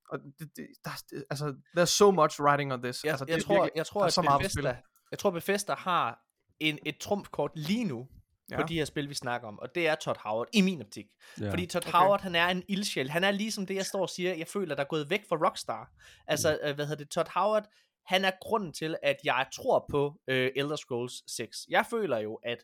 [0.09, 3.03] og det, det, der, altså, there's so much writing on this.
[3.03, 4.37] Jeg, altså, jeg, det er tror, virkelig- jeg tror, at så.
[4.41, 4.77] Bethesda,
[5.11, 6.19] jeg tror, Bethesda har
[6.69, 8.07] en, et trumfkort lige nu
[8.51, 8.61] ja.
[8.61, 11.05] på de her spil, vi snakker om, og det er Todd Howard, i min optik.
[11.41, 11.51] Ja.
[11.51, 11.97] Fordi Todd Okay.
[11.97, 13.09] Howard, han er en ildsjæl.
[13.09, 15.35] Han er ligesom det, jeg står og siger, jeg føler, der er gået væk fra
[15.47, 15.91] Rockstar.
[16.27, 17.69] Altså, øh, hvad hedder det, Todd Howard,
[18.05, 21.65] han er grunden til, at jeg tror på øh, Elder Scrolls 6.
[21.69, 22.63] Jeg føler jo, at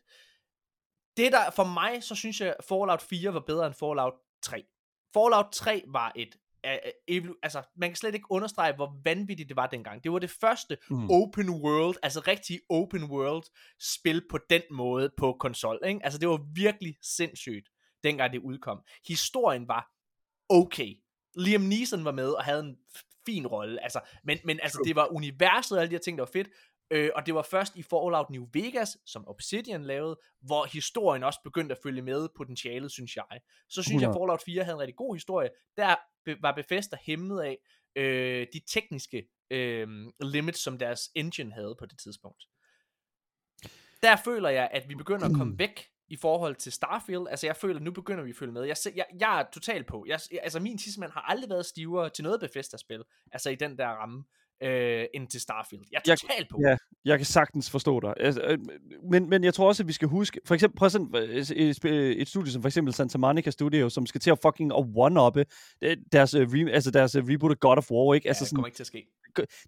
[1.16, 4.64] det der, for mig, så synes jeg, Fallout 4 var bedre end Fallout 3.
[5.14, 6.36] Fallout 3 var et
[7.10, 10.04] evolu- altså, man kan slet ikke understrege, hvor vanvittigt det var dengang.
[10.04, 11.10] Det var det første Mm.
[11.10, 13.44] open world, altså rigtig open world
[13.80, 16.00] spil på den måde på konsol, ikke?
[16.04, 17.68] Altså, det var virkelig sindssygt,
[18.04, 18.80] dengang det udkom.
[19.08, 19.90] Historien var
[20.48, 20.94] okay.
[21.36, 22.76] Liam Neeson var med og havde en
[23.26, 26.24] fin rolle, altså, men, men altså, det var universet og alle de her ting, der
[26.24, 26.48] var fedt,
[26.90, 31.40] øh, og det var først i Fallout New Vegas, som Obsidian lavede, hvor historien også
[31.44, 33.40] begyndte at følge med potentialet, synes jeg.
[33.68, 34.20] Så synes jeg, 100.
[34.22, 35.50] Fallout 4 havde en rigtig god historie.
[35.76, 35.96] Der
[36.40, 37.58] var Bethesda hæmmet af
[37.96, 39.88] øh, de tekniske øh,
[40.20, 42.44] limits, som deres engine havde på det tidspunkt.
[44.02, 47.26] Der føler jeg, at vi begynder at komme væk i forhold til Starfield.
[47.30, 48.62] Altså, jeg føler, at nu begynder vi at følge med.
[48.64, 50.04] Jeg, jeg, jeg er totalt på.
[50.08, 53.02] Jeg, jeg- altså, min tidsmand har aldrig været stivere til noget Bethesda-spil.
[53.32, 54.24] Altså, i den der ramme,
[54.62, 55.82] øh, end til Starfield.
[55.92, 56.58] Jeg er totalt på.
[56.68, 56.76] ja.
[57.04, 58.14] Jeg kan sagtens forstå dig.
[58.20, 58.58] Altså, øh,
[59.10, 61.36] men, men jeg tror også, at vi skal huske, for eksempel, prøv at sådan, øh,
[61.36, 61.84] et,
[62.20, 65.44] et studie som for eksempel Santa Monica Studio, som skal til at fucking at one-uppe
[65.82, 68.26] øh, deres, re, altså deres reboot af God of War, ikke?
[68.26, 69.06] Ja, Altså det sådan, kommer ikke til at ske.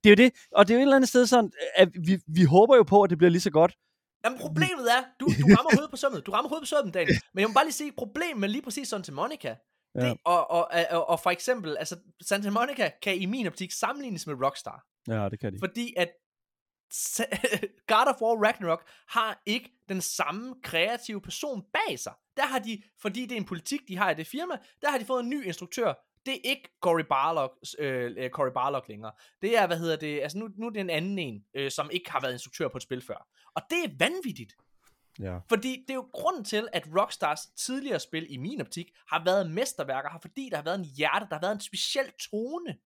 [0.04, 2.18] det er jo det, og det er jo et eller andet sted sådan, at vi,
[2.26, 3.72] vi håber jo på, at det bliver lige så godt.
[4.24, 6.26] Jamen problemet er, du, du rammer hovedet på sømmet.
[6.26, 7.16] Du rammer hovedet på sømmet, Daniel.
[7.34, 9.54] Men jeg må bare lige sige, problemet med lige præcis Santa Monica,
[9.94, 10.00] Ja.
[10.00, 14.26] det, og, og, og, og for eksempel, altså Santa Monica kan i min optik sammenlignes
[14.26, 14.86] med Rockstar.
[15.08, 15.58] Ja, det kan de.
[15.58, 16.08] Fordi at
[17.92, 22.12] God of War Ragnarok har ikke den samme kreative person bag sig.
[22.36, 24.98] Der har de, fordi det er en politik, de har i det firma, der har
[24.98, 25.94] de fået en ny instruktør.
[26.26, 29.12] Det er ikke Cory Barlog, øh, øh, Cory Barlog længere.
[29.42, 31.90] Det er, hvad hedder det, altså nu, nu er det en anden en, øh, som
[31.92, 33.28] ikke har været instruktør på et spil før.
[33.54, 34.54] Og det er vanvittigt.
[35.22, 35.38] Ja.
[35.48, 39.50] Fordi det er jo grunden til, at Rockstars tidligere spil i min optik har været
[39.50, 42.76] mesterværker, har fordi der har været en hjerte, der har været en speciel tone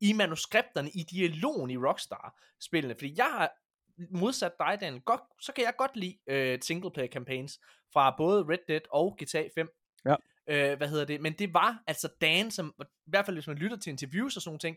[0.00, 2.94] i manuskripterne, i dialogen i Rockstar-spillene.
[2.94, 3.50] Fordi jeg har
[4.10, 7.60] modsat dig, Daniel, godt, så kan jeg godt lide øh, singleplayer campaigns
[7.92, 9.68] fra både Red Dead og GTA 5.
[10.04, 10.14] Ja.
[10.48, 11.20] Øh, hvad hedder det?
[11.20, 14.42] Men det var altså Dan, som, i hvert fald hvis man lytter til interviews og
[14.42, 14.76] sådan nogle ting,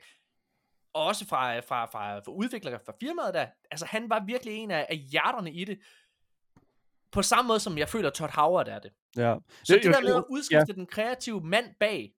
[0.94, 4.72] og også fra, fra, fra, fra udviklere fra firmaet der, altså han var virkelig en
[4.72, 5.80] af, af hjerterne i det,
[7.12, 8.92] på samme måde som jeg føler, Todd Howard er det.
[9.18, 9.36] Ja.
[9.64, 10.74] Så det, jo- der med at udskifte ja.
[10.74, 12.12] den kreative mand bag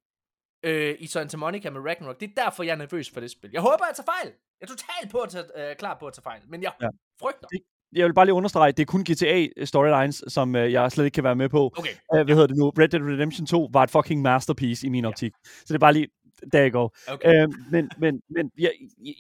[0.64, 3.50] øh, i Santa Monica med Ragnarok, det er derfor, jeg er nervøs for det spil.
[3.54, 4.34] Jeg håber, jeg tager fejl.
[4.62, 6.86] Jeg er totalt på at tage, øh, klar på at tage fejl, men jeg Ja.
[6.86, 6.90] ja.
[7.22, 7.48] frygter.
[7.96, 11.16] Jeg vil bare lige understrege, det er kun GTA storylines, som øh, jeg slet ikke
[11.16, 11.74] kan være med på.
[11.78, 12.70] Okay, Uh, hvad hedder det nu?
[12.70, 15.34] Red Dead Redemption 2 var et fucking masterpiece i min optik.
[15.46, 16.08] Så det er bare lige,
[16.52, 16.90] der you go.
[17.08, 17.44] okay.
[17.44, 18.72] Øh, men men, men jeg,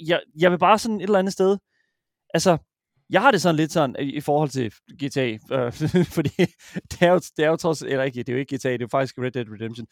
[0.08, 1.58] jeg, jeg vil bare sådan et eller andet sted,
[2.34, 2.58] altså,
[3.14, 4.72] jeg har det sådan lidt sådan i, forhold til
[5.03, 5.73] GTA, øh,
[6.18, 6.30] fordi
[6.91, 8.76] det er, jo, det er jo trods, eller ikke, det er jo ikke GTA, det
[8.76, 9.88] er jo faktisk Red Dead Redemption.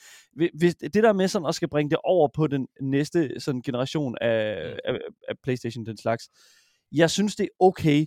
[0.58, 4.18] Hvis- det der med sådan også skal bringe det over på den næste sådan generation
[4.22, 4.94] af, Mm.
[4.94, 6.30] af, af Playstation, den slags,
[6.92, 8.06] jeg synes det er okay,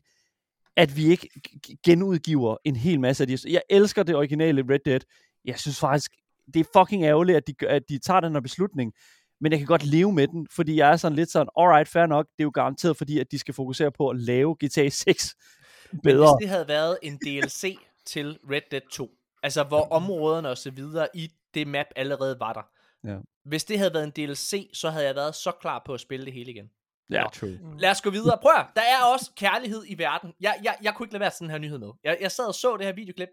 [0.77, 1.29] at vi ikke
[1.87, 3.39] genudgiver en hel masse af de.
[3.49, 5.01] Jeg elsker det originale Red Dead.
[5.45, 6.13] Jeg synes faktisk,
[6.55, 8.93] det er fucking ærgerligt, at de, at de tager den her beslutning.
[9.41, 12.07] Men jeg kan godt leve med den, fordi jeg er sådan lidt sådan, alright, fair
[12.07, 15.37] nok, det er jo garanteret, fordi at de skal fokusere på at lave GTA 6
[15.93, 16.37] Men bedre.
[16.37, 19.11] hvis det havde været en DLC til Red Dead 2,
[19.43, 22.63] altså hvor områderne og så videre i det map allerede var der.
[23.13, 23.19] Ja.
[23.45, 26.25] Hvis det havde været en DLC, så havde jeg været så klar på at spille
[26.25, 26.71] det hele igen.
[27.11, 27.29] Ja, Nå.
[27.29, 27.59] true.
[27.79, 28.39] Lad os gå videre.
[28.43, 30.33] Prøv at, der er også kærlighed i verden.
[30.41, 31.91] Jeg, jeg, jeg kunne ikke lade være sådan her nyhed med.
[32.05, 33.29] Jeg, jeg sad og så det her videoklip.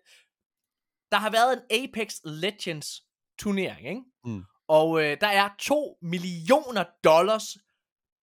[1.11, 3.01] Der har været en Apex Legends
[3.39, 4.01] turnering, ikke?
[4.25, 4.43] Mm.
[4.71, 7.57] Og øh, der er 2 millioner dollars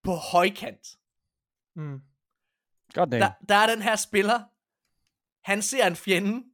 [0.02, 0.98] på højkant.
[1.76, 2.00] Mm.
[2.94, 3.20] God damn.
[3.20, 4.40] Der, der er den her spiller.
[5.40, 6.44] Han ser en fjende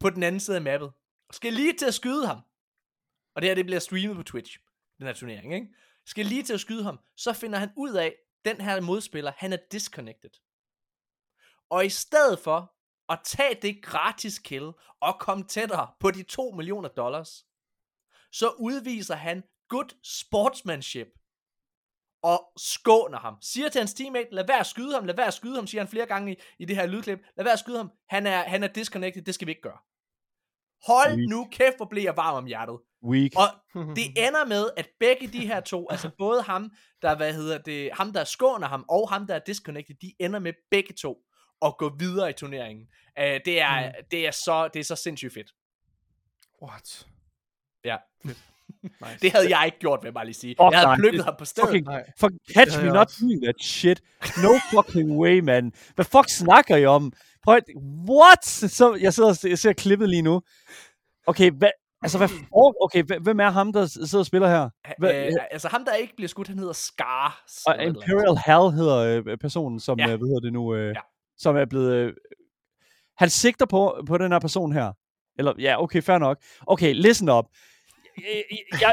[0.00, 0.92] på den anden side af mappet.
[1.28, 2.40] Og skal lige til at skyde ham.
[3.34, 4.58] Og det her, det bliver streamet på Twitch.
[4.98, 5.68] Den her turnering, ikke?
[6.06, 7.00] Skal lige til at skyde ham.
[7.16, 8.14] Så finder han ud af,
[8.44, 10.30] den her modspiller, han er disconnected.
[11.70, 12.74] Og i stedet for
[13.08, 17.45] at tage det gratis kill og komme tættere på de 2 millioner dollars,
[18.32, 21.06] så udviser han good sportsmanship
[22.22, 23.34] og skåner ham.
[23.42, 25.80] Siger til hans teammate, lad være at skyde ham, lad være at skyde ham, siger
[25.80, 27.18] han flere gange i, i det her lydklip.
[27.36, 29.78] Lad være at skyde ham, han er, han er disconnected, det skal vi ikke gøre.
[30.86, 31.28] Hold Weak.
[31.28, 32.78] nu kæft, hvor bliver jeg varm om hjertet.
[33.04, 33.30] Weak.
[33.36, 33.48] Og
[33.98, 36.70] det ender med, at begge de her to, altså både ham,
[37.02, 40.38] der, hvad hedder det, ham der skåner ham, og ham der er disconnected, de ender
[40.38, 41.16] med begge to
[41.62, 42.86] at gå videre i turneringen.
[43.20, 43.94] Uh, det, er, mm.
[44.10, 45.52] det, er så, det er så sindssygt fedt.
[46.62, 47.06] What?
[47.86, 47.96] Ja.
[48.82, 49.18] Nice.
[49.22, 50.54] Det havde jeg ikke gjort, vil jeg bare lige sige.
[50.60, 51.68] Fuck jeg havde nej, plukket ham på stedet.
[51.68, 52.02] Fucking, Nej.
[52.20, 54.00] fuck, catch me not doing that shit.
[54.42, 55.72] No fucking way, man.
[55.94, 57.12] Hvad fuck snakker I om?
[57.44, 57.62] Prøv at,
[58.10, 58.44] what?
[58.46, 60.42] Så, jeg sidder jeg ser klippet lige nu.
[61.26, 61.70] Okay, hvad,
[62.02, 64.68] altså hvad for, okay, hv- hvem er ham, der sidder og spiller her?
[64.98, 67.44] Hvad, Uh, altså ham, der ikke bliver skudt, han hedder Scar.
[67.66, 67.84] Og.
[67.84, 70.04] Imperial Hal hedder øh, personen, som, Ja.
[70.04, 70.88] øh, hvad hedder det nu, øh, Ja.
[70.88, 71.00] ja.
[71.38, 71.92] som er blevet...
[71.94, 72.12] Øh,
[73.18, 74.92] han sigter på, på den her person her.
[75.38, 76.38] Eller, ja, okay, fair nok.
[76.66, 77.44] Okay, listen up.
[78.82, 78.90] Ja,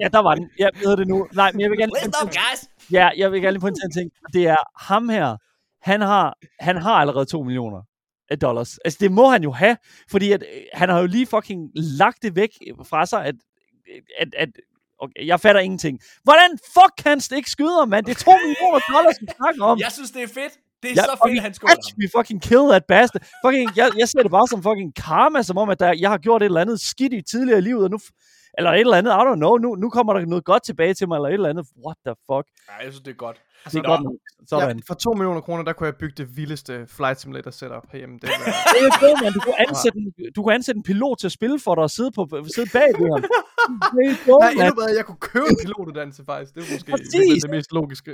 [0.00, 0.50] ja, der var den.
[0.56, 1.28] Hvad hedder det nu?
[1.32, 1.92] Nej, men jeg vil gerne...
[1.94, 2.68] Listen up, guys!
[2.92, 4.10] Ja, jeg vil gerne lige pointere en ting.
[4.32, 5.36] Det er ham her.
[5.82, 7.82] Han har, han har allerede 2 millioner
[8.30, 8.78] af dollars.
[8.84, 9.76] Altså, det må han jo have,
[10.10, 12.50] fordi at, øh, han har jo lige fucking lagt det væk
[12.84, 13.34] fra sig, at,
[14.18, 14.48] at, at
[14.98, 16.00] okay, jeg fatter ingenting.
[16.22, 18.04] Hvordan fuck kan han ikke skyde mand?
[18.06, 19.78] Det er 2 millioner dollars, vi snakker om.
[19.78, 20.52] Jeg synes, det er fedt.
[20.82, 23.22] Det er Ja, så fedt, han skåler catch me fucking kill that bastard.
[23.44, 26.18] Fucking, jeg, jeg ser det bare som fucking karma, som om, at der, jeg har
[26.18, 27.98] gjort et eller andet skidt i tidligere i livet, og nu,
[28.58, 31.08] eller et eller andet, I don't know, nu, nu kommer der noget godt tilbage til
[31.08, 31.66] mig, eller et eller andet.
[31.86, 32.46] What the fuck?
[32.68, 33.42] Ja, jeg synes, det er godt.
[33.64, 34.14] Det er godt nok.
[34.48, 34.76] Sådan.
[34.76, 38.14] Ja, for 2 millioner kroner, der kunne jeg bygge det vildeste flight simulator setup herhjemme.
[38.22, 38.36] Det var,
[38.74, 39.32] Det er fedt, man.
[39.32, 41.90] Du kunne, ansætte en, du kunne ansætte en pilot til at spille for dig og
[41.90, 42.22] sidde, på,
[42.54, 43.22] sidde bag ved ham.
[43.94, 46.54] Det er fedt, Nej, endnu bedre, jeg kunne købe en pilotuddannelse faktisk.
[46.54, 47.42] Det er måske Præcis.
[47.42, 48.10] det mest logiske.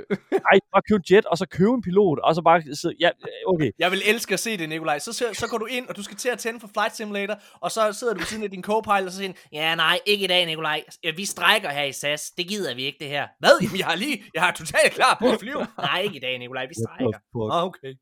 [0.51, 2.95] Ej, bare købe en jet, og så købe en pilot, og så bare sidde...
[2.99, 3.09] Ja,
[3.47, 3.69] okay.
[3.79, 4.99] Jeg vil elske at se det, Nikolaj.
[4.99, 7.35] Så, så, så går du ind, og du skal til at tænde for Flight Simulator,
[7.61, 10.23] og så sidder du ved siden af din co-pilot, og så siger Ja, nej, ikke
[10.23, 10.83] i dag, Nikolaj.
[11.15, 12.31] Vi strækker her i SAS.
[12.37, 13.27] Det gider vi ikke, det her.
[13.39, 13.51] hvad?
[13.61, 15.67] Jamen, jeg har lige, jeg er totalt klar på flyve.
[15.77, 16.65] Nej, ikke i dag, Nikolaj.
[16.67, 17.19] Vi strækker.
[17.53, 17.93] Ah, okay.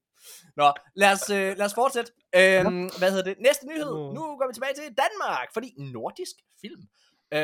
[0.55, 2.11] Nå, lad os, øh, lad os fortsætte.
[2.35, 3.35] Øhm, hvad hedder det?
[3.39, 3.91] Næste nyhed.
[4.17, 6.81] Nu går vi tilbage til Danmark, fordi nordisk film,
[7.33, 7.39] øh,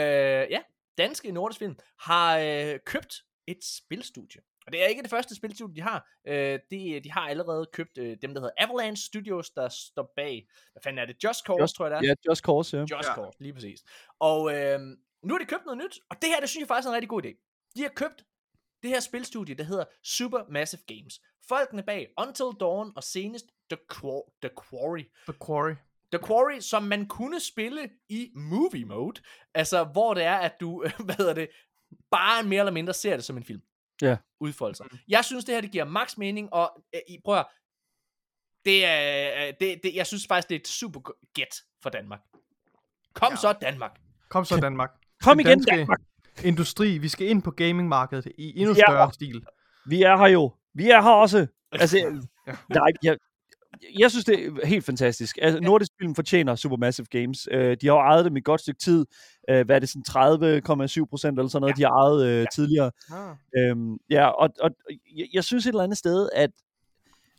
[0.56, 0.62] ja,
[0.98, 3.14] danske nordisk film, har øh, købt
[3.48, 4.42] et spilstudie.
[4.66, 6.08] Og det er ikke det første spilstudie, de har.
[6.28, 10.48] Øh, de, de har allerede købt øh, dem, der hedder Avalanche Studios, der står bag,
[10.72, 11.24] hvad fanden er det?
[11.24, 12.10] Just Cause, Just- tror jeg det er.
[12.10, 12.82] Ja, Just Cause, ja.
[12.82, 13.16] Just Ja.
[13.16, 13.80] Cause, lige præcis.
[14.20, 14.80] Og øh,
[15.24, 16.96] nu har de købt noget nyt, og det her, det synes jeg faktisk er en
[16.96, 17.32] rigtig god idé.
[17.76, 18.24] De har købt
[18.86, 21.22] det her spilstudie, der hedder Supermassive Games.
[21.48, 25.04] Folkene bag Until Dawn og senest The, Quar- The Quarry.
[25.28, 25.76] The Quarry.
[26.12, 29.22] The Quarry, som man kunne spille i movie mode.
[29.54, 31.50] Altså, hvor det er, at du, hvad hedder det,
[32.12, 33.62] bare mere eller mindre ser det som en film.
[34.02, 34.18] Ja.
[34.40, 34.86] Udfolde sig.
[35.08, 37.46] Jeg synes, det her, det giver max mening, og øh, I prøv at,
[38.66, 41.00] det er, øh, det, det, jeg synes faktisk, det er et super
[41.34, 42.20] gæt for Danmark.
[43.14, 43.36] Kom ja.
[43.36, 44.00] så, Danmark.
[44.30, 44.92] Kom så Danmark.
[45.24, 46.00] Kom Den igen, danske Danmark.
[46.44, 46.98] Industri.
[46.98, 49.46] Vi skal ind på gamingmarkedet i endnu større stil.
[49.86, 50.52] Vi er her jo.
[50.74, 51.48] Vi er her også.
[51.72, 51.98] Altså,
[52.48, 52.54] Ja.
[52.70, 53.18] nej, jeg,
[54.00, 55.38] jeg synes, det er helt fantastisk.
[55.42, 57.48] Altså, Nordisk Film fortjener Supermassive Games.
[57.54, 59.06] Uh, de har jo ejet dem i et godt stykke tid.
[59.52, 61.78] Uh, hvad er det, sådan 30,7 procent eller sådan noget, ja.
[61.78, 62.46] de har ejet uh, ja.
[62.54, 62.92] tidligere.
[63.12, 63.36] Ah.
[63.58, 64.70] Øhm, ja, og, og
[65.16, 66.52] jeg, jeg synes et eller andet sted, at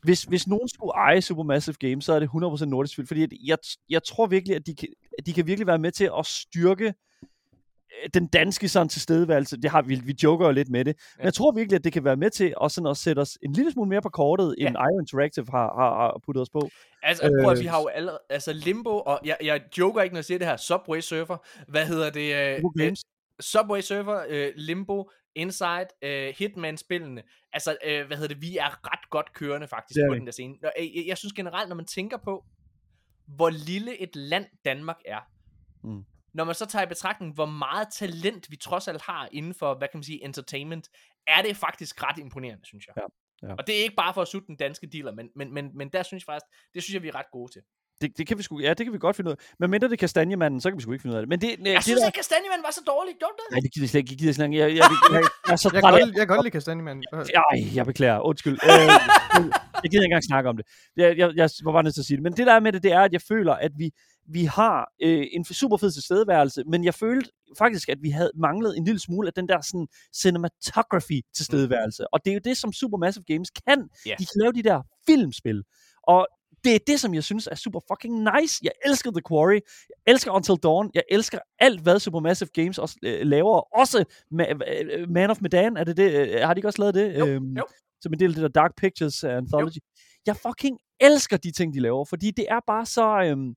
[0.02, 2.28] hvis, hvis nogen skulle eje Supermassive Games, så er det
[2.62, 3.59] 100% nordisk film, fordi at jeg,
[3.90, 6.86] jeg tror virkelig, at de, kan, at de kan virkelig være med til at styrke
[6.86, 6.93] øh,
[8.14, 9.56] den danske sådan tilstedeværelse.
[9.56, 10.97] Det har vi, vi joker jo lidt med det.
[11.16, 13.39] Men jeg tror virkelig, at det kan være med til at, sådan at sætte os
[13.43, 16.68] en lille smule mere på kortet, end IO Interactive har, har, har puttet os på.
[17.02, 20.14] Altså, prøv at, Øh, vi har jo allerede, altså Limbo, og jeg, jeg joker ikke,
[20.14, 21.36] når jeg siger det her, Subway Surfer,
[21.68, 22.56] hvad hedder det?
[22.56, 23.05] Øh, Games.
[23.40, 27.23] Subway Surfer, øh, Limbo, Inside, øh, Hitman-spillene.
[27.52, 28.43] Altså, øh, hvad hedder det?
[28.43, 30.55] Vi er ret godt kørende faktisk er på den der scene.
[30.62, 32.44] Nå, øh, jeg, jeg synes generelt, når man tænker på,
[33.27, 35.20] hvor lille et land Danmark er,
[35.85, 36.05] Mm.
[36.36, 39.74] Når man så tager i betragtning, hvor meget talent vi trods alt har inden for,
[39.78, 40.88] hvad kan man sige, entertainment,
[41.26, 42.94] er det faktisk ret imponerende, synes jeg.
[42.96, 43.54] Ja, ja.
[43.58, 45.88] Og det er ikke bare for at sutte den danske dealer, men, men, men, men
[45.88, 47.62] der synes jeg faktisk, det synes jeg, vi er ret gode til.
[48.00, 49.54] Det, det kan vi sgu, ja, det kan vi godt finde ud af.
[49.58, 51.28] Men mindre det er kastanjemanden, så kan vi sgu ikke finde ud af det.
[51.28, 53.18] Men det, Jeg det synes der, ikke, Kastanjemand var så dårligt.
[53.18, 53.46] Gjorde det?
[53.50, 54.12] Nej, det gider jeg slet ikke.
[54.12, 54.58] Jeg gider slet ikke.
[54.58, 57.04] Jeg, jeg, jeg, jeg, jeg er så Jeg godt, jeg kan godt lide kastanjemanden.
[57.14, 58.20] Øh, Ej, jeg beklager.
[58.30, 58.58] Undskyld.
[58.64, 58.70] Øh,
[59.82, 60.66] jeg gider ikke engang snakke om det.
[60.96, 62.22] Jeg, jeg, jeg var bare nødt til at sige det.
[62.22, 63.86] Men det der er med det, det er, at jeg føler, at vi,
[64.28, 68.77] vi har øh, en super fed tilstedeværelse, men jeg følte faktisk, at vi havde manglet
[68.77, 72.15] en lille smule af den der sådan cinematography tilstedeværelse.
[72.15, 73.89] Og det er jo det, som Supermassive Games kan.
[74.07, 74.15] Ja.
[74.19, 75.62] De kan lave de der filmspil.
[76.03, 76.27] Og
[76.65, 78.61] det er det, som jeg synes er super fucking nice.
[78.62, 79.61] Jeg elsker The Quarry.
[79.89, 80.90] Jeg elsker Until Dawn.
[80.94, 83.78] Jeg elsker alt, hvad Supermassive Games også øh, laver.
[83.78, 84.05] Også
[84.35, 85.77] Ma- øh, Man of Medan.
[85.77, 86.11] Er det det?
[86.12, 87.19] Øh, Har de ikke også lavet det?
[87.19, 87.65] Jo, Øhm, jo.
[88.01, 89.78] Som en del af det der Dark Pictures Anthology.
[90.27, 92.05] Jeg fucking elsker de ting, de laver.
[92.05, 93.23] Fordi det er bare så...
[93.23, 93.55] Øhm,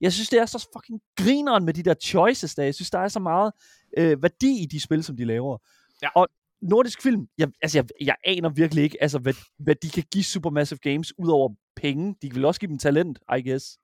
[0.00, 2.62] jeg synes, det er så fucking grineren med de der choices der.
[2.62, 3.52] Jeg synes, der er så meget
[3.98, 5.58] øh, værdi i de spil, som de laver.
[6.02, 6.08] Ja.
[6.14, 6.28] Og
[6.62, 10.24] nordisk film, jeg, altså jeg, jeg aner virkelig ikke, altså, hvad, hvad de kan give
[10.24, 12.14] Supermassive Games, ud over penge.
[12.22, 13.78] De vil også give dem talent, I guess.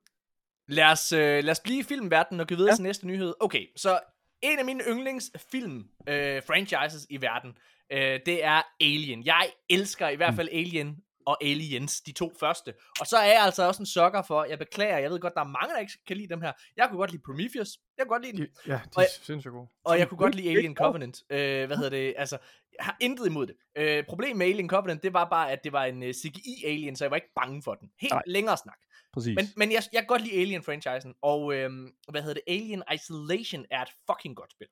[0.68, 2.76] Lad os, øh, lad os blive i filmverdenen og gå videre Ja.
[2.76, 3.34] til næste nyhed.
[3.40, 4.00] Okay, så
[4.42, 7.50] en af mine yndlingsfilm øh, franchises i verden,
[7.92, 9.24] øh, det er Alien.
[9.24, 10.96] Jeg elsker i hvert fald Alien
[11.26, 12.74] og Aliens, de to første.
[13.01, 15.40] Og så er jeg altså også en sukker for, jeg beklager, jeg ved godt, der
[15.40, 16.52] er mange, der ikke kan lide dem her.
[16.76, 17.68] Jeg kunne godt lide Prometheus,
[17.98, 18.46] jeg kunne godt lide den.
[18.46, 19.68] de, ja, de Og jeg- sindssygt gode.
[19.84, 21.22] Og jeg kunne godt lide Alien Covenant.
[21.30, 22.14] Øh, hvad hedder det?
[22.16, 22.38] Altså,
[22.78, 23.55] jeg har intet imod det.
[23.76, 27.05] Øh, problemet med Alien Covenant, det var bare, at det var en uh, CGI-alien, så
[27.05, 27.88] jeg var ikke bange for den.
[28.01, 28.22] Helt Nej.
[28.26, 28.76] længere snak.
[29.12, 29.34] Præcis.
[29.36, 32.42] Men, men jeg, jeg kan godt lide Alien-franchisen, og øhm, hvad hedder det?
[32.55, 34.66] Alien Isolation er et fucking godt spil.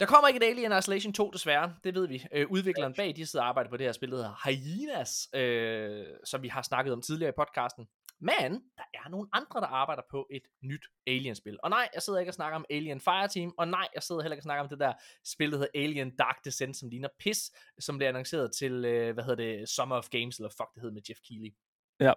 [0.00, 1.74] Der kommer ikke et Alien Isolation 2, desværre.
[1.84, 2.26] Det ved vi.
[2.32, 6.06] Øh, udvikleren bag, de sidder og arbejder på det her spil, der hedder Hyenas, øh,
[6.24, 7.86] som vi har snakket om tidligere i podcasten.
[8.20, 11.58] Men der er nogle andre, der arbejder på et nyt Alien-spil.
[11.62, 14.34] Og nej, jeg sidder ikke og snakker om Alien Fireteam, og nej, jeg sidder heller
[14.34, 14.92] ikke og snakker om det der
[15.24, 19.24] spil, der hedder Alien Dark Descent, som ligner pis, som blev annonceret til, øh, hvad
[19.24, 21.54] hedder det, Summer of Games, eller fuck det hed med Jeff Keighley.
[22.00, 22.12] Ja.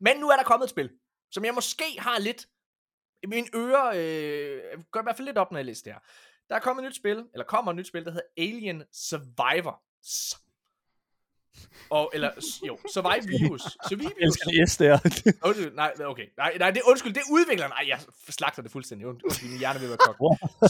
[0.00, 0.90] Men nu er der kommet et spil,
[1.30, 2.46] som jeg måske har lidt
[3.22, 6.00] i mine ører, øh, går i hvert fald lidt op, når jeg læser det her.
[6.50, 9.82] Der er kommet et nyt spil, eller kommer et nyt spil, der hedder Alien Survivor.
[11.90, 12.30] Og, eller,
[12.66, 13.64] jo, Survivors.
[13.64, 14.12] Jeg Survivors.
[14.20, 14.98] elsker det yes der.
[15.48, 16.26] Undskyld, nej, okay.
[16.36, 17.70] Nej, nej, det, undskyld, det er udvikleren.
[17.70, 19.06] Nej, jeg slagter det fuldstændig.
[19.08, 20.18] Und- Undskyld, min hjerne vil være kogt.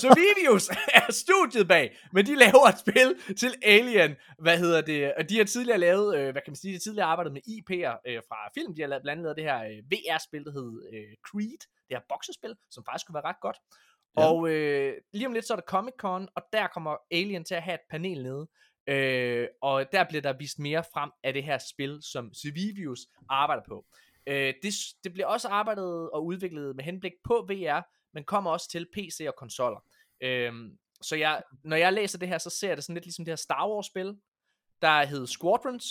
[0.03, 4.17] Survivius er studiet bag, men de laver et spil til Alien.
[4.39, 5.15] Hvad hedder det?
[5.15, 7.41] Og de har tidligere lavet, øh, hvad kan man sige, de har tidligere arbejdet med
[7.49, 8.75] IP'er øh, fra film.
[8.75, 11.61] De har lavet, blandt andet lavet det her øh, VR-spil, der hed øh, Creed.
[11.89, 13.57] Det her boksespil, som faktisk kunne være ret godt.
[14.19, 14.25] Ja.
[14.27, 17.55] Og øh, lige om lidt, så er der Comic Con, og der kommer Alien til
[17.55, 18.49] at have et panel nede.
[18.87, 23.63] Øh, og der bliver der vist mere frem af det her spil, som Survivius arbejder
[23.69, 23.87] på.
[24.27, 24.75] Øh, det,
[25.05, 27.81] det bliver også arbejdet og udviklet med henblik på VR,
[28.15, 29.85] men kommer også til PC og konsoller.
[30.23, 30.53] Øh,
[31.03, 33.33] så jeg, når jeg læser det her, så ser jeg det sådan lidt ligesom det
[33.33, 34.17] her Star Wars spil,
[34.83, 35.85] der hed Squadrons,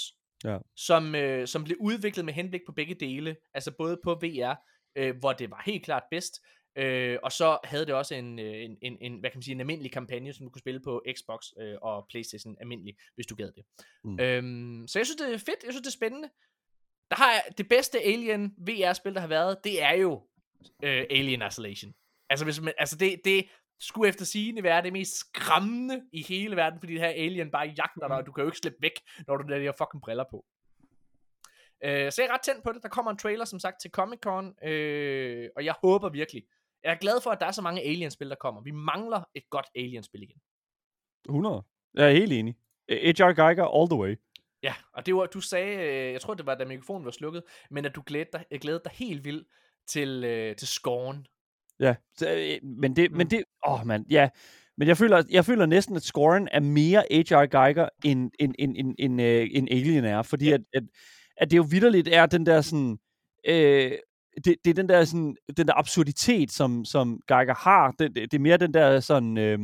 [0.44, 0.58] Ja.
[0.76, 4.54] som, øh, som blev udviklet med henblik på begge dele, altså både på VR,
[4.96, 6.40] øh, hvor det var helt klart bedst,
[6.80, 9.56] øh, og så havde det også en, øh, en, en, en, hvad kan man sige,
[9.56, 13.36] en almindelig kampagne, som du kunne spille på Xbox øh, og Playstation almindelig, hvis du
[13.36, 13.66] gad det.
[14.04, 14.12] Mm.
[14.12, 14.20] Mm.
[14.20, 16.30] Øhm, så jeg synes, det er fedt, jeg synes, det er spændende.
[17.10, 20.28] Der har jeg, det bedste Alien VR-spil, der har været, det er jo
[20.84, 21.94] øh, Alien Isolation.
[22.30, 23.46] Altså, hvis man, altså det, det
[23.80, 27.68] skulle efter sigende være det mest skræmmende i hele verden, fordi det her alien bare
[27.78, 30.02] jagter dig, og du kan jo ikke slippe væk, når du har de her fucking
[30.02, 30.46] briller på.
[31.84, 32.84] Øh, så jeg er ret tændt på det.
[32.84, 36.44] Der kommer en trailer, som sagt, til Comic Con, øh, og jeg håber virkelig.
[36.84, 38.62] Jeg er glad for, at der er så mange Alien-spil, der kommer.
[38.62, 40.38] Vi mangler et godt Alien-spil igen.
[41.26, 41.64] 100.
[41.94, 42.56] Jeg er helt enig.
[42.90, 43.34] H.R.
[43.34, 44.16] Geiger all the way.
[44.64, 47.44] Ja, og det var, du sagde, øh, jeg tror det var, da mikrofonen var slukket,
[47.72, 49.48] men at du glædede dig, øh, glædede dig helt vildt
[49.88, 51.26] til, øh, til Scorn.
[51.80, 51.96] Ja,
[52.64, 53.18] men det, mm.
[53.18, 54.30] men det, åh man, ja.
[54.78, 57.46] Men jeg føler, jeg føler næsten, at scoren er mere H.R.
[57.46, 60.22] Geiger, end, end, end, end, end, øh, end Alien er.
[60.22, 60.54] Fordi Ja.
[60.54, 60.84] at, at,
[61.38, 63.00] at det jo vidderligt er den der sådan,
[63.48, 63.92] øh,
[64.46, 67.92] det, det er den der sådan, den der absurditet, som, som Geiger har.
[68.00, 69.60] Det, det, det er mere den der sådan, øh,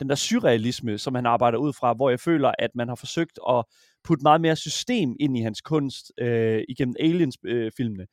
[0.00, 3.38] den der surrealisme, som han arbejder ud fra, hvor jeg føler, at man har forsøgt
[3.48, 3.64] at
[4.04, 8.06] putte meget mere system ind i hans kunst øh, igennem Aliens-filmene.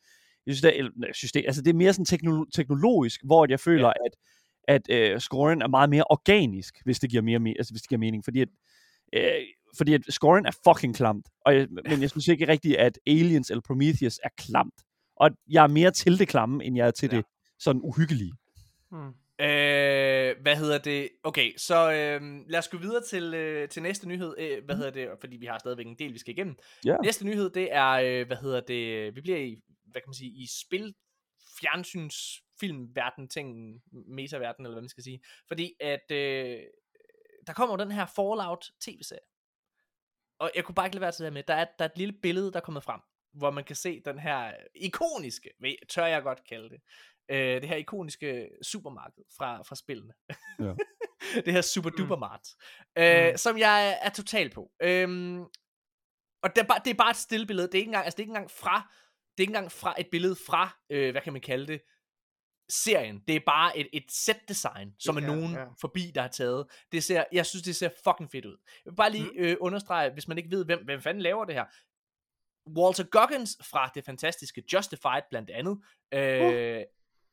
[0.46, 3.88] Jeg synes, det er, system, altså det er mere sådan teknolo- teknologisk, hvor jeg føler,
[3.88, 3.94] ja.
[4.68, 7.82] at, at øh, scoren er meget mere organisk, hvis det giver, mere, me- altså, hvis
[7.82, 8.24] det giver mening.
[8.26, 8.50] Fordi at,
[9.14, 9.42] øh,
[9.78, 11.26] fordi at scoren er fucking klamt.
[11.46, 14.74] Og jeg, men jeg synes ikke rigtigt, at Aliens eller Prometheus er klamt.
[15.20, 17.18] Og jeg er mere til det klamme, end jeg er til Ja.
[17.18, 17.26] det
[17.60, 18.34] sådan uhyggelige.
[18.92, 19.14] Hmm.
[19.40, 21.10] Øh, hvad hedder det?
[21.24, 24.36] Okay, så øh, lad os gå videre til, øh, til næste nyhed.
[24.38, 25.10] Øh, hvad hedder det?
[25.20, 26.56] Fordi vi har stadigvæk en del, vi skal igennem.
[26.86, 26.98] Ja.
[27.04, 29.16] Næste nyhed, det er, øh, hvad hedder det?
[29.16, 30.94] Vi bliver i, hvad kan man sige, i spil,
[31.62, 32.16] fjernsyns,
[32.60, 35.20] filmverden, ting, metaverden, eller hvad man skal sige.
[35.48, 36.60] Fordi at, øh,
[37.48, 39.22] der kommer den her Fallout tv-serie.
[40.40, 41.90] Og jeg kunne bare ikke lade være til det her med, der er, der er
[41.90, 43.00] et lille billede, der er kommet frem.
[43.34, 45.50] Hvor man kan se den her ikoniske,
[45.90, 46.80] tør jeg godt kalde det,
[47.32, 50.14] øh, det her ikoniske supermarked fra, fra spillene.
[50.60, 50.74] Ja.
[51.46, 52.48] det her super duper mart,
[52.98, 53.38] øh, Mm.
[53.38, 54.72] som jeg er, er total på.
[54.82, 55.40] Øhm,
[56.44, 57.68] og det er, bare, det er bare et stille billede.
[57.68, 58.92] Det er ikke engang, altså det er ikke engang fra,
[59.38, 61.82] det er ikke engang fra et billede fra, øh, hvad kan man kalde det,
[62.70, 63.20] serien.
[63.28, 65.66] Det er bare et, et set design, som er Ja, nogen ja.
[65.82, 66.68] forbi, der har taget.
[66.92, 68.58] Det ser, jeg synes, det ser fucking fedt ud.
[68.86, 69.38] Jeg vil bare lige Mm.
[69.38, 71.66] øh, understrege, hvis man ikke ved, hvem, hvem fanden laver det her.
[72.78, 75.82] Walter Goggins fra det fantastiske Justified blandt andet,
[76.14, 76.84] øh,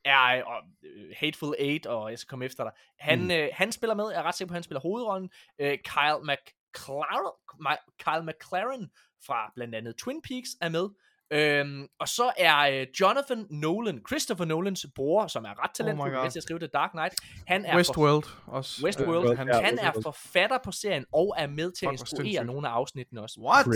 [0.05, 2.73] er og, øh, Hateful Eight, og jeg skal komme efter dig.
[2.99, 3.31] Han, Mm.
[3.31, 5.31] øh, han spiller med, jeg er ret sikker på, at han spiller hovedrollen.
[5.59, 7.33] Øh, Kyle, McLaren,
[7.67, 8.91] Ma- Kyle McLaren
[9.27, 10.89] fra blandt andet Twin Peaks er med.
[11.35, 16.25] Øhm, og så er øh, Jonathan Nolan, Christopher Nolans bror, som er ret talentfuld, God.
[16.25, 17.15] oh til at skrive The Dark Knight.
[17.47, 18.85] Han er Westworld også.
[18.85, 19.31] Westworld.
[19.31, 22.69] Øh, han, ja, han er forfatter på serien, og er med til at instruere nogle
[22.69, 23.41] af afsnittene også.
[23.41, 23.67] What?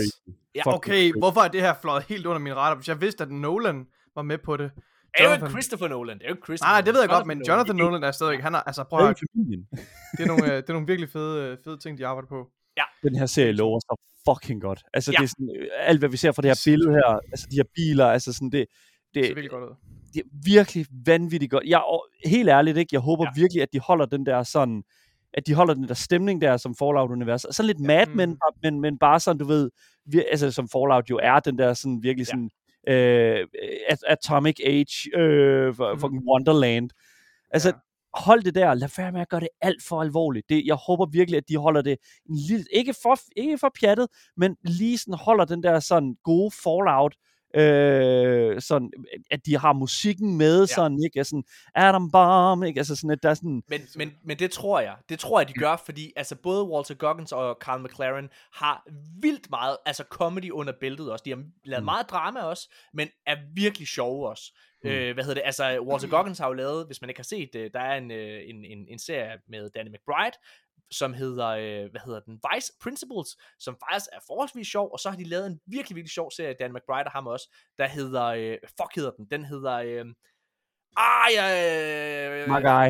[0.55, 2.75] Ja, Okay, hvorfor er det her fløjet helt under min radar?
[2.75, 4.71] Hvis jeg vidste, at Nolan var med på det.
[4.73, 7.09] Det er jo Jonathan- Christopher Nolan, det er jo ikke Christopher Nej, det ved jeg
[7.09, 9.19] godt, men Jonathan Nolan er stadigvæk, han er, altså prøv at
[10.17, 12.49] det er nogle, øh, det er nogle virkelig fede, øh, fede ting, de arbejder på.
[13.03, 13.95] Den her serie lover så
[14.29, 14.83] fucking godt.
[14.93, 15.17] Altså, Ja.
[15.17, 17.55] det er sådan, øh, alt hvad vi ser fra det her billede her, altså de
[17.55, 18.67] her biler, altså sådan det, Det
[19.15, 19.75] ser det, virkelig godt ud.
[20.13, 21.63] det er virkelig vanvittigt godt.
[21.67, 23.29] Jeg, og helt ærligt ikke, jeg håber Ja.
[23.35, 23.41] ja.
[23.41, 24.83] virkelig, at de holder den der sådan,
[25.33, 27.45] at de holder den der stemning der som Fallout-univers.
[27.51, 28.37] Sådan lidt Mad Men, Mm.
[28.63, 29.69] men, men bare sådan, du ved,
[30.05, 32.31] vir, altså som Fallout jo er, den der sådan virkelig Ja.
[32.31, 32.49] sådan,
[32.87, 33.47] øh,
[33.89, 35.99] at- Atomic Age, øh, Mhm.
[35.99, 36.89] fucking Wonderland.
[37.51, 37.73] Altså, Ja
[38.13, 40.49] hold det der, lad være med at gøre det alt for alvorligt.
[40.49, 41.97] Det, jeg håber virkelig, at de holder det
[42.29, 44.07] en lille, ikke for, ikke for pjattet,
[44.37, 47.15] men lige sådan holder den der sådan gode Fallout,
[47.55, 48.91] øh, sådan,
[49.31, 50.65] at de har musikken med, Ja.
[50.65, 51.17] sådan, ikke?
[51.19, 51.41] Altså,
[51.75, 52.79] Adam Bomb, ikke?
[52.79, 54.95] Altså sådan, at der er sådan, Men, men, men det tror jeg.
[55.09, 58.87] Det tror jeg, de gør, fordi altså både Walter Goggins og Carl McLaren har
[59.21, 61.23] vildt meget altså comedy under bæltet også.
[61.23, 61.85] De har lavet Mm.
[61.85, 64.43] meget drama også, men er virkelig sjove også.
[64.83, 64.89] Mm.
[64.89, 64.95] Mm.
[64.95, 65.45] Øh, hvad hedder det?
[65.45, 68.11] Altså, Walter Goggins har jo lavet, hvis man ikke har set det, der er en,
[68.11, 70.37] øh, en, en, en serie med Danny McBride,
[70.91, 75.09] som hedder, øh, hvad hedder den, Vice Principles, som faktisk er forholdsvis sjov, og så
[75.09, 78.25] har de lavet en virkelig, virkelig sjov serie, Dan McBride og ham også, der hedder,
[78.25, 80.05] øh, fuck hedder den, den hedder, øh,
[80.97, 81.49] ah, jeg,
[82.31, 82.87] øh, my guy.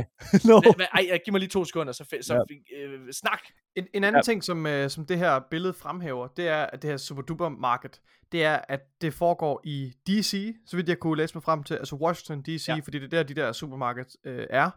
[0.49, 0.61] no.
[0.93, 2.77] Ej, ej, giv mig lige to sekunder, så, så Ja.
[2.77, 3.41] øh, snak.
[3.75, 4.21] En, en anden ja.
[4.21, 8.01] ting, som, øh, som det her billede fremhæver, det er, at det her superduper market,
[8.31, 11.75] det er, at det foregår i DC, så vidt jeg kunne læse mig frem til,
[11.75, 12.79] altså Washington DC, ja.
[12.83, 14.71] Fordi det er der, de der supermarkeds øh, er.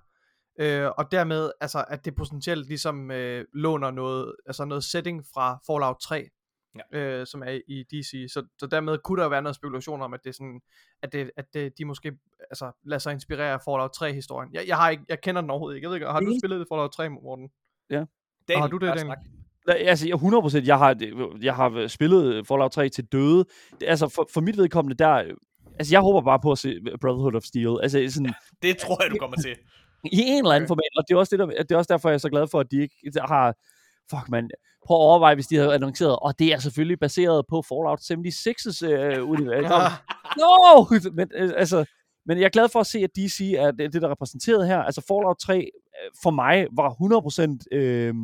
[0.61, 5.59] Øh, og dermed, altså, at det potentielt ligesom øh, låner noget, altså noget setting fra
[5.67, 6.29] Fallout 3,
[6.93, 6.99] Ja.
[6.99, 8.33] øh, som er i DC.
[8.33, 10.61] Så, så dermed kunne der jo være noget spekulation om, at det er sådan,
[11.03, 12.13] at, det, at det, de måske
[12.51, 14.51] altså, lader sig inspirere af Fallout 3-historien.
[14.55, 15.85] Jeg, jeg, har ikke, jeg kender den overhovedet ikke.
[15.85, 17.49] Jeg ved ikke, har du Det- spillet Fallout 3, Morten?
[17.91, 19.17] Daniel, har du det, Daniel?
[19.69, 20.15] Altså, jeg
[20.63, 20.97] 100%, jeg har,
[21.43, 23.45] jeg har spillet Fallout 3 til døde.
[23.81, 25.25] Det, altså, for, for mit vedkommende, der...
[25.79, 27.79] Altså, jeg håber bare på at se Brotherhood of Steel.
[27.83, 29.57] Altså, sådan, Det tror jeg, du kommer til.
[30.05, 30.69] I en eller anden Okay.
[30.69, 30.93] format.
[30.97, 32.61] Og det er, også det, der, det er også derfor, jeg er så glad for,
[32.61, 33.55] at de ikke har...
[34.11, 34.51] Fuck, man.
[34.87, 38.87] Prøv at overveje, hvis de havde annonceret, og det er selvfølgelig baseret på Fallout 76's
[38.87, 39.65] øh, univers.
[39.65, 39.89] Ja.
[40.41, 40.85] No!
[41.13, 41.85] Men, øh, altså,
[42.27, 44.67] men jeg er glad for at se, at DC er det, det der er repræsenteret
[44.67, 44.79] her.
[44.79, 48.15] Altså Fallout 3 øh, for mig var 100% øh,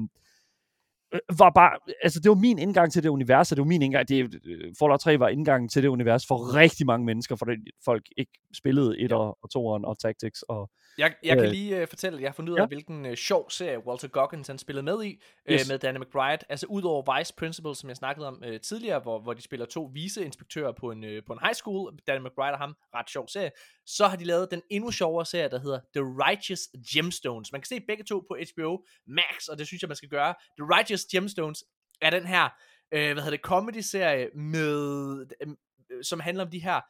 [1.15, 3.83] øh, var bare, altså det var min indgang til det univers, og det var min
[3.83, 7.53] indgang, det, øh, Fallout 3 var indgangen til det univers for rigtig mange mennesker, fordi
[7.85, 11.51] folk ikke spillede 1 og 2'eren og Tactics og Jeg, jeg kan Øh.
[11.51, 12.63] lige uh, fortælle, at jeg har fundet ud Ja.
[12.63, 15.21] af, hvilken uh, sjov serie Walter Goggins han spillede med i, yes.
[15.51, 15.67] Yes.
[15.69, 16.39] uh, med Danny McBride.
[16.49, 19.91] Altså udover Vice Principals, som jeg snakkede om uh, tidligere, hvor, hvor de spiller to
[19.95, 23.51] viceinspektører på en, uh, på en high school, Danny McBride og ham, ret sjov serie,
[23.87, 26.61] så har de lavet den endnu sjovere serie, der hedder The Righteous
[26.95, 27.53] Gemstones.
[27.53, 30.35] Man kan se begge to på HBO Max, og det synes jeg, man skal gøre.
[30.59, 31.65] The Righteous Gemstones
[32.01, 32.49] er den her, uh,
[32.91, 35.53] hvad hedder det, comedy-serie, med, uh,
[36.03, 36.81] som handler om de her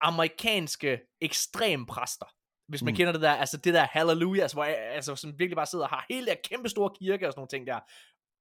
[0.00, 2.26] amerikanske ekstrempræster
[2.68, 2.94] hvis man mm.
[2.94, 2.96] Mm.
[2.96, 5.90] kender det der, altså det der hallelujah, altså, hvor, altså, som virkelig bare sidder og
[5.90, 7.80] har hele der kæmpe store kirke og sådan nogle ting der,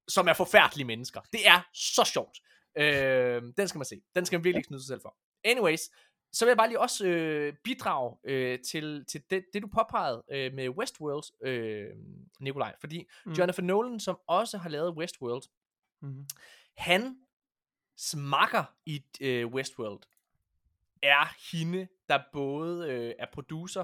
[0.08, 1.22] som er forfærdelige mennesker.
[1.34, 2.38] Det er så sjovt.
[2.78, 4.02] Øh, den skal man se.
[4.16, 5.16] Den skal man virkelig ikke snyde sig selv for.
[5.44, 5.82] Anyways,
[6.34, 10.24] så vil jeg bare lige også øh, bidrage øh, til, til det, det, du påpegede
[10.32, 11.90] øh, med Westworld, øh,
[12.40, 12.76] Nikolaj.
[12.80, 13.30] Fordi Mm.
[13.32, 13.34] mm.
[13.34, 15.44] Jonathan Nolan, som også har lavet Westworld,
[16.02, 16.26] Mhm.
[16.78, 17.18] han
[17.98, 20.00] smakker i øh, Westworld,
[21.04, 23.84] er hende, der både øh, er producer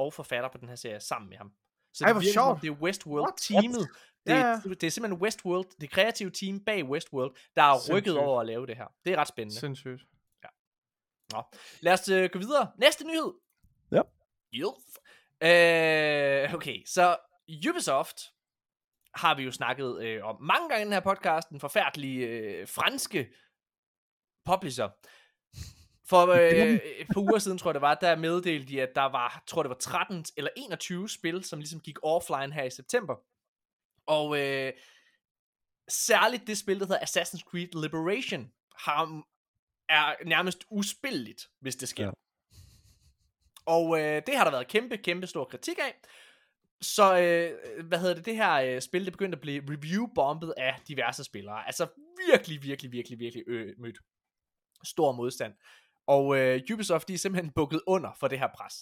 [0.00, 1.52] og forfatter på den her serie sammen med ham.
[1.94, 2.62] Så Ej, det virker sjovt.
[2.62, 3.34] Det er Westworld What?
[3.36, 3.88] teamet.
[4.26, 4.60] Det, Ja, ja.
[4.70, 8.18] det er simpelthen Westworld, det kreative team bag Westworld, der er rykket Sindssygt.
[8.18, 8.86] over at lave det her.
[9.04, 9.60] Det er ret spændende.
[9.60, 10.02] Sindssygt.
[11.32, 11.42] Nå.
[11.80, 12.72] Lad os øh, gå videre.
[12.78, 13.32] Næste nyhed.
[13.92, 14.02] Ja.
[14.54, 14.74] Yuf.
[15.42, 17.16] Øh, okay, så
[17.68, 18.16] Ubisoft
[19.14, 21.48] har vi jo snakket øh, om mange gange i den her podcast.
[21.48, 23.34] Den forfærdelige øh, franske
[24.44, 24.88] publisher.
[26.10, 29.02] For øh, et par uger siden, tror jeg det var, der meddelte de, at der
[29.02, 33.16] var, tror det var 13 eller 21 spil, som ligesom gik offline her i september.
[34.06, 34.72] Og øh,
[35.88, 39.22] særligt det spil, der hedder Assassin's Creed Liberation, har,
[39.88, 42.04] er nærmest uspilleligt, hvis det sker.
[42.04, 42.10] Ja.
[43.66, 46.00] Og øh, det har der været kæmpe, kæmpe stor kritik af.
[46.80, 50.80] Så, øh, hvad hedder det, det her øh, spil, det begyndte at blive review-bombet af
[50.88, 51.66] diverse spillere.
[51.66, 51.86] Altså
[52.30, 53.98] virkelig, virkelig, virkelig, virkelig øh, mødt
[54.84, 55.54] stor modstand.
[56.16, 58.74] Og øh, Ubisoft, de er simpelthen bukket under for det her pres.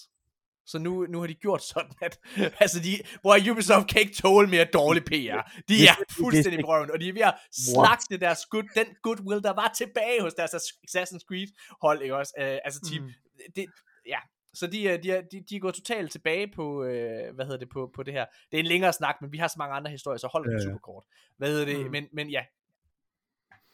[0.67, 2.19] Så nu, nu har de gjort sådan, at
[2.63, 5.41] altså de, hvor Ubisoft kan ikke tåle mere dårlig PR.
[5.69, 9.43] De er fuldstændig på røven, og de er ved at slagte deres good, den goodwill,
[9.43, 10.55] der var tilbage hos deres
[10.91, 11.49] Assassin's Creed
[11.83, 12.33] hold, ikke også?
[12.39, 13.03] Uh, altså team.
[13.05, 13.11] Mm.
[13.57, 13.67] Det,
[14.07, 14.19] ja,
[14.55, 17.91] så de, er- de, de, de går totalt tilbage på, øh, hvad hedder det, på,
[17.97, 18.27] på det her.
[18.51, 20.55] Det er en længere snak, men vi har så mange andre historier, så hold det
[20.55, 21.05] Ja, super kort.
[21.37, 21.91] Hvad hedder det, mm.
[21.91, 22.43] men, men ja.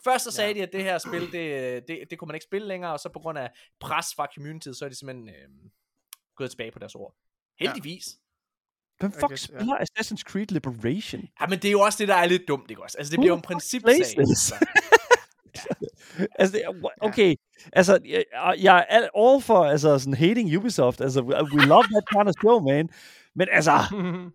[0.05, 0.59] Først så sagde ja.
[0.59, 3.09] de, at det her spil, det, det, det kunne man ikke spille længere, og så
[3.09, 3.51] på grund af
[3.81, 5.49] pres fra community, så er de simpelthen øh,
[6.37, 7.15] gået tilbage på deres ord.
[7.61, 8.05] Heldigvis.
[8.99, 9.57] Hvem I fuck guess, ja.
[9.57, 11.23] spiller Assassin's Creed Liberation?
[11.41, 12.99] Ja, men det er jo også det, der er lidt dumt, ikke også?
[12.99, 13.95] Altså, det Who bliver jo en principsag.
[13.95, 14.39] this?
[14.39, 14.55] Så.
[16.39, 17.35] Altså, det, okay.
[17.73, 18.25] Altså, jeg,
[18.59, 21.01] jeg er all all for altså, sådan hating Ubisoft.
[21.01, 22.89] Altså, we love that kind of show, man.
[23.35, 23.73] Men altså,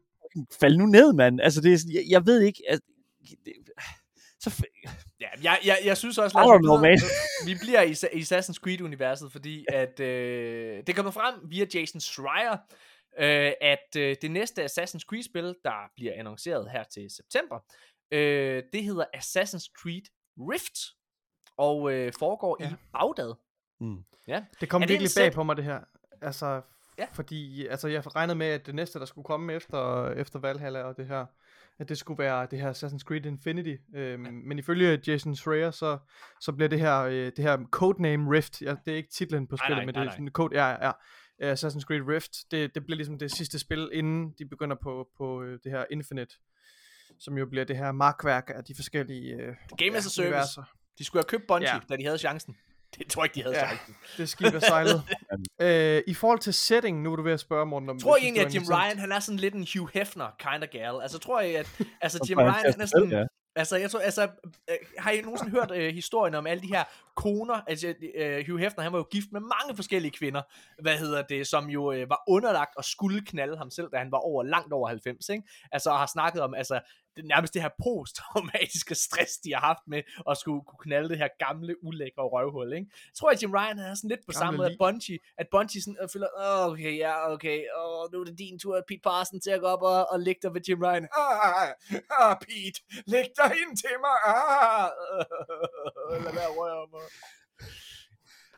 [0.62, 1.42] fald nu ned, mand.
[1.42, 2.64] Altså, det er sådan, jeg, jeg ved ikke...
[2.70, 2.86] Altså,
[3.46, 3.54] det,
[4.40, 4.90] så, f-
[5.22, 7.00] Ja, jeg, jeg, jeg synes også, I lad os don't know, man.
[7.48, 12.58] vi bliver i, i Assassin's Creed-universet, fordi at øh, det kommer frem via Jason Schreier,
[13.20, 17.60] øh, at øh, det næste Assassin's Creed-spil, der bliver annonceret her til september,
[18.12, 20.02] øh, det hedder Assassin's Creed
[20.38, 20.80] Rift,
[21.58, 22.70] og øh, foregår ja.
[22.70, 23.34] I Bagdad.
[23.80, 24.04] Mm.
[24.28, 24.44] Ja.
[24.62, 25.80] Det kom Er det virkelig en bag sæt- på mig, det her.
[26.22, 26.62] Altså,
[26.98, 27.08] ja.
[27.14, 30.98] fordi altså, jeg regnede med, at det næste, der skulle komme efter, efter Valhalla og
[30.98, 31.26] det her,
[31.80, 33.76] at det skulle være det her Assassin's Creed Infinity.
[33.96, 34.32] Øhm, ja.
[34.32, 35.98] Men ifølge Jason Schreier, så,
[36.42, 39.58] så bliver det her, øh, det her Codename Rift, ja, det er ikke titlen på
[39.58, 40.92] spillet, nej, men det er sådan code, ja, ja, ja.
[41.42, 45.08] Øh, Assassin's Creed Rift, det, det bliver ligesom det sidste spil, inden de begynder på,
[45.18, 46.36] på øh, det her Infinite,
[47.20, 50.22] som jo bliver det her markværk af de forskellige øh, Game as a service.
[50.22, 50.64] universer.
[50.98, 51.80] De skulle have købt Bungie, Ja.
[51.90, 52.58] da de havde chancen.
[52.98, 53.68] Det tror jeg ikke, de havde Ja.
[53.68, 53.96] chancen.
[54.18, 55.04] Det skib er sejlet.
[55.62, 58.20] øh, I forhold til setting, nu er du ved at spørge, Morten, om Tror I
[58.20, 58.64] egentlig, at Jim.
[58.70, 61.02] Ryan, han er sådan lidt en Hugh Hefner kind of gal?
[61.02, 61.70] Altså, tror I, at
[62.02, 63.12] altså, Jim jeg, Ryan, han er sådan...
[63.12, 63.24] ja.
[63.56, 64.22] Altså, jeg tror, altså,
[64.70, 66.84] øh, har I nogensinde hørt øh, historien om alle de her
[67.16, 67.62] koner?
[67.68, 70.42] Altså, øh, Hugh Hefner, han var jo gift med mange forskellige kvinder,
[70.82, 74.12] hvad hedder det, som jo øh, var underlagt og skulle knalde ham selv, da han
[74.12, 75.44] var over langt over 90, ikke?
[75.72, 76.80] Altså, og har snakket om, altså,
[77.20, 81.18] det, nærmest det her posttraumatiske stress, de har haft med at skulle kunne knalde det
[81.18, 82.88] her gamle, ulækre røvhul, ikke?
[83.10, 84.78] Jeg tror, at Jim Ryan er sådan lidt på Gamle samme måde, at.
[84.84, 88.60] Bungie, at Bungie sådan, øh, føler, åh, okay, ja, okay, åh, nu er det din
[88.60, 91.08] tur, Pete Parson, til at gå op og, og lægge dig ved Jim Ryan.
[91.22, 91.70] Ah,
[92.22, 92.80] ah, Pete,
[93.14, 94.18] læg dig ind til mig.
[94.36, 94.90] Ah,
[96.26, 97.06] lad være at røre mig.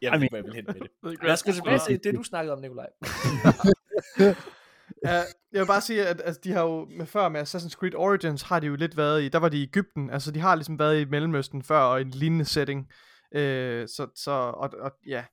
[0.02, 1.24] Jeg ved ikke, hvor jeg vil hen med det.
[1.24, 2.90] Lad os gå tilbage til det, du snakkede om, Nikolaj.
[5.06, 5.22] Ja,
[5.52, 8.42] jeg vil bare sige, at altså, de har jo med før med Assassin's Creed Origins,
[8.42, 10.80] har de jo lidt været i, der var de i Ægypten, altså de har ligesom
[10.80, 12.92] været i Mellemøsten før, og i en lignende setting,
[13.36, 15.26] øh, så, så og, og, ja,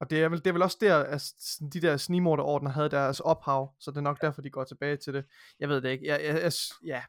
[0.00, 1.32] og det er, vel, det er vel også der, at
[1.72, 5.14] de der snimorderordner havde deres ophav, så det er nok derfor, de går tilbage til
[5.14, 5.24] det.
[5.60, 6.52] Jeg ved det ikke, jeg, jeg, jeg,
[6.84, 7.02] ja,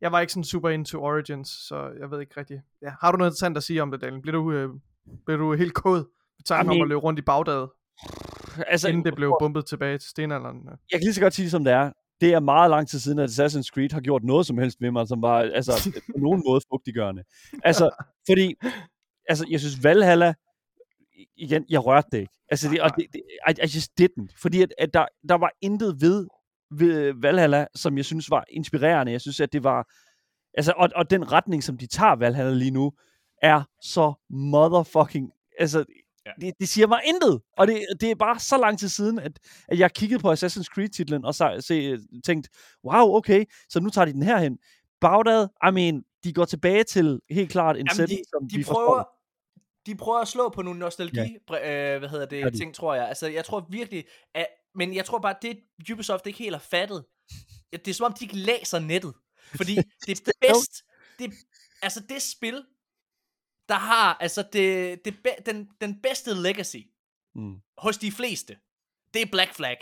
[0.00, 2.60] jeg var ikke sådan super into Origins, så jeg ved ikke rigtigt.
[2.82, 4.22] Ja, har du noget interessant at sige om det, Daniel?
[4.22, 4.70] Bliver du, øh,
[5.26, 5.98] bliver du helt kod?
[5.98, 7.68] Ved tanken om at løbe rundt i Bagdad,
[8.66, 10.56] Altså, inden det blev bumpet tilbage til stenalderen?
[10.66, 11.92] jeg kan lige så godt sige som det er.
[12.20, 14.90] Det er meget lang tid siden, at Assassin's Creed har gjort noget som helst ved
[14.90, 17.22] mig, som var altså, på nogen måde fugtiggørende.
[17.64, 17.90] Altså,
[18.28, 18.54] fordi,
[19.28, 20.34] altså, jeg synes Valhalla,
[21.36, 22.32] igen, jeg rørte det ikke.
[22.50, 24.34] Altså, det, og det, det, I, I just didn't.
[24.42, 26.26] Fordi at, at der, der var intet ved,
[26.70, 29.12] ved Valhalla, som jeg synes var inspirerende.
[29.12, 29.88] Jeg synes, at det var,
[30.54, 32.92] altså, og, og den retning, som de tager Valhalla lige nu,
[33.42, 35.84] er så motherfucking, altså,
[36.26, 36.30] Ja.
[36.40, 37.40] det, det siger mig intet.
[37.56, 40.64] Og det, det er bare så lang tid siden, at, at jeg kiggede på Assassin's
[40.74, 42.50] Creed-titlen og så, se, tænkte,
[42.84, 44.58] wow, okay, så nu tager de den her hen.
[45.00, 48.56] Bagdad, I mean, de går tilbage til helt klart en Jamen, setting, de, som de
[48.56, 49.22] vi prøver, forstår.
[49.86, 51.94] de prøver at slå på nogle nostalgi, ja.
[51.94, 53.08] øh, hvad hedder det, Ja, de- ting, tror jeg.
[53.08, 55.58] Altså, jeg tror virkelig, at, men jeg tror bare, det
[55.92, 57.04] Ubisoft ikke helt har fattet,
[57.72, 59.14] at det er som om, de ikke læser nettet.
[59.56, 59.74] Fordi
[60.06, 60.82] det er bedst,
[61.18, 61.32] det,
[61.82, 62.64] altså det spil,
[63.68, 66.76] der har, altså det, det, be, den, den bedste legacy
[67.34, 67.54] Mm.
[67.78, 68.56] hos de fleste,
[69.14, 69.76] det er Black Flag.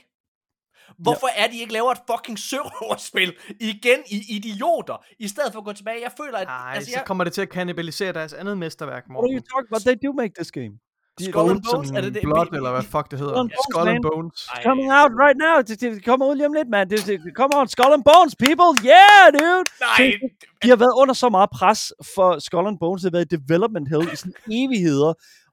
[0.98, 5.64] Hvorfor er de ikke laver et fucking sørøverspil igen i idioter, i stedet for at
[5.64, 6.02] gå tilbage?
[6.02, 6.46] Jeg føler, at...
[6.46, 9.32] Nej, altså, så jeg, kommer det til at kannibalisere deres andet mesterværk, What are you
[9.32, 9.42] Morten.
[9.42, 9.82] talking about?
[9.82, 10.78] They do make this game.
[11.20, 12.22] De, Skull and Bones er det det?
[12.28, 13.34] Blood, vi- eller hvad fuck det hedder.
[13.34, 14.02] Skull and Bones, Skull and.
[14.08, 14.38] Bones.
[14.68, 15.56] Coming out right now.
[15.68, 16.90] Det, det kommer ud lige om lidt, man.
[16.90, 18.70] Det, det, come on, Skull and Bones, people.
[18.94, 19.62] Yeah, dude.
[19.86, 20.14] Nej, Tænk,
[20.62, 21.80] De har været under så meget pres
[22.14, 23.00] for Skull and Bones.
[23.02, 25.12] Det har været i development hell i sådan evigheder.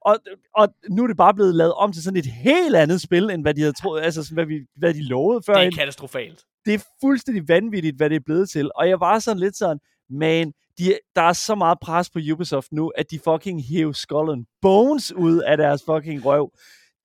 [0.10, 0.16] Og,
[0.56, 0.66] og
[0.96, 3.54] nu er det bare blevet lavet om til sådan et helt andet spil, end hvad
[3.54, 5.54] de havde troet, altså sådan, hvad, vi, hvad de lovede før.
[5.54, 6.40] Det er katastrofalt.
[6.66, 8.72] det er fuldstændig vanvittigt, hvad det er blevet til.
[8.76, 9.80] Og jeg var sådan lidt sådan,
[10.10, 14.32] man, de, der er så meget pres på Ubisoft nu, at de fucking hæver Skull
[14.32, 16.52] and Bones ud af deres fucking røv.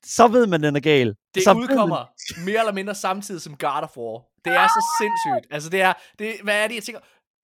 [0.05, 1.17] Så ved man, den er gal.
[1.35, 2.07] Det så udkommer
[2.45, 4.25] mere eller mindre samtidig som God of War.
[4.45, 5.55] Det er så sindssygt.
[5.55, 7.01] Altså, det er, det, hvad er det, jeg tænker?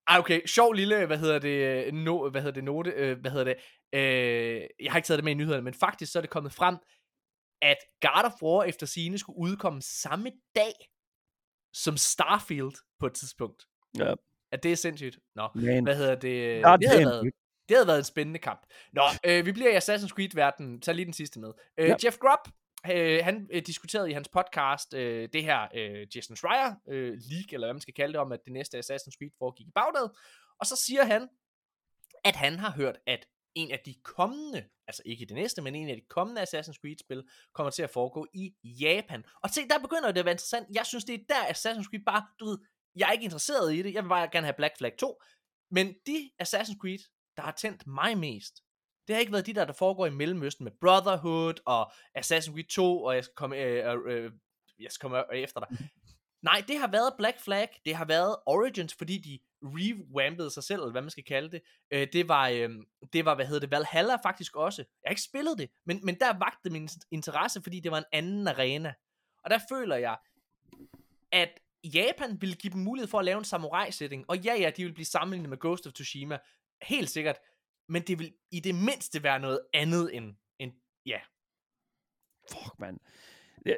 [0.09, 3.45] Ej, okay, sjov lille, hvad hedder det, no, hvad hedder det, note, øh, hvad hedder
[3.45, 3.57] det,
[3.93, 6.53] øh, jeg har ikke taget det med i nyhederne, men faktisk så er det kommet
[6.53, 6.77] frem,
[7.63, 10.73] at God of War efter sine skulle udkomme samme dag
[11.73, 13.67] som Starfield på et tidspunkt.
[13.99, 14.15] Ja.
[14.53, 15.19] At det er sindssygt.
[15.35, 15.85] Nå, Man.
[15.85, 16.65] hvad hedder det?
[16.65, 17.33] God det, havde damn, været,
[17.69, 18.67] det havde været en spændende kamp.
[18.93, 20.81] Nå, øh, vi bliver i Assassin's Creed-verdenen.
[20.81, 21.53] Tag lige den sidste med.
[21.79, 21.95] Øh, Ja.
[22.05, 22.49] Jeff Grubb,
[22.91, 27.53] øh, han øh, diskuterede i hans podcast øh, det her øh, Jason Schreier øh, leak,
[27.53, 30.09] eller hvad man skal kalde det, om at det næste Assassin's Creed foregik i Bagdad.
[30.61, 31.29] Og så siger han,
[32.25, 35.89] at han har hørt, at en af de kommende, altså ikke det næste, men en
[35.89, 39.25] af de kommende Assassin's Creed-spil, kommer til at foregå i Japan.
[39.43, 40.67] Og se, der begynder det at være interessant.
[40.75, 42.59] Jeg synes, det er der Assassin's Creed bare, du ved,
[42.97, 43.95] jeg er ikke interesseret i det.
[43.95, 45.23] Jeg vil bare gerne have Black Flag 2.
[45.71, 46.99] Men de Assassin's Creed,
[47.37, 48.63] der har tændt mig mest,
[49.09, 52.69] det har ikke været de der, der foregår i Mellemøsten med Brotherhood og Assassin's Creed
[52.69, 54.33] 2, og jeg skal komme, øh, øh, øh,
[54.81, 55.79] jeg skal komme efter dig.
[56.43, 60.81] Nej, det har været Black Flag, det har været Origins, fordi de revampede sig selv,
[60.81, 61.63] eller hvad man skal kalde det.
[61.91, 62.71] Øh, det var, øh,
[63.13, 64.83] det var, hvad hedder det, Valhalla faktisk også.
[64.83, 68.05] Jeg har ikke spillet det, men, men der vagte min interesse, fordi det var en
[68.13, 68.95] anden arena.
[69.45, 70.17] Og der føler jeg,
[71.33, 74.25] at Japan ville give dem mulighed for at lave en samurai-setting.
[74.29, 76.39] Og ja, ja, de vil blive sammenlignet med Ghost of Tsushima.
[76.83, 77.37] Helt sikkert.
[77.89, 80.73] Men det vil i det mindste være noget andet end, end
[81.07, 81.19] ja.
[82.53, 82.99] Fuck, mand.
[83.67, 83.75] Ja,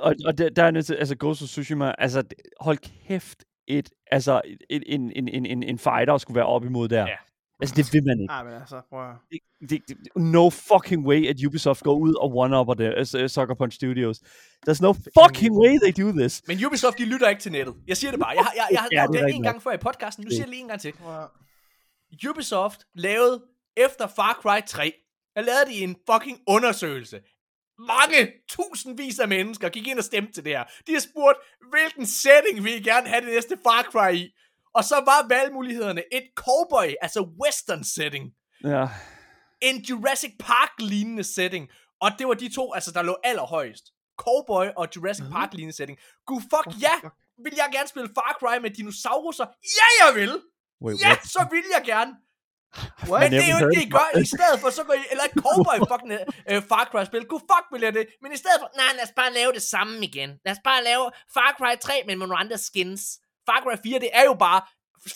[0.00, 2.24] og, og, der, der er nødt til, altså Ghost of Tsushima, altså
[2.60, 4.40] hold kæft, et, altså
[4.70, 7.06] et, en, en, en, en, en fighter skulle være op imod der.
[7.08, 7.16] Ja.
[7.62, 8.32] Altså det vil man ikke.
[8.32, 9.16] Nej, men altså, prøv at...
[9.30, 9.38] Det,
[9.70, 13.74] det, det, no fucking way, at Ubisoft går ud og one-upper det, uh, Sucker Punch
[13.76, 14.18] Studios.
[14.68, 16.42] There's no fucking way they do this.
[16.48, 17.74] Men Ubisoft, de lytter ikke til nettet.
[17.88, 18.30] Jeg siger det bare.
[18.30, 20.24] Jeg, har- jeg, jeg har Ja, lavet det det en gang før i podcasten.
[20.24, 20.92] Nu siger jeg lige en gang til.
[22.30, 23.42] Ubisoft lavede
[23.76, 24.92] efter Far Cry 3,
[25.36, 27.20] der lavede de en fucking undersøgelse.
[27.78, 30.64] Mange tusindvis af mennesker gik ind og stemte til det her.
[30.86, 31.38] De har spurgt,
[31.70, 34.34] hvilken setting vil I gerne have det næste Far Cry i?
[34.74, 38.24] Og så var valgmulighederne et cowboy, altså western setting,
[38.64, 38.86] Ja.
[39.62, 41.68] en Jurassic Park lignende setting,
[42.00, 43.84] og det var de to, altså der lå allerhøjst.
[44.18, 45.98] Cowboy og Jurassic Park lignende setting.
[46.26, 46.94] Gud fuck, ja!
[47.02, 47.14] fuck?
[47.44, 49.46] Vil jeg gerne spille Far Cry med dinosaurer?
[49.78, 50.32] Ja, jeg vil!
[50.84, 51.26] Wait, Ja, what?
[51.26, 52.12] så vil jeg gerne!
[53.10, 53.20] What?
[53.22, 54.08] Men det er jo ikke det, I gør.
[54.24, 56.12] I stedet for, så går I, eller et cowboy fucking
[56.52, 57.24] uh, Far Cry spil.
[57.32, 58.04] Gud fuck vil jeg det.
[58.22, 60.30] Men i stedet for, nej, lad os bare lave det samme igen.
[60.44, 63.02] Lad os bare lave Far Cry 3, men med nogle andre skins.
[63.46, 64.60] Far Cry 4, det er jo bare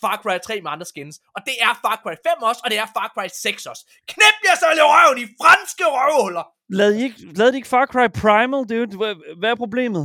[0.03, 1.21] Far Cry 3 med andre skins.
[1.37, 3.83] Og det er Far Cry 5 også, og det er Far Cry 6 også.
[4.09, 6.45] Knæp jer så i røven, I franske røvhuller!
[6.79, 8.97] Lavede I ikke, lavede de ikke Far Cry Primal, dude?
[8.97, 10.05] Hvad, hvad er problemet?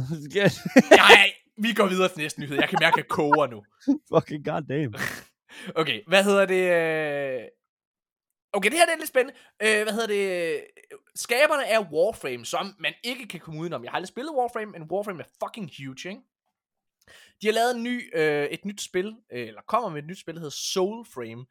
[0.92, 2.56] Nej, vi går videre til næste nyhed.
[2.60, 3.60] Jeg kan mærke, at jeg koger nu.
[4.14, 4.96] fucking goddamn.
[5.76, 6.64] Okay, hvad hedder det?
[7.42, 7.42] øh,
[8.54, 9.40] Okay, det her det er lidt spændende.
[9.64, 10.64] Øh, hvad hedder det?
[11.16, 13.84] Skaberne af Warframe, som man ikke kan komme udenom.
[13.84, 16.22] Jeg har aldrig spillet Warframe, men Warframe er fucking huge, ikke?
[17.42, 20.20] De har lavet en ny, øh, et nyt spil, øh, eller kommer med et nyt
[20.20, 21.46] spil, der hedder Soulframe,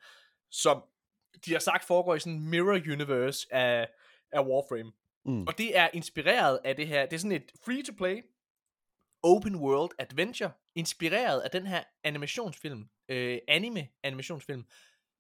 [0.51, 0.83] som
[1.45, 3.89] de har sagt foregår i sådan en mirror universe af,
[4.33, 4.93] af Warframe.
[5.25, 5.43] Mm.
[5.47, 8.23] Og det er inspireret af det her, det er sådan et free-to-play,
[9.23, 14.65] open world adventure, inspireret af den her animationsfilm, øh, anime animationsfilm,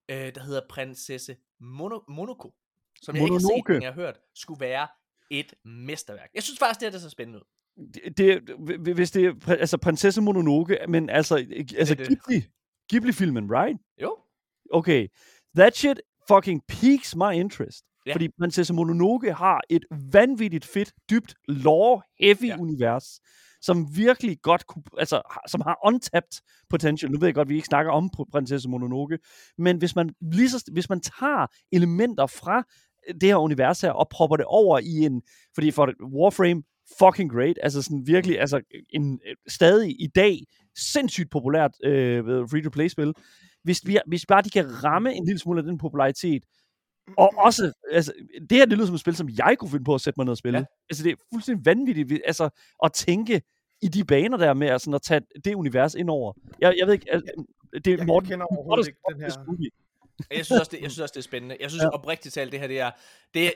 [0.09, 2.55] øh, der hedder Prinsesse Mono- Monoco,
[3.03, 3.73] som jeg ikke har set, Mononoke.
[3.73, 4.89] men jeg har hørt, skulle være
[5.31, 6.31] et mesterværk.
[6.35, 7.45] Jeg synes faktisk, det her det ser spændende ud.
[7.95, 11.37] Det, det, hv- hvis det er altså Prinsesse Mononoke, men altså,
[11.79, 12.09] altså det.
[12.09, 12.45] Ghibli,
[12.91, 13.79] Ghibli-filmen, right?
[14.03, 14.17] Jo,
[14.73, 15.09] Okay,
[15.57, 17.85] that shit fucking piques my interest.
[18.07, 18.13] Ja.
[18.15, 22.57] Fordi Prinsesse Mononoke har et vanvittigt fedt, dybt, lore-heavy Ja.
[22.59, 23.21] univers,
[23.63, 27.11] som virkelig godt kunne, altså, som har untapped potential.
[27.13, 29.19] Nu ved jeg godt, at vi ikke snakker om pr- Prinsesse Mononoke,
[29.59, 32.63] men hvis man, lige så, hvis man tager elementer fra
[33.21, 35.23] det her univers her, og propper det over i en,
[35.55, 36.63] fordi for Warframe,
[36.99, 38.61] fucking great, altså sådan virkelig, altså
[38.91, 40.39] en, stadig i dag,
[40.79, 43.13] sindssygt populært øh, free-to-play-spil,
[43.65, 46.43] hvis, vi, hvis bare de kan ramme en lille smule af den popularitet,
[47.19, 48.13] og også, altså,
[48.51, 50.25] det her, det lyder som et spil, som jeg kunne finde på at sætte mig
[50.25, 50.59] ned og spille.
[50.59, 50.65] Ja.
[50.91, 52.49] Altså, det er fuldstændig vanvittigt, vi- altså,
[52.85, 53.43] at tænke
[53.83, 56.33] i de baner der med, altså, at tage det univers ind over.
[56.61, 57.45] Jeg, jeg ved ikke, altså,
[57.85, 59.71] det er Jeg Morten, kender overhovedet måtte ikke den her-
[60.37, 61.57] jeg synes også, det, jeg synes også, det er spændende.
[61.61, 61.89] Jeg synes Ja.
[61.89, 62.91] oprigtigt talt, det her, det er,
[63.35, 63.51] det er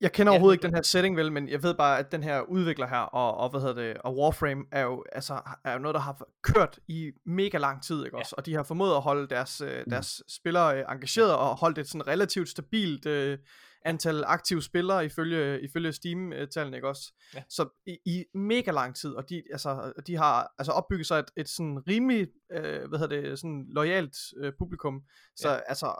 [0.00, 0.34] Jeg kender Ja.
[0.34, 2.98] overhovedet ikke den her setting vel, men jeg ved bare, at den her udvikler her,
[2.98, 6.26] og, og hvad hedder det, og Warframe er jo, altså, er jo noget, der har
[6.42, 8.20] kørt i mega lang tid, ikke Ja.
[8.20, 8.34] også?
[8.38, 11.88] Og de har formået at holde deres, øh, deres spillere øh, engageret, og holdt et
[11.88, 13.38] sådan relativt stabilt, øh,
[13.84, 17.12] antal aktive spillere ifølge, ifølge Steam-tallene, ikke også?
[17.34, 17.42] Ja.
[17.48, 21.30] Så i, i mega lang tid, og de, altså, de har altså opbygget sig et,
[21.36, 25.02] et sådan rimelig, øh, hvad hedder det, sådan loyalt øh, publikum.
[25.36, 25.60] Så Ja.
[25.66, 25.94] altså,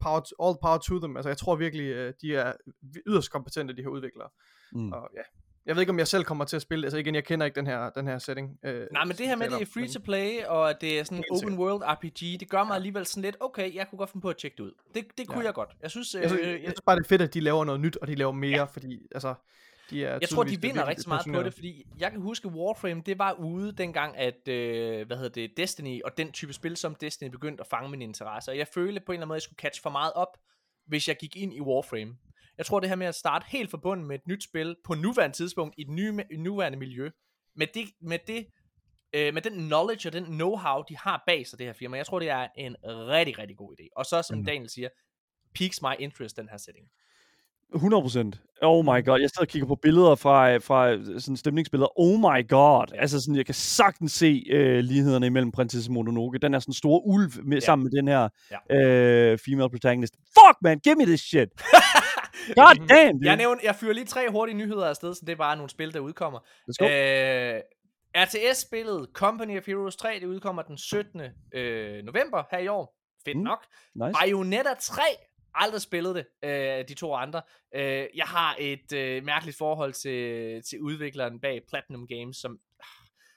[0.00, 1.16] power to, all power to them.
[1.16, 2.52] Altså, jeg tror virkelig, øh, de er
[3.06, 4.28] yderst kompetente, de her udviklere.
[4.72, 4.92] Mm.
[4.92, 5.22] Og ja,
[5.66, 6.86] jeg ved ikke, om jeg selv kommer til at spille.
[6.86, 8.58] Altså igen, jeg kender ikke den her, den her setting.
[8.62, 10.98] Øh, Nej, men det her med, som det er free to play, og at det
[10.98, 13.98] er sådan en open world RPG, det gør mig alligevel sådan lidt, okay, jeg kunne
[13.98, 14.72] godt finde på at tjekke det ud.
[14.94, 15.46] Det, det kunne Ja.
[15.46, 15.70] jeg godt.
[15.82, 17.80] Jeg synes, Jeg, synes, øh, jeg synes bare, det er fedt, at de laver noget
[17.80, 18.64] nyt, og de laver mere, Ja.
[18.64, 19.34] fordi altså,
[19.90, 23.02] de er jeg tror, de vinder rigtig meget på det, fordi jeg kan huske, Warframe,
[23.06, 26.94] det var ude dengang, at, øh, hvad hedder det, Destiny, og den type spil som
[26.94, 29.40] Destiny begyndte at fange min interesse, og jeg følte på en eller anden måde, at
[29.40, 30.38] jeg skulle catch for meget op,
[30.86, 32.16] hvis jeg gik ind i Warframe.
[32.58, 35.36] Jeg tror, det her med at starte helt forbundet med et nyt spil, på nuværende
[35.36, 37.10] tidspunkt, i et nye, i nuværende miljø,
[37.56, 38.46] med det, med det
[39.14, 42.06] øh, med den knowledge og den know-how, de har bag sig, det her firma, jeg
[42.06, 43.88] tror, det er en rigtig, rigtig god idé.
[43.96, 44.46] Og så, som Mhm.
[44.46, 44.88] Daniel siger,
[45.54, 46.86] piques my interest, den her setting.
[47.74, 48.58] 100%.
[48.62, 52.00] Oh my god, jeg sidder og kigger på billeder fra, fra øh, sådan stemningsbilleder.
[52.00, 52.86] Oh my god.
[52.98, 56.38] Altså sådan, jeg kan sagtens se øh, lighederne imellem Prinsesse Mononoke.
[56.38, 57.60] Den er sådan en stor ulv med, Ja.
[57.60, 58.28] sammen med den her
[58.70, 58.76] Ja.
[58.76, 60.14] øh, female protagonist.
[60.16, 61.48] Fuck man, give me this shit.
[62.56, 63.28] God damn, dude.
[63.28, 65.94] Jeg, nævner, jeg fyrer lige tre hurtige nyheder afsted, så det er bare nogle spil,
[65.94, 66.38] der udkommer.
[66.80, 67.60] Øh,
[68.16, 71.20] RTS-spillet Company of Heroes 3, det udkommer den 17.
[71.54, 72.96] Øh, november her i år.
[73.24, 73.42] Fedt Mm.
[73.42, 73.66] nok.
[73.94, 74.12] Nice.
[74.20, 75.02] Bayonetta 3,
[75.54, 77.42] aldrig spillet det, øh, de to andre.
[77.74, 82.58] Øh, jeg har et øh, mærkeligt forhold til, til udvikleren bag Platinum Games, som,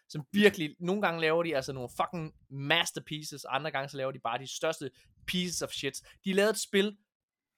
[0.09, 4.19] som virkelig, nogle gange laver de altså nogle fucking masterpieces, andre gange så laver de
[4.19, 4.92] bare de største
[5.27, 5.93] pieces of shit.
[6.25, 6.98] De lavede et spil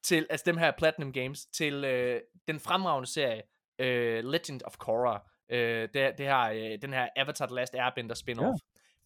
[0.03, 3.41] til, altså dem her Platinum Games, til øh, den fremragende serie,
[3.79, 5.21] øh, Legend of Korra.
[5.51, 8.57] Øh, det, det her, øh, den her Avatar The Last Airbender spin-off.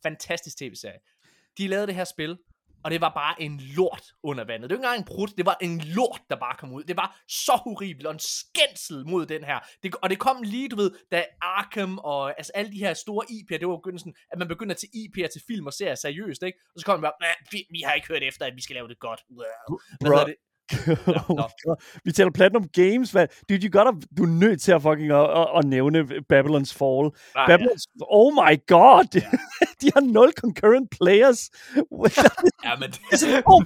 [0.04, 0.10] Ja.
[0.10, 1.00] Fantastisk tv-serie.
[1.58, 2.38] De lavede det her spil,
[2.84, 4.70] og det var bare en lort under vandet.
[4.70, 6.84] Det var ikke engang en brud, det var en lort, der bare kom ud.
[6.84, 9.60] Det var så horribelt, og en skændsel mod den her.
[9.84, 13.26] Det, og det kom lige, du ved, da Arkham og altså alle de her store
[13.32, 16.44] IP'er, det var begyndelsen, at man begynder at tage IP'er til film og serier seriøst,
[16.44, 16.60] ikke?
[16.76, 18.74] Og så kom man bare, "Nah, vi, vi har ikke hørt efter, at vi skal
[18.74, 19.22] lave det godt.
[20.00, 20.26] Bro.
[20.26, 20.36] det?
[21.66, 21.76] God.
[22.06, 23.12] Vi taler Platinum Games.
[23.12, 23.28] Hvad?
[23.50, 26.00] Dude, you gotta, du er nødt til at fucking at, at, at nævne
[26.34, 27.06] Babylon's Fall.
[27.36, 29.06] Ah, Babylon's, oh my god.
[29.82, 31.50] de har nul concurrent players.
[32.66, 33.64] Ja, men Det er sådan, oh,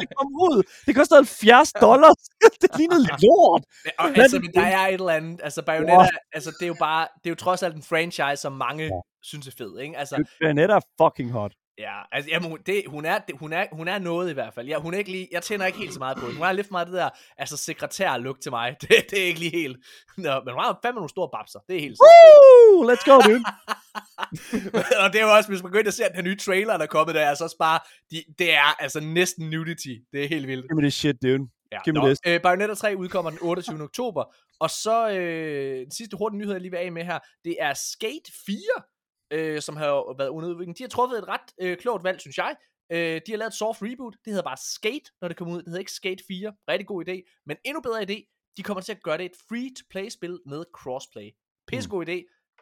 [0.00, 0.62] det kom ud.
[0.86, 2.20] Det kostede 70 dollars.
[2.62, 3.62] det lignede lort.
[3.98, 6.76] Og, Hvad altså, men der er et eller andet, altså Bayonetta, altså det er jo
[6.78, 8.90] bare, det er jo trods alt en franchise, som mange
[9.22, 9.98] synes er fed, ikke?
[9.98, 11.52] Altså, Bayonetta er fucking hot.
[11.78, 14.54] Ja, altså, jamen, hun- det, hun, er, det, hun, er, hun er noget i hvert
[14.54, 14.66] fald.
[14.68, 16.34] Ja, hun er ikke lige, jeg tænder ikke helt så meget på det.
[16.34, 18.76] Hun har lidt for meget det der, altså sekretær-look til mig.
[18.80, 19.76] Det, det er ikke lige helt,
[20.16, 21.98] Nå, men hun har fandme nogle store babser, det er helt.
[22.00, 22.92] Woo!
[22.92, 23.44] Let's go, dude.
[25.02, 26.82] og det er jo også, hvis man går ind og ser den nye trailer, der
[26.84, 29.94] er kommet der, altså også bare, de, det er altså næsten nudity.
[30.12, 30.66] Det er helt vildt.
[30.68, 31.48] Give me this shit, dude.
[31.72, 32.18] Ja, Giv mig nå, this.
[32.26, 33.82] øh, Bayonetta 3 udkommer den 28.
[33.82, 34.24] oktober,
[34.60, 37.74] og så øh, den sidste hurtige nyhed, jeg lige vil af med her, det er
[37.74, 38.56] Skate 4,
[39.30, 40.78] øh, som har været under udvikling.
[40.78, 42.56] De har truffet et ret øh, klogt valg, synes jeg.
[42.92, 45.58] Øh, de har lavet et soft reboot, det hedder bare Skate, når det kommer ud.
[45.58, 48.92] Det hedder ikke Skate 4, rigtig god idé, men endnu bedre idé, de kommer til
[48.92, 51.30] at gøre det et free-to-play-spil med crossplay.
[51.68, 52.12] Pissegod Hmm.
[52.14, 52.18] idé.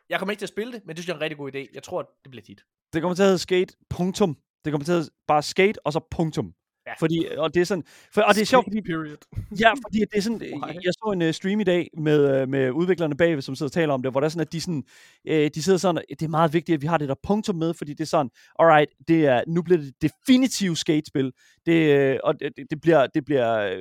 [0.09, 1.55] Jeg kommer ikke til at spille det, men det synes jeg er en rigtig god
[1.55, 1.63] idé.
[1.75, 2.61] Jeg tror, det bliver hit.
[2.93, 4.37] Det kommer til at hedde skate, punktum.
[4.65, 6.55] Det kommer til at hedde bare skate, og så punktum.
[6.87, 6.93] Ja.
[6.99, 7.85] Fordi, og det er sådan,
[8.15, 9.17] for, og det er sjovt, fordi, Period.
[9.61, 10.41] ja, fordi det er sådan,
[10.85, 13.73] jeg så en uh, stream i dag med, uh, med udviklerne bagved, som sidder og
[13.73, 14.85] taler om det, hvor der er sådan, at de, sådan,
[15.31, 17.75] uh, de sidder sådan, det er meget vigtigt, at vi har det der punktum med,
[17.75, 21.33] fordi det er sådan, alright, det er, nu bliver det definitivt skatespil,
[21.67, 23.77] det, øh, og det, det bliver, det bliver,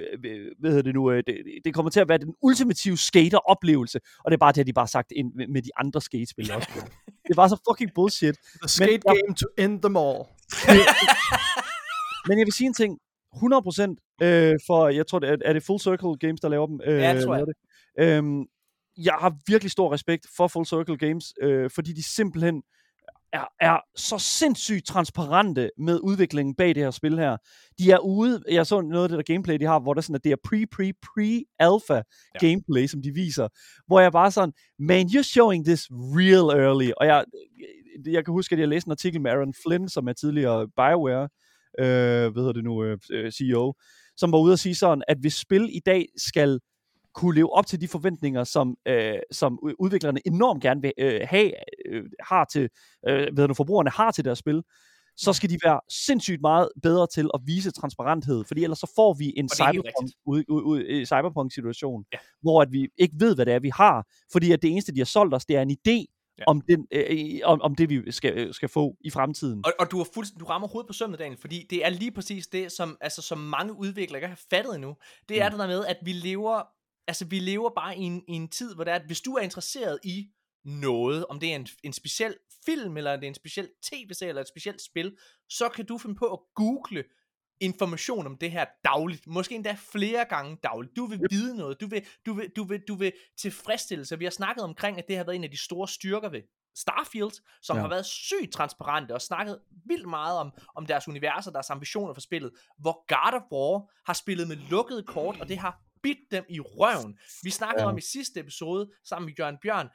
[0.59, 4.31] hvad hedder det nu, øh, det, det kommer til at være den ultimative skater-oplevelse, og
[4.31, 6.69] det er bare det, har de bare sagt ind med, med de andre skatespil også.
[7.27, 8.35] det bare så fucking bullshit.
[8.61, 10.19] The skate jeg- game to end them all.
[12.27, 12.99] Men jeg vil sige en ting.
[13.35, 16.81] 100% øh, for, jeg tror, det er, er det Full Circle Games, der laver dem?
[16.85, 17.45] Øh, Ja, det tror jeg.
[17.47, 17.55] Det.
[17.99, 18.45] Øhm,
[18.97, 22.63] jeg har virkelig stor respekt for Full Circle Games, øh, fordi de simpelthen
[23.33, 27.37] er, er så sindssygt transparente med udviklingen bag det her spil her.
[27.79, 30.15] De er ude, jeg så noget af det der gameplay, de har, hvor der sådan,
[30.15, 32.47] at det er pre-pre-pre-alpha ja.
[32.47, 33.47] gameplay, som de viser,
[33.87, 37.25] hvor jeg bare sådan, man, you're showing this real early, og jeg,
[38.05, 41.29] jeg kan huske, at jeg læste en artikel med Aaron Flynn, som er tidligere BioWare,
[41.79, 43.73] øh, hvad hedder det nu, øh, øh, CEO,
[44.17, 46.59] som var ude at sige sådan, at hvis spil i dag skal
[47.13, 51.51] kunne leve op til de forventninger, som, øh, som udviklerne enormt gerne vil øh, have,
[51.85, 52.69] øh, har til,
[53.07, 54.63] øh, hvad det, forbrugerne har til deres spil,
[55.17, 59.13] så skal de være sindssygt meget bedre til at vise transparenthed, fordi ellers så får
[59.13, 62.17] vi en Og er cyberpunk, ud, ud, ud, øh, cyberpunk situation, Ja.
[62.41, 64.99] hvor at vi ikke ved, hvad det er, vi har, fordi at det eneste, de
[64.99, 66.43] har solgt os, det er en idé, ja.
[66.47, 69.65] om, den, øh, om, om det, vi skal, øh, skal få i fremtiden.
[69.65, 72.11] Og, og du, har fuldstændig, du rammer hovedet på sømmet, Daniel, fordi det er lige
[72.11, 74.95] præcis det, som, altså, som mange udviklere ikke har fattet endnu.
[75.29, 75.51] Det er mm.
[75.51, 76.61] det der med, at vi lever,
[77.07, 79.33] altså, vi lever bare i en, i en tid, hvor det er, at hvis du
[79.33, 80.27] er interesseret i
[80.65, 84.41] noget, om det er en, en speciel film, eller det er en speciel tv-serie, eller
[84.41, 85.17] et specielt spil,
[85.49, 87.03] så kan du finde på at google
[87.59, 90.95] information om det her dagligt, måske endda flere gange dagligt.
[90.95, 94.19] Du vil vide noget, du vil, du vil, du vil, du vil tilfredsstillelse.
[94.19, 96.41] Vi har snakket omkring, at det har været en af de store styrker ved
[96.75, 97.81] Starfield, som ja.
[97.81, 102.21] har været sygt transparente og snakket vildt meget om, om deres universer, deres ambitioner for
[102.21, 106.45] spillet, hvor God of War har spillet med lukkede kort, og det har bidt dem
[106.49, 107.17] i røven.
[107.43, 107.89] Vi snakkede ja.
[107.89, 109.89] om i sidste episode, sammen med Jørgen Bjørn,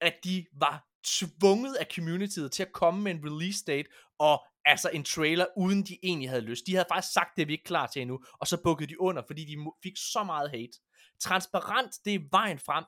[0.00, 3.88] at de var tvunget af communityet til at komme med en release date,
[4.18, 6.66] og altså en trailer, uden de egentlig havde lyst.
[6.66, 9.00] De havde faktisk sagt, det er vi ikke klar til endnu, og så bukkede de
[9.00, 10.78] under, fordi de fik så meget hate.
[11.20, 12.84] Transparent, det er vejen frem,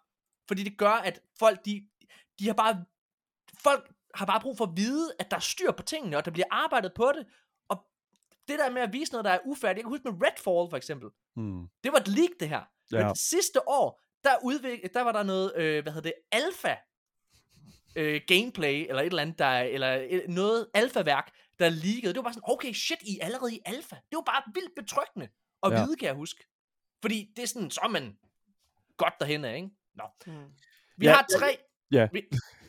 [0.48, 1.88] fordi det gør, at folk, de,
[2.38, 2.84] de har bare,
[3.62, 6.30] folk har bare brug for at vide, at der er styr på tingene, og der
[6.30, 7.26] bliver arbejdet på det,
[7.68, 7.86] og
[8.48, 10.76] det der med at vise noget, der er ufærdigt, jeg kan huske med Redfall for
[10.76, 11.68] eksempel, hmm.
[11.84, 13.06] det var et leak det her, ja.
[13.06, 16.76] men sidste år, der, udvik- der var der noget, øh, hvad hedder det, alfa
[17.96, 22.08] øh, gameplay, eller et eller andet, der, eller noget alfa-værk, der leakede.
[22.08, 23.96] Det var bare sådan, okay, shit, I er allerede i alfa.
[23.96, 25.28] Det var bare vildt betryggende
[25.62, 25.84] at ja.
[25.84, 26.46] vide, kan jeg huske.
[27.02, 28.16] Fordi det er sådan, så er man
[28.96, 29.70] godt derhen af, ikke?
[29.94, 30.04] Nå.
[30.26, 30.32] Mm.
[30.96, 31.58] Vi ja, har tre...
[31.90, 32.08] Ja.
[32.12, 32.22] Vi,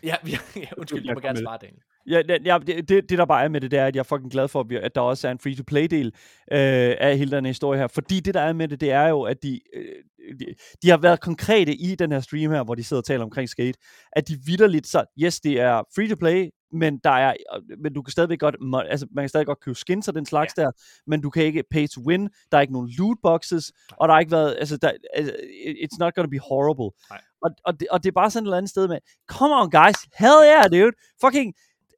[0.04, 1.82] ja, vi, ja, undskyld, du må gerne svare, Daniel.
[2.08, 4.04] Ja, ja det, det, det der bare er med det, det er, at jeg er
[4.04, 6.06] fucking glad for, at der også er en free-to-play-del
[6.52, 7.88] øh, af hele den historie her.
[7.88, 9.86] Fordi det, der er med det, det er jo, at de, øh,
[10.40, 10.46] de,
[10.84, 13.50] de har været konkrete i den her stream her, hvor de sidder og taler omkring
[13.50, 13.80] skate,
[14.12, 17.34] at de vidderligt så, yes, det er free-to-play, men der er,
[17.84, 18.56] men du kan stadigvæk godt,
[18.90, 20.62] altså man kan stadig godt købe skins og den slags ja.
[20.62, 20.72] der,
[21.08, 24.14] men du kan ikke pay to win, der er ikke nogen loot boxes, og der
[24.16, 25.34] er ikke været, altså, der, altså,
[25.84, 26.92] it's not gonna be horrible.
[27.42, 29.70] Og, og, det, og det er bare sådan et eller andet sted med, come on
[29.72, 31.54] guys, hell yeah dude, fucking,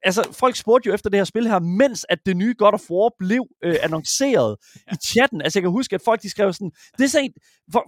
[0.08, 2.90] altså, folk spurgte jo efter det her spil her, mens at det nye God of
[2.90, 4.94] War blev øh, annonceret ja.
[4.94, 5.42] i chatten.
[5.42, 7.36] Altså, jeg kan huske, at folk de skrev sådan, this ain't,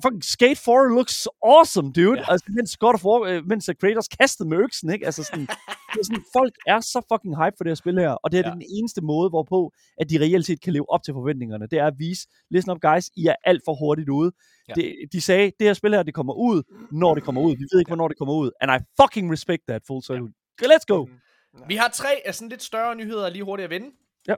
[0.03, 2.19] fucking Skate 4 looks awesome, dude.
[2.19, 2.25] Ja.
[2.33, 5.07] Altså, mens God of War, øh, mens Kratos kastede med øksen, ikke?
[5.07, 5.47] Altså, sådan,
[5.93, 8.39] det er sådan, folk er så fucking hype for det her spil her, og det
[8.41, 8.55] er ja.
[8.55, 11.67] den eneste måde, hvorpå, at de reelt set kan leve op til forventningerne.
[11.71, 14.31] Det er at vise, listen up guys, I er alt for hurtigt ude.
[14.69, 14.73] Ja.
[14.75, 17.57] Det, de sagde, det her spil her, det kommer ud, når det kommer ud.
[17.57, 18.51] Vi ved ikke, hvornår det kommer ud.
[18.61, 20.33] And I fucking respect that, full circle.
[20.63, 20.67] Ja.
[20.67, 21.05] Let's go!
[21.05, 21.13] Mm.
[21.67, 23.97] Vi har tre af sådan lidt større nyheder lige hurtigt at vende.
[24.29, 24.35] Ja.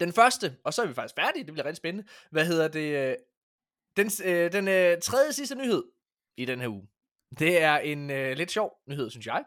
[0.00, 2.08] Den første, og så er vi faktisk færdige, det bliver rigtig spændende.
[2.30, 3.10] Hvad hedder det?
[3.10, 3.16] Øh,
[3.96, 5.84] den, øh, den øh, tredje sidste nyhed
[6.36, 6.88] i den her uge.
[7.38, 9.44] Det er en øh, lidt sjov nyhed, synes jeg.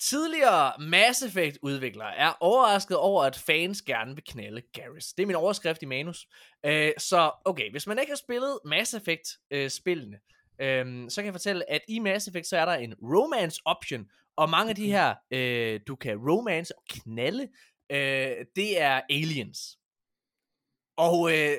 [0.00, 5.12] Tidligere Mass Effect udviklere er overrasket over, at fans gerne vil knalde Garrus.
[5.12, 6.26] Det er min overskrift i manus.
[6.66, 10.18] Øh, så okay, hvis man ikke har spillet Mass Effect øh, spillene,
[10.60, 14.10] øh, så kan jeg fortælle, at i Mass Effect, så er der en romance option,
[14.38, 17.48] og mange af de her, øh, du kan romance og knalde,
[17.90, 19.78] øh, det er aliens.
[20.96, 21.56] Og øh,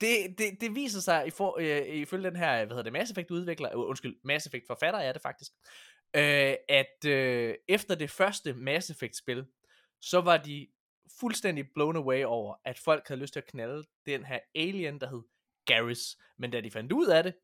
[0.00, 3.10] det, det, det viser sig i for, øh, ifølge den her, hvad hedder det, Mass
[3.10, 5.52] Effect udvikler, uh, undskyld, Mass Effect forfatter er det faktisk,
[6.16, 9.46] øh, at øh, efter det første Mass Effect spil,
[10.00, 10.68] så var de
[11.20, 15.08] fuldstændig blown away over, at folk havde lyst til at knalde den her alien, der
[15.08, 15.22] hed
[15.66, 16.16] Garrus.
[16.38, 17.34] Men da de fandt ud af det,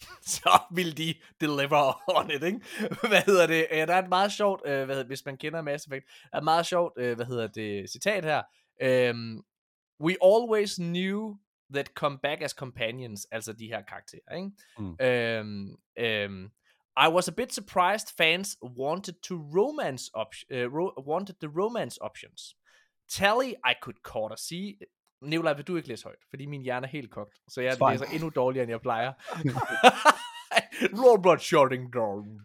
[0.36, 2.60] så vil de deliver on it, ikke?
[3.08, 3.66] Hvad hedder det?
[3.70, 6.28] Ja, der er et meget sjovt, øh, hvad hedder, hvis man kender Mass Effect, der
[6.32, 8.42] er et meget sjovt, øh, hvad hedder det, citat her.
[9.10, 9.44] Um,
[10.00, 11.38] We always knew
[11.74, 14.50] that come back as companions, altså de her karakterer, ikke?
[14.78, 14.96] Mm.
[15.00, 16.50] Um, um,
[16.96, 21.98] I was a bit surprised fans wanted to romance op- uh, ro- wanted the romance
[22.00, 22.56] options.
[23.08, 24.78] Tally I could quarter see
[25.22, 26.18] Nikolaj, vil du ikke læse højt?
[26.30, 27.40] Fordi min hjerne er helt kogt.
[27.48, 27.90] Så jeg Fine.
[27.90, 29.12] læser endnu dårligere, end jeg plejer.
[31.04, 32.40] Robot shutting down.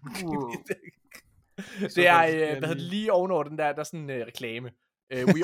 [1.95, 4.71] det er, øh, hvad hedder lige ovenover den der, der er sådan en uh, reklame.
[5.15, 5.43] Uh, we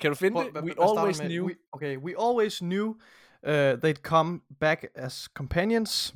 [0.00, 0.64] kan du finde det?
[0.64, 1.46] We always knew.
[1.46, 2.88] We, okay, we always knew
[3.46, 6.14] uh, they'd come back as companions.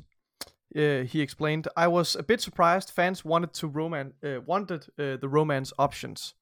[0.75, 5.17] Uh, he explained, I was a bit surprised fans wanted to roman uh, wanted uh,
[5.17, 6.35] the romance options.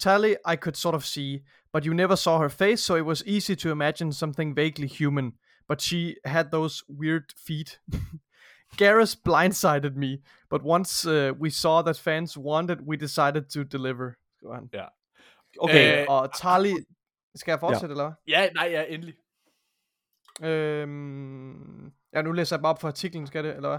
[0.00, 3.22] Tally, I could sort of see, but you never saw her face, so it was
[3.26, 5.32] easy to imagine something vaguely human.
[5.68, 7.78] But she had those weird feet.
[8.76, 14.18] Garrus blindsided me, but once uh, we saw that fans wanted, we decided to deliver.
[14.42, 14.70] Go on.
[14.72, 14.86] Ja.
[15.60, 16.74] Okay, øh, og Tali...
[17.34, 18.02] Skal jeg fortsætte, ja.
[18.02, 19.14] eller Ja, nej, ja, endelig.
[20.42, 23.78] Øhm, ja, nu læser jeg bare op for artiklen, skal det, eller hvad?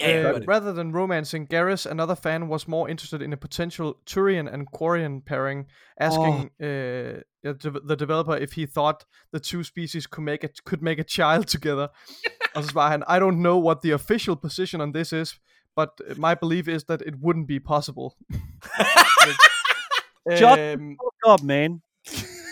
[0.00, 4.48] Ja, uh, rather than romancing Garrus, another fan was more interested in a potential Turian
[4.48, 5.66] and Quarian pairing,
[5.96, 6.66] asking oh.
[6.66, 7.52] uh,
[7.88, 11.46] the developer if he thought the two species could make a, could make a child
[11.46, 11.86] together.
[12.54, 15.34] og så svarer han, I don't know what the official position on this is,
[15.76, 18.08] but my belief is that it wouldn't be possible.
[20.38, 21.82] Shut Fuck up, man.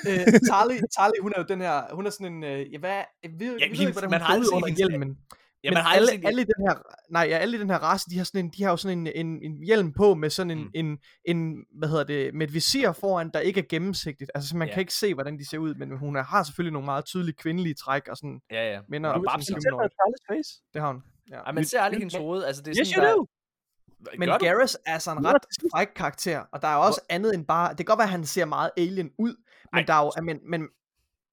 [0.09, 2.91] Øh, Tali, Tali, hun er jo den her, hun er sådan en, øh, ja, hvad,
[3.23, 5.19] jeg ved, jeg ved ikke, hvordan man har ser aldrig ud set under hendes- hjelmen.
[5.65, 6.75] Ja, men man har alle, set alle, i den her,
[7.11, 8.99] nej, ja, alle i den her race, de har sådan en, de har jo sådan
[8.99, 10.71] en, en, en hjelm på med sådan en, Mm.
[10.75, 14.31] en, en, hvad hedder det, med et visir foran, der ikke er gennemsigtigt.
[14.35, 14.75] Altså, så man Ja.
[14.75, 17.37] kan ikke se, hvordan de ser ud, men hun er, har selvfølgelig nogle meget tydelige
[17.37, 18.81] kvindelige træk, og sådan Ja, ja.
[18.89, 19.55] minder om er sådan babsen.
[19.57, 19.91] en Tæt på 17-årig.
[19.91, 20.63] Charlies face.
[20.75, 21.03] Det har hun.
[21.31, 21.37] Ja.
[21.37, 22.45] Ej, man ser aldrig hendes hoved.
[22.45, 24.19] Altså, det er Yes, sådan, you der...
[24.19, 24.39] Men Gør?
[24.39, 27.77] Garrus er altså en ret fræk karakter, og der er også andet end bare, det
[27.77, 29.35] kan godt være, at han ser meget alien ud,
[29.73, 29.87] men Ej.
[29.87, 30.63] der er jo, men, men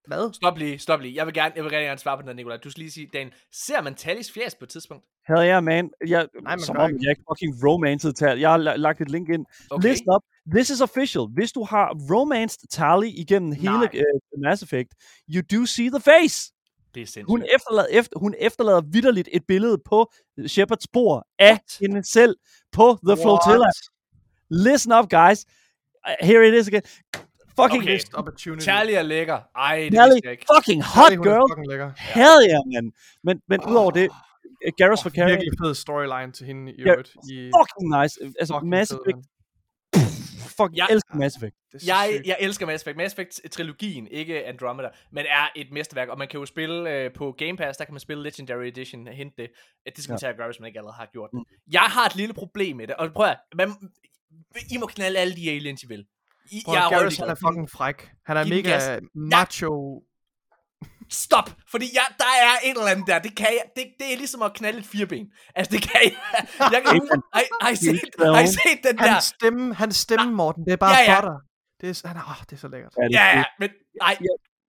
[0.06, 0.32] hvad?
[0.34, 1.14] Stop lige, stop lige.
[1.14, 2.56] Jeg vil gerne, jeg vil gerne, gerne svare på den her, Nicolaj.
[2.56, 5.04] Du skal lige sige, Dan, ser man Tallis fjæs på et tidspunkt?
[5.28, 5.90] Hell yeah, man.
[6.06, 7.00] Jeg, man som om ikke.
[7.02, 8.38] jeg ikke fucking romanced tal.
[8.38, 9.46] Jeg har la- lagt et link ind.
[9.70, 9.88] Okay.
[9.88, 10.22] Listen up.
[10.54, 11.22] This is official.
[11.34, 13.88] Hvis du har romanced Tally igennem hele Nej.
[14.34, 14.88] uh, Mass Effect,
[15.34, 16.52] you do see the face.
[16.94, 17.26] Det er sindssygt.
[17.26, 20.12] Hun efterlader, efter, hun efterlader vidderligt et billede på
[20.46, 21.76] Shepards spor af What?
[21.80, 22.36] hende selv
[22.72, 23.70] på The Flotilla.
[24.50, 25.46] Listen up, guys.
[26.08, 26.82] Uh, here it is again.
[27.60, 27.92] Fucking Okay.
[27.92, 28.64] Missed opportunity.
[28.64, 29.38] Charlie er lækker.
[29.56, 30.46] Ej, det Charlie, jeg ikke.
[30.56, 31.42] fucking hot Charlie, er girl.
[31.50, 31.90] fucking lækker.
[32.14, 32.92] Hell yeah, man.
[33.24, 36.80] Men, men udover det, uh, Garrus for Oh, Carrie, virkelig fed storyline til hende i
[36.82, 37.10] øvrigt.
[37.32, 38.14] I, fucking nice.
[38.40, 39.20] Altså, fucking Mass Effect,
[40.58, 41.54] fuck, jeg Jeg- elsker Mass Effect.
[41.86, 42.26] Jeg, sygt.
[42.26, 42.96] jeg elsker Mass Effect.
[42.96, 47.34] Mass Effect-trilogien, ikke Andromeda, men er et mesterværk, og man kan jo spille øh, på
[47.38, 49.48] Game Pass, der kan man spille Legendary Edition, hente det.
[49.96, 50.20] Det skal man Ja.
[50.20, 51.38] tage at gøre, hvis man ikke allerede har gjort det.
[51.38, 51.72] Mm.
[51.72, 53.68] Jeg har et lille problem med det, og prøv at, man,
[54.74, 56.06] I må knalde alle de aliens, I vil.
[56.52, 58.08] I, Prøv, jeg er Garrus, han er fucking fræk.
[58.26, 59.00] Han er Giv mega gas.
[59.14, 60.02] macho.
[61.10, 61.48] Stop!
[61.70, 64.42] Fordi jeg, der er et eller andet der, det kan jeg, det, det er ligesom
[64.42, 65.26] at knalde et fireben.
[65.54, 66.12] Altså, det kan jeg.
[66.74, 69.08] Jeg kan har, I- har, I set, har I set den der?
[69.08, 71.20] Hans stemme, hans stemme, Morten, det er bare Ja, ja.
[71.20, 71.36] for dig.
[71.80, 72.92] Det er, han er, oh, det er så lækkert.
[72.98, 74.16] Ja, Ja, ja, men ej,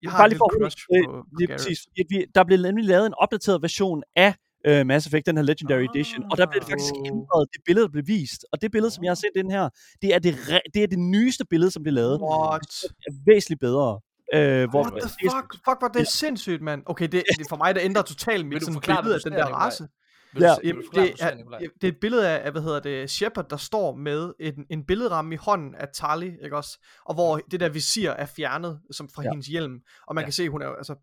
[0.01, 1.79] Jeg Bare et lige for crush øh, på- på lige præcis.
[2.09, 4.35] Vi, der blev nemlig lavet en opdateret version af
[4.69, 7.07] uh, Mass Effect, den her Legendary Ah, Edition, og der blev det faktisk oh.
[7.07, 8.45] ændret, det billede, der blev vist.
[8.51, 9.69] Og det billede, som jeg har set den her,
[10.01, 12.19] det er det, re- det, er det nyeste billede, som blev lavet.
[12.21, 12.61] What?
[12.81, 13.99] Det er væsentligt bedre.
[14.33, 15.53] Øh, hvor, What the fuck?
[15.65, 16.83] Fuck, hvor det er sindssygt, mand.
[16.85, 19.33] Okay, det, det er for mig, der ændrer totalt mit du sådan billede af den
[19.33, 19.87] der race.
[20.33, 20.55] vil du, Ja.
[20.63, 23.57] vil du Jamen, det, er, det er et billede af, hvad hedder det, Shepard, der
[23.57, 26.79] står med en, en billedramme i hånden af Tali, ikke også?
[27.05, 29.29] Og hvor det der visir er fjernet som fra Ja.
[29.29, 29.79] hendes hjelm.
[30.07, 30.25] Og man Ja.
[30.25, 30.95] kan se, hun er jo altså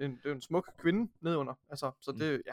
[0.00, 1.54] en, en, er en smuk kvinde nedunder.
[1.70, 2.52] Altså, så det, ja.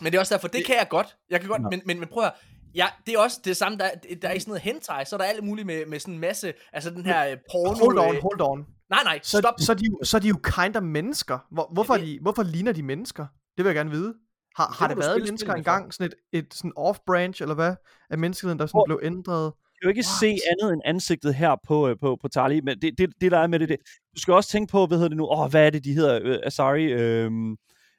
[0.00, 1.16] Men det er også derfor, det kan jeg godt.
[1.30, 1.68] Jeg kan godt, Ja.
[1.70, 2.32] men, men, men prøv at,
[2.74, 3.90] ja, det er også det samme, der,
[4.22, 6.20] der er i sådan noget hentai, så er der alt muligt med, med sådan en
[6.20, 7.84] masse, altså den her øh, porno...
[7.84, 8.66] Hold on, øh, hold on.
[8.90, 9.54] Nej, nej, Så, stop.
[9.58, 11.38] så, er de, jo- så er de jo kind of mennesker.
[11.50, 13.26] Hvor, hvorfor, det- er de, hvorfor ligner de mennesker?
[13.56, 14.14] Det vil jeg gerne vide.
[14.56, 17.74] Har, Det har det været mennesker engang, sådan et, et sådan off-branch, eller hvad,
[18.10, 19.52] af menneskeheden, der sådan Hvor- blev ændret?
[19.52, 20.20] kan jo ikke What?
[20.20, 23.38] se andet end ansigtet her på, øh, på, på Tali, men det, det, det der
[23.38, 23.76] er med det, det,
[24.16, 25.92] du skal også tænke på, hvad hedder det nu, åh, oh, hvad er det, de
[25.92, 27.30] hedder, øh, Asari, øh, øh,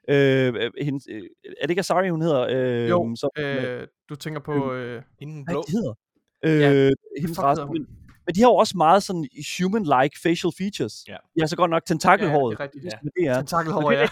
[0.07, 1.21] øh, hendes, øh,
[1.61, 2.47] er det ikke Asari, hun hedder?
[2.49, 4.73] Øh, Jo, som, Øh, du tænker på...
[4.73, 5.63] Øh, Inden hvad blå.
[5.67, 5.93] de hedder?
[6.43, 7.87] Ja, Øh, hendes fuck race, hedder hun?
[8.29, 9.23] Men, de har jo også meget sådan
[9.57, 10.95] human-like facial features.
[11.07, 11.17] Ja.
[11.35, 12.51] De har så godt nok tentakelhåret.
[12.51, 12.93] Ja, det er rigtigt.
[12.93, 13.35] er, det er.
[13.35, 14.07] Tentakelhår, ja.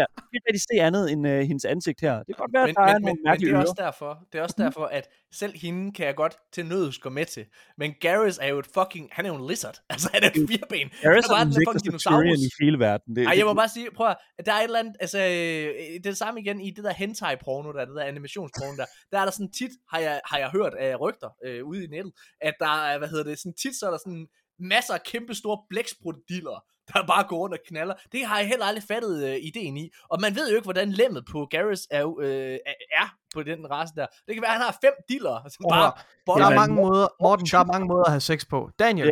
[0.00, 2.14] ja, det kan ikke se andet end øh, hendes ansigt her.
[2.18, 3.74] Det kan godt være, Men, at der er men, nogle men, men det er også
[3.78, 7.24] derfor, det er også derfor, at selv hende kan jeg godt til nøds gå med
[7.24, 7.44] til.
[7.78, 9.78] Men Garrus er jo et fuking, han er jo en lizard.
[9.90, 10.90] Altså, han er et fireben.
[11.02, 12.38] Harris Han er bare den den lækreste fucking dinosaurus.
[12.38, 13.16] i hele verden.
[13.16, 15.24] Det, Ej, jeg må bare sige, prøv at, der er et eller andet, altså, øh,
[15.24, 19.18] det er det samme igen i det der hentai-porno, der, det der animationsporno der, der
[19.18, 22.12] er der sådan tit, har jeg, har jeg hørt af rygter øh, ude i nettet,
[22.40, 24.26] at der er, hvad hedder det, sådan tit, så er der sådan
[24.60, 27.94] masser af kæmpe store blæksprutdiller, der bare går rundt og knaller.
[28.12, 29.90] Det har jeg heller aldrig fattet øh, ideen i.
[30.10, 32.58] Og man ved jo ikke, hvordan lemmet på Garrus er, øh,
[33.00, 34.06] er på den race der.
[34.26, 35.92] Det kan være, at han har fem diller, som at bare
[36.26, 36.44] boller.
[36.46, 38.70] Der er mange måder, Morten, der er mange måder at have sex på.
[38.78, 39.10] Daniel,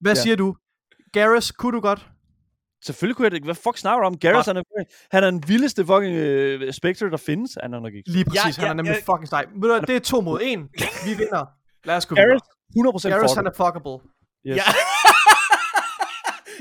[0.00, 0.22] hvad Ja.
[0.22, 0.56] siger du?
[1.12, 2.06] Garrus, kunne du godt?
[2.84, 3.42] Selvfølgelig kunne jeg det.
[3.44, 4.18] Hvad fuck snakker du om?
[4.18, 4.62] Garrus, han er,
[5.10, 7.58] han er den vildeste fucking øh, Spectre, der findes.
[7.62, 8.10] Han er nok ikke.
[8.10, 9.12] Lige præcis, Ja, han ja, er nemlig ja.
[9.14, 9.44] fucking sej.
[9.54, 10.68] Ved du hvad, det er to mod en.
[11.04, 11.46] Vi vinder.
[11.84, 12.40] Lad os gå Garrus, videre.
[12.76, 13.98] 100% Garrus, han er fuckable.
[14.46, 14.56] Yes.
[14.56, 14.62] Ja.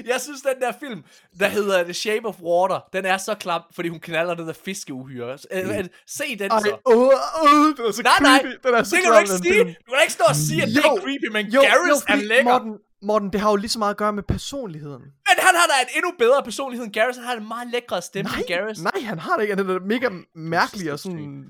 [0.14, 1.04] jeg synes, den der film,
[1.40, 4.54] der hedder The Shape of Water, den er så klam, fordi hun knaller det der
[4.54, 5.38] fiskeuhyre.
[5.52, 6.78] Øh, Se den Ej, så.
[6.86, 8.68] åh, åh, det er så Nej, nej, creepy.
[8.68, 9.54] Den er så Det kan du ikke den sige.
[9.54, 9.68] film.
[9.68, 11.90] Du kan da ikke stå og sige, at det er Jo, creepy, men Jo, Garrus
[11.90, 12.52] jo, er lækker.
[12.52, 15.02] Morten, Morten, det har jo lige så meget at gøre med personligheden.
[15.28, 17.16] Men han har da en endnu bedre personlighed end Garrus.
[17.16, 18.80] Han har en meget lækre stemme Nej, end Garrus.
[18.82, 19.56] nej, han har det ikke.
[19.56, 21.46] Han er da mega mærkelig og sådan...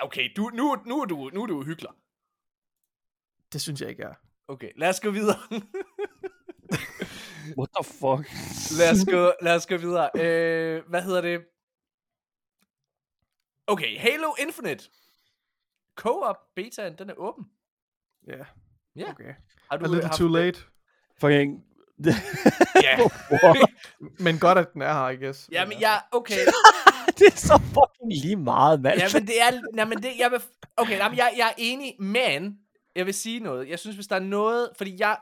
[0.00, 1.90] Okay, du, nu, nu, er du, nu er du hyggelig.
[3.52, 4.14] Det synes jeg ikke er.
[4.48, 5.38] Okay, lad os gå videre.
[7.58, 8.28] What the fuck?
[8.78, 10.10] lad, os gå, lad os gå videre.
[10.16, 11.40] Øh, hvad hedder det?
[13.66, 14.84] Okay, Halo Infinite.
[15.96, 17.44] Co-op betaen, den er åben.
[18.26, 18.44] Ja,
[18.96, 19.10] Ja.
[19.10, 19.34] okay.
[19.70, 20.44] Har A little too det?
[20.44, 20.60] late.
[21.20, 21.64] Fucking...
[22.82, 22.98] Ja.
[24.24, 25.48] Men godt, at den er her, I guess.
[25.52, 26.38] Jamen, ja, okay.
[27.18, 28.98] det er så fucking lige meget, mand.
[28.98, 29.60] Ja, men det er...
[29.74, 30.40] Nej, men det, jeg vil,
[30.76, 32.58] okay, nej, men jeg, jeg er enig, men
[32.98, 33.68] jeg vil sige noget.
[33.68, 34.70] Jeg synes, hvis der er noget...
[34.78, 35.18] Fordi jeg...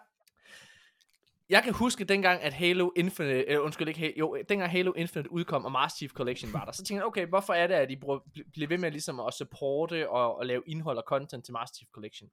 [1.48, 3.40] Jeg kan huske dengang, at Halo Infinite...
[3.40, 4.12] Øh, undskyld, ikke Halo...
[4.18, 7.26] Jo, dengang Halo Infinite udkom, og Master Chief Collection var der, så tænkte jeg, okay,
[7.26, 10.46] hvorfor er det, at de bruger, bl- bliver ved med ligesom at supporte og, og
[10.46, 12.30] lave indhold og content til Master Chief Collection?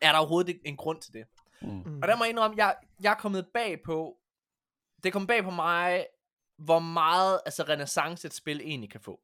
[0.00, 1.24] Er der overhovedet en grund til det?
[1.62, 2.00] Mm.
[2.02, 4.16] Og der må jeg indrømme, jeg, jeg er kommet bag på,
[5.04, 6.06] det kommet bag på mig,
[6.58, 9.20] hvor meget altså renaissance et spil egentlig kan få.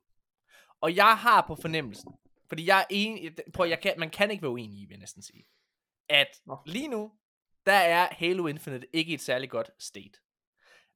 [0.81, 2.13] Og jeg har på fornemmelsen,
[2.49, 4.99] fordi jeg er enig, prøv, jeg kan, man kan ikke være uenig i, vil jeg
[4.99, 5.47] næsten sige,
[6.09, 6.29] at
[6.67, 7.13] lige nu,
[7.67, 10.21] der er Halo Infinite ikke et særligt godt state.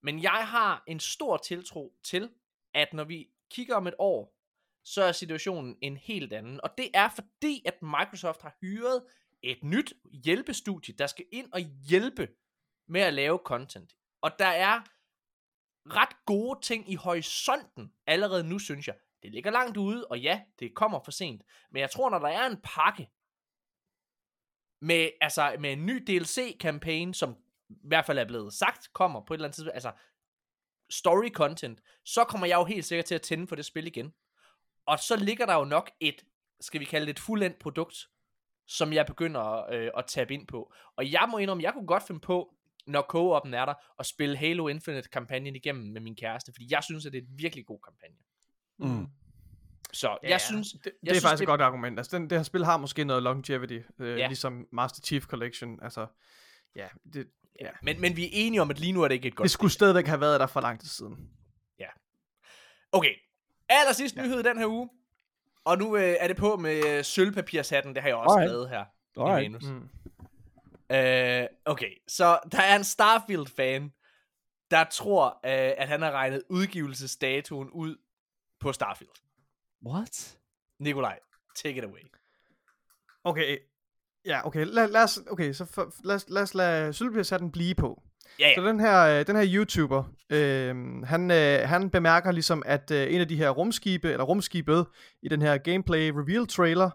[0.03, 2.31] Men jeg har en stor tiltro til,
[2.75, 4.39] at når vi kigger om et år,
[4.85, 6.61] så er situationen en helt anden.
[6.63, 9.05] Og det er fordi, at Microsoft har hyret
[9.43, 9.93] et nyt
[10.25, 12.29] hjælpestudie, der skal ind og hjælpe
[12.89, 13.97] med at lave content.
[14.21, 14.81] Og der er
[15.87, 18.97] ret gode ting i horisonten allerede nu, synes jeg.
[19.23, 21.43] Det ligger langt ude, og ja, det kommer for sent.
[21.71, 23.11] Men jeg tror, når der er en pakke
[24.81, 27.37] med, altså, med en ny DLC-kampagne, som
[27.69, 29.93] i hvert fald er blevet sagt, kommer på et eller andet tidspunkt, altså
[30.91, 34.15] story content, så kommer jeg jo helt sikkert til at tænde for det spil igen.
[34.87, 36.25] Og så ligger der jo nok et,
[36.61, 38.09] skal vi kalde det et fuldendt produkt,
[38.67, 40.73] som jeg begynder øh, at tabe ind på.
[40.97, 42.55] Og jeg må indrømme, jeg kunne godt finde på,
[42.87, 47.07] når co-op'en er der, at spille Halo Infinite-kampagnen igennem med min kæreste, fordi jeg synes,
[47.07, 48.17] at det er en virkelig god kampagne.
[48.83, 49.07] Mm.
[49.93, 51.99] Så jeg synes, det, det jeg er synes, faktisk det- et godt argument.
[51.99, 54.17] Altså, den, det her spil har måske noget longevity, øh, Ja.
[54.17, 54.27] ja.
[54.27, 55.79] ligesom Master Chief Collection.
[55.83, 56.07] Altså,
[56.77, 57.29] ja, det,
[57.61, 57.69] ja.
[57.83, 59.51] men, men vi er enige om, at lige nu er det ikke et godt det
[59.51, 61.31] skulle stadigvæk have været der for lang tid siden.
[62.95, 63.15] Okay,
[63.69, 64.27] aller sidste ja.
[64.27, 64.89] nyhed i den her uge.
[65.65, 68.51] Og nu øh, er det på med øh, sølvpapirshatten, det har jeg også Alright.
[68.51, 68.85] skrevet her.
[69.17, 69.53] i Alright.
[69.53, 69.65] manus.
[69.69, 69.89] Mm.
[70.97, 73.93] Øh, okay, så der er en Starfield-fan,
[74.71, 77.97] der tror, øh, at han har regnet udgivelsesdatoen ud
[78.63, 79.11] på Starfield.
[79.87, 80.39] What?
[80.81, 81.19] Nikolaj,
[81.57, 82.01] take it away.
[83.25, 83.59] Okay,
[84.25, 84.65] ja, okay.
[84.67, 88.03] Lad, lad os, okay, så for, lad, lad os lade sølvpapirshatten blive på.
[88.39, 88.55] Ja, ja.
[88.55, 93.15] Så den her, øh, den her YouTuber, øh, han, øh, han bemærker ligesom, at øh,
[93.15, 94.87] en af de her rumskibe, eller rumskibet
[95.23, 96.91] i den her gameplay reveal trailer,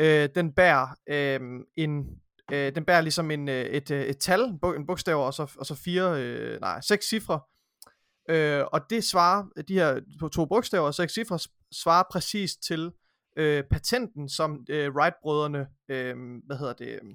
[0.00, 1.40] øh, den bærer øh,
[1.76, 2.06] en,
[2.52, 4.40] øh, den bærer ligesom en, øh, et, øh, et tal,
[4.76, 7.40] en bogstav, og så, og så fire, øh, nej, seks cifre.
[8.28, 10.00] Øh, og det svarer, de her
[10.32, 11.38] to- bogstaver og seks cifre,
[11.72, 12.92] svarer præcis til
[13.36, 16.16] øh, patenten, som øh, Wright-brødrene, øh,
[16.46, 17.14] hvad hedder det, øh,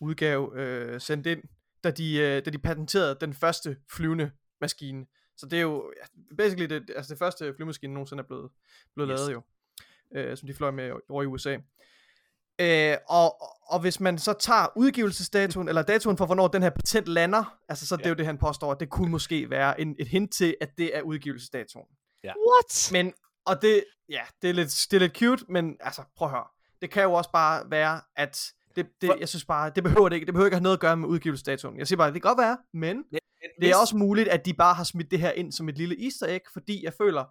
[0.00, 1.42] udgav, øh, sendt ind,
[1.84, 5.06] da de, øh, da de patenterede den første flyvende maskine.
[5.36, 5.92] Så det er jo
[6.38, 8.50] basically det, altså det første flyvemaskine nogensinde er blevet,
[8.94, 9.20] blevet yes.
[9.20, 9.42] lavet jo,
[10.14, 11.58] øh, som de fløj med over i USA.
[12.60, 17.06] Øh, og, og hvis man så tager udgivelsesdatoen, eller datoen for, hvornår den her patent
[17.08, 17.96] lander, altså så ja.
[17.96, 20.56] det er jo det, han påstår, at det kunne måske være en, et hint til,
[20.60, 21.86] at det er udgivelsesdatoen.
[22.24, 22.90] What?
[22.92, 23.12] Men,
[23.46, 26.46] og det, ja, det er, lidt, det er lidt cute, men altså, prøv at høre.
[26.82, 30.08] Det kan jo også bare være, at det, det, For- jeg synes bare, det behøver
[30.08, 30.26] det ikke.
[30.26, 31.78] Det behøver ikke have noget at gøre med udgivelsesdatoen.
[31.78, 33.04] Jeg siger bare, det kan godt være, men
[33.60, 36.04] det er også muligt, at de bare har smidt det her ind som et lille
[36.04, 37.24] easter egg, fordi jeg føler,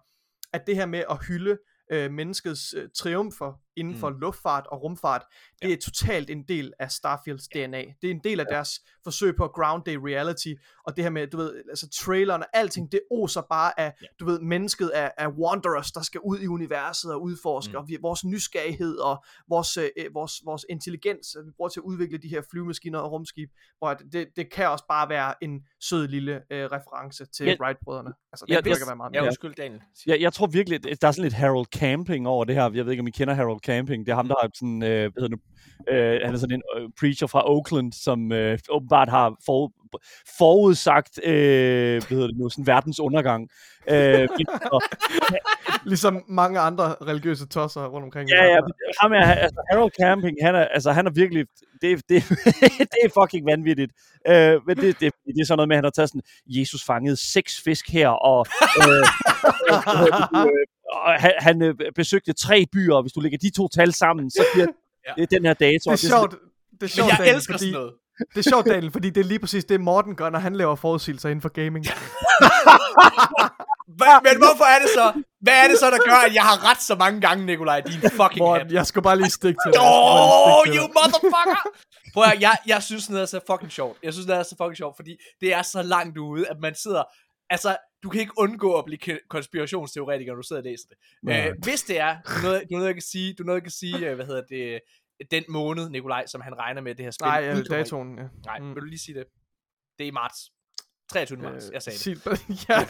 [0.52, 1.58] at det her med at hylde
[1.92, 4.18] øh, menneskets øh, triumfer inden for Mm.
[4.20, 5.22] luftfart og rumfart,
[5.62, 7.84] det er totalt en del af Starfields DNA.
[8.02, 10.48] Det er en del af deres forsøg på at ground i reality,
[10.86, 14.06] og det her med, du ved, altså traileren og alting, det oser bare af, Ja.
[14.20, 17.76] du ved, mennesket af, af wanderers, der skal ud i universet og udforske, Mm.
[17.78, 21.84] og vi, vores nysgerrighed og vores, øh, vores, vores intelligens, øh, vi bruger til at
[21.84, 26.08] udvikle de her flyvemaskiner og rumskib, hvor det, det kan også bare være en sød
[26.08, 27.56] lille øh, reference til Ja.
[27.60, 28.12] Wright-brødrene.
[28.32, 29.28] Altså, det Ja, ja, at være meget Ja, mere.
[29.28, 29.80] undskyld, Daniel.
[30.06, 32.70] Jeg, jeg tror virkelig, at der er sådan lidt Harold Camping over det her.
[32.74, 34.06] Jeg ved ikke, om I kender Harold Camping.
[34.06, 35.40] Det er ham, der er sådan, øh, hvad hedder nu?
[35.88, 39.72] øh, han er sådan en øh, preacher fra Oakland, som øh, åbenbart har for,
[40.38, 43.48] forudsagt, øh, hvad hedder det nu, sådan verdens undergang.
[43.90, 44.28] Øh,
[44.72, 44.82] og,
[45.84, 48.30] Ligesom mange andre religiøse tosser rundt omkring.
[48.30, 48.60] ja, ja,
[49.00, 51.46] ham er, altså Harold Camping, han er, altså, han er virkelig,
[51.82, 52.28] det, det,
[52.92, 53.92] det er fucking vanvittigt.
[54.28, 56.84] Øh, men det, det, det er sådan noget med, at han har taget sådan, Jesus
[56.84, 58.46] fangede seks fisk her, og,
[58.78, 59.06] øh,
[60.46, 63.92] øh, og han, han øh, besøgte tre byer, og hvis du lægger de to tal
[63.92, 64.66] sammen, så bliver
[65.08, 65.22] Ja.
[65.22, 65.90] det den her dato.
[65.90, 66.34] Det er sjovt.
[66.80, 67.92] Det er sjovt, jeg Daniel, elsker fordi, sådan noget.
[68.34, 70.76] Det er sjovt, Daniel, fordi det er lige præcis det, Morten gør, når han laver
[70.76, 71.86] forudsigelser inden for gaming.
[74.26, 75.22] Men hvorfor er det så?
[75.40, 77.80] Hvad er det så, der gør, at jeg har ret så mange gange, Nikolaj?
[77.80, 78.72] Din fucking Morten, hat.
[78.72, 79.80] jeg skulle bare lige stikke til dig.
[79.82, 81.60] Oh, you motherfucker!
[82.14, 83.98] Prøv at, jeg, jeg synes, det er så fucking sjovt.
[84.02, 86.74] Jeg synes, det er så fucking sjovt, fordi det er så langt ude, at man
[86.74, 87.02] sidder...
[87.50, 90.96] Altså, du kan ikke undgå at blive ke- konspirationsteoretiker, når du sidder og læser det.
[91.22, 91.48] Nej.
[91.48, 93.62] Øh, hvis det er, du er noget, du noget, jeg kan sige, du noget, jeg
[93.62, 94.80] kan sige, øh, hvad hedder det,
[95.30, 97.82] den måned, Nikolaj, som han regner med, det her spil Nej, øh, udkommer i.
[97.82, 98.24] datoen, ja.
[98.46, 98.74] Nej, Mm.
[98.74, 99.24] vil du lige sige det?
[99.98, 100.52] Det er i marts.
[101.12, 101.38] 23.
[101.38, 102.22] marts, jeg sagde det.
[102.22, 102.78] Sig, ja.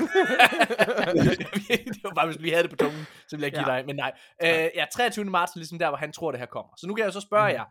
[1.94, 3.72] det var bare, hvis vi havde det på tungen, så ville jeg give Ja.
[3.72, 3.78] ja.
[3.78, 3.86] dig.
[3.86, 4.12] Men nej.
[4.44, 5.24] Øh, ja, 23.
[5.24, 6.72] marts er ligesom der, hvor han tror, det her kommer.
[6.78, 7.54] Så nu kan jeg så spørge Mhm.
[7.54, 7.64] jer.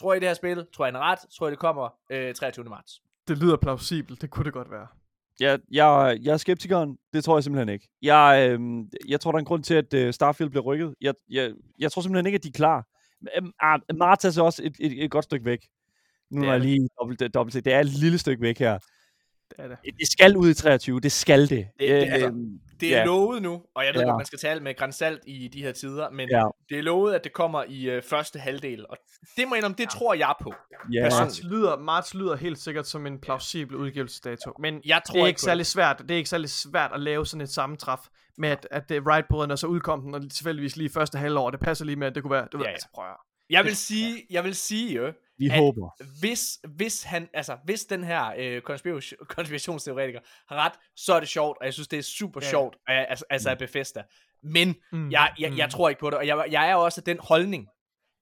[0.00, 0.66] Tror I det her spil?
[0.74, 1.18] Tror I, han er ret?
[1.38, 2.64] Tror I, det kommer øh, 23.
[2.64, 3.00] marts?
[3.28, 4.20] det lyder plausibelt.
[4.22, 4.86] Det kunne det godt være.
[5.40, 6.96] Jeg, jeg, jeg er skeptikeren.
[7.12, 7.88] Det tror jeg simpelthen ikke.
[8.02, 8.60] Jeg, øh,
[9.08, 10.94] jeg tror, der er en grund til, at øh, Starfield bliver rykket.
[11.00, 12.86] Jeg, jeg, jeg tror simpelthen ikke, at de er klar.
[13.36, 15.66] Øhm, ah, Marts er så også et, et, et godt stykke væk.
[16.30, 17.64] Nu er er jeg lige dobbelt, dobbelt set.
[17.64, 18.78] Det er et lille stykke væk her.
[19.50, 19.76] Det er det.
[20.00, 21.00] Det skal ud i 23.
[21.00, 21.50] Det skal det.
[21.50, 23.04] Det- det- altså, Øhm, Det er Ja.
[23.04, 24.06] lovet nu, og jeg ved Ja.
[24.06, 26.44] godt, man skal tale med grænsalt i de her tider, men Ja.
[26.68, 28.96] det er lovet, at det kommer i øh, første halvdel, og
[29.36, 30.52] det må jeg det tror jeg på.
[30.92, 31.02] ja.
[31.04, 35.20] Person- Marts lyder, marts lyder helt sikkert som en plausibel udgivelsesdato, men Jeg tror det
[35.20, 35.98] er ikke ikke særlig svært.
[35.98, 37.98] Det er ikke særlig svært at lave sådan et sammentræf
[38.38, 41.50] med at, at det Wright-brødrene og så udkom den, og tilfældigvis lige første halvår.
[41.50, 42.74] Det passer lige med, at det kunne være, du ved, Ja, ja.
[42.74, 43.16] altså prøv at.
[43.50, 45.90] Jeg vil sige, jeg vil sige jo, Vi at håber.
[46.20, 51.28] hvis, hvis han, altså, hvis den her øh, konspiration, konspirationsteoretiker har ret, så er det
[51.28, 54.02] sjovt, og jeg synes, det er super Ja, sjovt, af, altså, altså af Bethesda.
[54.42, 55.70] Men Mm, jeg, jeg, jeg mm.
[55.70, 57.68] tror ikke på det, og jeg, jeg er også af den holdning,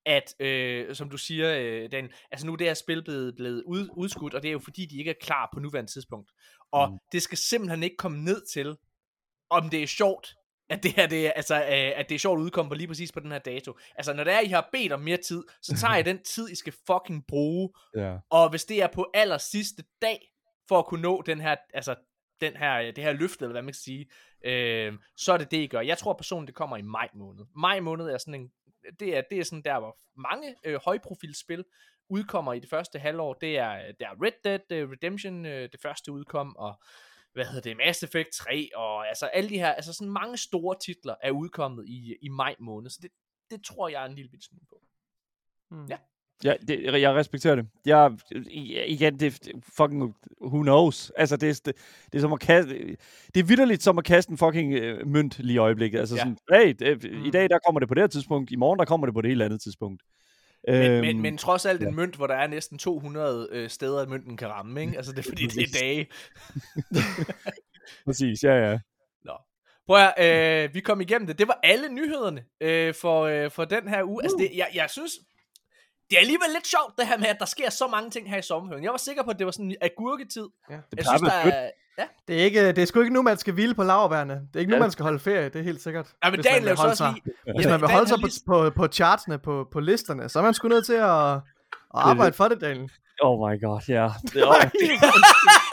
[0.06, 3.62] at, øh, som du siger, øh, Dan, altså nu er det her spil blevet, blevet
[3.66, 6.30] ud, udskudt, og det er jo fordi, de ikke er klar på nuværende tidspunkt.
[6.72, 6.92] Og Mm.
[6.92, 6.98] mm.
[7.12, 8.76] det skal simpelthen ikke komme ned til,
[9.50, 10.34] om det er sjovt,
[10.68, 12.88] at det her, det er, altså, øh, at det er sjovt at udkomme på lige
[12.88, 13.78] præcis på den her dato.
[13.96, 16.50] Altså, når det er, I har bedt om mere tid, så tager I den tid,
[16.50, 18.16] I skal fucking bruge, Ja.
[18.30, 20.32] og hvis det er på aller sidste dag,
[20.68, 21.94] for at kunne nå den her, altså,
[22.40, 24.06] den her, det her løfte, eller hvad man kan sige,
[24.44, 25.80] øh, så er det det, I gør.
[25.80, 27.44] Jeg tror personligt, det kommer i maj måned.
[27.56, 28.50] Maj måned er sådan en,
[29.00, 31.64] det er, det er sådan der, hvor mange øh, højprofilspil
[32.10, 33.34] udkommer i det første halvår.
[33.34, 36.82] Det er, der er Red Dead Redemption, øh, det første udkom, og
[37.36, 40.76] hvad hedder det, Mass Effect 3, og altså alle de her, altså sådan mange store
[40.84, 43.10] titler er udkommet i, i maj måned, så det,
[43.50, 44.80] det tror jeg er en lille bit smule på.
[45.70, 45.86] Mm.
[45.86, 45.96] Ja.
[46.44, 47.66] Ja, det, jeg respekterer det.
[47.86, 48.16] Jeg,
[48.86, 51.10] igen, det fucking, who knows?
[51.16, 51.74] Altså, det, er- det,
[52.12, 52.96] det er som at kaste,
[53.34, 55.98] det er vidderligt som at kaste en fucking øh, mønt lige i øjeblikket.
[55.98, 56.18] Altså Ja.
[56.20, 57.30] sådan, hey, det, i Mm.
[57.32, 59.30] dag der kommer det på det her tidspunkt, i morgen der kommer det på det
[59.30, 60.02] helt andet tidspunkt.
[60.66, 61.86] Men, Øhm, men, men trods alt ja.
[61.86, 64.96] en mønt, hvor der er næsten 200 øh, steder, at mønten kan ramme, ikke?
[64.96, 66.06] Altså det er fordi, det er dage.
[68.06, 68.78] Præcis, ja, ja.
[69.86, 71.38] Prøv at, øh, vi kom igennem det.
[71.38, 74.22] Det var alle nyhederne øh, for, øh, for den her uge.
[74.22, 75.12] Altså det, jeg, jeg synes,
[76.10, 78.38] det er alligevel lidt sjovt det her med, at der sker så mange ting her
[78.38, 78.84] i sommerhøen.
[78.84, 80.46] Jeg var sikker på, at det var sådan en agurketid.
[80.70, 80.74] Ja.
[80.74, 81.70] Det Jeg synes, der er...
[81.98, 82.04] Ja.
[82.28, 84.34] Det er, ikke, det er sgu ikke nu, man skal hvile på laverbærene.
[84.34, 84.80] Det er ikke nu, Ja.
[84.82, 86.06] man skal holde ferie, det er helt sikkert.
[86.24, 87.14] Ja, men Hvis man Daniel vil er holde også sig-
[87.46, 87.54] lige...
[87.56, 90.54] Hvis man vil holde sig på, på, på chartsene, på, på listerne, så er man
[90.54, 91.40] sgu nødt til at, at
[91.94, 92.90] arbejde for det, Daniel.
[93.22, 94.08] Oh my god, ja.
[94.32, 94.54] Det, oh,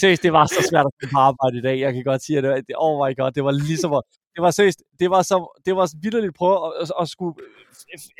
[0.00, 1.80] seriøst, det var så svært at få på arbejde i dag.
[1.80, 4.02] Jeg kan godt sige, at det, det, oh my god, det var ligesom at,
[4.34, 7.34] det var seriøst, det var så, det var vidderligt prøve at, at, at skulle,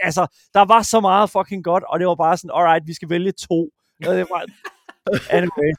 [0.02, 3.10] altså, der var så meget fucking godt, og det var bare sådan, alright, vi skal
[3.10, 3.58] vælge to.
[4.00, 4.42] Det var,
[5.38, 5.70] anyway,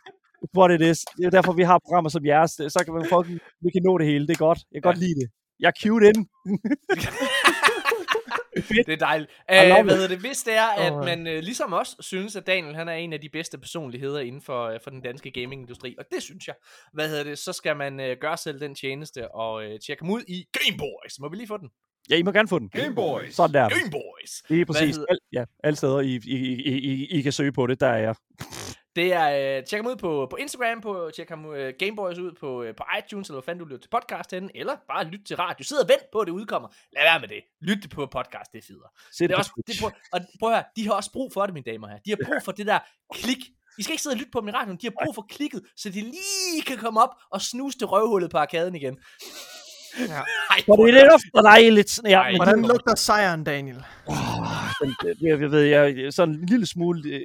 [0.57, 0.99] what it is.
[1.17, 3.97] Det er derfor, vi har programmer som jeres, så kan man fucking, vi kan nå
[3.97, 4.59] det hele, det er godt.
[4.71, 5.27] Jeg kan godt lide det.
[5.59, 6.19] Jeg er cute ind.
[8.69, 9.31] Det er dejligt.
[9.51, 10.17] Æh, love hvad hedder det?
[10.17, 13.21] Hvis det er, at man øh, ligesom os synes, at Daniel han er en af
[13.21, 16.55] de bedste personligheder inden for, øh, for den danske gamingindustri, og det synes jeg,
[16.93, 20.11] hvad hedder det, så skal man øh, gøre selv den tjeneste og øh, tjekke ham
[20.13, 21.19] ud i Gameboys.
[21.19, 21.69] Må vi lige få den?
[22.09, 22.69] Ja, I må gerne få den.
[22.69, 23.35] Game Boys.
[23.35, 23.69] Sådan der.
[23.69, 24.31] Gameboys!
[24.49, 24.95] Det er præcis.
[24.95, 27.87] hedder- Al, ja, alle steder, I, I, I, I, I kan søge på det, der
[27.87, 28.15] er jeg.
[28.97, 32.31] Det er, øh, tjek ham ud på, på Instagram, på, tjek ham øh, Gameboys ud
[32.39, 35.19] på, øh, på iTunes, eller hvad fanden du lytter til podcast henne, eller bare lyt
[35.27, 35.63] til radio.
[35.63, 36.69] Sid og vent på, at det udkommer.
[36.95, 37.41] Lad være med det.
[37.61, 38.89] Lyt det på podcast, det er federe.
[39.17, 41.45] Se Det er også, det, prøv, og prøv at høre, de har også brug for
[41.45, 41.97] det, mine damer her.
[42.05, 42.79] De har brug for det der
[43.13, 43.41] klik.
[43.79, 44.77] I skal ikke sidde og lytte på dem i radioen.
[44.81, 48.31] De har brug for klikket, så de lige kan komme op og snuse til røvhullet
[48.31, 48.97] på arkaden igen.
[49.99, 50.21] Ja.
[50.53, 51.99] Ej, For det er lidt ofte dejligt.
[52.03, 53.83] Ja, Ej, Hvordan lugter sejren, Daniel?
[54.07, 54.15] Men,
[54.83, 57.09] øh, jeg, jeg ved, jeg, sådan en lille smule...
[57.09, 57.21] Øh,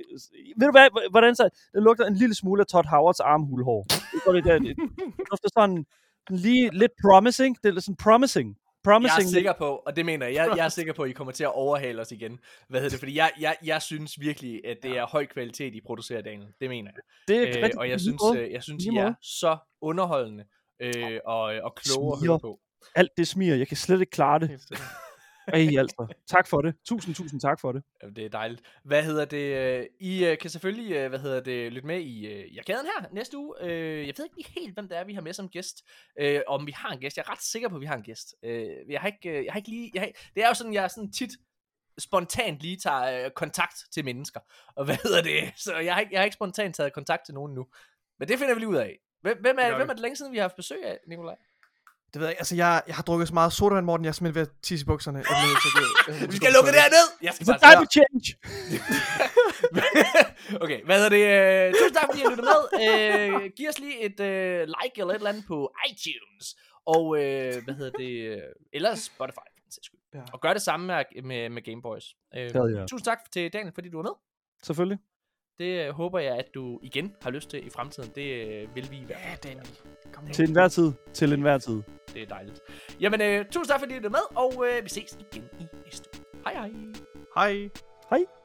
[0.57, 1.49] ved du hvad, hvordan så?
[1.75, 3.83] Det lugter en lille smule af Todd Howards armhulhår.
[3.83, 4.77] Det, går det, det, det
[5.31, 5.87] lugter sådan
[6.31, 7.57] lige lidt promising.
[7.63, 8.49] Det er lidt sådan promising.
[8.85, 9.27] Jeg Promising.
[9.27, 11.33] er sikker på, og det mener jeg, jeg, jeg er sikker på, at I kommer
[11.33, 12.39] til at overhale os igen.
[12.69, 12.99] Hvad hedder det?
[12.99, 16.49] Fordi jeg, jeg, jeg synes virkelig, at det er høj kvalitet, I producerer, Daniel.
[16.61, 17.03] Det mener jeg.
[17.29, 20.45] det er Øh, og jeg synes, øh, jeg synes I er så underholdende
[20.81, 22.61] øh, og, og kloge at høre på.
[22.95, 23.57] Alt det smiger.
[23.57, 24.51] Jeg kan slet ikke klare det.
[25.49, 26.15] Ej, altså.
[26.27, 26.75] Tak for det.
[26.85, 27.83] Tusind, tusind tak for det.
[28.03, 28.63] Jamen, Det er dejligt.
[28.85, 29.57] Hvad hedder det?
[29.57, 33.09] øh, I øh, kan selvfølgelig, øh, hvad hedder det, lytte med i, i arkaden her
[33.13, 33.55] næste uge.
[33.61, 35.85] Jeg ved ikke lige helt, hvem det er, vi har med som gæst.
[36.47, 37.17] Om vi har en gæst.
[37.17, 38.35] Jeg er ret sikker på, at vi har en gæst.
[38.89, 39.91] Jeg har ikke, jeg har ikke lige...
[39.95, 41.31] Jeg har, det er jo sådan, jeg er sådan tit
[41.99, 44.41] spontant lige tager kontakt til mennesker.
[44.75, 45.53] Og hvad hedder det?
[45.65, 47.67] Så jeg har, ikke, jeg har ikke spontant taget kontakt til nogen nu.
[48.19, 48.99] Men det finder vi lige ud af.
[49.21, 51.37] Hvem, hvem, er, hvem er det længe siden, vi har haft besøg af, Nikolaj?
[52.13, 52.37] Det ved jeg.
[52.39, 54.05] Altså, jeg, jeg har drukket så meget sodavand, Morten.
[54.05, 55.19] Jeg er simpelthen ved at tisse i bukserne.
[55.19, 57.07] Jeg bliver nødt til at jeg Vi skal lukke det her ned!
[57.23, 57.69] Jeg skal faktisk...
[57.73, 58.27] time change!
[60.65, 61.25] okay, hvad hedder det?
[61.67, 62.61] Øh, tusind tak, fordi I lyttede med.
[62.85, 66.47] Øh, giv os lige et øh, like eller et eller andet på iTunes.
[66.87, 68.13] Og øh, hvad hedder det?
[68.31, 68.39] øh,
[68.73, 70.01] Eller Spotify, for den sags skyld.
[70.15, 70.21] Ja.
[70.33, 72.07] Og gør det samme med, med, med Gameboys.
[72.37, 72.89] Øh, Hell yeah.
[72.89, 74.17] Tusind tak til Daniel, fordi du var med.
[74.63, 74.99] Selvfølgelig.
[75.63, 78.11] Det øh, håber jeg, at du igen har lyst til i fremtiden.
[78.15, 79.41] Det øh, vil vi i hvert fald.
[79.45, 79.79] Ja, Daniel.
[80.13, 80.33] Kom nu.
[80.33, 80.93] Til enhver tid.
[81.13, 81.83] Til enhver tid.
[82.15, 82.61] Det er dejligt.
[83.01, 86.09] Jamen, øh, tusind tak, fordi I lyttede med, og øh, vi ses igen i næste
[86.15, 86.25] uge.
[86.45, 86.71] Hej hej.
[87.35, 87.69] Hej.
[88.11, 88.42] Hej.